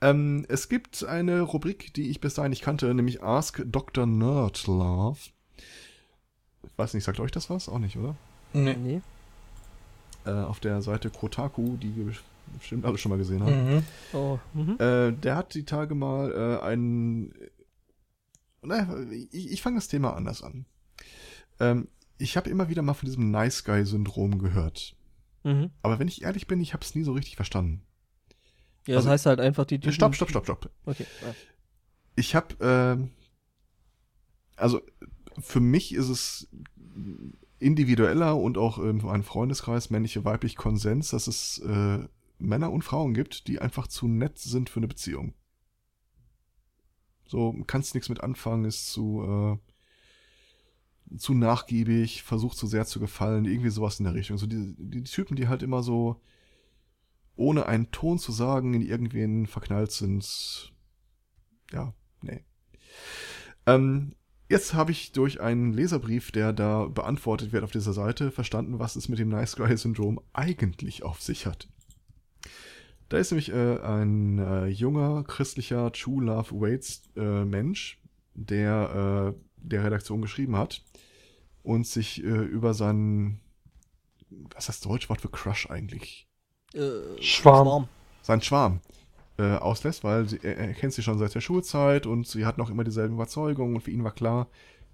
[0.00, 4.06] Ähm, es gibt eine Rubrik, die ich bis dahin nicht kannte, nämlich Ask Dr.
[4.06, 5.30] Nerdlove.
[6.62, 7.68] Ich weiß nicht, sagt euch das was?
[7.68, 8.16] Auch nicht, oder?
[8.52, 8.74] Nee.
[8.74, 9.00] nee.
[10.24, 12.12] Äh, auf der Seite Kotaku, die wir
[12.58, 13.76] bestimmt alle schon mal gesehen haben.
[13.76, 13.84] Mhm.
[14.12, 14.38] Oh.
[14.54, 14.76] Mhm.
[14.78, 17.34] Äh, der hat die Tage mal äh, einen.
[18.62, 20.66] Naja, ich, ich fange das Thema anders an.
[21.58, 24.94] Ähm, ich habe immer wieder mal von diesem Nice Guy-Syndrom gehört.
[25.42, 25.70] Mhm.
[25.82, 27.82] Aber wenn ich ehrlich bin, ich habe es nie so richtig verstanden.
[28.86, 29.78] Ja, das also, heißt halt einfach die.
[29.78, 30.70] die stopp, stopp, stopp, stopp.
[30.86, 31.06] Okay.
[32.14, 33.08] Ich habe, äh,
[34.56, 34.80] also
[35.40, 36.48] für mich ist es
[37.58, 42.06] individueller und auch in meinem Freundeskreis männliche, weiblich Konsens, dass es äh,
[42.38, 45.34] Männer und Frauen gibt, die einfach zu nett sind für eine Beziehung.
[47.26, 49.22] So, kannst nichts mit anfangen, ist zu,
[51.10, 54.38] äh, zu nachgiebig, versucht zu sehr zu gefallen, irgendwie sowas in der Richtung.
[54.38, 56.20] So die, die Typen, die halt immer so,
[57.34, 60.72] ohne einen Ton zu sagen, in irgendwen verknallt sind.
[61.72, 62.44] Ja, nee.
[63.66, 64.14] Ähm,
[64.52, 68.96] Jetzt habe ich durch einen Leserbrief, der da beantwortet wird auf dieser Seite, verstanden, was
[68.96, 71.68] es mit dem Nice Guy Syndrom eigentlich auf sich hat.
[73.08, 77.98] Da ist nämlich äh, ein äh, junger christlicher True Love Waits äh, Mensch,
[78.34, 80.84] der äh, der Redaktion geschrieben hat
[81.62, 83.40] und sich äh, über seinen
[84.28, 86.28] was ist das deutsche Wort für Crush eigentlich?
[86.74, 87.88] Äh, Schwarm.
[88.20, 88.82] Sein Schwarm
[89.42, 92.58] äh, auslässt, weil sie, er, er kennt sie schon seit der Schulzeit und sie hat
[92.58, 94.48] noch immer dieselben Überzeugungen und für ihn war klar,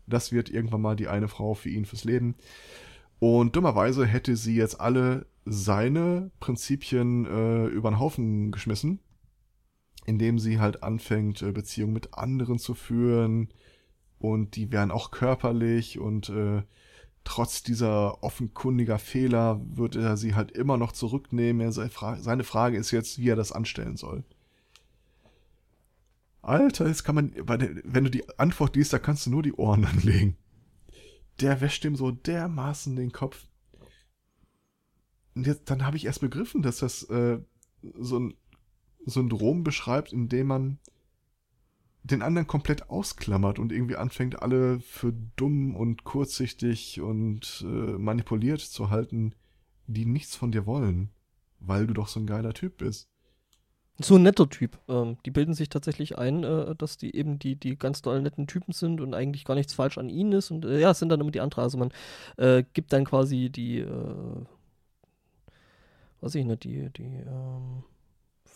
[0.07, 2.35] das wird irgendwann mal die eine Frau für ihn fürs Leben.
[3.19, 9.01] Und dummerweise hätte sie jetzt alle seine Prinzipien äh, über den Haufen geschmissen,
[10.07, 13.49] indem sie halt anfängt, äh, Beziehungen mit anderen zu führen
[14.19, 16.63] und die wären auch körperlich und äh,
[17.25, 21.73] trotz dieser offenkundiger Fehler wird er sie halt immer noch zurücknehmen.
[21.73, 24.25] Seine Frage ist jetzt, wie er das anstellen soll.
[26.49, 29.85] Alter, jetzt kann man, wenn du die Antwort liest, da kannst du nur die Ohren
[29.85, 30.37] anlegen.
[31.41, 33.47] Der wäscht ihm so dermaßen den Kopf.
[35.35, 37.39] Und jetzt, dann habe ich erst begriffen, dass das äh,
[37.83, 38.35] so ein
[39.07, 40.79] Syndrom beschreibt, in dem man
[42.03, 48.61] den anderen komplett ausklammert und irgendwie anfängt, alle für dumm und kurzsichtig und äh, manipuliert
[48.61, 49.35] zu halten,
[49.87, 51.11] die nichts von dir wollen,
[51.61, 53.11] weil du doch so ein geiler Typ bist.
[54.01, 54.79] So ein netter Typ.
[54.89, 58.47] Ähm, die bilden sich tatsächlich ein, äh, dass die eben die, die ganz doll netten
[58.47, 60.51] Typen sind und eigentlich gar nichts falsch an ihnen ist.
[60.51, 61.65] Und äh, ja, es sind dann immer die anderen.
[61.65, 61.91] Also man
[62.37, 64.45] äh, gibt dann quasi die, äh,
[66.21, 67.83] weiß ich nicht, die, die, ähm,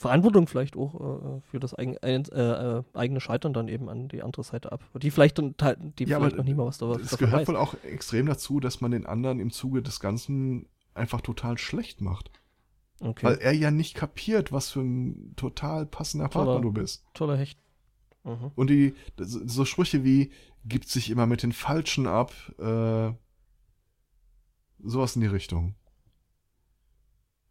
[0.02, 4.22] Verantwortung vielleicht auch äh, für das eigen, äh, äh, eigene Scheitern dann eben an die
[4.22, 4.82] andere Seite ab.
[5.00, 5.54] Die vielleicht dann
[5.98, 7.48] die ja, vielleicht noch nie mal was da Es gehört weiß.
[7.48, 12.00] wohl auch extrem dazu, dass man den anderen im Zuge des Ganzen einfach total schlecht
[12.00, 12.30] macht.
[13.02, 13.26] Okay.
[13.26, 17.04] Weil er ja nicht kapiert, was für ein total passender toller, Partner du bist.
[17.14, 17.58] Toller Hecht.
[18.22, 18.52] Mhm.
[18.54, 20.30] Und die, so Sprüche wie,
[20.64, 23.12] gibt sich immer mit den Falschen ab, äh,
[24.78, 25.74] sowas in die Richtung.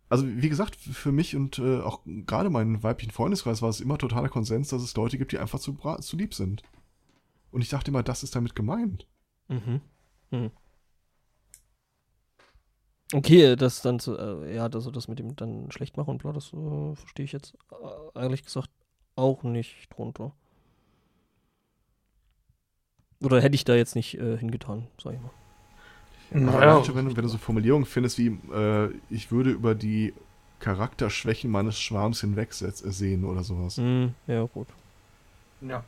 [0.07, 3.97] Also, wie gesagt, für mich und äh, auch gerade meinen weiblichen Freundeskreis war es immer
[3.97, 6.63] totaler Konsens, dass es Leute gibt, die einfach zu, zu lieb sind.
[7.49, 9.05] Und ich dachte immer, das ist damit gemeint.
[9.49, 9.81] Mhm.
[10.31, 10.51] Mhm.
[13.13, 16.31] Okay, das dann zu, äh, ja, also das mit dem dann schlecht machen und bla,
[16.31, 18.69] das äh, verstehe ich jetzt äh, ehrlich gesagt
[19.15, 20.31] auch nicht drunter.
[23.21, 25.31] Oder hätte ich da jetzt nicht äh, hingetan, sag ich mal.
[26.31, 26.81] Naja.
[26.95, 30.13] Wenn, wenn, du so Formulierungen findest wie, äh, ich würde über die
[30.59, 33.77] Charakterschwächen meines Schwarms hinweg sehen oder sowas.
[33.77, 34.67] Mm, ja, gut.
[35.59, 35.83] Ja.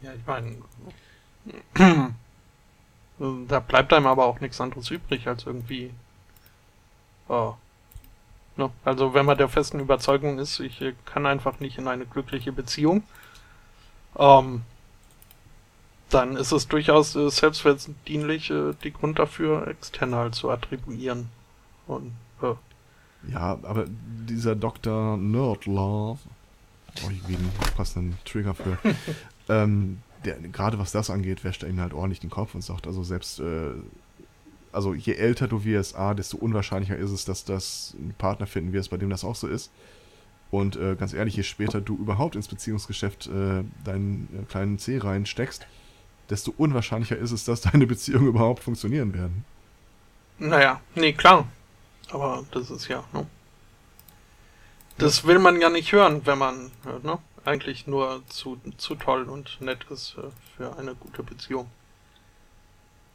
[0.00, 0.56] Ja, ich meine,
[3.20, 5.90] Da bleibt einem aber auch nichts anderes übrig, als irgendwie.
[7.28, 7.54] Oh.
[8.56, 8.70] Ne?
[8.82, 12.50] Also, wenn man der festen Überzeugung ist, ich äh, kann einfach nicht in eine glückliche
[12.50, 13.02] Beziehung,
[14.18, 14.62] ähm,
[16.08, 21.28] dann ist es durchaus äh, selbstverdienlich, äh, die Grund dafür extern halt zu attribuieren.
[21.86, 22.54] Und, äh,
[23.30, 25.18] ja, aber dieser Dr.
[25.18, 26.18] Nerdlove,
[27.04, 28.78] oh, ich einen passenden Trigger für,
[29.50, 32.86] ähm, der, gerade was das angeht, wäscht er ihm halt ordentlich den Kopf und sagt,
[32.86, 33.72] also selbst, äh,
[34.72, 38.72] also je älter du wirst, A, desto unwahrscheinlicher ist es, dass das einen Partner finden
[38.72, 39.70] wirst, bei dem das auch so ist.
[40.50, 44.98] Und äh, ganz ehrlich, je später du überhaupt ins Beziehungsgeschäft äh, deinen äh, kleinen C
[44.98, 45.66] reinsteckst,
[46.28, 49.44] desto unwahrscheinlicher ist es, dass deine Beziehungen überhaupt funktionieren werden.
[50.38, 51.46] Naja, nee, klar.
[52.10, 53.26] Aber das ist ja, ne?
[54.98, 57.18] Das will man ja nicht hören, wenn man hört, ne?
[57.44, 61.66] Eigentlich nur zu, zu toll und nett ist für, für eine gute Beziehung.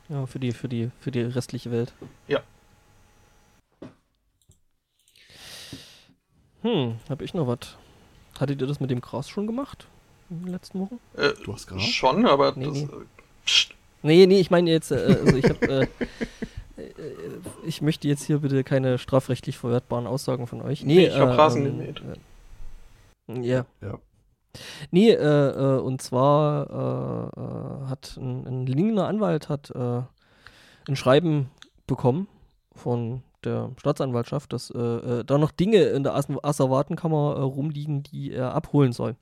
[0.09, 1.93] Ja, für die, für die, für die restliche Welt.
[2.27, 2.41] Ja.
[6.61, 7.75] Hm, hab ich noch was?
[8.39, 9.87] Hattet ihr das mit dem Gras schon gemacht?
[10.29, 10.99] In den letzten Wochen?
[11.15, 11.83] Äh, du hast Gras?
[11.83, 12.73] Schon, aber nee, das.
[12.73, 12.83] Nee.
[12.83, 12.97] Äh,
[14.01, 16.91] nee, nee, ich meine jetzt, äh, also ich hab, äh, äh,
[17.65, 20.83] ich möchte jetzt hier bitte keine strafrechtlich verwertbaren Aussagen von euch.
[20.83, 22.01] Nee, nee ich hab Rasen gemäht.
[23.27, 23.65] Ja.
[23.81, 23.99] Ja.
[24.91, 30.01] Nee, äh, äh, und zwar äh, äh, hat ein, ein Lingener Anwalt hat äh,
[30.87, 31.49] ein Schreiben
[31.87, 32.27] bekommen
[32.73, 38.03] von der Staatsanwaltschaft, dass äh, äh, da noch Dinge in der As Asservatenkammer äh, rumliegen,
[38.03, 39.15] die er abholen soll.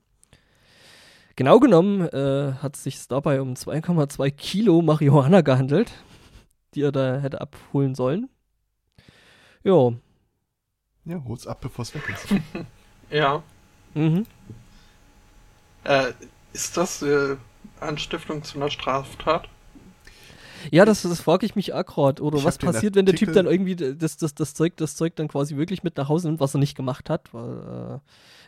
[1.36, 5.92] Genau genommen äh, hat es sich dabei um 2,2 Kilo Marihuana gehandelt,
[6.76, 8.30] die er da hätte abholen sollen.
[9.64, 9.94] Ja.
[11.06, 12.28] Ja, hol's ab, bevor es weg ist.
[13.10, 13.42] ja.
[13.94, 14.26] Mhm.
[15.84, 16.14] Äh,
[16.54, 17.36] ist das äh,
[17.80, 19.48] Anstiftung zu einer Straftat?
[20.72, 22.22] Ja, das, das frage ich mich auch gerade.
[22.22, 25.16] Oder ich was passiert, wenn der Typ dann irgendwie das, das, das, Zeug, das Zeug
[25.16, 28.00] dann quasi wirklich mit nach Hause nimmt, was er nicht gemacht hat, weil äh,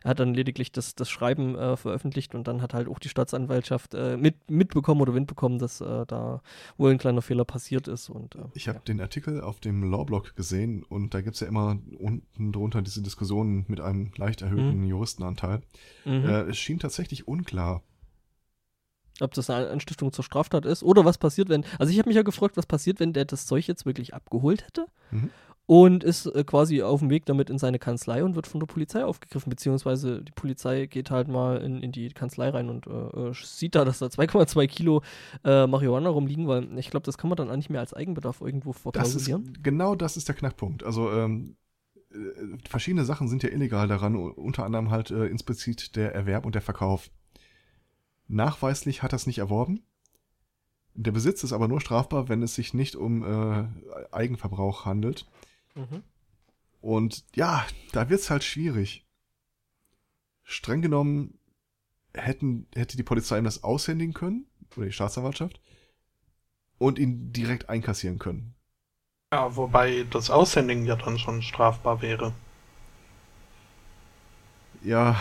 [0.06, 3.10] er hat dann lediglich das, das Schreiben äh, veröffentlicht und dann hat halt auch die
[3.10, 6.44] Staatsanwaltschaft äh, mit, mitbekommen oder Wind bekommen, dass äh, da
[6.78, 8.10] wohl ein kleiner Fehler passiert ist.
[8.10, 8.84] Und, äh, ich habe ja.
[8.84, 13.02] den Artikel auf dem Lawblog gesehen und da gibt es ja immer unten drunter diese
[13.02, 14.88] Diskussionen mit einem leicht erhöhten mhm.
[14.88, 15.64] Juristenanteil.
[16.06, 16.24] Mhm.
[16.24, 17.82] Äh, es schien tatsächlich unklar,
[19.22, 21.64] ob das eine Anstiftung zur Straftat ist oder was passiert, wenn.
[21.80, 24.66] Also ich habe mich ja gefragt, was passiert, wenn der das Zeug jetzt wirklich abgeholt
[24.66, 25.30] hätte mhm.
[25.66, 28.68] und ist äh, quasi auf dem Weg damit in seine Kanzlei und wird von der
[28.68, 33.30] Polizei aufgegriffen, beziehungsweise die Polizei geht halt mal in, in die Kanzlei rein und äh,
[33.30, 35.02] äh sieht da, dass da 2,2 Kilo
[35.44, 38.74] äh, Marihuana rumliegen, weil ich glaube, das kann man dann eigentlich mehr als Eigenbedarf irgendwo
[38.74, 39.58] verklausulieren.
[39.64, 40.84] Genau das ist der Knackpunkt.
[40.84, 41.56] Also ähm,
[42.12, 46.56] äh, verschiedene Sachen sind ja illegal daran, unter anderem halt äh, insplizit der Erwerb und
[46.56, 47.10] der Verkauf.
[48.28, 49.84] Nachweislich hat er es nicht erworben.
[50.94, 53.68] Der Besitz ist aber nur strafbar, wenn es sich nicht um äh,
[54.12, 55.28] Eigenverbrauch handelt.
[55.76, 56.04] Mhm.
[56.82, 59.06] Und ja, da wird es halt schwierig.
[60.44, 61.40] Streng genommen
[62.14, 64.46] hätten, hätte die Polizei ihm das aushändigen können,
[64.76, 65.60] oder die Staatsanwaltschaft,
[66.78, 68.56] und ihn direkt einkassieren können.
[69.34, 72.34] Ja, wobei das Aushändigen ja dann schon strafbar wäre
[74.86, 75.20] ja,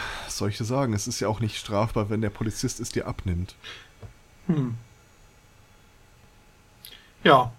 [0.58, 3.54] dir sagen, es ist ja auch nicht strafbar, wenn der Polizist es dir abnimmt.
[4.46, 4.74] Hm.
[7.22, 7.52] Ja.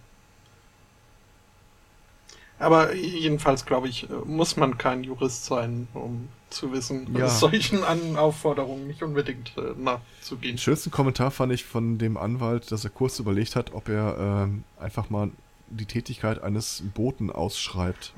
[2.60, 7.28] Aber jedenfalls, glaube ich, muss man kein Jurist sein, um zu wissen, ja.
[7.28, 10.56] solchen An Aufforderungen nicht unbedingt äh, nachzugehen.
[10.56, 14.18] Den schönsten Kommentar fand ich von dem Anwalt, dass er kurz überlegt hat, ob er
[14.18, 15.32] ähm, einfach mal
[15.70, 18.14] die Tätigkeit eines Boten ausschreibt.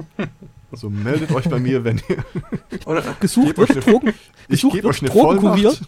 [0.71, 2.23] Also meldet euch bei mir, wenn ihr.
[2.85, 4.13] Oder gesucht wird, Drogen.
[4.47, 5.81] Ich gebe euch eine Vollmacht.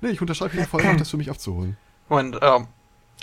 [0.00, 1.76] Nee, ich unterschreibe eine Vollmacht, das für mich abzuholen.
[2.08, 2.66] Moment, ähm,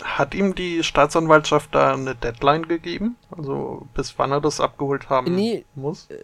[0.04, 3.16] hat ihm die Staatsanwaltschaft da eine Deadline gegeben?
[3.36, 6.08] Also bis wann er das abgeholt haben nee, muss?
[6.10, 6.16] Äh,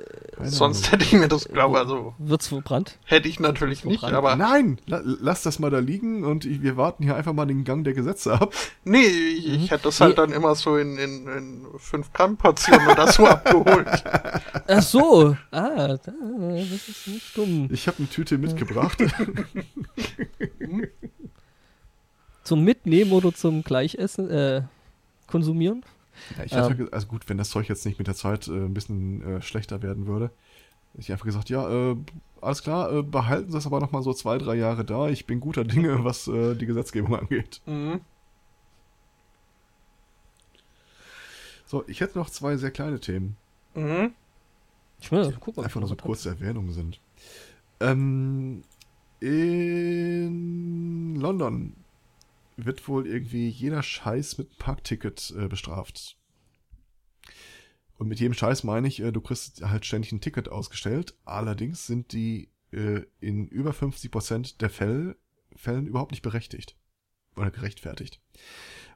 [0.45, 2.15] Sonst hätte ich mir das, glaube also.
[2.19, 2.99] Wird's verbrannt?
[3.05, 4.37] Hätte ich natürlich nicht, aber.
[4.37, 4.79] Nein!
[4.87, 7.85] La lass das mal da liegen und ich, wir warten hier einfach mal den Gang
[7.85, 8.55] der Gesetze ab.
[8.85, 9.55] Nee, ich, mhm.
[9.55, 10.17] ich hätte das halt nee.
[10.17, 14.05] dann immer so in, in, in 5 Gramm Portionen oder so abgeholt.
[14.69, 15.37] Ach so.
[15.51, 16.09] Ah, das
[16.89, 17.69] ist nicht dumm.
[17.73, 18.99] Ich habe eine Tüte mitgebracht.
[22.45, 24.63] Zum Mitnehmen oder zum Gleichessen, äh,
[25.27, 25.85] konsumieren?
[26.37, 28.53] Ja, ich hätte, ähm, also gut, wenn das Zeug jetzt nicht mit der Zeit äh,
[28.53, 30.27] ein bisschen äh, schlechter werden würde,
[30.93, 31.97] hätte ich einfach gesagt, ja, äh,
[32.41, 35.09] alles klar, äh, behalten Sie es aber noch mal so zwei, drei Jahre da.
[35.09, 37.61] Ich bin guter Dinge, was äh, die Gesetzgebung angeht.
[37.67, 38.01] Mhm.
[41.67, 43.37] So, ich hätte noch zwei sehr kleine Themen.
[43.75, 44.13] Mhm.
[45.01, 47.01] Ich will die gucken, einfach nur so kurze Erwähnungen sind.
[47.81, 48.63] Ähm,
[49.21, 51.75] in London
[52.57, 56.17] wird wohl irgendwie jeder Scheiß mit Parkticket äh, bestraft.
[57.97, 61.17] Und mit jedem Scheiß meine ich, äh, du kriegst halt ständig ein Ticket ausgestellt.
[61.25, 65.17] Allerdings sind die äh, in über 50% der Fälle,
[65.57, 66.77] Fällen überhaupt nicht berechtigt.
[67.37, 68.21] Oder gerechtfertigt.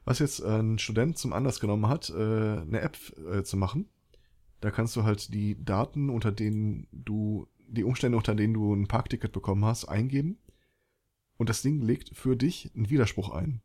[0.05, 2.97] Was jetzt ein Student zum Anlass genommen hat, äh, eine App
[3.31, 3.89] äh, zu machen.
[4.61, 8.87] Da kannst du halt die Daten, unter denen du, die Umstände, unter denen du ein
[8.87, 10.37] Parkticket bekommen hast, eingeben
[11.39, 13.61] und das Ding legt für dich einen Widerspruch ein.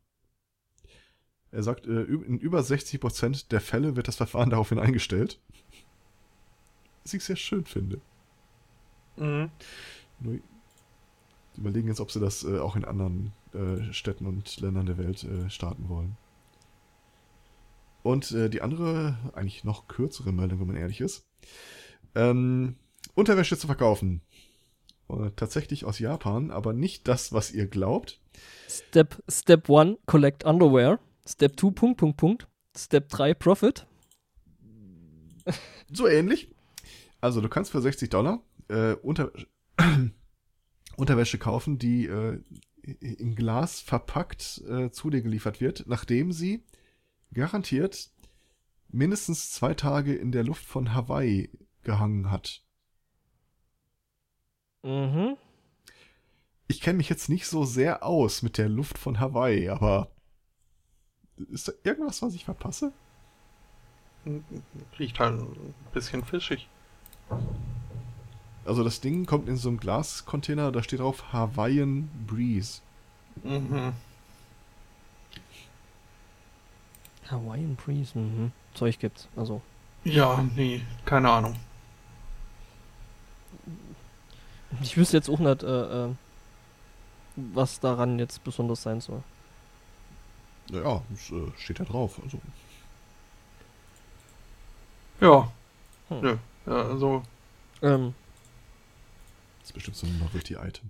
[1.51, 5.39] Er sagt, äh, in über 60% der Fälle wird das Verfahren daraufhin eingestellt.
[7.03, 7.99] Was ich sehr schön finde.
[9.17, 9.51] Mhm.
[10.19, 10.39] Nur
[11.57, 15.27] überlegen jetzt, ob sie das äh, auch in anderen äh, Städten und Ländern der Welt
[15.49, 16.17] starten wollen.
[18.03, 21.25] Und die andere, eigentlich noch kürzere Meldung, wenn man ehrlich ist.
[22.13, 22.75] Ähm,
[23.15, 24.21] Unterwäsche zu verkaufen.
[25.09, 28.19] Äh, tatsächlich aus Japan, aber nicht das, was ihr glaubt.
[28.67, 30.99] Step, Step 1, Collect Underwear.
[31.27, 32.47] Step 2, Punkt, Punkt, Punkt.
[32.75, 33.85] Step 3, Profit.
[35.91, 36.49] So ähnlich.
[37.21, 39.31] Also du kannst für 60 Dollar äh, unter,
[40.97, 42.41] Unterwäsche kaufen, die äh,
[42.81, 46.63] in Glas verpackt äh, zu dir geliefert wird, nachdem sie
[47.33, 48.11] garantiert
[48.89, 51.49] mindestens zwei Tage in der Luft von Hawaii
[51.83, 52.64] gehangen hat.
[54.85, 55.35] Mhm.
[56.67, 60.11] Ich kenne mich jetzt nicht so sehr aus mit der Luft von Hawaii, aber
[61.49, 62.93] ist da irgendwas, was ich verpasse?
[64.97, 66.67] riecht halt ein bisschen fischig.
[68.65, 72.81] Also das Ding kommt in so einem Glascontainer, da steht drauf Hawaiian Breeze.
[73.43, 73.93] Mhm.
[77.29, 78.51] Hawaiian Breeze, mhm.
[78.73, 79.61] Zeug gibt's, also.
[80.03, 81.55] Ja, nee, keine Ahnung.
[84.81, 86.09] Ich wüsste jetzt auch nicht, äh, äh,
[87.35, 89.23] was daran jetzt besonders sein soll.
[90.71, 92.19] Ja, es äh, steht ja drauf.
[92.23, 92.39] Also.
[95.21, 95.51] Ja.
[96.09, 96.21] Hm.
[96.21, 96.37] Nö.
[96.65, 97.23] Ja, also.
[97.81, 98.13] Ähm.
[99.59, 100.89] Das ist bestimmt so ein Novelty-Item.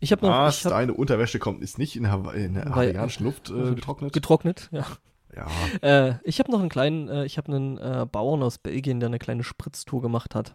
[0.00, 0.32] Ich habe noch.
[0.32, 3.74] Was, ich hab, deine Unterwäsche kommt, ist nicht in, Hawa in der hawaiianischen Luft äh,
[3.74, 4.12] getrocknet?
[4.12, 4.86] Getrocknet, ja.
[5.34, 5.46] Ja.
[5.80, 9.08] Äh, ich habe noch einen kleinen, äh, ich habe einen äh, Bauern aus Belgien, der
[9.08, 10.54] eine kleine Spritztour gemacht hat.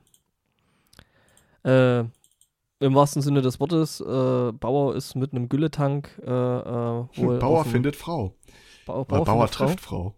[2.80, 6.09] Äh, Im wahrsten Sinne des Wortes, äh, Bauer ist mit einem Gülletank.
[6.22, 8.33] Äh, Bauer findet Frau.
[8.85, 10.14] Bauer, Bauer, Bauer trifft Frau.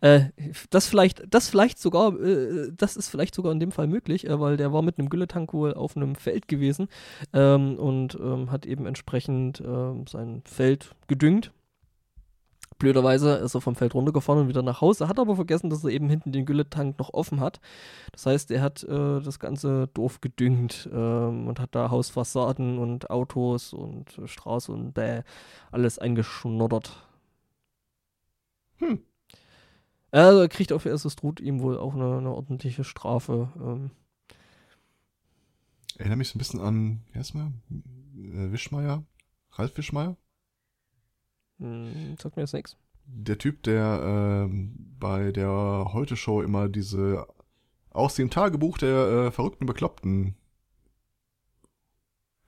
[0.00, 0.26] Äh,
[0.70, 4.38] das vielleicht, das vielleicht sogar, äh, das ist vielleicht sogar in dem Fall möglich, äh,
[4.38, 6.88] weil der war mit einem Gülletank wohl auf einem Feld gewesen
[7.32, 11.52] ähm, und ähm, hat eben entsprechend ähm, sein Feld gedüngt
[12.78, 15.90] Blöderweise ist er vom Feld runtergefahren und wieder nach Hause, hat aber vergessen, dass er
[15.90, 17.60] eben hinten den Gülletank noch offen hat.
[18.12, 23.08] Das heißt, er hat äh, das ganze Dorf gedüngt ähm, und hat da Hausfassaden und
[23.10, 25.22] Autos und äh, Straße und bäh,
[25.70, 27.02] alles eingeschnoddert.
[28.76, 29.00] Hm.
[30.10, 33.52] Also er kriegt auf erstes droht ihm wohl auch eine, eine ordentliche Strafe.
[33.56, 33.90] Ähm.
[35.96, 37.52] Erinnere mich so ein bisschen an, wie heißt mal?
[37.70, 39.02] Äh, Wischmeier?
[39.52, 40.16] Ralf Wischmeier?
[41.58, 42.76] Hm, sagt mir jetzt nichts.
[43.06, 44.68] Der Typ, der äh,
[44.98, 47.26] bei der Heute-Show immer diese
[47.90, 50.34] aus dem Tagebuch der äh, verrückten Bekloppten.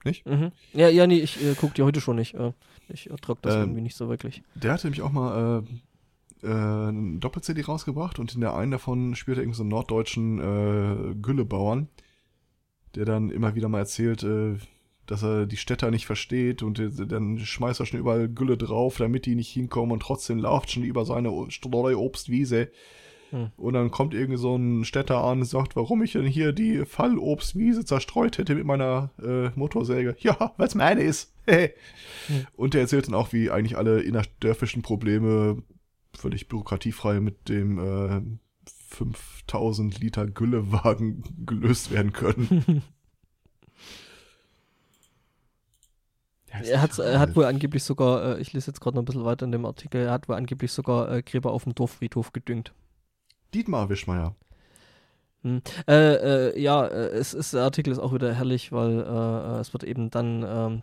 [0.05, 0.27] Nicht?
[0.27, 0.53] Mhm.
[0.73, 2.35] Ja, ja, nee, ich äh, gucke die heute schon nicht.
[2.35, 2.53] Äh,
[2.89, 4.43] ich ertrag das ähm, irgendwie nicht so wirklich.
[4.55, 5.65] Der hatte nämlich auch mal
[6.43, 9.70] äh, äh, ein Doppel-CD rausgebracht und in der einen davon spielte er irgendwie so einen
[9.70, 11.89] norddeutschen äh, Güllebauern,
[12.95, 14.57] der dann immer wieder mal erzählt, äh,
[15.09, 16.81] dass er die Städter nicht versteht und
[17.11, 20.85] dann schmeißt er schon überall Gülle drauf, damit die nicht hinkommen und trotzdem läuft schon
[20.85, 22.70] über seine Streuobstwiese.
[23.31, 23.51] Hm.
[23.57, 26.85] Und dann kommt irgendwie so ein Städter an und sagt, warum ich denn hier die
[26.85, 30.15] Fallobstwiese zerstreut hätte mit meiner äh, Motorsäge.
[30.20, 31.35] Ja, weil es meine ist.
[31.47, 31.70] hm.
[32.55, 35.62] Und der erzählt dann auch, wie eigentlich alle innerdörfischen Probleme
[36.15, 38.20] völlig bürokratiefrei mit dem äh,
[38.91, 42.83] 5000 Liter Güllewagen gelöst werden können.
[46.62, 49.25] er, hat, er hat wohl angeblich sogar, äh, ich lese jetzt gerade noch ein bisschen
[49.25, 52.73] weiter in dem Artikel, er hat wohl angeblich sogar äh, Gräber auf dem Dorffriedhof gedüngt.
[53.55, 54.35] Dietmar Wischmeier.
[55.43, 55.62] Hm.
[55.87, 59.73] Äh, äh, ja, äh, es ist, der Artikel ist auch wieder herrlich, weil äh, es
[59.73, 60.83] wird eben dann ähm,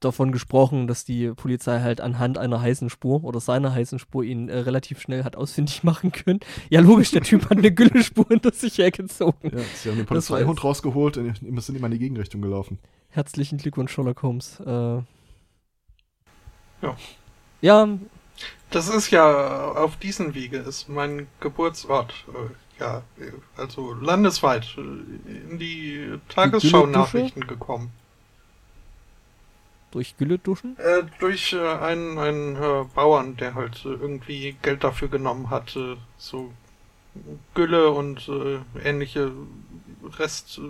[0.00, 4.48] davon gesprochen, dass die Polizei halt anhand einer heißen Spur oder seiner heißen Spur ihn
[4.48, 6.40] äh, relativ schnell hat ausfindig machen können.
[6.68, 9.50] Ja, logisch, der Typ hat eine Güllespur hinter sich hergezogen.
[9.56, 12.78] Ja, sie haben den Polizeihund rausgeholt und sind immer in die Gegenrichtung gelaufen.
[13.08, 14.60] Herzlichen Glückwunsch, Sherlock Holmes.
[14.60, 15.02] Äh,
[16.82, 16.96] ja.
[17.60, 17.88] Ja.
[18.70, 22.14] Das ist ja auf diesem Wege ist mein Geburtsort.
[22.28, 23.02] Äh, ja,
[23.56, 27.92] also landesweit äh, in die Tagesschau-Nachrichten gekommen.
[29.90, 30.76] Durch Gülle duschen?
[30.78, 35.76] Äh, durch äh, einen, einen äh, Bauern, der halt irgendwie Geld dafür genommen hat,
[36.16, 36.52] so
[37.54, 38.30] Gülle und
[38.84, 39.32] ähnliche
[40.16, 40.60] Rest,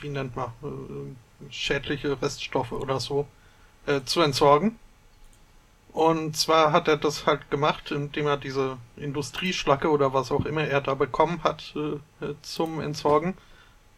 [0.00, 0.52] wie nennt man,
[1.50, 3.26] schädliche Reststoffe oder so
[3.86, 4.78] äh, zu entsorgen.
[5.92, 10.64] Und zwar hat er das halt gemacht, indem er diese Industrieschlacke oder was auch immer
[10.64, 13.36] er da bekommen hat äh, äh zum Entsorgen,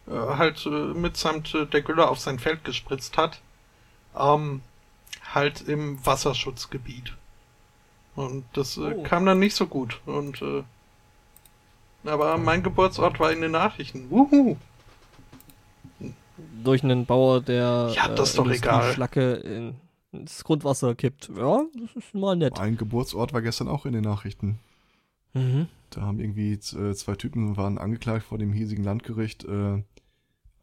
[0.07, 3.41] äh, halt äh, mitsamt äh, der Gülle auf sein Feld gespritzt hat.
[4.19, 4.61] Ähm,
[5.33, 7.13] halt im Wasserschutzgebiet.
[8.15, 9.03] Und das äh, oh.
[9.03, 10.01] kam dann nicht so gut.
[10.05, 10.63] Und äh,
[12.05, 14.09] aber mein Geburtsort war in den Nachrichten.
[14.09, 14.57] Wuhu!
[16.63, 18.93] durch einen Bauer, der ja, das ist äh, doch egal.
[18.93, 19.75] Schlacke in,
[20.11, 21.31] ins Grundwasser kippt.
[21.35, 22.59] Ja, das ist mal nett.
[22.59, 24.59] Ein Geburtsort war gestern auch in den Nachrichten.
[25.33, 25.67] Mhm.
[25.89, 29.83] Da haben irgendwie äh, zwei Typen waren angeklagt vor dem hiesigen Landgericht, äh,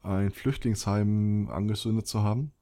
[0.02, 2.52] ein Flüchtlingsheim angezündet zu haben.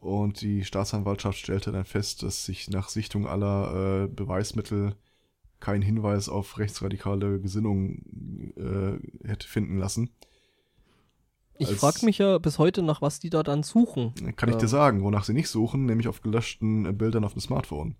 [0.00, 4.96] Und die Staatsanwaltschaft stellte dann fest, dass sich nach Sichtung aller äh, Beweismittel
[5.60, 8.02] kein Hinweis auf rechtsradikale Gesinnung
[8.56, 10.10] äh, hätte finden lassen.
[11.58, 14.14] Ich frage mich ja bis heute nach, was die da dann suchen.
[14.36, 17.42] Kann ich dir sagen, wonach sie nicht suchen, nämlich auf gelöschten äh, Bildern auf dem
[17.42, 17.96] Smartphone.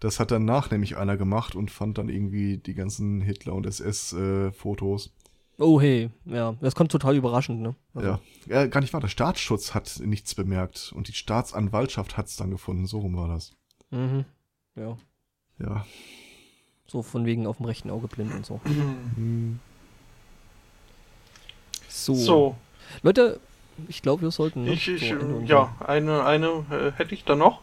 [0.00, 5.14] Das hat danach nämlich einer gemacht und fand dann irgendwie die ganzen Hitler- und SS-Fotos.
[5.60, 7.74] Oh hey, ja, das kommt total überraschend, ne?
[7.92, 8.08] Also.
[8.08, 8.20] Ja.
[8.46, 9.00] ja, gar nicht wahr.
[9.00, 12.86] Der Staatsschutz hat nichts bemerkt und die Staatsanwaltschaft hat es dann gefunden.
[12.86, 13.56] So rum war das.
[13.90, 14.24] Mhm,
[14.76, 14.96] ja.
[15.58, 15.84] Ja.
[16.86, 18.60] So von wegen auf dem rechten Auge blind und so.
[18.64, 19.58] Mhm.
[21.88, 22.14] So.
[22.14, 22.56] so.
[23.02, 23.40] Leute,
[23.88, 24.64] ich glaube, wir sollten.
[24.64, 25.12] Ne, ich, ich,
[25.46, 27.62] ja, eine, eine äh, hätte ich da noch.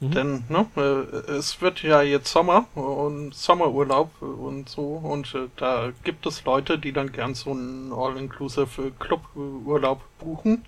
[0.00, 0.10] Mhm.
[0.12, 5.92] Denn ne, äh, es wird ja jetzt Sommer und Sommerurlaub und so und äh, da
[6.04, 10.64] gibt es Leute, die dann gern so einen All-Inclusive Club-Urlaub buchen.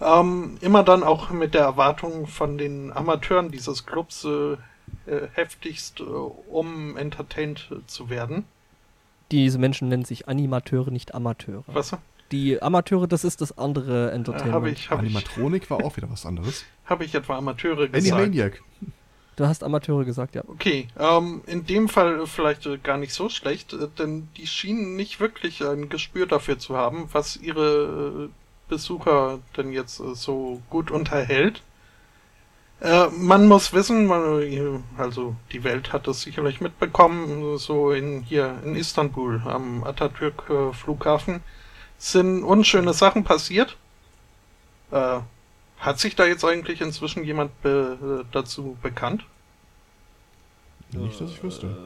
[0.00, 4.52] Ähm, immer dann auch mit der Erwartung von den Amateuren dieses Clubs äh,
[5.06, 8.46] äh heftigst, äh, um entertained zu werden.
[9.30, 11.64] Diese Menschen nennen sich Animateure, nicht Amateure.
[11.66, 11.94] Was?
[12.32, 14.54] Die Amateure, das ist das andere Entertainment.
[14.54, 16.64] Hab ich, hab Animatronik ich, war auch wieder was anderes.
[16.84, 18.12] Habe ich etwa Amateure gesagt?
[18.12, 18.62] Animaniac.
[19.36, 20.42] Du hast Amateure gesagt, ja.
[20.46, 24.96] Okay, ähm, in dem Fall vielleicht äh, gar nicht so schlecht, äh, denn die schienen
[24.96, 30.60] nicht wirklich ein Gespür dafür zu haben, was ihre äh, Besucher denn jetzt äh, so
[30.68, 31.62] gut unterhält.
[32.80, 38.22] Äh, man muss wissen, man, äh, also die Welt hat das sicherlich mitbekommen, so in
[38.22, 41.40] hier in Istanbul am Atatürk Flughafen
[42.00, 43.76] sind unschöne Sachen passiert.
[44.90, 45.20] Äh,
[45.78, 49.24] hat sich da jetzt eigentlich inzwischen jemand be dazu bekannt?
[50.92, 51.76] Nicht, dass ich wüsste.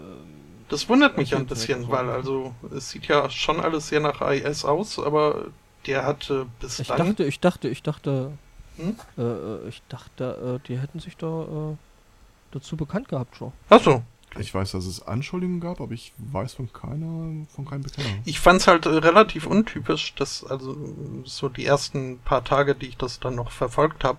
[0.68, 4.64] Das wundert mich ein bisschen, weil also es sieht ja schon alles sehr nach IS
[4.64, 5.46] aus, aber
[5.86, 8.32] der hat äh, bis ich dachte, ich dachte, ich dachte,
[8.76, 8.96] hm?
[9.18, 11.76] äh, äh ich dachte, äh, die hätten sich da äh,
[12.52, 13.52] dazu bekannt gehabt schon.
[13.68, 14.02] Achso,
[14.38, 18.08] ich weiß, dass es Anschuldigungen gab, aber ich weiß von keiner, von keinem Bekenner.
[18.24, 20.76] Ich fand es halt äh, relativ untypisch, dass also
[21.24, 24.18] so die ersten paar Tage, die ich das dann noch verfolgt habe,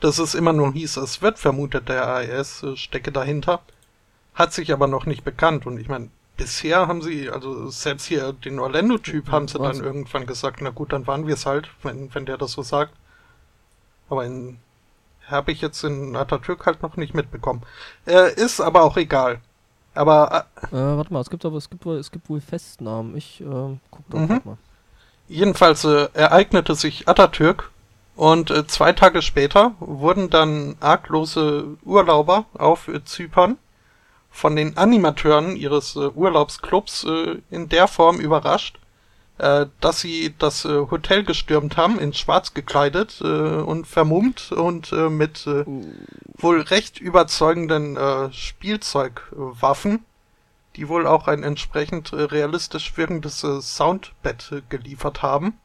[0.00, 3.60] dass es immer nur hieß, es wird vermutet, der AES äh, stecke dahinter,
[4.34, 5.66] hat sich aber noch nicht bekannt.
[5.66, 9.76] Und ich meine, bisher haben sie, also selbst hier den Orlando-Typ haben sie Was?
[9.76, 12.62] dann irgendwann gesagt, na gut, dann waren wir es halt, wenn, wenn der das so
[12.62, 12.92] sagt.
[14.08, 14.58] Aber in
[15.30, 17.62] habe ich jetzt in Atatürk halt noch nicht mitbekommen.
[18.06, 19.40] Äh, ist aber auch egal.
[19.98, 20.46] Aber.
[20.72, 23.16] Äh, äh, warte mal, es gibt aber es gibt wohl, es gibt wohl Festnahmen.
[23.16, 23.44] Ich äh,
[23.90, 24.40] guck da mhm.
[24.44, 24.58] mal.
[25.26, 27.70] Jedenfalls äh, ereignete sich Atatürk
[28.16, 33.58] und äh, zwei Tage später wurden dann arglose Urlauber auf äh, Zypern
[34.30, 37.04] von den Animateuren ihres Urlaubsclubs
[37.50, 38.78] in der Form überrascht,
[39.38, 44.92] äh, dass sie das äh, Hotel gestürmt haben, in schwarz gekleidet äh, und vermummt und
[44.92, 45.84] äh, mit äh, uh.
[46.36, 50.04] wohl recht überzeugenden äh, Spielzeugwaffen,
[50.76, 55.58] die wohl auch ein entsprechend äh, realistisch wirkendes äh, Soundbett äh, geliefert haben.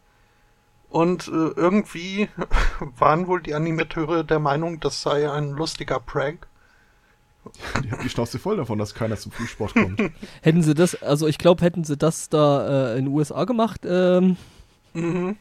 [0.89, 2.29] Und äh, irgendwie
[2.79, 6.45] waren wohl die Animateure der Meinung, das sei ein lustiger Prank.
[7.83, 9.99] Die haben die Schnauze voll davon, dass keiner zum Frühsport kommt.
[10.41, 13.81] hätten sie das, also ich glaube, hätten sie das da äh, in den USA gemacht,
[13.85, 14.37] ähm.
[14.93, 15.37] Mhm.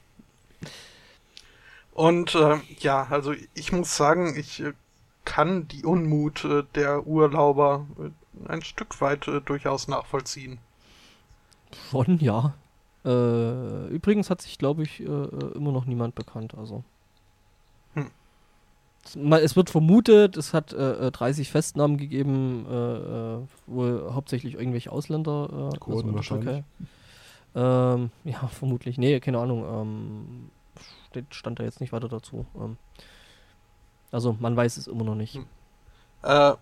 [1.92, 4.72] Und äh, ja, also ich muss sagen, ich äh,
[5.24, 10.58] kann die Unmut äh, der Urlauber äh, ein Stück weit äh, durchaus nachvollziehen.
[11.90, 12.54] Schon, ja.
[13.04, 16.84] übrigens hat sich, glaube ich, immer noch niemand bekannt, also.
[19.04, 24.92] Es wird vermutet, es hat äh, 30 äh, Festnahmen gegeben, äh, äh, wohl hauptsächlich irgendwelche
[24.92, 25.70] Ausländer.
[25.74, 26.64] Äh, Kurden also wahrscheinlich.
[27.54, 28.98] Ähm, ja, vermutlich.
[28.98, 29.64] Nee, keine Ahnung.
[29.64, 30.50] Ähm,
[31.08, 32.46] steht, stand da jetzt nicht weiter dazu.
[32.56, 32.76] Ähm,
[34.12, 35.34] also man weiß es immer noch nicht.
[35.34, 35.46] Hm.
[36.22, 36.54] Äh,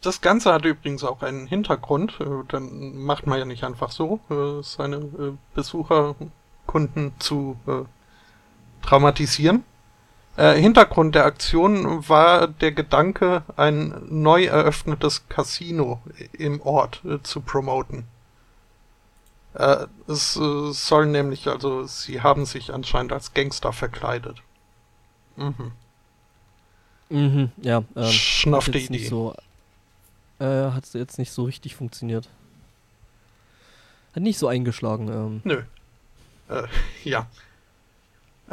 [0.00, 2.18] das Ganze hat übrigens auch einen Hintergrund.
[2.20, 4.20] Äh, dann macht man ja nicht einfach so,
[4.62, 7.56] seine Besucherkunden zu
[8.82, 9.64] traumatisieren.
[10.36, 17.40] Äh, Hintergrund der Aktion war der Gedanke, ein neu eröffnetes Casino im Ort äh, zu
[17.40, 18.04] promoten.
[19.54, 24.38] Äh, es äh, soll nämlich, also sie haben sich anscheinend als Gangster verkleidet.
[25.36, 25.72] Mhm.
[27.10, 27.84] Mhm, ja.
[27.94, 28.92] Ähm, Schnaffte Idee.
[28.92, 29.36] Nicht so,
[30.40, 32.28] äh, hat jetzt nicht so richtig funktioniert.
[34.14, 35.08] Hat nicht so eingeschlagen.
[35.08, 35.40] Ähm.
[35.44, 35.62] Nö.
[37.04, 37.26] Ja.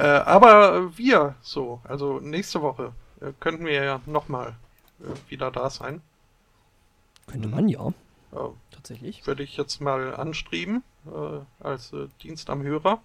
[0.01, 4.55] Äh, aber wir so, also nächste Woche äh, könnten wir ja nochmal
[4.99, 6.01] äh, wieder da sein.
[7.27, 7.93] Könnte man ja.
[8.71, 9.27] Tatsächlich.
[9.27, 12.99] Würde ich jetzt mal anstreben äh, als äh, Dienst am Hörer.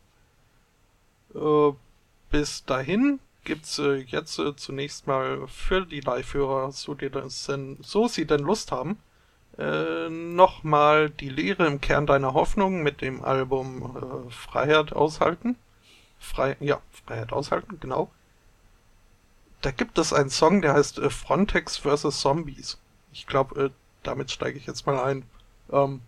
[2.31, 8.09] Bis dahin gibt's äh, jetzt zunächst mal für die Live-Hörer, so, die das denn, so
[8.09, 8.99] sie denn Lust haben,
[9.59, 15.57] äh, nochmal die Lehre im Kern deiner Hoffnung mit dem Album äh, Freiheit aushalten.
[16.19, 18.11] Frei, ja, Freiheit aushalten, genau.
[19.61, 22.21] Da gibt es einen Song, der heißt äh, Frontex vs.
[22.21, 22.79] Zombies.
[23.13, 23.71] Ich glaube, äh,
[24.03, 25.25] damit steige ich jetzt mal ein.
[25.73, 26.01] Ähm,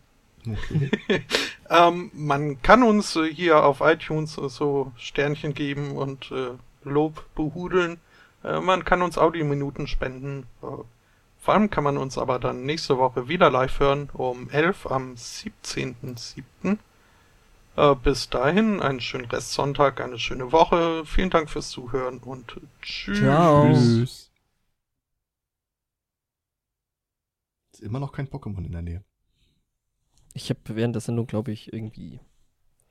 [0.47, 1.25] okay.
[1.71, 6.51] ähm, man kann uns äh, hier auf iTunes äh, so Sternchen geben und äh,
[6.85, 8.01] Lob behudeln.
[8.45, 10.47] Äh, man kann uns Audiominuten spenden.
[10.61, 15.15] Vor allem kann man uns aber dann nächste Woche wieder live hören um 11 am
[15.15, 16.79] 17.07.
[17.79, 21.07] Äh, bis dahin einen schönen Restsonntag, eine schöne Woche.
[21.07, 23.21] Vielen Dank fürs Zuhören und tschüss.
[23.21, 23.73] Ciao.
[23.73, 24.33] Tschüss.
[27.73, 29.05] Ist immer noch kein Pokémon in der Nähe.
[30.35, 32.19] Ich habe während der Sendung, glaube ich, irgendwie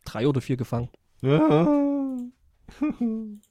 [0.05, 0.89] drei oder vier gefangen.
[1.19, 1.67] Ja.